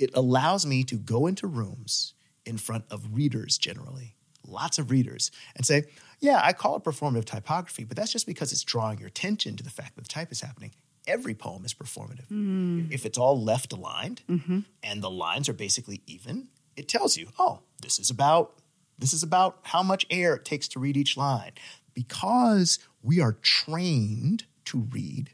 it 0.00 0.10
allows 0.14 0.64
me 0.64 0.82
to 0.84 0.96
go 0.96 1.26
into 1.26 1.46
rooms 1.46 2.14
in 2.46 2.56
front 2.56 2.84
of 2.90 3.14
readers 3.14 3.58
generally, 3.58 4.16
lots 4.46 4.78
of 4.78 4.90
readers, 4.90 5.30
and 5.54 5.66
say, 5.66 5.84
yeah, 6.20 6.40
I 6.42 6.52
call 6.52 6.76
it 6.76 6.84
performative 6.84 7.26
typography, 7.26 7.84
but 7.84 7.96
that's 7.96 8.12
just 8.12 8.26
because 8.26 8.52
it's 8.52 8.64
drawing 8.64 8.98
your 8.98 9.08
attention 9.08 9.56
to 9.56 9.62
the 9.62 9.70
fact 9.70 9.96
that 9.96 10.02
the 10.02 10.08
type 10.08 10.32
is 10.32 10.40
happening. 10.40 10.72
Every 11.06 11.34
poem 11.34 11.64
is 11.64 11.74
performative. 11.74 12.28
Mm. 12.30 12.90
If 12.90 13.04
it's 13.06 13.18
all 13.18 13.42
left 13.42 13.72
aligned 13.72 14.22
mm-hmm. 14.28 14.60
and 14.82 15.02
the 15.02 15.10
lines 15.10 15.48
are 15.48 15.54
basically 15.54 16.02
even, 16.06 16.48
it 16.76 16.88
tells 16.88 17.16
you, 17.16 17.28
oh, 17.38 17.60
this 17.82 17.98
is 17.98 18.10
about 18.10 18.54
this 18.98 19.14
is 19.14 19.22
about 19.22 19.60
how 19.62 19.82
much 19.82 20.04
air 20.10 20.34
it 20.34 20.44
takes 20.44 20.68
to 20.68 20.78
read 20.78 20.94
each 20.94 21.16
line. 21.16 21.52
Because 21.94 22.78
we 23.02 23.18
are 23.18 23.32
trained 23.32 24.44
to 24.66 24.86
read, 24.92 25.30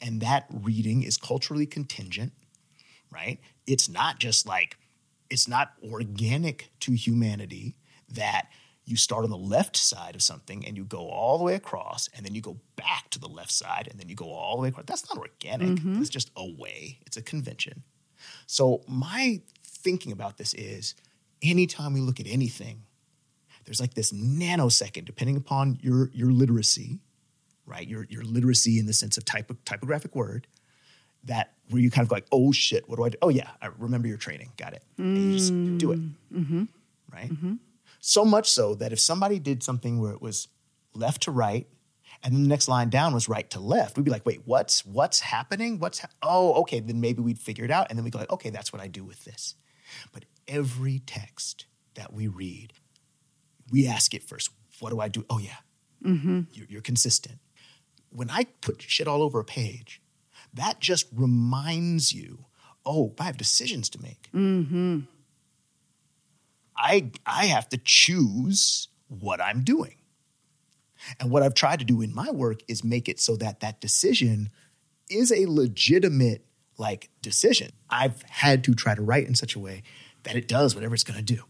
and 0.00 0.20
that 0.20 0.46
reading 0.48 1.02
is 1.02 1.16
culturally 1.16 1.66
contingent, 1.66 2.32
right? 3.12 3.38
it's 3.66 3.88
not 3.88 4.18
just 4.18 4.46
like, 4.46 4.76
it's 5.30 5.48
not 5.48 5.72
organic 5.90 6.70
to 6.80 6.92
humanity 6.92 7.76
that 8.08 8.48
you 8.84 8.96
start 8.96 9.24
on 9.24 9.30
the 9.30 9.36
left 9.36 9.76
side 9.76 10.14
of 10.14 10.22
something 10.22 10.66
and 10.66 10.76
you 10.76 10.84
go 10.84 11.08
all 11.08 11.38
the 11.38 11.44
way 11.44 11.54
across 11.54 12.08
and 12.14 12.26
then 12.26 12.34
you 12.34 12.40
go 12.40 12.58
back 12.76 13.08
to 13.10 13.18
the 13.18 13.28
left 13.28 13.52
side 13.52 13.88
and 13.90 13.98
then 13.98 14.08
you 14.08 14.14
go 14.14 14.30
all 14.32 14.56
the 14.56 14.62
way 14.62 14.68
across. 14.68 14.86
That's 14.86 15.08
not 15.08 15.18
organic. 15.18 15.78
Mm-hmm. 15.78 16.00
It's 16.00 16.10
just 16.10 16.30
a 16.36 16.50
way, 16.58 16.98
it's 17.06 17.16
a 17.16 17.22
convention. 17.22 17.84
So, 18.46 18.82
my 18.86 19.40
thinking 19.64 20.12
about 20.12 20.36
this 20.36 20.54
is 20.54 20.94
anytime 21.42 21.92
we 21.92 22.00
look 22.00 22.20
at 22.20 22.26
anything, 22.26 22.82
there's 23.64 23.80
like 23.80 23.94
this 23.94 24.12
nanosecond, 24.12 25.04
depending 25.04 25.36
upon 25.36 25.78
your, 25.80 26.10
your 26.12 26.30
literacy, 26.30 26.98
right? 27.66 27.86
Your, 27.86 28.06
your 28.10 28.24
literacy 28.24 28.78
in 28.78 28.86
the 28.86 28.92
sense 28.92 29.16
of 29.16 29.24
type, 29.24 29.50
typographic 29.64 30.14
word, 30.14 30.46
that 31.24 31.54
where 31.70 31.80
you 31.80 31.90
kind 31.90 32.04
of 32.04 32.08
go 32.08 32.16
like, 32.16 32.26
oh 32.32 32.52
shit, 32.52 32.88
what 32.88 32.96
do 32.96 33.04
I 33.04 33.08
do? 33.10 33.18
Oh 33.22 33.28
yeah, 33.28 33.50
I 33.60 33.68
remember 33.78 34.08
your 34.08 34.16
training. 34.16 34.52
Got 34.56 34.74
it. 34.74 34.82
Mm. 34.98 35.04
And 35.04 35.32
you 35.32 35.38
just 35.38 35.78
do 35.78 35.92
it. 35.92 36.00
Mm-hmm. 36.32 36.64
Right? 37.12 37.30
Mm-hmm. 37.30 37.54
So 38.00 38.24
much 38.24 38.50
so 38.50 38.74
that 38.74 38.92
if 38.92 39.00
somebody 39.00 39.38
did 39.38 39.62
something 39.62 40.00
where 40.00 40.12
it 40.12 40.20
was 40.20 40.48
left 40.94 41.22
to 41.22 41.30
right, 41.30 41.66
and 42.22 42.34
then 42.34 42.42
the 42.42 42.48
next 42.48 42.68
line 42.68 42.88
down 42.88 43.14
was 43.14 43.28
right 43.28 43.48
to 43.50 43.60
left, 43.60 43.96
we'd 43.96 44.04
be 44.04 44.10
like, 44.10 44.26
wait, 44.26 44.42
what's 44.44 44.84
what's 44.84 45.20
happening? 45.20 45.78
What's 45.78 46.00
ha- 46.00 46.08
oh, 46.22 46.54
okay, 46.62 46.80
then 46.80 47.00
maybe 47.00 47.22
we'd 47.22 47.38
figure 47.38 47.64
it 47.64 47.70
out, 47.70 47.86
and 47.88 47.98
then 47.98 48.04
we'd 48.04 48.12
go 48.12 48.18
like, 48.18 48.30
okay, 48.32 48.50
that's 48.50 48.72
what 48.72 48.82
I 48.82 48.88
do 48.88 49.04
with 49.04 49.24
this. 49.24 49.54
But 50.12 50.24
every 50.48 51.00
text 51.00 51.66
that 51.94 52.12
we 52.12 52.26
read, 52.28 52.72
we 53.70 53.86
ask 53.86 54.14
it 54.14 54.22
first, 54.22 54.50
what 54.80 54.90
do 54.90 55.00
I 55.00 55.08
do? 55.08 55.24
Oh 55.30 55.38
yeah, 55.38 55.56
mm-hmm. 56.04 56.42
you're, 56.52 56.66
you're 56.68 56.82
consistent. 56.82 57.38
When 58.10 58.30
I 58.30 58.46
put 58.60 58.82
shit 58.82 59.08
all 59.08 59.22
over 59.22 59.40
a 59.40 59.44
page, 59.44 60.01
that 60.54 60.80
just 60.80 61.06
reminds 61.14 62.12
you, 62.12 62.46
oh, 62.84 63.14
I 63.18 63.24
have 63.24 63.36
decisions 63.36 63.88
to 63.90 64.02
make. 64.02 64.28
Mm-hmm. 64.34 65.00
I, 66.76 67.10
I 67.26 67.46
have 67.46 67.68
to 67.70 67.78
choose 67.78 68.88
what 69.08 69.40
I'm 69.40 69.62
doing. 69.62 69.96
And 71.20 71.30
what 71.30 71.42
I've 71.42 71.54
tried 71.54 71.80
to 71.80 71.84
do 71.84 72.00
in 72.00 72.14
my 72.14 72.30
work 72.30 72.60
is 72.68 72.84
make 72.84 73.08
it 73.08 73.20
so 73.20 73.36
that 73.36 73.60
that 73.60 73.80
decision 73.80 74.50
is 75.10 75.32
a 75.32 75.46
legitimate 75.46 76.44
like 76.78 77.10
decision. 77.20 77.72
I've 77.90 78.22
had 78.22 78.64
to 78.64 78.74
try 78.74 78.94
to 78.94 79.02
write 79.02 79.26
in 79.26 79.34
such 79.34 79.54
a 79.54 79.58
way 79.58 79.82
that 80.22 80.36
it 80.36 80.48
does 80.48 80.74
whatever 80.74 80.94
it's 80.94 81.04
going 81.04 81.24
to 81.24 81.34
do. 81.34 81.42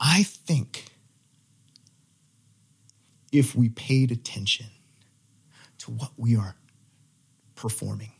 I 0.00 0.22
think 0.24 0.86
if 3.32 3.54
we 3.54 3.68
paid 3.68 4.12
attention 4.12 4.66
to 5.78 5.90
what 5.90 6.10
we 6.16 6.36
are 6.36 6.56
performing, 7.54 8.12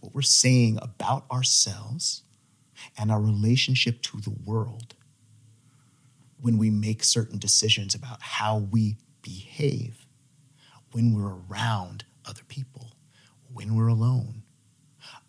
what 0.00 0.14
we're 0.14 0.22
saying 0.22 0.78
about 0.80 1.24
ourselves 1.30 2.22
and 2.96 3.10
our 3.10 3.20
relationship 3.20 4.02
to 4.02 4.20
the 4.20 4.34
world 4.44 4.94
when 6.40 6.56
we 6.58 6.70
make 6.70 7.04
certain 7.04 7.38
decisions 7.38 7.94
about 7.94 8.22
how 8.22 8.56
we 8.56 8.96
behave, 9.22 10.06
when 10.92 11.14
we're 11.14 11.36
around 11.50 12.04
other 12.26 12.42
people, 12.48 12.92
when 13.52 13.74
we're 13.74 13.88
alone. 13.88 14.42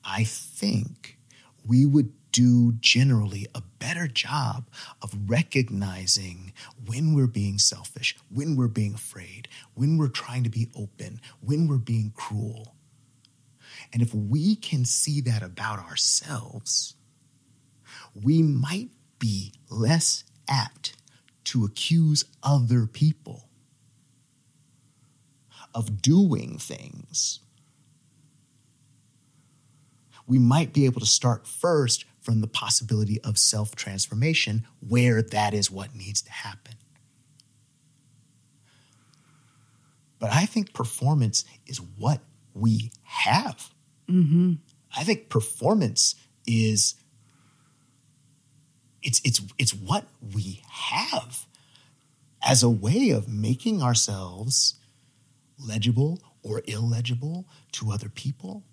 I 0.03 0.23
think 0.23 1.17
we 1.65 1.85
would 1.85 2.13
do 2.31 2.73
generally 2.79 3.45
a 3.53 3.61
better 3.79 4.07
job 4.07 4.69
of 5.01 5.29
recognizing 5.29 6.53
when 6.85 7.13
we're 7.13 7.27
being 7.27 7.57
selfish, 7.57 8.15
when 8.29 8.55
we're 8.55 8.67
being 8.69 8.93
afraid, 8.93 9.47
when 9.73 9.97
we're 9.97 10.07
trying 10.07 10.43
to 10.43 10.49
be 10.49 10.69
open, 10.75 11.19
when 11.41 11.67
we're 11.67 11.77
being 11.77 12.13
cruel. 12.15 12.75
And 13.93 14.01
if 14.01 14.13
we 14.13 14.55
can 14.55 14.85
see 14.85 15.21
that 15.21 15.43
about 15.43 15.79
ourselves, 15.79 16.95
we 18.13 18.41
might 18.41 18.89
be 19.19 19.53
less 19.69 20.23
apt 20.49 20.95
to 21.45 21.65
accuse 21.65 22.25
other 22.43 22.85
people 22.85 23.49
of 25.73 26.01
doing 26.01 26.57
things. 26.57 27.39
We 30.27 30.39
might 30.39 30.73
be 30.73 30.85
able 30.85 31.01
to 31.01 31.05
start 31.05 31.47
first 31.47 32.05
from 32.21 32.41
the 32.41 32.47
possibility 32.47 33.19
of 33.21 33.37
self 33.37 33.75
transformation, 33.75 34.65
where 34.87 35.21
that 35.21 35.53
is 35.53 35.71
what 35.71 35.95
needs 35.95 36.21
to 36.21 36.31
happen. 36.31 36.75
But 40.19 40.31
I 40.31 40.45
think 40.45 40.73
performance 40.73 41.43
is 41.65 41.81
what 41.81 42.21
we 42.53 42.91
have. 43.03 43.70
Mm-hmm. 44.11 44.53
I 44.95 45.03
think 45.03 45.29
performance 45.29 46.15
is 46.45 46.95
it's 49.01 49.21
it's 49.23 49.41
it's 49.57 49.73
what 49.73 50.05
we 50.33 50.61
have 50.69 51.45
as 52.43 52.61
a 52.63 52.69
way 52.69 53.11
of 53.11 53.27
making 53.27 53.81
ourselves 53.81 54.75
legible 55.57 56.19
or 56.43 56.61
illegible 56.65 57.47
to 57.73 57.91
other 57.91 58.09
people. 58.09 58.63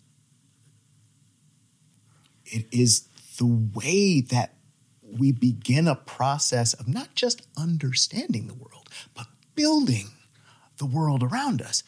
It 2.47 2.67
is 2.73 3.09
the 3.39 3.47
way 3.47 4.21
that 4.23 4.55
we 5.03 5.33
begin 5.33 5.87
a 5.87 5.95
process 5.95 6.75
of 6.75 6.89
not 6.89 7.15
just 7.15 7.47
understanding 7.57 8.47
the 8.47 8.55
world, 8.55 8.89
but 9.15 9.27
building 9.55 10.09
the 10.79 10.87
world 10.87 11.23
around 11.23 11.61
us, 11.63 11.83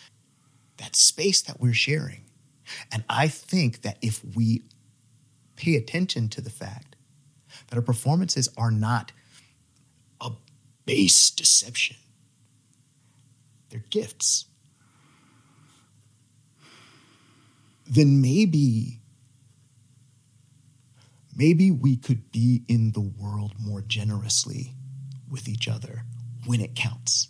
that 0.77 0.97
space 0.97 1.43
that 1.43 1.61
we're 1.61 1.73
sharing. 1.73 2.30
And 2.93 3.05
I 3.09 3.29
think 3.29 3.83
that 3.83 3.99
if 4.03 4.25
we 4.35 4.63
pay 5.57 5.77
attention 5.77 6.29
to 6.31 6.41
the 6.41 6.51
fact 6.51 6.97
that 7.69 7.77
our 7.77 7.83
performances 7.83 8.49
are 8.57 8.71
not 8.71 9.13
a 10.21 10.31
base 10.87 11.31
deception, 11.31 11.97
they're 13.71 13.85
gifts, 13.91 14.47
then 17.87 18.21
maybe, 18.21 19.01
maybe 21.37 21.71
we 21.71 21.97
could 21.97 22.31
be 22.31 22.63
in 22.69 22.93
the 22.93 23.01
world 23.01 23.55
more 23.59 23.83
generously 23.83 24.75
with 25.29 25.49
each 25.49 25.69
other 25.69 26.05
when 26.47 26.61
it 26.61 26.75
counts. 26.75 27.29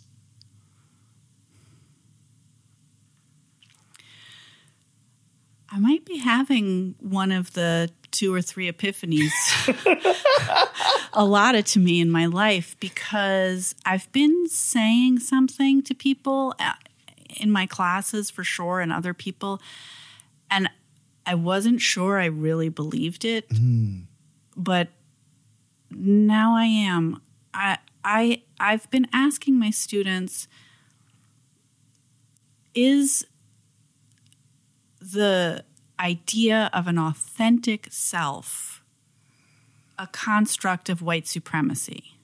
I 5.71 5.79
might 5.79 6.05
be 6.05 6.17
having 6.17 6.95
one 6.99 7.31
of 7.31 7.53
the 7.53 7.89
two 8.11 8.33
or 8.33 8.41
three 8.41 8.69
epiphanies 8.69 9.31
allotted 11.13 11.65
to 11.67 11.79
me 11.79 12.01
in 12.01 12.11
my 12.11 12.25
life 12.25 12.75
because 12.79 13.73
I've 13.85 14.11
been 14.11 14.49
saying 14.49 15.19
something 15.19 15.81
to 15.83 15.95
people 15.95 16.53
uh, 16.59 16.73
in 17.39 17.51
my 17.51 17.65
classes 17.65 18.29
for 18.29 18.43
sure 18.43 18.81
and 18.81 18.91
other 18.91 19.13
people 19.13 19.61
and 20.49 20.69
I 21.25 21.35
wasn't 21.35 21.79
sure 21.79 22.19
I 22.19 22.25
really 22.25 22.69
believed 22.69 23.23
it. 23.23 23.45
But 24.57 24.89
now 25.89 26.55
I 26.55 26.65
am. 26.65 27.21
I 27.53 27.77
I 28.03 28.41
I've 28.59 28.89
been 28.91 29.07
asking 29.13 29.57
my 29.57 29.69
students 29.69 30.47
is 32.73 33.25
the 35.01 35.65
idea 35.99 36.69
of 36.73 36.87
an 36.87 36.97
authentic 36.97 37.87
self 37.91 38.81
a 40.01 40.07
construct 40.07 40.89
of 40.89 41.03
white 41.03 41.27
supremacy. 41.27 42.15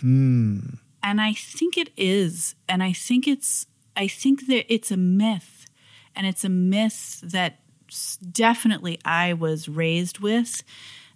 Hmm. 0.00 0.60
And 1.02 1.20
I 1.20 1.34
think 1.34 1.76
it 1.76 1.90
is. 1.94 2.54
And 2.68 2.82
I 2.82 2.92
think 2.92 3.28
it's 3.28 3.66
I 3.94 4.08
think 4.08 4.46
that 4.46 4.72
it's 4.72 4.90
a 4.90 4.96
myth. 4.96 5.66
And 6.16 6.26
it's 6.26 6.42
a 6.42 6.48
myth 6.48 7.20
that 7.22 7.60
definitely 8.32 8.98
I 9.04 9.34
was 9.34 9.68
raised 9.68 10.20
with 10.20 10.62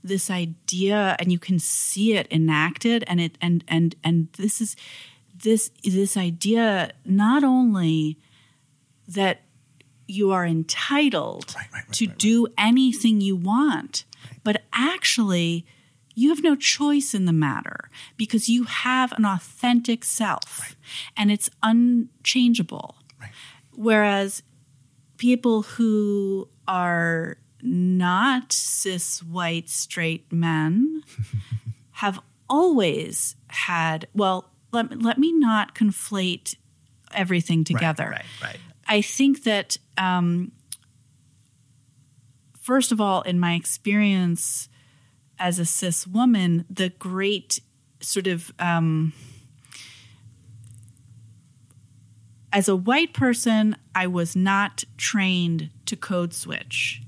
this 0.05 0.31
idea 0.31 1.17
and 1.19 1.31
you 1.33 1.39
can 1.39 1.59
see 1.59 2.17
it 2.17 2.27
enacted 2.31 3.05
and 3.07 3.21
it 3.21 3.39
and 3.41 3.65
and 3.69 3.95
and 4.03 4.29
this 4.37 4.61
is 4.61 4.77
this 5.35 5.71
this 5.85 6.17
idea 6.17 6.93
not 7.05 7.45
only 7.45 8.19
that 9.07 9.43
you 10.13 10.31
are 10.33 10.45
entitled 10.47 11.55
Right, 11.57 11.67
right, 11.73 11.83
right, 11.87 11.93
to 11.95 12.05
right, 12.05 12.11
right. 12.11 12.19
do 12.19 12.47
anything 12.59 13.21
you 13.21 13.37
want, 13.37 14.05
but 14.45 14.63
actually, 14.73 15.67
you 16.15 16.29
have 16.29 16.43
no 16.43 16.55
choice 16.57 17.15
in 17.15 17.25
the 17.25 17.33
matter 17.33 17.89
because 18.17 18.49
you 18.49 18.65
have 18.65 19.13
an 19.13 19.25
authentic 19.25 20.05
self 20.05 20.77
and 21.17 21.31
it's 21.31 21.49
unchangeable. 21.63 22.97
Right. 23.21 23.31
Whereas 23.75 24.43
people 25.17 25.63
who 25.63 26.49
are 26.69 27.39
not 27.63 28.53
cis 28.53 29.23
white 29.23 29.71
straight 29.71 30.31
men 30.33 31.03
have 31.93 32.21
always 32.51 33.37
had, 33.49 34.07
well, 34.15 34.51
let, 34.73 35.01
let 35.01 35.19
me 35.19 35.33
not 35.33 35.75
conflate 35.75 36.57
everything 37.13 37.65
together. 37.65 38.11
Right, 38.11 38.25
right. 38.43 38.59
I 38.93 39.01
think 39.01 39.45
that 39.45 39.79
um, 39.97 40.53
first 42.61 42.93
of 42.93 43.01
all, 43.01 43.23
in 43.23 43.41
my 43.41 43.55
experience 43.55 44.69
as 45.39 45.59
a 45.59 45.65
cis 45.65 46.07
woman, 46.07 46.67
the 46.69 46.91
great 46.91 47.61
sort 48.01 48.27
of 48.27 48.53
um, 48.59 49.15
as 52.53 52.69
a 52.69 52.77
white 52.77 53.15
person, 53.15 53.77
I 53.95 54.09
was 54.09 54.37
not 54.37 54.85
trained 54.99 55.71
to 55.87 55.97
code 55.97 56.35
switch. 56.35 57.01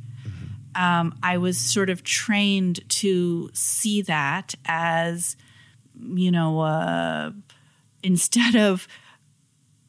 Um, 0.74 1.18
I 1.22 1.36
was 1.36 1.58
sort 1.58 1.90
of 1.90 2.02
trained 2.02 2.88
to 3.02 3.50
see 3.52 4.00
that 4.00 4.54
as, 4.64 5.36
you 6.00 6.30
know, 6.30 6.60
uh, 6.60 7.32
instead 8.02 8.56
of 8.56 8.88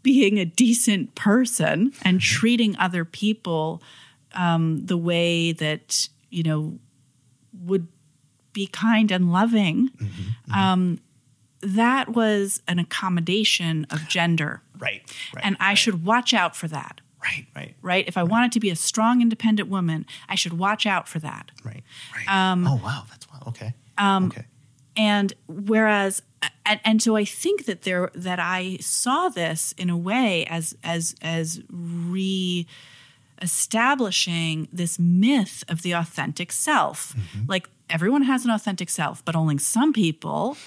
being 0.06 0.38
a 0.38 0.46
decent 0.46 1.16
person 1.16 1.92
and 2.04 2.22
treating 2.22 2.78
other 2.78 3.04
people 3.04 3.82
um, 4.36 4.86
the 4.86 4.96
way 4.96 5.52
that 5.52 6.08
you 6.30 6.44
know 6.44 6.78
would 7.64 7.88
be 8.54 8.68
kind 8.68 9.12
and 9.12 9.34
loving 9.34 9.90
um, 10.54 11.00
that 11.62 12.10
was 12.10 12.62
an 12.68 12.78
accommodation 12.78 13.88
of 13.90 14.08
gender. 14.08 14.62
Right, 14.78 15.02
right. 15.34 15.44
and 15.44 15.58
i 15.60 15.74
should 15.74 16.06
watch 16.06 16.34
out 16.36 16.56
for 16.56 16.68
that. 16.68 17.02
Right, 17.24 17.48
right, 17.56 17.76
right? 17.82 18.08
If 18.08 18.16
i 18.16 18.22
wanted 18.24 18.52
to 18.52 18.60
be 18.60 18.70
a 18.70 18.76
strong 18.76 19.24
independent 19.24 19.70
woman 19.70 20.06
i 20.30 20.36
should 20.36 20.54
watch 20.54 20.86
out 20.86 21.08
for 21.08 21.18
that. 21.18 21.50
Right, 21.64 21.84
right. 22.16 22.26
oh 22.68 22.80
wow, 22.84 23.06
that's 23.10 23.28
wow. 23.28 23.42
Okay. 23.48 23.74
Um, 23.98 24.26
okay. 24.26 24.46
And 24.98 25.34
whereas 25.48 26.22
and, 26.66 26.80
and 26.84 27.02
so 27.02 27.16
i 27.16 27.26
think 27.26 27.66
that 27.66 27.84
there 27.84 28.12
that 28.14 28.40
i 28.40 28.78
saw 28.80 29.30
this 29.30 29.74
in 29.78 29.90
a 29.90 29.98
way 29.98 30.46
as 30.46 30.76
as 30.84 31.16
as 31.22 31.62
re 31.70 32.66
establishing 33.42 34.68
this 34.72 34.98
myth 34.98 35.64
of 35.68 35.82
the 35.82 35.92
authentic 35.92 36.52
self 36.52 37.14
mm-hmm. 37.14 37.46
like 37.48 37.70
everyone 37.90 38.24
has 38.24 38.46
an 38.46 38.52
authentic 38.52 38.90
self 38.90 39.24
but 39.26 39.36
only 39.36 39.58
some 39.58 39.92
people 39.92 40.58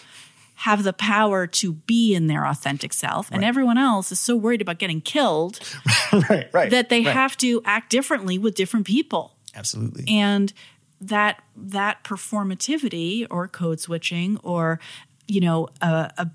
have 0.62 0.82
the 0.82 0.92
power 0.92 1.46
to 1.46 1.72
be 1.72 2.14
in 2.14 2.26
their 2.26 2.44
authentic 2.44 2.92
self 2.92 3.30
and 3.30 3.44
everyone 3.44 3.78
else 3.78 4.10
is 4.10 4.18
so 4.18 4.36
worried 4.36 4.60
about 4.60 4.78
getting 4.78 5.00
killed 5.00 5.60
right, 6.28 6.50
right. 6.52 6.70
that 6.70 6.88
they 6.88 7.04
right. 7.04 7.14
have 7.14 7.36
to 7.36 7.62
act 7.64 7.90
differently 7.90 8.38
with 8.38 8.56
different 8.56 8.84
people 8.84 9.36
absolutely. 9.54 10.04
and 10.08 10.52
that 11.00 11.42
that 11.56 12.02
performativity 12.04 13.26
or 13.30 13.46
code 13.48 13.80
switching 13.80 14.38
or 14.42 14.80
you 15.26 15.40
know 15.40 15.68
a, 15.80 16.10
a 16.18 16.30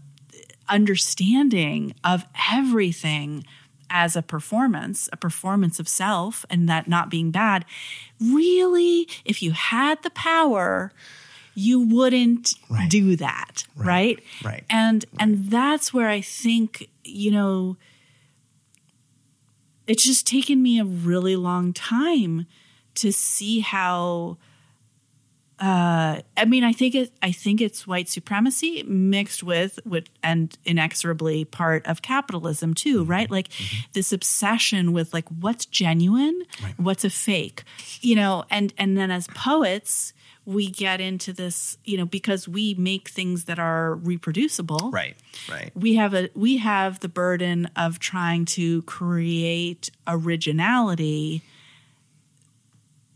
understanding 0.70 1.94
of 2.04 2.26
everything 2.52 3.44
as 3.90 4.16
a 4.16 4.22
performance 4.22 5.10
a 5.12 5.18
performance 5.18 5.80
of 5.80 5.88
self 5.90 6.46
and 6.50 6.68
that 6.70 6.88
not 6.88 7.10
being 7.10 7.30
bad 7.32 7.66
really 8.22 9.08
if 9.26 9.42
you 9.44 9.52
had 9.52 10.02
the 10.04 10.10
power 10.12 10.92
you 11.56 11.80
wouldn't 11.82 12.54
Right. 12.70 12.90
do 12.90 13.16
that 13.18 13.66
right. 13.76 14.20
right, 14.44 14.64
and 14.70 15.06
and 15.20 15.52
that's 15.52 15.94
where 15.94 16.08
i 16.10 16.22
think 16.22 16.90
you 17.04 17.30
know 17.32 17.78
it's 19.86 20.04
just 20.06 20.26
taken 20.26 20.62
me 20.64 20.80
a 20.80 20.86
really 20.86 21.36
long 21.36 21.74
time 21.74 22.46
to 22.96 23.12
see 23.12 23.60
how 23.60 24.38
uh, 25.60 26.22
I 26.36 26.46
mean, 26.46 26.64
I 26.64 26.74
think 26.74 26.96
it. 26.96 27.12
I 27.22 27.32
think 27.32 27.62
it's 27.62 27.86
white 27.88 28.10
supremacy 28.10 28.84
mixed 28.84 29.44
with, 29.44 29.80
with 29.86 30.06
and 30.22 30.58
inexorably 30.66 31.46
part 31.46 31.86
of 31.86 32.02
capitalism 32.02 32.74
too, 32.74 33.02
Mm-hmm. 33.02 33.12
right? 33.12 33.32
Like 33.32 33.50
this 33.94 34.12
obsession 34.12 34.94
with 34.94 35.14
like 35.14 35.28
what's 35.30 35.66
genuine, 35.66 36.42
Right. 36.62 36.74
what's 36.78 37.06
a 37.06 37.10
fake, 37.10 37.64
you 38.02 38.16
know. 38.16 38.46
And 38.50 38.74
and 38.78 38.98
then 38.98 39.12
as 39.12 39.28
poets, 39.28 40.14
we 40.46 40.70
get 40.70 41.00
into 41.00 41.32
this, 41.32 41.78
you 41.86 41.98
know, 41.98 42.06
because 42.06 42.48
we 42.50 42.74
make 42.74 43.08
things 43.10 43.46
that 43.46 43.60
are 43.60 43.96
reproducible, 43.96 44.90
right, 44.92 45.16
right. 45.50 45.72
we 45.76 45.96
have 45.96 46.14
a 46.14 46.30
we 46.36 46.58
have 46.58 47.00
the 47.00 47.08
burden 47.10 47.70
of 47.78 48.00
trying 48.00 48.44
to 48.46 48.82
create 48.82 49.90
originality 50.08 51.42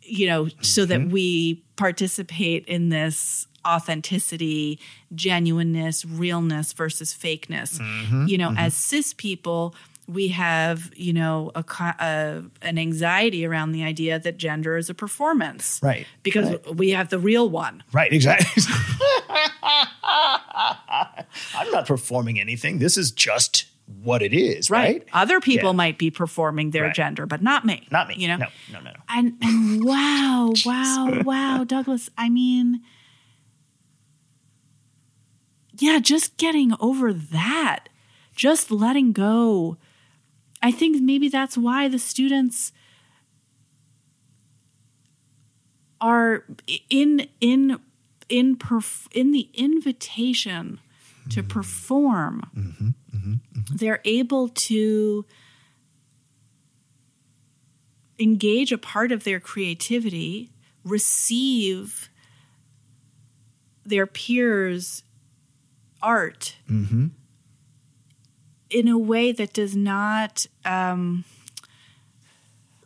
you 0.08 0.28
know 0.28 0.48
so 0.62 0.86
that 0.86 1.00
mm-hmm. 1.00 1.12
we 1.12 1.64
participate 1.76 2.66
in 2.66 2.90
this 2.90 3.48
authenticity 3.66 4.80
genuineness 5.14 6.06
realness 6.06 6.74
versus 6.74 7.14
fakeness. 7.14 7.80
Mm-hmm. 7.80 8.28
You 8.28 8.38
know 8.38 8.50
mm-hmm. 8.50 8.60
as 8.60 8.74
cis 8.74 9.14
people 9.14 9.76
we 10.08 10.30
have 10.30 10.92
you 10.96 11.12
know 11.14 11.52
a, 11.54 11.64
a 12.00 12.44
an 12.62 12.78
anxiety 12.78 13.46
around 13.46 13.74
the 13.74 13.84
idea 13.84 14.20
that 14.20 14.38
gender 14.38 14.78
is 14.78 14.90
a 14.90 14.94
performance. 14.94 15.80
Right, 15.84 16.08
because 16.24 16.58
we 16.74 16.92
have 16.92 17.10
the 17.10 17.20
real 17.20 17.50
one. 17.50 17.84
Right, 17.92 18.12
exactly. 18.12 18.64
I'm 21.54 21.72
not 21.72 21.86
performing 21.86 22.40
anything. 22.40 22.80
This 22.80 22.98
is 22.98 23.12
just 23.12 23.66
what 24.04 24.22
it 24.22 24.34
is, 24.34 24.70
right? 24.70 25.08
Other 25.14 25.40
people 25.40 25.70
Yeah. 25.70 25.76
might 25.76 25.98
be 25.98 26.12
performing 26.12 26.72
their 26.72 26.84
Right. 26.84 26.96
gender, 26.96 27.26
but 27.26 27.42
not 27.42 27.66
me. 27.66 27.88
Not 27.90 28.08
me. 28.10 28.16
You 28.18 28.28
know. 28.28 28.38
No, 28.38 28.48
no, 28.74 28.80
no, 28.82 28.92
no. 28.92 28.98
And 29.10 29.34
and 29.42 29.84
wow, 29.86 30.54
wow, 30.66 31.22
wow, 31.26 31.64
Douglas. 31.64 32.10
I 32.18 32.28
mean, 32.30 32.82
yeah, 35.80 36.00
just 36.00 36.38
getting 36.38 36.74
over 36.80 37.14
that, 37.14 37.88
just 38.36 38.72
letting 38.72 39.14
go. 39.14 39.78
I 40.62 40.72
think 40.72 41.02
maybe 41.02 41.30
that's 41.30 41.58
why 41.58 41.88
the 41.88 42.00
students 42.00 42.74
are 46.02 46.44
in 46.90 47.28
in 47.42 47.80
in 48.30 48.56
perf- 48.56 49.08
in 49.14 49.32
the 49.32 49.50
invitation 49.54 50.80
to 51.30 51.44
perform. 51.44 52.50
Mm-hmm, 52.56 52.88
mm-hmm, 52.88 53.34
mm-hmm. 53.34 53.76
They're 53.76 54.02
able 54.06 54.50
to 54.50 55.26
engage 58.20 58.72
a 58.72 58.78
part 58.78 59.12
of 59.12 59.24
their 59.24 59.40
creativity, 59.40 60.52
receive 60.84 62.10
their 63.86 64.06
peers' 64.08 65.04
art 66.02 66.56
in 68.70 68.88
a 68.88 68.98
way 68.98 69.32
that 69.32 69.54
does 69.54 69.76
not. 69.76 70.46
Um, 70.66 71.24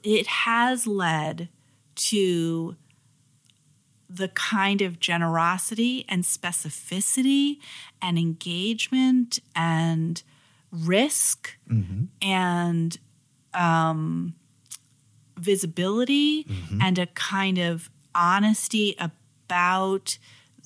it 0.03 0.27
has 0.27 0.87
led 0.87 1.49
to 1.95 2.75
the 4.13 4.27
kind 4.29 4.81
of 4.81 4.99
generosity 4.99 6.05
and 6.09 6.23
specificity 6.23 7.57
and 8.01 8.17
engagement 8.17 9.39
and 9.55 10.21
risk 10.71 11.55
mm-hmm. 11.69 12.05
and 12.21 12.97
um, 13.53 14.33
visibility 15.37 16.43
mm-hmm. 16.43 16.81
and 16.81 16.99
a 16.99 17.07
kind 17.07 17.57
of 17.57 17.89
honesty 18.13 18.95
about 18.99 20.17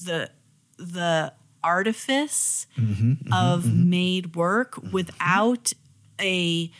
the 0.03 0.29
the 0.77 1.31
artifice 1.63 2.67
mm-hmm, 2.77 3.31
of 3.33 3.73
made 3.73 4.35
work 4.35 4.77
without 4.91 5.73
a, 6.19 6.71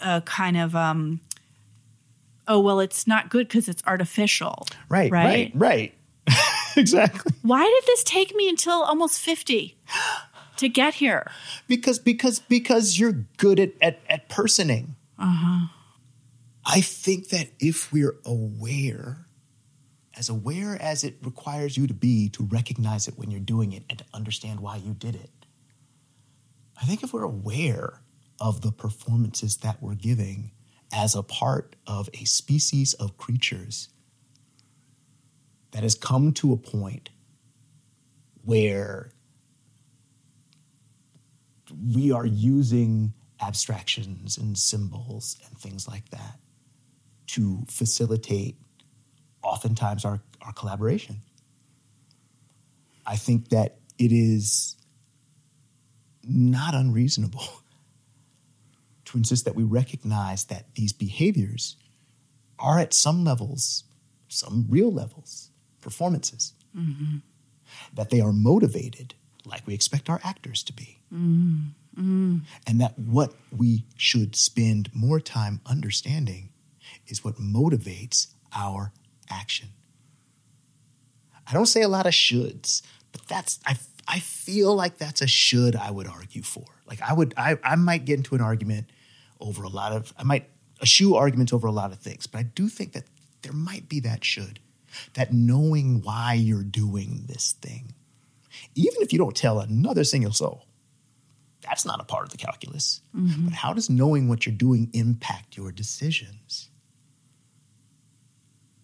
a 0.00 0.22
kind 0.22 0.56
of 0.56 0.74
um 0.74 1.20
oh 2.48 2.58
well 2.60 2.80
it's 2.80 3.06
not 3.06 3.30
good 3.30 3.46
because 3.48 3.68
it's 3.68 3.82
artificial 3.86 4.66
Right, 4.88 5.10
right, 5.10 5.52
right. 5.54 5.94
exactly. 6.80 7.32
why 7.42 7.62
did 7.64 7.86
this 7.86 8.04
take 8.04 8.34
me 8.34 8.48
until 8.48 8.82
almost 8.82 9.20
50 9.20 9.76
to 10.56 10.68
get 10.68 10.94
here 10.94 11.30
Because 11.68 11.98
because 11.98 12.40
because 12.40 12.98
you're 12.98 13.24
good 13.36 13.58
at 13.60 13.72
at, 13.80 14.00
at 14.08 14.28
personing. 14.28 14.96
Uh-huh. 15.18 15.66
I 16.66 16.80
think 16.80 17.28
that 17.28 17.50
if 17.60 17.92
we're 17.92 18.16
aware, 18.24 19.26
as 20.16 20.28
aware 20.28 20.80
as 20.80 21.04
it 21.04 21.16
requires 21.22 21.76
you 21.76 21.86
to 21.86 21.94
be 21.94 22.28
to 22.30 22.44
recognize 22.44 23.06
it 23.06 23.18
when 23.18 23.30
you're 23.30 23.40
doing 23.40 23.72
it 23.72 23.84
and 23.90 23.98
to 23.98 24.04
understand 24.14 24.60
why 24.60 24.76
you 24.76 24.94
did 24.94 25.14
it, 25.14 25.30
I 26.80 26.84
think 26.86 27.02
if 27.02 27.12
we're 27.12 27.22
aware 27.22 28.00
of 28.40 28.62
the 28.62 28.72
performances 28.72 29.58
that 29.58 29.82
we're 29.82 29.94
giving 29.94 30.52
as 30.92 31.14
a 31.14 31.22
part 31.22 31.76
of 31.86 32.08
a 32.14 32.24
species 32.24 32.94
of 32.94 33.16
creatures 33.18 33.88
that 35.74 35.82
has 35.82 35.96
come 35.96 36.32
to 36.32 36.52
a 36.52 36.56
point 36.56 37.10
where 38.44 39.10
we 41.92 42.12
are 42.12 42.24
using 42.24 43.12
abstractions 43.42 44.38
and 44.38 44.56
symbols 44.56 45.36
and 45.44 45.58
things 45.58 45.88
like 45.88 46.08
that 46.10 46.38
to 47.26 47.64
facilitate 47.68 48.56
oftentimes 49.42 50.04
our, 50.04 50.20
our 50.42 50.52
collaboration. 50.52 51.16
I 53.04 53.16
think 53.16 53.48
that 53.48 53.78
it 53.98 54.12
is 54.12 54.76
not 56.22 56.76
unreasonable 56.76 57.48
to 59.06 59.18
insist 59.18 59.44
that 59.44 59.56
we 59.56 59.64
recognize 59.64 60.44
that 60.44 60.72
these 60.76 60.92
behaviors 60.92 61.76
are 62.60 62.78
at 62.78 62.94
some 62.94 63.24
levels, 63.24 63.82
some 64.28 64.66
real 64.68 64.92
levels, 64.92 65.50
performances, 65.84 66.54
that 67.94 68.10
they 68.10 68.20
are 68.20 68.32
motivated 68.32 69.14
like 69.44 69.66
we 69.66 69.74
expect 69.74 70.08
our 70.10 70.20
actors 70.24 70.62
to 70.64 70.72
be. 70.72 70.98
And 72.66 72.80
that 72.80 72.98
what 72.98 73.34
we 73.56 73.84
should 73.96 74.34
spend 74.34 74.90
more 74.92 75.20
time 75.20 75.60
understanding 75.66 76.48
is 77.06 77.22
what 77.22 77.36
motivates 77.36 78.28
our 78.56 78.92
action. 79.30 79.68
I 81.46 81.52
don't 81.52 81.66
say 81.66 81.82
a 81.82 81.88
lot 81.88 82.06
of 82.06 82.12
shoulds, 82.12 82.82
but 83.12 83.22
that's 83.28 83.60
I 83.66 83.76
I 84.08 84.18
feel 84.20 84.74
like 84.74 84.98
that's 84.98 85.22
a 85.22 85.26
should 85.26 85.76
I 85.76 85.90
would 85.90 86.08
argue 86.08 86.42
for. 86.42 86.64
Like 86.86 87.00
I 87.02 87.12
would 87.12 87.34
I 87.36 87.58
I 87.62 87.76
might 87.76 88.04
get 88.04 88.16
into 88.18 88.34
an 88.34 88.40
argument 88.40 88.90
over 89.40 89.62
a 89.62 89.68
lot 89.68 89.92
of 89.92 90.12
I 90.18 90.24
might 90.24 90.48
eschew 90.82 91.14
arguments 91.14 91.52
over 91.52 91.66
a 91.68 91.72
lot 91.72 91.92
of 91.92 91.98
things, 91.98 92.26
but 92.26 92.38
I 92.38 92.42
do 92.44 92.68
think 92.68 92.92
that 92.92 93.04
there 93.42 93.52
might 93.52 93.88
be 93.88 94.00
that 94.00 94.24
should. 94.24 94.58
That 95.14 95.32
knowing 95.32 96.02
why 96.02 96.34
you're 96.34 96.62
doing 96.62 97.24
this 97.26 97.54
thing, 97.60 97.94
even 98.74 99.02
if 99.02 99.12
you 99.12 99.18
don't 99.18 99.36
tell 99.36 99.60
another 99.60 100.04
single 100.04 100.32
soul, 100.32 100.66
that's 101.62 101.84
not 101.84 102.00
a 102.00 102.04
part 102.04 102.24
of 102.24 102.30
the 102.30 102.36
calculus. 102.36 103.00
But 103.44 103.54
how 103.54 103.72
does 103.72 103.88
knowing 103.88 104.28
what 104.28 104.46
you're 104.46 104.54
doing 104.54 104.90
impact 104.92 105.56
your 105.56 105.72
decisions? 105.72 106.68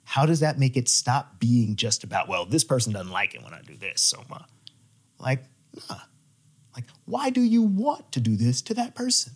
How 0.05 0.27
does 0.27 0.41
that 0.41 0.59
make 0.59 0.77
it 0.77 0.89
stop 0.89 1.39
being 1.39 1.77
just 1.77 2.03
about, 2.03 2.27
well, 2.27 2.45
this 2.45 2.65
person 2.65 2.93
doesn't 2.93 3.13
like 3.13 3.35
it 3.35 3.45
when 3.45 3.55
I 3.55 3.61
do 3.63 3.77
this, 3.77 4.01
so 4.03 4.25
uh, 4.33 4.39
like, 5.19 5.45
nah. 5.89 5.97
Like, 6.75 6.85
why 7.05 7.31
do 7.31 7.43
you 7.43 7.63
want 7.63 8.13
to 8.13 8.21
do 8.21 8.37
this 8.37 8.63
to 8.63 8.75
that 8.75 8.95
person? 8.95 9.35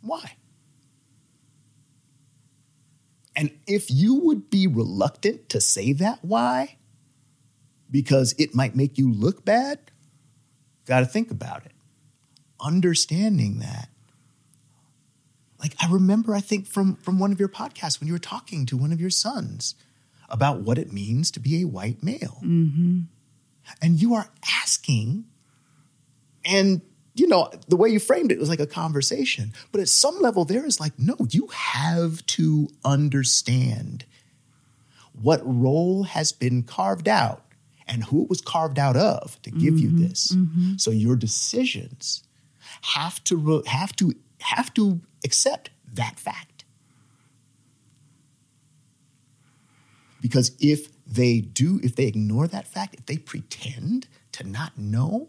Why? 0.00 0.36
And 3.34 3.50
if 3.66 3.90
you 3.90 4.14
would 4.14 4.50
be 4.50 4.66
reluctant 4.66 5.48
to 5.50 5.60
say 5.60 5.92
that 5.94 6.18
why, 6.22 6.76
because 7.90 8.34
it 8.38 8.54
might 8.54 8.76
make 8.76 8.98
you 8.98 9.12
look 9.12 9.44
bad, 9.44 9.78
got 10.86 11.00
to 11.00 11.06
think 11.06 11.30
about 11.30 11.64
it. 11.64 11.72
Understanding 12.60 13.58
that. 13.60 13.88
Like 15.58 15.74
I 15.80 15.90
remember, 15.90 16.34
I 16.34 16.40
think 16.40 16.66
from 16.66 16.96
from 16.96 17.18
one 17.18 17.30
of 17.32 17.38
your 17.38 17.48
podcasts 17.48 18.00
when 18.00 18.08
you 18.08 18.12
were 18.12 18.18
talking 18.18 18.66
to 18.66 18.76
one 18.76 18.92
of 18.92 19.00
your 19.00 19.10
sons 19.10 19.76
about 20.28 20.60
what 20.60 20.76
it 20.76 20.92
means 20.92 21.30
to 21.30 21.40
be 21.40 21.62
a 21.62 21.66
white 21.66 22.02
male, 22.02 22.40
mm-hmm. 22.42 23.00
and 23.80 24.02
you 24.02 24.14
are 24.14 24.28
asking, 24.60 25.24
and 26.44 26.82
you 27.14 27.28
know 27.28 27.50
the 27.68 27.76
way 27.76 27.88
you 27.88 27.98
framed 27.98 28.32
it 28.32 28.38
was 28.38 28.48
like 28.48 28.60
a 28.60 28.66
conversation, 28.66 29.52
but 29.70 29.80
at 29.80 29.88
some 29.88 30.18
level 30.20 30.44
there 30.44 30.64
is 30.64 30.80
like, 30.80 30.98
no, 30.98 31.16
you 31.30 31.48
have 31.48 32.24
to 32.26 32.68
understand 32.84 34.04
what 35.20 35.40
role 35.44 36.04
has 36.04 36.32
been 36.32 36.62
carved 36.62 37.08
out 37.08 37.44
and 37.86 38.04
who 38.04 38.22
it 38.22 38.28
was 38.30 38.40
carved 38.40 38.78
out 38.78 38.96
of 38.96 39.40
to 39.42 39.50
give 39.50 39.78
you 39.78 39.88
mm-hmm, 39.88 40.04
this. 40.04 40.32
Mm-hmm. 40.32 40.76
So 40.76 40.90
your 40.90 41.16
decisions 41.16 42.22
have 42.82 43.22
to 43.24 43.36
re- 43.36 43.62
have 43.66 43.94
to 43.96 44.14
have 44.40 44.72
to 44.74 45.00
accept 45.24 45.70
that 45.92 46.18
fact. 46.18 46.64
Because 50.20 50.52
if 50.60 50.88
they 51.06 51.40
do, 51.40 51.80
if 51.82 51.96
they 51.96 52.06
ignore 52.06 52.46
that 52.46 52.66
fact, 52.66 52.94
if 52.94 53.06
they 53.06 53.18
pretend 53.18 54.06
to 54.32 54.48
not 54.48 54.78
know, 54.78 55.28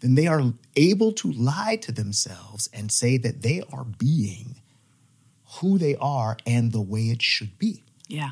then 0.00 0.14
they 0.14 0.26
are 0.26 0.52
able 0.76 1.12
to 1.12 1.30
lie 1.32 1.76
to 1.76 1.92
themselves 1.92 2.68
and 2.72 2.90
say 2.90 3.16
that 3.18 3.42
they 3.42 3.62
are 3.72 3.84
being 3.84 4.56
who 5.60 5.78
they 5.78 5.96
are 5.96 6.36
and 6.46 6.72
the 6.72 6.80
way 6.80 7.02
it 7.02 7.22
should 7.22 7.58
be. 7.58 7.82
yeah 8.08 8.30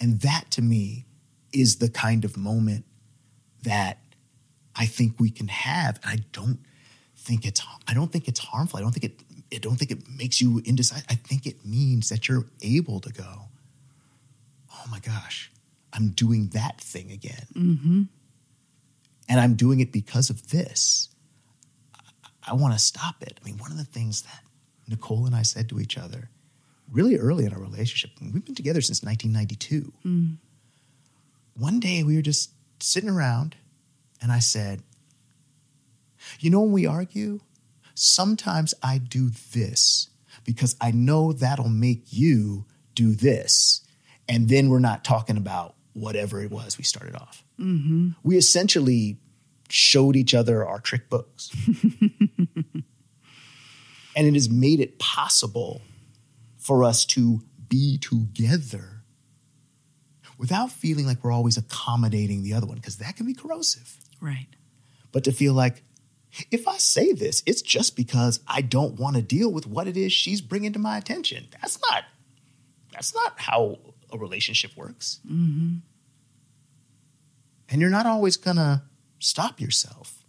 And 0.00 0.20
that 0.20 0.50
to 0.52 0.62
me 0.62 1.06
is 1.52 1.76
the 1.76 1.90
kind 1.90 2.24
of 2.24 2.36
moment 2.36 2.84
that 3.62 3.98
I 4.74 4.86
think 4.86 5.20
we 5.20 5.30
can 5.30 5.48
have. 5.48 6.00
And 6.02 6.20
I 6.20 6.24
don't 6.32 6.58
think 7.16 7.46
it's 7.46 7.62
I 7.86 7.94
don't 7.94 8.10
think 8.10 8.28
it's 8.28 8.40
harmful. 8.40 8.78
I 8.78 8.82
don't 8.82 8.92
think 8.92 9.04
it 9.04 9.22
I 9.54 9.58
don't 9.58 9.76
think 9.76 9.90
it 9.90 10.08
makes 10.08 10.40
you 10.40 10.62
indecisive. 10.64 11.04
I 11.10 11.14
think 11.14 11.46
it 11.46 11.64
means 11.64 12.08
that 12.08 12.28
you're 12.28 12.46
able 12.62 13.00
to 13.00 13.12
go, 13.12 13.48
oh 14.72 14.84
my 14.90 14.98
gosh, 14.98 15.50
I'm 15.92 16.10
doing 16.10 16.48
that 16.48 16.80
thing 16.80 17.12
again. 17.12 17.46
Mm-hmm. 17.54 18.02
And 19.28 19.40
I'm 19.40 19.54
doing 19.54 19.80
it 19.80 19.92
because 19.92 20.30
of 20.30 20.50
this. 20.50 21.08
I, 21.94 22.52
I 22.52 22.54
want 22.54 22.74
to 22.74 22.78
stop 22.78 23.22
it. 23.22 23.38
I 23.40 23.44
mean, 23.44 23.58
one 23.58 23.70
of 23.70 23.78
the 23.78 23.84
things 23.84 24.22
that 24.22 24.42
Nicole 24.88 25.26
and 25.26 25.34
I 25.34 25.42
said 25.42 25.68
to 25.70 25.80
each 25.80 25.96
other 25.96 26.28
really 26.90 27.16
early 27.16 27.44
in 27.44 27.54
our 27.54 27.60
relationship, 27.60 28.10
and 28.20 28.34
we've 28.34 28.44
been 28.44 28.54
together 28.54 28.82
since 28.82 29.02
1992 29.02 29.92
hmm. 30.02 30.26
one 31.54 31.80
day 31.80 32.02
we 32.02 32.16
were 32.16 32.22
just 32.22 32.50
sitting 32.80 33.08
around 33.08 33.56
and 34.22 34.30
I 34.30 34.38
said, 34.38 34.82
You 36.38 36.50
know, 36.50 36.60
when 36.60 36.72
we 36.72 36.86
argue, 36.86 37.40
sometimes 37.94 38.72
I 38.82 38.98
do 38.98 39.30
this 39.52 40.08
because 40.44 40.76
I 40.80 40.92
know 40.92 41.32
that'll 41.32 41.68
make 41.68 42.04
you 42.10 42.64
do 42.94 43.14
this. 43.14 43.82
And 44.28 44.48
then 44.48 44.68
we're 44.68 44.78
not 44.78 45.04
talking 45.04 45.36
about 45.36 45.74
whatever 45.94 46.40
it 46.42 46.50
was 46.50 46.78
we 46.78 46.84
started 46.84 47.14
off. 47.14 47.44
Mm-hmm. 47.58 48.10
We 48.22 48.36
essentially 48.36 49.18
showed 49.68 50.16
each 50.16 50.34
other 50.34 50.66
our 50.66 50.80
trick 50.80 51.08
books. 51.08 51.50
and 54.16 54.26
it 54.26 54.34
has 54.34 54.50
made 54.50 54.80
it 54.80 54.98
possible 54.98 55.82
for 56.58 56.84
us 56.84 57.04
to 57.06 57.40
be 57.68 57.98
together 57.98 59.02
without 60.38 60.70
feeling 60.70 61.06
like 61.06 61.22
we're 61.22 61.32
always 61.32 61.56
accommodating 61.56 62.42
the 62.42 62.52
other 62.52 62.66
one, 62.66 62.76
because 62.76 62.98
that 62.98 63.16
can 63.16 63.26
be 63.26 63.34
corrosive. 63.34 63.96
right 64.20 64.48
But 65.12 65.24
to 65.24 65.32
feel 65.32 65.54
like, 65.54 65.82
if 66.50 66.66
I 66.66 66.78
say 66.78 67.12
this, 67.12 67.42
it's 67.46 67.62
just 67.62 67.96
because 67.96 68.40
I 68.48 68.62
don't 68.62 68.98
want 68.98 69.16
to 69.16 69.22
deal 69.22 69.52
with 69.52 69.66
what 69.66 69.86
it 69.86 69.96
is 69.96 70.12
she's 70.12 70.40
bringing 70.40 70.72
to 70.72 70.78
my 70.78 70.96
attention. 70.96 71.48
That's 71.60 71.78
not. 71.90 72.04
That's 72.92 73.14
not 73.14 73.38
how 73.38 73.78
a 74.12 74.18
relationship 74.18 74.76
works. 74.76 75.20
Mm-hmm. 75.26 75.76
And 77.68 77.80
you're 77.80 77.90
not 77.90 78.06
always 78.06 78.36
gonna 78.36 78.84
stop 79.18 79.60
yourself. 79.60 80.22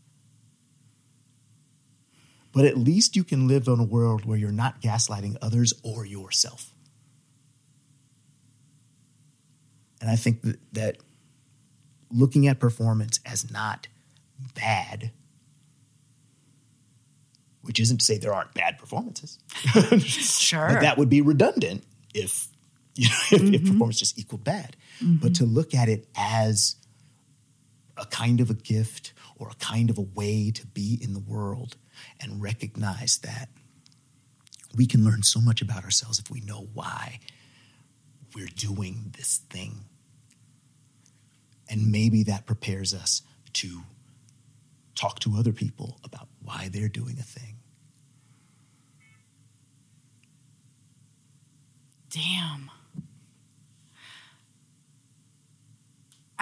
But 2.54 2.66
at 2.66 2.78
least 2.78 3.16
you 3.16 3.24
can 3.24 3.48
live 3.48 3.68
in 3.68 3.80
a 3.80 3.84
world 3.84 4.26
where 4.26 4.38
you're 4.38 4.52
not 4.52 4.82
gaslighting 4.82 5.38
others 5.42 5.74
or 5.84 6.06
yourself. 6.06 6.74
And 10.00 10.10
I 10.10 10.16
think 10.16 10.42
that, 10.44 10.60
that 10.74 10.98
looking 12.12 12.48
at 12.48 12.60
performance 12.60 13.20
as 13.26 13.50
not 13.50 13.88
bad, 14.54 15.12
which 17.62 17.80
isn't 17.80 17.98
to 18.00 18.06
say 18.06 18.18
there 18.18 18.34
aren't 18.34 18.54
bad 18.54 18.78
performances. 18.78 19.40
Sure. 20.00 20.68
But 20.74 20.82
that 20.82 20.98
would 20.98 21.10
be 21.10 21.22
redundant 21.22 21.84
if 22.14 22.50
you 22.95 23.10
know, 23.10 23.15
if, 23.32 23.41
Mm-hmm. 23.41 23.53
if 23.56 23.61
performance 23.65 23.99
just 23.99 24.20
equaled 24.20 24.44
bad. 24.44 24.76
But 25.02 25.36
to 25.36 25.45
look 25.45 25.74
at 25.74 25.90
it 25.90 26.07
as 26.15 26.76
a 27.98 28.06
kind 28.06 28.40
of 28.40 28.49
a 28.49 28.53
gift 28.53 29.11
or 29.36 29.49
a 29.49 29.56
kind 29.56 29.90
of 29.90 29.98
a 29.98 30.02
way 30.02 30.49
to 30.52 30.65
be 30.68 30.98
in 31.02 31.14
the 31.14 31.20
world 31.20 31.76
and 32.22 32.41
recognize 32.41 33.18
that 33.20 33.49
we 34.76 34.86
can 34.86 35.03
learn 35.03 35.24
so 35.24 35.41
much 35.41 35.61
about 35.61 35.84
ourselves 35.84 36.20
if 36.20 36.32
we 36.32 36.40
know 36.41 36.68
why 36.74 37.20
we're 38.34 38.48
doing 38.56 39.14
this 39.18 39.40
thing. 39.49 39.86
And 41.70 41.91
maybe 41.91 42.24
that 42.24 42.45
prepares 42.45 42.94
us 42.94 43.22
to 43.53 43.82
talk 44.95 45.20
to 45.22 45.36
other 45.38 45.52
people 45.52 45.99
about 46.03 46.28
why 46.41 46.70
they're 46.72 46.88
doing 46.88 47.18
a 47.20 47.24
thing. 47.24 47.57
Damn. 52.10 52.70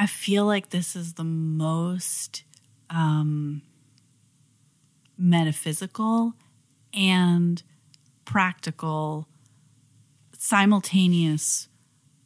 I 0.01 0.07
feel 0.07 0.47
like 0.47 0.71
this 0.71 0.95
is 0.95 1.13
the 1.13 1.23
most 1.23 2.41
um, 2.89 3.61
metaphysical 5.15 6.33
and 6.91 7.61
practical 8.25 9.27
simultaneous 10.35 11.67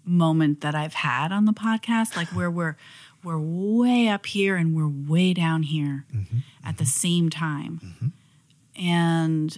moment 0.06 0.62
that 0.62 0.74
I've 0.74 0.94
had 0.94 1.34
on 1.34 1.44
the 1.44 1.52
podcast, 1.52 2.16
like 2.16 2.30
where 2.30 2.50
we're 2.50 2.78
we're 3.26 3.38
way 3.38 4.08
up 4.08 4.26
here 4.26 4.56
and 4.56 4.74
we're 4.74 4.88
way 4.88 5.34
down 5.34 5.64
here 5.64 6.06
mm-hmm. 6.10 6.20
Mm-hmm. 6.20 6.38
at 6.64 6.78
the 6.78 6.86
same 6.86 7.30
time. 7.30 7.82
Mm-hmm. 7.84 8.86
And 8.86 9.58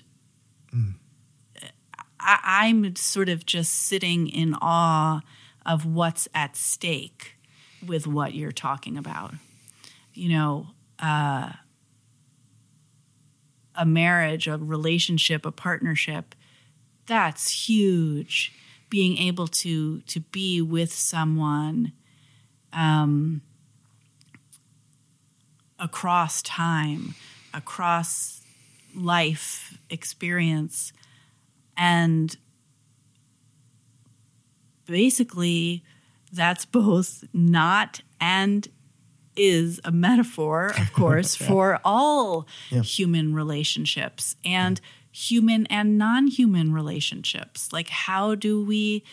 mm. 0.73 0.95
I, 2.19 2.39
I'm 2.65 2.95
sort 2.95 3.29
of 3.29 3.45
just 3.45 3.73
sitting 3.73 4.27
in 4.27 4.55
awe 4.55 5.21
of 5.67 5.85
what's 5.85 6.27
at 6.33 6.55
stake 6.55 7.36
with 7.87 8.05
what 8.07 8.33
you're 8.33 8.51
talking 8.51 8.97
about. 8.97 9.33
You 10.13 10.29
know, 10.29 10.67
uh, 10.99 11.51
a 13.75 13.85
marriage, 13.85 14.47
a 14.47 14.57
relationship, 14.57 15.45
a 15.45 15.51
partnership, 15.51 16.35
that's 17.05 17.67
huge. 17.67 18.53
Being 18.89 19.17
able 19.17 19.47
to 19.47 20.01
to 20.01 20.19
be 20.19 20.61
with 20.61 20.93
someone 20.93 21.91
um, 22.71 23.41
across 25.79 26.41
time, 26.41 27.15
across 27.53 28.41
life 28.95 29.77
experience, 29.89 30.93
and 31.75 32.35
basically 34.85 35.83
that's 36.31 36.65
both 36.65 37.23
not 37.33 38.01
and 38.19 38.67
is 39.35 39.79
a 39.83 39.91
metaphor, 39.91 40.73
of 40.77 40.91
course, 41.01 41.35
for 41.35 41.79
all 41.85 42.47
Yeah. 42.69 42.81
human 42.81 43.33
relationships 43.35 44.35
and 44.43 44.81
human 45.11 45.65
and 45.67 45.97
non-human 45.97 46.73
relationships. 46.73 47.71
Like 47.71 47.89
how 47.89 48.35
do 48.35 48.63
we 48.63 49.03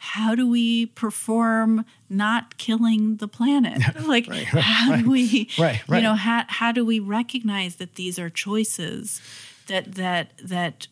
how 0.00 0.36
do 0.36 0.48
we 0.48 0.86
perform 0.86 1.84
not 2.08 2.56
killing 2.58 3.16
the 3.16 3.26
planet? 3.28 3.82
Like 4.06 4.26
how 4.26 4.96
do 4.96 5.10
we 5.10 5.48
Right, 5.58 5.80
you 5.88 6.00
know 6.00 6.14
how 6.14 6.44
how 6.48 6.72
do 6.72 6.84
we 6.84 7.00
recognize 7.00 7.76
that 7.76 7.94
these 7.96 8.18
are 8.18 8.30
choices 8.30 9.20
that 9.66 9.94
that 9.96 10.32
that 10.42 10.86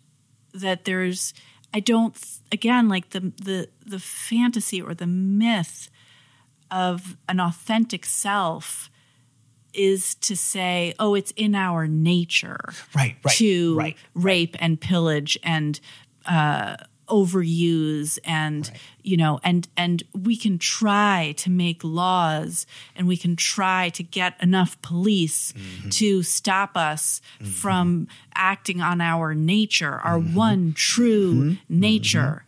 that 0.52 0.84
there's 0.84 1.34
I 1.76 1.80
don't 1.80 2.16
again 2.50 2.88
like 2.88 3.10
the 3.10 3.32
the 3.36 3.68
the 3.84 3.98
fantasy 3.98 4.80
or 4.80 4.94
the 4.94 5.06
myth 5.06 5.90
of 6.70 7.18
an 7.28 7.38
authentic 7.38 8.06
self 8.06 8.88
is 9.74 10.14
to 10.14 10.34
say, 10.34 10.94
oh, 10.98 11.14
it's 11.14 11.32
in 11.36 11.54
our 11.54 11.86
nature 11.86 12.72
Right, 12.94 13.16
right, 13.22 13.36
to 13.36 13.76
right, 13.76 13.96
rape 14.14 14.56
and 14.58 14.80
pillage 14.80 15.38
and 15.42 15.78
uh, 16.24 16.76
overuse 17.08 18.18
and 18.24 18.70
you 19.02 19.16
know 19.16 19.38
and 19.44 19.68
and 19.76 20.02
we 20.12 20.36
can 20.36 20.58
try 20.58 21.32
to 21.36 21.50
make 21.50 21.82
laws 21.84 22.66
and 22.96 23.06
we 23.06 23.16
can 23.16 23.36
try 23.36 23.88
to 23.90 24.02
get 24.02 24.34
enough 24.42 24.80
police 24.82 25.52
Mm-hmm. 25.52 25.88
to 25.90 26.22
stop 26.22 26.76
us 26.76 27.20
from 27.60 28.08
acting 28.34 28.80
on 28.80 29.00
our 29.00 29.34
nature 29.34 29.94
our 30.04 30.18
Mm-hmm. 30.18 30.34
one 30.34 30.72
true 30.74 31.56
nature 31.68 32.44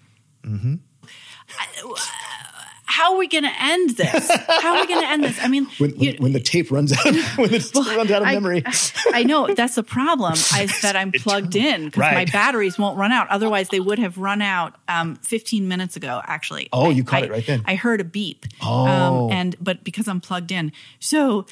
how 2.90 3.12
are 3.12 3.18
we 3.18 3.28
going 3.28 3.44
to 3.44 3.52
end 3.60 3.90
this? 3.90 4.30
How 4.48 4.74
are 4.76 4.80
we 4.80 4.86
going 4.86 5.02
to 5.02 5.08
end 5.08 5.22
this? 5.22 5.38
I 5.42 5.48
mean, 5.48 5.66
When, 5.76 5.94
you- 6.00 6.16
when 6.18 6.32
the 6.32 6.40
tape 6.40 6.70
runs 6.70 6.90
out, 6.92 7.04
when 7.36 7.50
the 7.50 7.58
tape 7.60 7.96
runs 7.96 8.10
out 8.10 8.22
of 8.22 8.28
I- 8.28 8.32
memory. 8.32 8.64
I 9.12 9.24
know 9.24 9.52
that's 9.54 9.74
the 9.74 9.82
problem. 9.82 10.32
Is 10.32 10.80
that 10.82 10.96
I'm 10.96 11.12
plugged 11.12 11.54
in 11.54 11.86
because 11.86 12.00
my 12.14 12.24
batteries 12.24 12.78
won't 12.78 12.96
run 12.96 13.12
out. 13.12 13.28
Otherwise, 13.28 13.68
they 13.68 13.78
would 13.80 13.98
have 13.98 14.16
run 14.16 14.40
out 14.40 14.74
um, 14.88 15.16
15 15.16 15.68
minutes 15.68 15.96
ago. 15.96 16.22
Actually. 16.24 16.68
Oh, 16.72 16.86
I- 16.86 16.92
you 16.92 17.04
caught 17.04 17.22
I- 17.22 17.26
it 17.26 17.30
right 17.30 17.46
then. 17.46 17.62
I 17.66 17.74
heard 17.74 18.00
a 18.00 18.04
beep. 18.04 18.46
Oh. 18.62 18.86
Um, 19.26 19.32
and 19.32 19.56
but 19.60 19.84
because 19.84 20.08
I'm 20.08 20.20
plugged 20.20 20.50
in, 20.50 20.72
so 20.98 21.44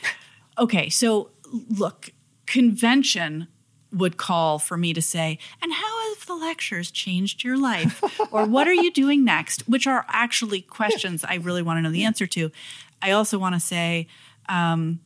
okay. 0.58 0.88
So 0.88 1.30
look, 1.68 2.10
convention 2.46 3.48
would 3.92 4.16
call 4.16 4.58
for 4.58 4.76
me 4.76 4.92
to 4.92 5.02
say, 5.02 5.38
and 5.62 5.72
how 5.72 6.08
have 6.08 6.26
the 6.26 6.34
lectures 6.34 6.90
changed 6.90 7.44
your 7.44 7.56
life? 7.56 8.02
or 8.32 8.44
what 8.44 8.68
are 8.68 8.74
you 8.74 8.92
doing 8.92 9.24
next? 9.24 9.68
Which 9.68 9.86
are 9.86 10.04
actually 10.08 10.62
questions 10.62 11.24
I 11.24 11.36
really 11.36 11.62
want 11.62 11.78
to 11.78 11.82
know 11.82 11.90
the 11.90 12.04
answer 12.04 12.26
to. 12.26 12.50
I 13.00 13.12
also 13.12 13.38
want 13.38 13.54
to 13.54 13.60
say, 13.60 14.08
um, 14.48 15.00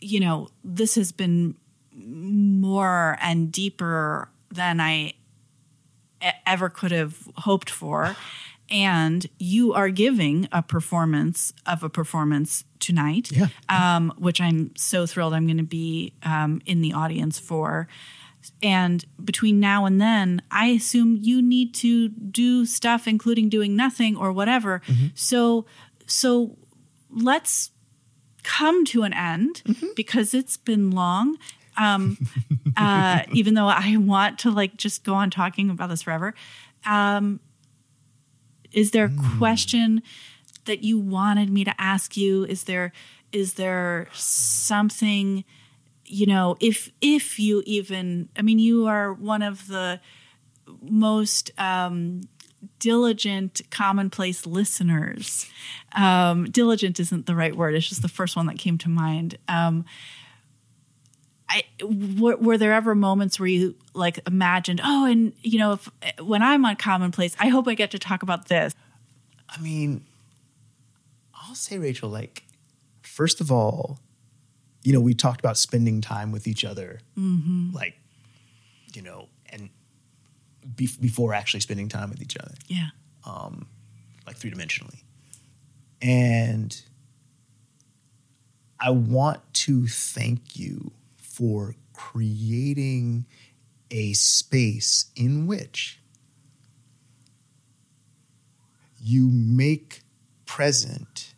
you 0.00 0.20
know, 0.20 0.48
this 0.64 0.94
has 0.94 1.12
been 1.12 1.54
more 1.94 3.18
and 3.20 3.50
deeper 3.52 4.28
than 4.50 4.80
I 4.80 5.14
ever 6.46 6.68
could 6.68 6.92
have 6.92 7.16
hoped 7.36 7.70
for. 7.70 8.16
And 8.70 9.26
you 9.38 9.72
are 9.72 9.88
giving 9.90 10.48
a 10.52 10.62
performance 10.62 11.52
of 11.66 11.82
a 11.82 11.88
performance 11.88 12.64
tonight, 12.78 13.30
Yeah. 13.32 13.48
um, 13.68 14.12
which 14.16 14.40
I'm 14.40 14.70
so 14.76 15.06
thrilled 15.06 15.34
I'm 15.34 15.46
going 15.46 15.56
to 15.58 15.62
be 15.64 16.12
um, 16.22 16.60
in 16.66 16.80
the 16.80 16.92
audience 16.92 17.38
for. 17.38 17.88
And 18.62 19.04
between 19.22 19.60
now 19.60 19.84
and 19.84 20.00
then, 20.00 20.40
I 20.50 20.66
assume 20.68 21.18
you 21.20 21.42
need 21.42 21.74
to 21.74 22.08
do 22.08 22.64
stuff, 22.64 23.06
including 23.06 23.48
doing 23.48 23.76
nothing 23.76 24.16
or 24.16 24.32
whatever. 24.32 24.80
So, 25.14 25.66
so 26.06 26.56
let's 27.10 27.70
come 28.42 28.84
to 28.86 29.02
an 29.02 29.12
end 29.12 29.62
because 29.94 30.32
it's 30.32 30.56
been 30.56 30.90
long. 30.90 31.36
Um, 31.76 32.16
uh, 32.76 33.22
even 33.32 33.54
though 33.54 33.66
I 33.68 33.96
want 33.98 34.38
to 34.40 34.50
like 34.50 34.76
just 34.76 35.04
go 35.04 35.14
on 35.14 35.30
talking 35.30 35.68
about 35.70 35.88
this 35.90 36.02
forever. 36.02 36.34
Um, 36.86 37.40
is 38.72 38.90
there 38.92 39.06
a 39.06 39.38
question 39.38 40.02
that 40.64 40.82
you 40.84 40.98
wanted 40.98 41.50
me 41.50 41.64
to 41.64 41.80
ask 41.80 42.16
you? 42.16 42.44
Is 42.44 42.64
there 42.64 42.92
is 43.32 43.54
there 43.54 44.08
something 44.12 45.44
you 46.04 46.26
know 46.26 46.56
if 46.60 46.90
if 47.00 47.38
you 47.38 47.62
even 47.66 48.28
I 48.36 48.42
mean 48.42 48.58
you 48.58 48.86
are 48.86 49.12
one 49.12 49.42
of 49.42 49.66
the 49.68 50.00
most 50.82 51.50
um, 51.58 52.22
diligent 52.78 53.60
commonplace 53.70 54.46
listeners. 54.46 55.48
Um, 55.96 56.44
diligent 56.44 57.00
isn't 57.00 57.26
the 57.26 57.34
right 57.34 57.56
word. 57.56 57.74
It's 57.74 57.88
just 57.88 58.02
the 58.02 58.08
first 58.08 58.36
one 58.36 58.46
that 58.46 58.58
came 58.58 58.78
to 58.78 58.88
mind. 58.88 59.38
Um, 59.48 59.84
I, 61.50 61.64
were, 61.82 62.36
were 62.36 62.56
there 62.56 62.72
ever 62.72 62.94
moments 62.94 63.40
where 63.40 63.48
you 63.48 63.74
like 63.92 64.20
imagined, 64.26 64.80
oh, 64.84 65.04
and 65.04 65.32
you 65.42 65.58
know, 65.58 65.72
if 65.72 65.90
when 66.20 66.42
I'm 66.42 66.64
on 66.64 66.76
Commonplace, 66.76 67.34
I 67.40 67.48
hope 67.48 67.66
I 67.66 67.74
get 67.74 67.90
to 67.90 67.98
talk 67.98 68.22
about 68.22 68.46
this. 68.46 68.72
I 69.48 69.60
mean, 69.60 70.04
I'll 71.34 71.56
say, 71.56 71.76
Rachel, 71.76 72.08
like, 72.08 72.44
first 73.02 73.40
of 73.40 73.50
all, 73.50 73.98
you 74.84 74.92
know, 74.92 75.00
we 75.00 75.12
talked 75.12 75.40
about 75.40 75.58
spending 75.58 76.00
time 76.00 76.30
with 76.30 76.46
each 76.46 76.64
other, 76.64 77.00
mm-hmm. 77.18 77.74
like, 77.74 77.98
you 78.94 79.02
know, 79.02 79.28
and 79.48 79.70
be- 80.76 80.88
before 81.00 81.34
actually 81.34 81.60
spending 81.60 81.88
time 81.88 82.10
with 82.10 82.22
each 82.22 82.36
other, 82.36 82.54
Yeah, 82.68 82.90
um, 83.26 83.66
like 84.24 84.36
three 84.36 84.52
dimensionally. 84.52 85.02
And 86.00 86.80
I 88.78 88.90
want 88.90 89.40
to 89.54 89.88
thank 89.88 90.56
you 90.56 90.92
for 91.40 91.74
creating 91.94 93.24
a 93.90 94.12
space 94.12 95.06
in 95.16 95.46
which 95.46 95.98
you 99.02 99.30
make 99.32 100.02
present 100.44 101.32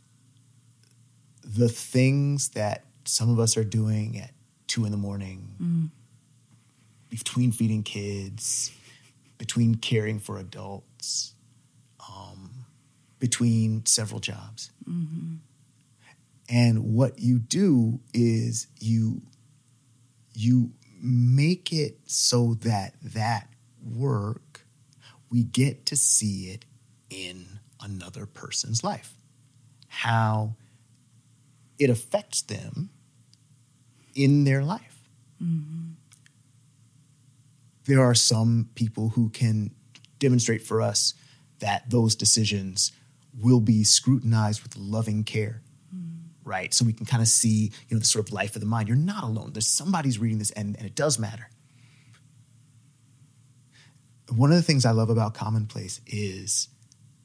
the 1.44 1.68
things 1.68 2.48
that 2.50 2.84
some 3.04 3.30
of 3.30 3.38
us 3.38 3.56
are 3.56 3.62
doing 3.62 4.18
at 4.18 4.32
two 4.66 4.84
in 4.84 4.90
the 4.90 4.96
morning, 4.96 5.90
between 7.08 7.52
feeding 7.52 7.84
kids, 7.84 8.72
between 9.38 9.76
caring 9.76 10.18
for 10.18 10.36
adults, 10.38 11.34
um, 12.10 12.66
between 13.20 13.86
several 13.86 14.18
jobs. 14.18 14.72
And 16.48 16.92
what 16.92 17.20
you 17.20 17.38
do 17.38 18.00
is 18.12 18.66
you 18.80 19.22
you 20.34 20.72
make 21.00 21.72
it 21.72 21.98
so 22.06 22.54
that 22.54 22.94
that 23.02 23.48
work 23.84 24.52
we 25.32 25.42
get 25.42 25.86
to 25.86 25.96
see 25.96 26.50
it 26.50 26.66
in 27.08 27.46
another 27.80 28.26
person's 28.26 28.84
life. 28.84 29.14
How 29.88 30.56
it 31.78 31.88
affects 31.88 32.42
them 32.42 32.90
in 34.14 34.44
their 34.44 34.62
life. 34.62 35.08
Mm-hmm. 35.42 35.92
There 37.86 38.02
are 38.02 38.14
some 38.14 38.68
people 38.74 39.08
who 39.08 39.30
can 39.30 39.70
demonstrate 40.18 40.62
for 40.62 40.82
us 40.82 41.14
that 41.58 41.88
those 41.90 42.14
decisions 42.14 42.92
will 43.40 43.60
be 43.60 43.82
scrutinized 43.84 44.62
with 44.62 44.76
loving 44.76 45.24
care. 45.24 45.62
Right. 46.52 46.74
So 46.74 46.84
we 46.84 46.92
can 46.92 47.06
kind 47.06 47.22
of 47.22 47.28
see, 47.28 47.72
you 47.88 47.96
know, 47.96 47.98
the 47.98 48.04
sort 48.04 48.28
of 48.28 48.34
life 48.34 48.54
of 48.56 48.60
the 48.60 48.66
mind. 48.66 48.86
You're 48.86 48.98
not 48.98 49.24
alone. 49.24 49.52
There's 49.54 49.66
somebody's 49.66 50.18
reading 50.18 50.36
this 50.36 50.50
and, 50.50 50.76
and 50.76 50.84
it 50.84 50.94
does 50.94 51.18
matter. 51.18 51.48
One 54.28 54.50
of 54.50 54.56
the 54.56 54.62
things 54.62 54.84
I 54.84 54.90
love 54.90 55.08
about 55.08 55.32
Commonplace 55.32 56.02
is 56.06 56.68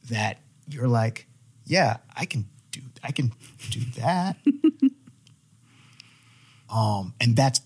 that 0.10 0.40
you're 0.70 0.88
like, 0.88 1.28
yeah, 1.66 1.98
I 2.16 2.24
can 2.24 2.45
do 2.72 2.80
I 3.04 3.12
can 3.12 3.34
do 3.70 3.82
that. 3.98 4.38
um, 6.70 7.14
and 7.20 7.36
that's 7.36 7.60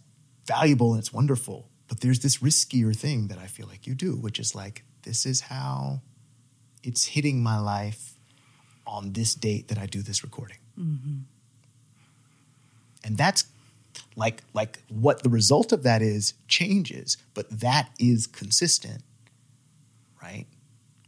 valuable 0.48 0.94
and 0.94 1.00
it's 1.00 1.14
wonderful. 1.14 1.70
But 1.88 2.00
there's 2.00 2.22
this 2.22 2.40
riskier 2.40 2.96
thing 2.96 3.28
that 3.28 3.38
I 3.38 3.46
feel 3.46 3.68
like 3.68 3.86
you 3.86 3.94
do, 3.94 4.16
which 4.16 4.40
is 4.40 4.56
like, 4.56 4.84
this 5.04 5.28
is 5.28 5.42
how 5.42 6.02
it's 6.82 7.06
hitting 7.06 7.44
my 7.44 7.60
life 7.60 8.16
on 8.88 9.14
this 9.14 9.36
date 9.36 9.68
that 9.68 9.78
I 9.78 9.86
do 9.86 10.02
this 10.02 10.24
recording. 10.24 10.58
And 13.04 13.18
that's 13.18 13.46
like 14.16 14.44
like 14.54 14.80
what 14.90 15.24
the 15.24 15.30
result 15.30 15.72
of 15.72 15.84
that 15.84 16.02
is 16.02 16.34
changes, 16.48 17.18
but 17.34 17.50
that 17.50 17.90
is 18.00 18.28
consistent, 18.28 19.04
right? 20.22 20.46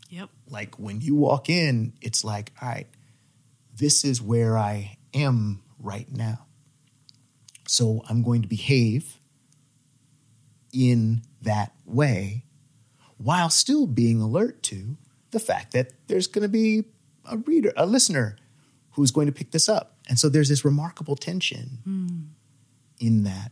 Yep. 0.10 0.30
like 0.48 0.78
when 0.78 1.02
you 1.02 1.16
walk 1.16 1.50
in, 1.50 1.94
it's 2.00 2.24
like, 2.24 2.52
all 2.62 2.70
right, 2.70 2.88
this 3.76 4.06
is 4.06 4.22
where 4.22 4.60
I 4.60 4.98
am 5.12 5.64
right 5.80 6.08
now. 6.12 6.46
So 7.68 8.04
I'm 8.08 8.22
going 8.22 8.44
to 8.44 8.48
behave 8.48 9.18
in 10.72 11.24
that 11.42 11.74
way 11.86 12.46
while 13.18 13.50
still 13.50 13.88
being 13.88 14.22
alert 14.22 14.62
to 14.64 14.98
the 15.32 15.40
fact 15.40 15.74
that 15.74 15.94
there's 16.08 16.28
going 16.28 16.44
to 16.44 16.50
be 16.50 16.84
a 17.26 17.38
reader, 17.38 17.74
a 17.76 17.86
listener 17.88 18.38
who's 18.94 19.12
going 19.12 19.28
to 19.28 19.34
pick 19.34 19.52
this 19.52 19.68
up. 19.70 19.98
And 20.10 20.18
so 20.20 20.30
there's 20.30 20.50
this 20.50 20.64
remarkable 20.66 21.16
tension 21.16 21.80
in 23.00 23.24
that. 23.24 23.52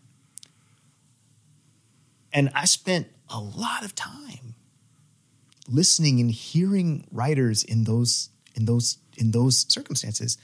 And 2.33 2.49
I 2.55 2.65
spent 2.65 3.07
a 3.29 3.39
lot 3.39 3.83
of 3.83 3.95
time 3.95 4.55
listening 5.67 6.19
and 6.19 6.31
hearing 6.31 7.05
writers 7.11 7.63
in 7.63 7.83
those 7.83 8.29
in 8.55 8.65
those 8.65 8.97
in 9.17 9.31
those 9.31 9.65
circumstances 9.71 10.37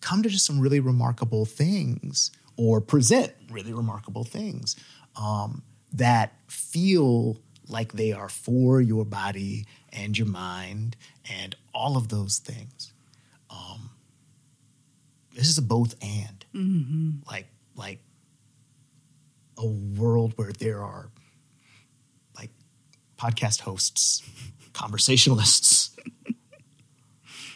come 0.00 0.22
to 0.22 0.28
just 0.28 0.44
some 0.44 0.58
really 0.58 0.80
remarkable 0.80 1.44
things 1.44 2.30
or 2.56 2.80
present 2.80 3.32
really 3.50 3.72
remarkable 3.72 4.24
things 4.24 4.76
um, 5.16 5.62
that 5.92 6.34
feel 6.48 7.38
like 7.68 7.92
they 7.92 8.12
are 8.12 8.28
for 8.28 8.80
your 8.80 9.04
body 9.04 9.66
and 9.92 10.18
your 10.18 10.26
mind 10.26 10.96
and 11.40 11.54
all 11.72 11.96
of 11.96 12.08
those 12.08 12.38
things. 12.38 12.92
Um, 13.50 13.90
this 15.34 15.48
is 15.48 15.58
a 15.58 15.62
both 15.62 15.94
and 16.02 16.44
mm-hmm. 16.54 17.10
like 17.30 17.46
like 17.74 18.00
a 19.58 19.66
world 19.66 20.32
where 20.36 20.52
there 20.52 20.82
are 20.82 21.10
like 22.36 22.50
podcast 23.18 23.60
hosts, 23.60 24.22
conversationalists, 24.72 25.96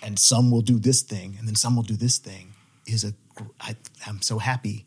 and 0.03 0.19
some 0.19 0.51
will 0.51 0.63
do 0.63 0.79
this 0.79 1.03
thing, 1.03 1.37
and 1.39 1.47
then 1.47 1.55
some 1.55 1.77
will 1.77 1.83
do 1.83 1.97
this 1.97 2.19
thing. 2.19 2.53
Is 2.87 3.05
a 3.05 3.13
I, 3.61 3.77
I'm 4.07 4.23
so 4.23 4.39
happy 4.39 4.87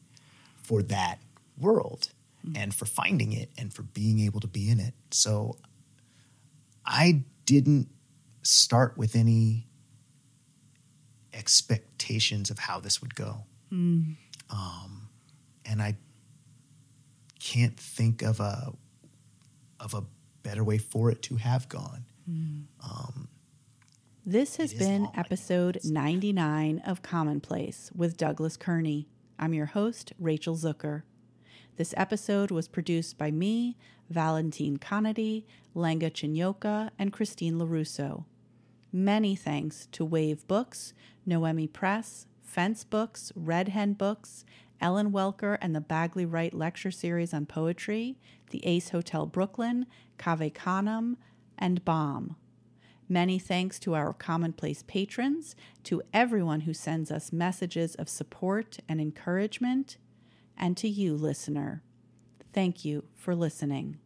for 0.64 0.82
that 0.84 1.20
world 1.60 2.10
mm-hmm. 2.46 2.62
and 2.62 2.74
for 2.74 2.86
finding 2.86 3.34
it 3.34 3.50
and 3.58 3.74
for 3.74 3.84
being 3.84 4.20
able 4.20 4.40
to 4.40 4.48
be 4.48 4.70
in 4.70 4.80
it. 4.80 4.94
So 5.12 5.58
I 6.86 7.24
didn't 7.46 7.90
start 8.44 8.98
with 8.98 9.16
any 9.16 9.69
expectations 11.40 12.52
of 12.52 12.60
how 12.60 12.80
this 12.80 13.02
would 13.02 13.16
go. 13.16 13.46
Hmm. 13.70 14.02
Um, 14.52 15.10
and 15.66 15.82
I 15.82 15.96
can't 17.40 17.80
think 17.80 18.22
of 18.22 18.40
a 18.40 18.74
of 19.80 19.94
a 19.94 20.04
better 20.44 20.64
way 20.64 20.78
for 20.78 21.10
it 21.10 21.22
to 21.24 21.38
have 21.38 21.70
gone. 21.70 22.04
Hmm. 22.26 22.62
Um, 22.84 23.30
this 24.26 24.58
has 24.58 24.74
been 24.74 25.10
episode 25.16 25.80
99 25.84 26.80
of 26.86 27.02
Commonplace 27.02 27.90
with 27.96 28.18
Douglas 28.18 28.58
Kearney. 28.58 29.08
I'm 29.40 29.54
your 29.54 29.68
host, 29.68 30.14
Rachel 30.20 30.56
Zucker. 30.56 31.04
This 31.78 31.94
episode 31.96 32.52
was 32.52 32.68
produced 32.68 33.18
by 33.18 33.32
me, 33.32 33.78
Valentine 34.10 34.78
Conedy, 34.78 35.46
Lenga 35.74 36.12
Chinyoka, 36.12 36.90
and 37.00 37.14
Christine 37.14 37.56
LaRusso. 37.56 38.26
Many 38.92 39.36
thanks 39.36 39.88
to 39.92 40.04
Wave 40.04 40.48
Books, 40.48 40.94
Noemi 41.26 41.68
Press, 41.68 42.26
Fence 42.42 42.84
Books, 42.84 43.32
Red 43.36 43.70
Hen 43.70 43.94
Books, 43.94 44.46
Ellen 44.82 45.12
Welcker 45.12 45.58
and 45.62 45.76
the 45.76 45.82
Bagley 45.82 46.26
Wright 46.26 46.54
Lecture 46.54 46.90
Series 46.90 47.34
on 47.34 47.46
Poetry, 47.46 48.18
the 48.50 48.66
Ace 48.66 48.90
Hotel 48.90 49.26
Brooklyn, 49.26 49.86
Cave 50.18 50.54
Canem, 50.54 51.18
and 51.58 51.86
Bomb. 51.86 52.36
Many 53.08 53.38
thanks 53.38 53.80
to 53.80 53.94
our 53.96 54.14
commonplace 54.14 54.84
patrons, 54.88 55.56
to 55.84 56.02
everyone 56.14 56.62
who 56.62 56.74
sends 56.74 57.12
us 57.12 57.34
messages 57.34 57.96
of 57.96 58.08
support 58.08 58.80
and 58.88 59.02
encouragement, 59.02 59.98
and 60.58 60.78
to 60.78 60.88
you, 60.88 61.16
listener. 61.16 61.84
Thank 62.54 62.86
you 62.86 63.06
for 63.16 63.36
listening. 63.36 63.98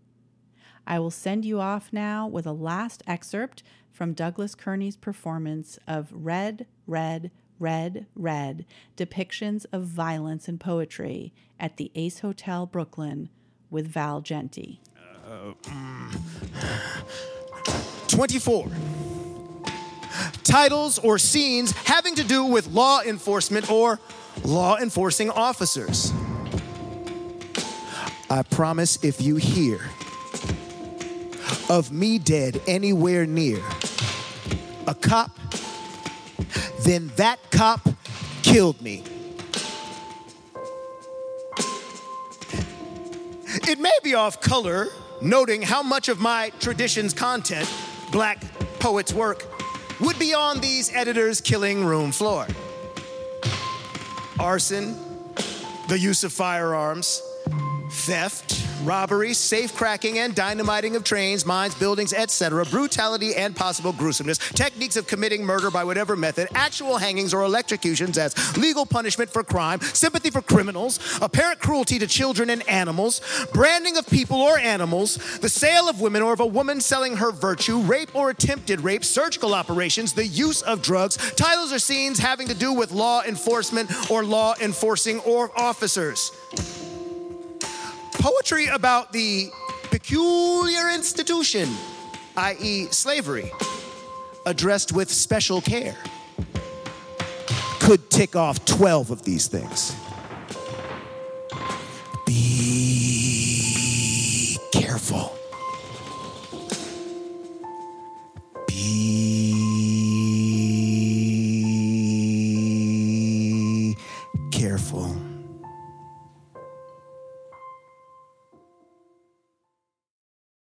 I 0.85 0.99
will 0.99 1.11
send 1.11 1.45
you 1.45 1.60
off 1.60 1.93
now 1.93 2.27
with 2.27 2.45
a 2.45 2.51
last 2.51 3.03
excerpt 3.07 3.64
from 3.93 4.13
Douglas 4.13 4.55
Kearney's 4.55 4.97
performance 4.97 5.79
of 5.87 6.09
Red, 6.11 6.65
Red, 6.87 7.31
Red, 7.59 8.07
Red 8.15 8.65
depictions 8.97 9.65
of 9.71 9.83
violence 9.83 10.49
in 10.49 10.57
poetry 10.57 11.31
at 11.59 11.77
the 11.77 11.91
Ace 11.95 12.19
Hotel 12.19 12.65
Brooklyn 12.65 13.29
with 13.69 13.87
Val 13.87 14.19
Jeanty. 14.19 14.81
24. 18.07 18.67
Titles 20.43 20.99
or 20.99 21.17
scenes 21.17 21.71
having 21.71 22.15
to 22.15 22.23
do 22.23 22.43
with 22.43 22.67
law 22.67 23.01
enforcement 23.01 23.71
or 23.71 23.99
law 24.43 24.77
enforcing 24.77 25.29
officers. 25.29 26.11
I 28.29 28.41
promise 28.43 29.03
if 29.03 29.21
you 29.21 29.35
hear 29.35 29.79
of 31.69 31.91
me 31.91 32.19
dead 32.19 32.61
anywhere 32.67 33.25
near 33.25 33.61
a 34.88 34.95
cop, 34.95 35.31
then 36.84 37.11
that 37.15 37.39
cop 37.51 37.88
killed 38.41 38.81
me. 38.81 39.03
It 43.68 43.80
may 43.80 43.97
be 44.03 44.15
off 44.15 44.41
color, 44.41 44.88
noting 45.22 45.61
how 45.61 45.84
much 45.84 46.10
of 46.10 46.19
my 46.19 46.51
tradition's 46.60 47.14
content, 47.14 47.72
black 48.11 48.43
poets' 48.80 49.14
work, 49.14 49.45
would 50.01 50.18
be 50.19 50.34
on 50.34 50.60
these 50.60 50.93
editors' 50.93 51.39
killing 51.39 51.85
room 51.85 52.11
floor. 52.11 52.47
Arson, 54.39 54.97
the 55.88 55.97
use 55.97 56.23
of 56.23 56.34
firearms, 56.34 57.22
theft, 57.91 58.62
robbery, 58.83 59.33
safe 59.33 59.75
cracking 59.75 60.19
and 60.19 60.35
dynamiting 60.35 60.95
of 60.95 61.03
trains, 61.03 61.45
mines, 61.45 61.75
buildings, 61.75 62.13
etc., 62.13 62.65
brutality 62.65 63.35
and 63.35 63.55
possible 63.55 63.93
gruesomeness, 63.93 64.37
techniques 64.53 64.95
of 64.95 65.07
committing 65.07 65.43
murder 65.43 65.71
by 65.71 65.83
whatever 65.83 66.15
method, 66.15 66.47
actual 66.53 66.97
hangings 66.97 67.33
or 67.33 67.43
electrocutions 67.43 68.17
as 68.17 68.57
legal 68.57 68.85
punishment 68.85 69.29
for 69.29 69.43
crime, 69.43 69.79
sympathy 69.81 70.29
for 70.29 70.41
criminals, 70.41 70.99
apparent 71.21 71.59
cruelty 71.59 71.99
to 71.99 72.07
children 72.07 72.49
and 72.49 72.67
animals, 72.67 73.21
branding 73.53 73.97
of 73.97 74.07
people 74.07 74.37
or 74.37 74.57
animals, 74.57 75.39
the 75.39 75.49
sale 75.49 75.89
of 75.89 76.01
women 76.01 76.21
or 76.21 76.33
of 76.33 76.39
a 76.39 76.45
woman 76.45 76.81
selling 76.81 77.17
her 77.17 77.31
virtue, 77.31 77.79
rape 77.81 78.13
or 78.15 78.29
attempted 78.29 78.81
rape, 78.81 79.03
surgical 79.03 79.53
operations, 79.53 80.13
the 80.13 80.25
use 80.25 80.61
of 80.63 80.81
drugs, 80.81 81.17
titles 81.35 81.71
or 81.71 81.79
scenes 81.79 82.19
having 82.19 82.47
to 82.47 82.55
do 82.55 82.73
with 82.73 82.91
law 82.91 83.21
enforcement 83.23 83.89
or 84.09 84.23
law 84.23 84.53
enforcing 84.61 85.19
or 85.21 85.51
officers. 85.59 86.31
Poetry 88.23 88.67
about 88.67 89.11
the 89.11 89.49
peculiar 89.91 90.89
institution, 90.89 91.67
i.e., 92.37 92.85
slavery, 92.85 93.51
addressed 94.45 94.93
with 94.93 95.11
special 95.11 95.59
care, 95.59 95.97
could 97.81 98.09
tick 98.09 98.37
off 98.37 98.63
12 98.63 99.11
of 99.11 99.23
these 99.25 99.47
things. 99.47 99.93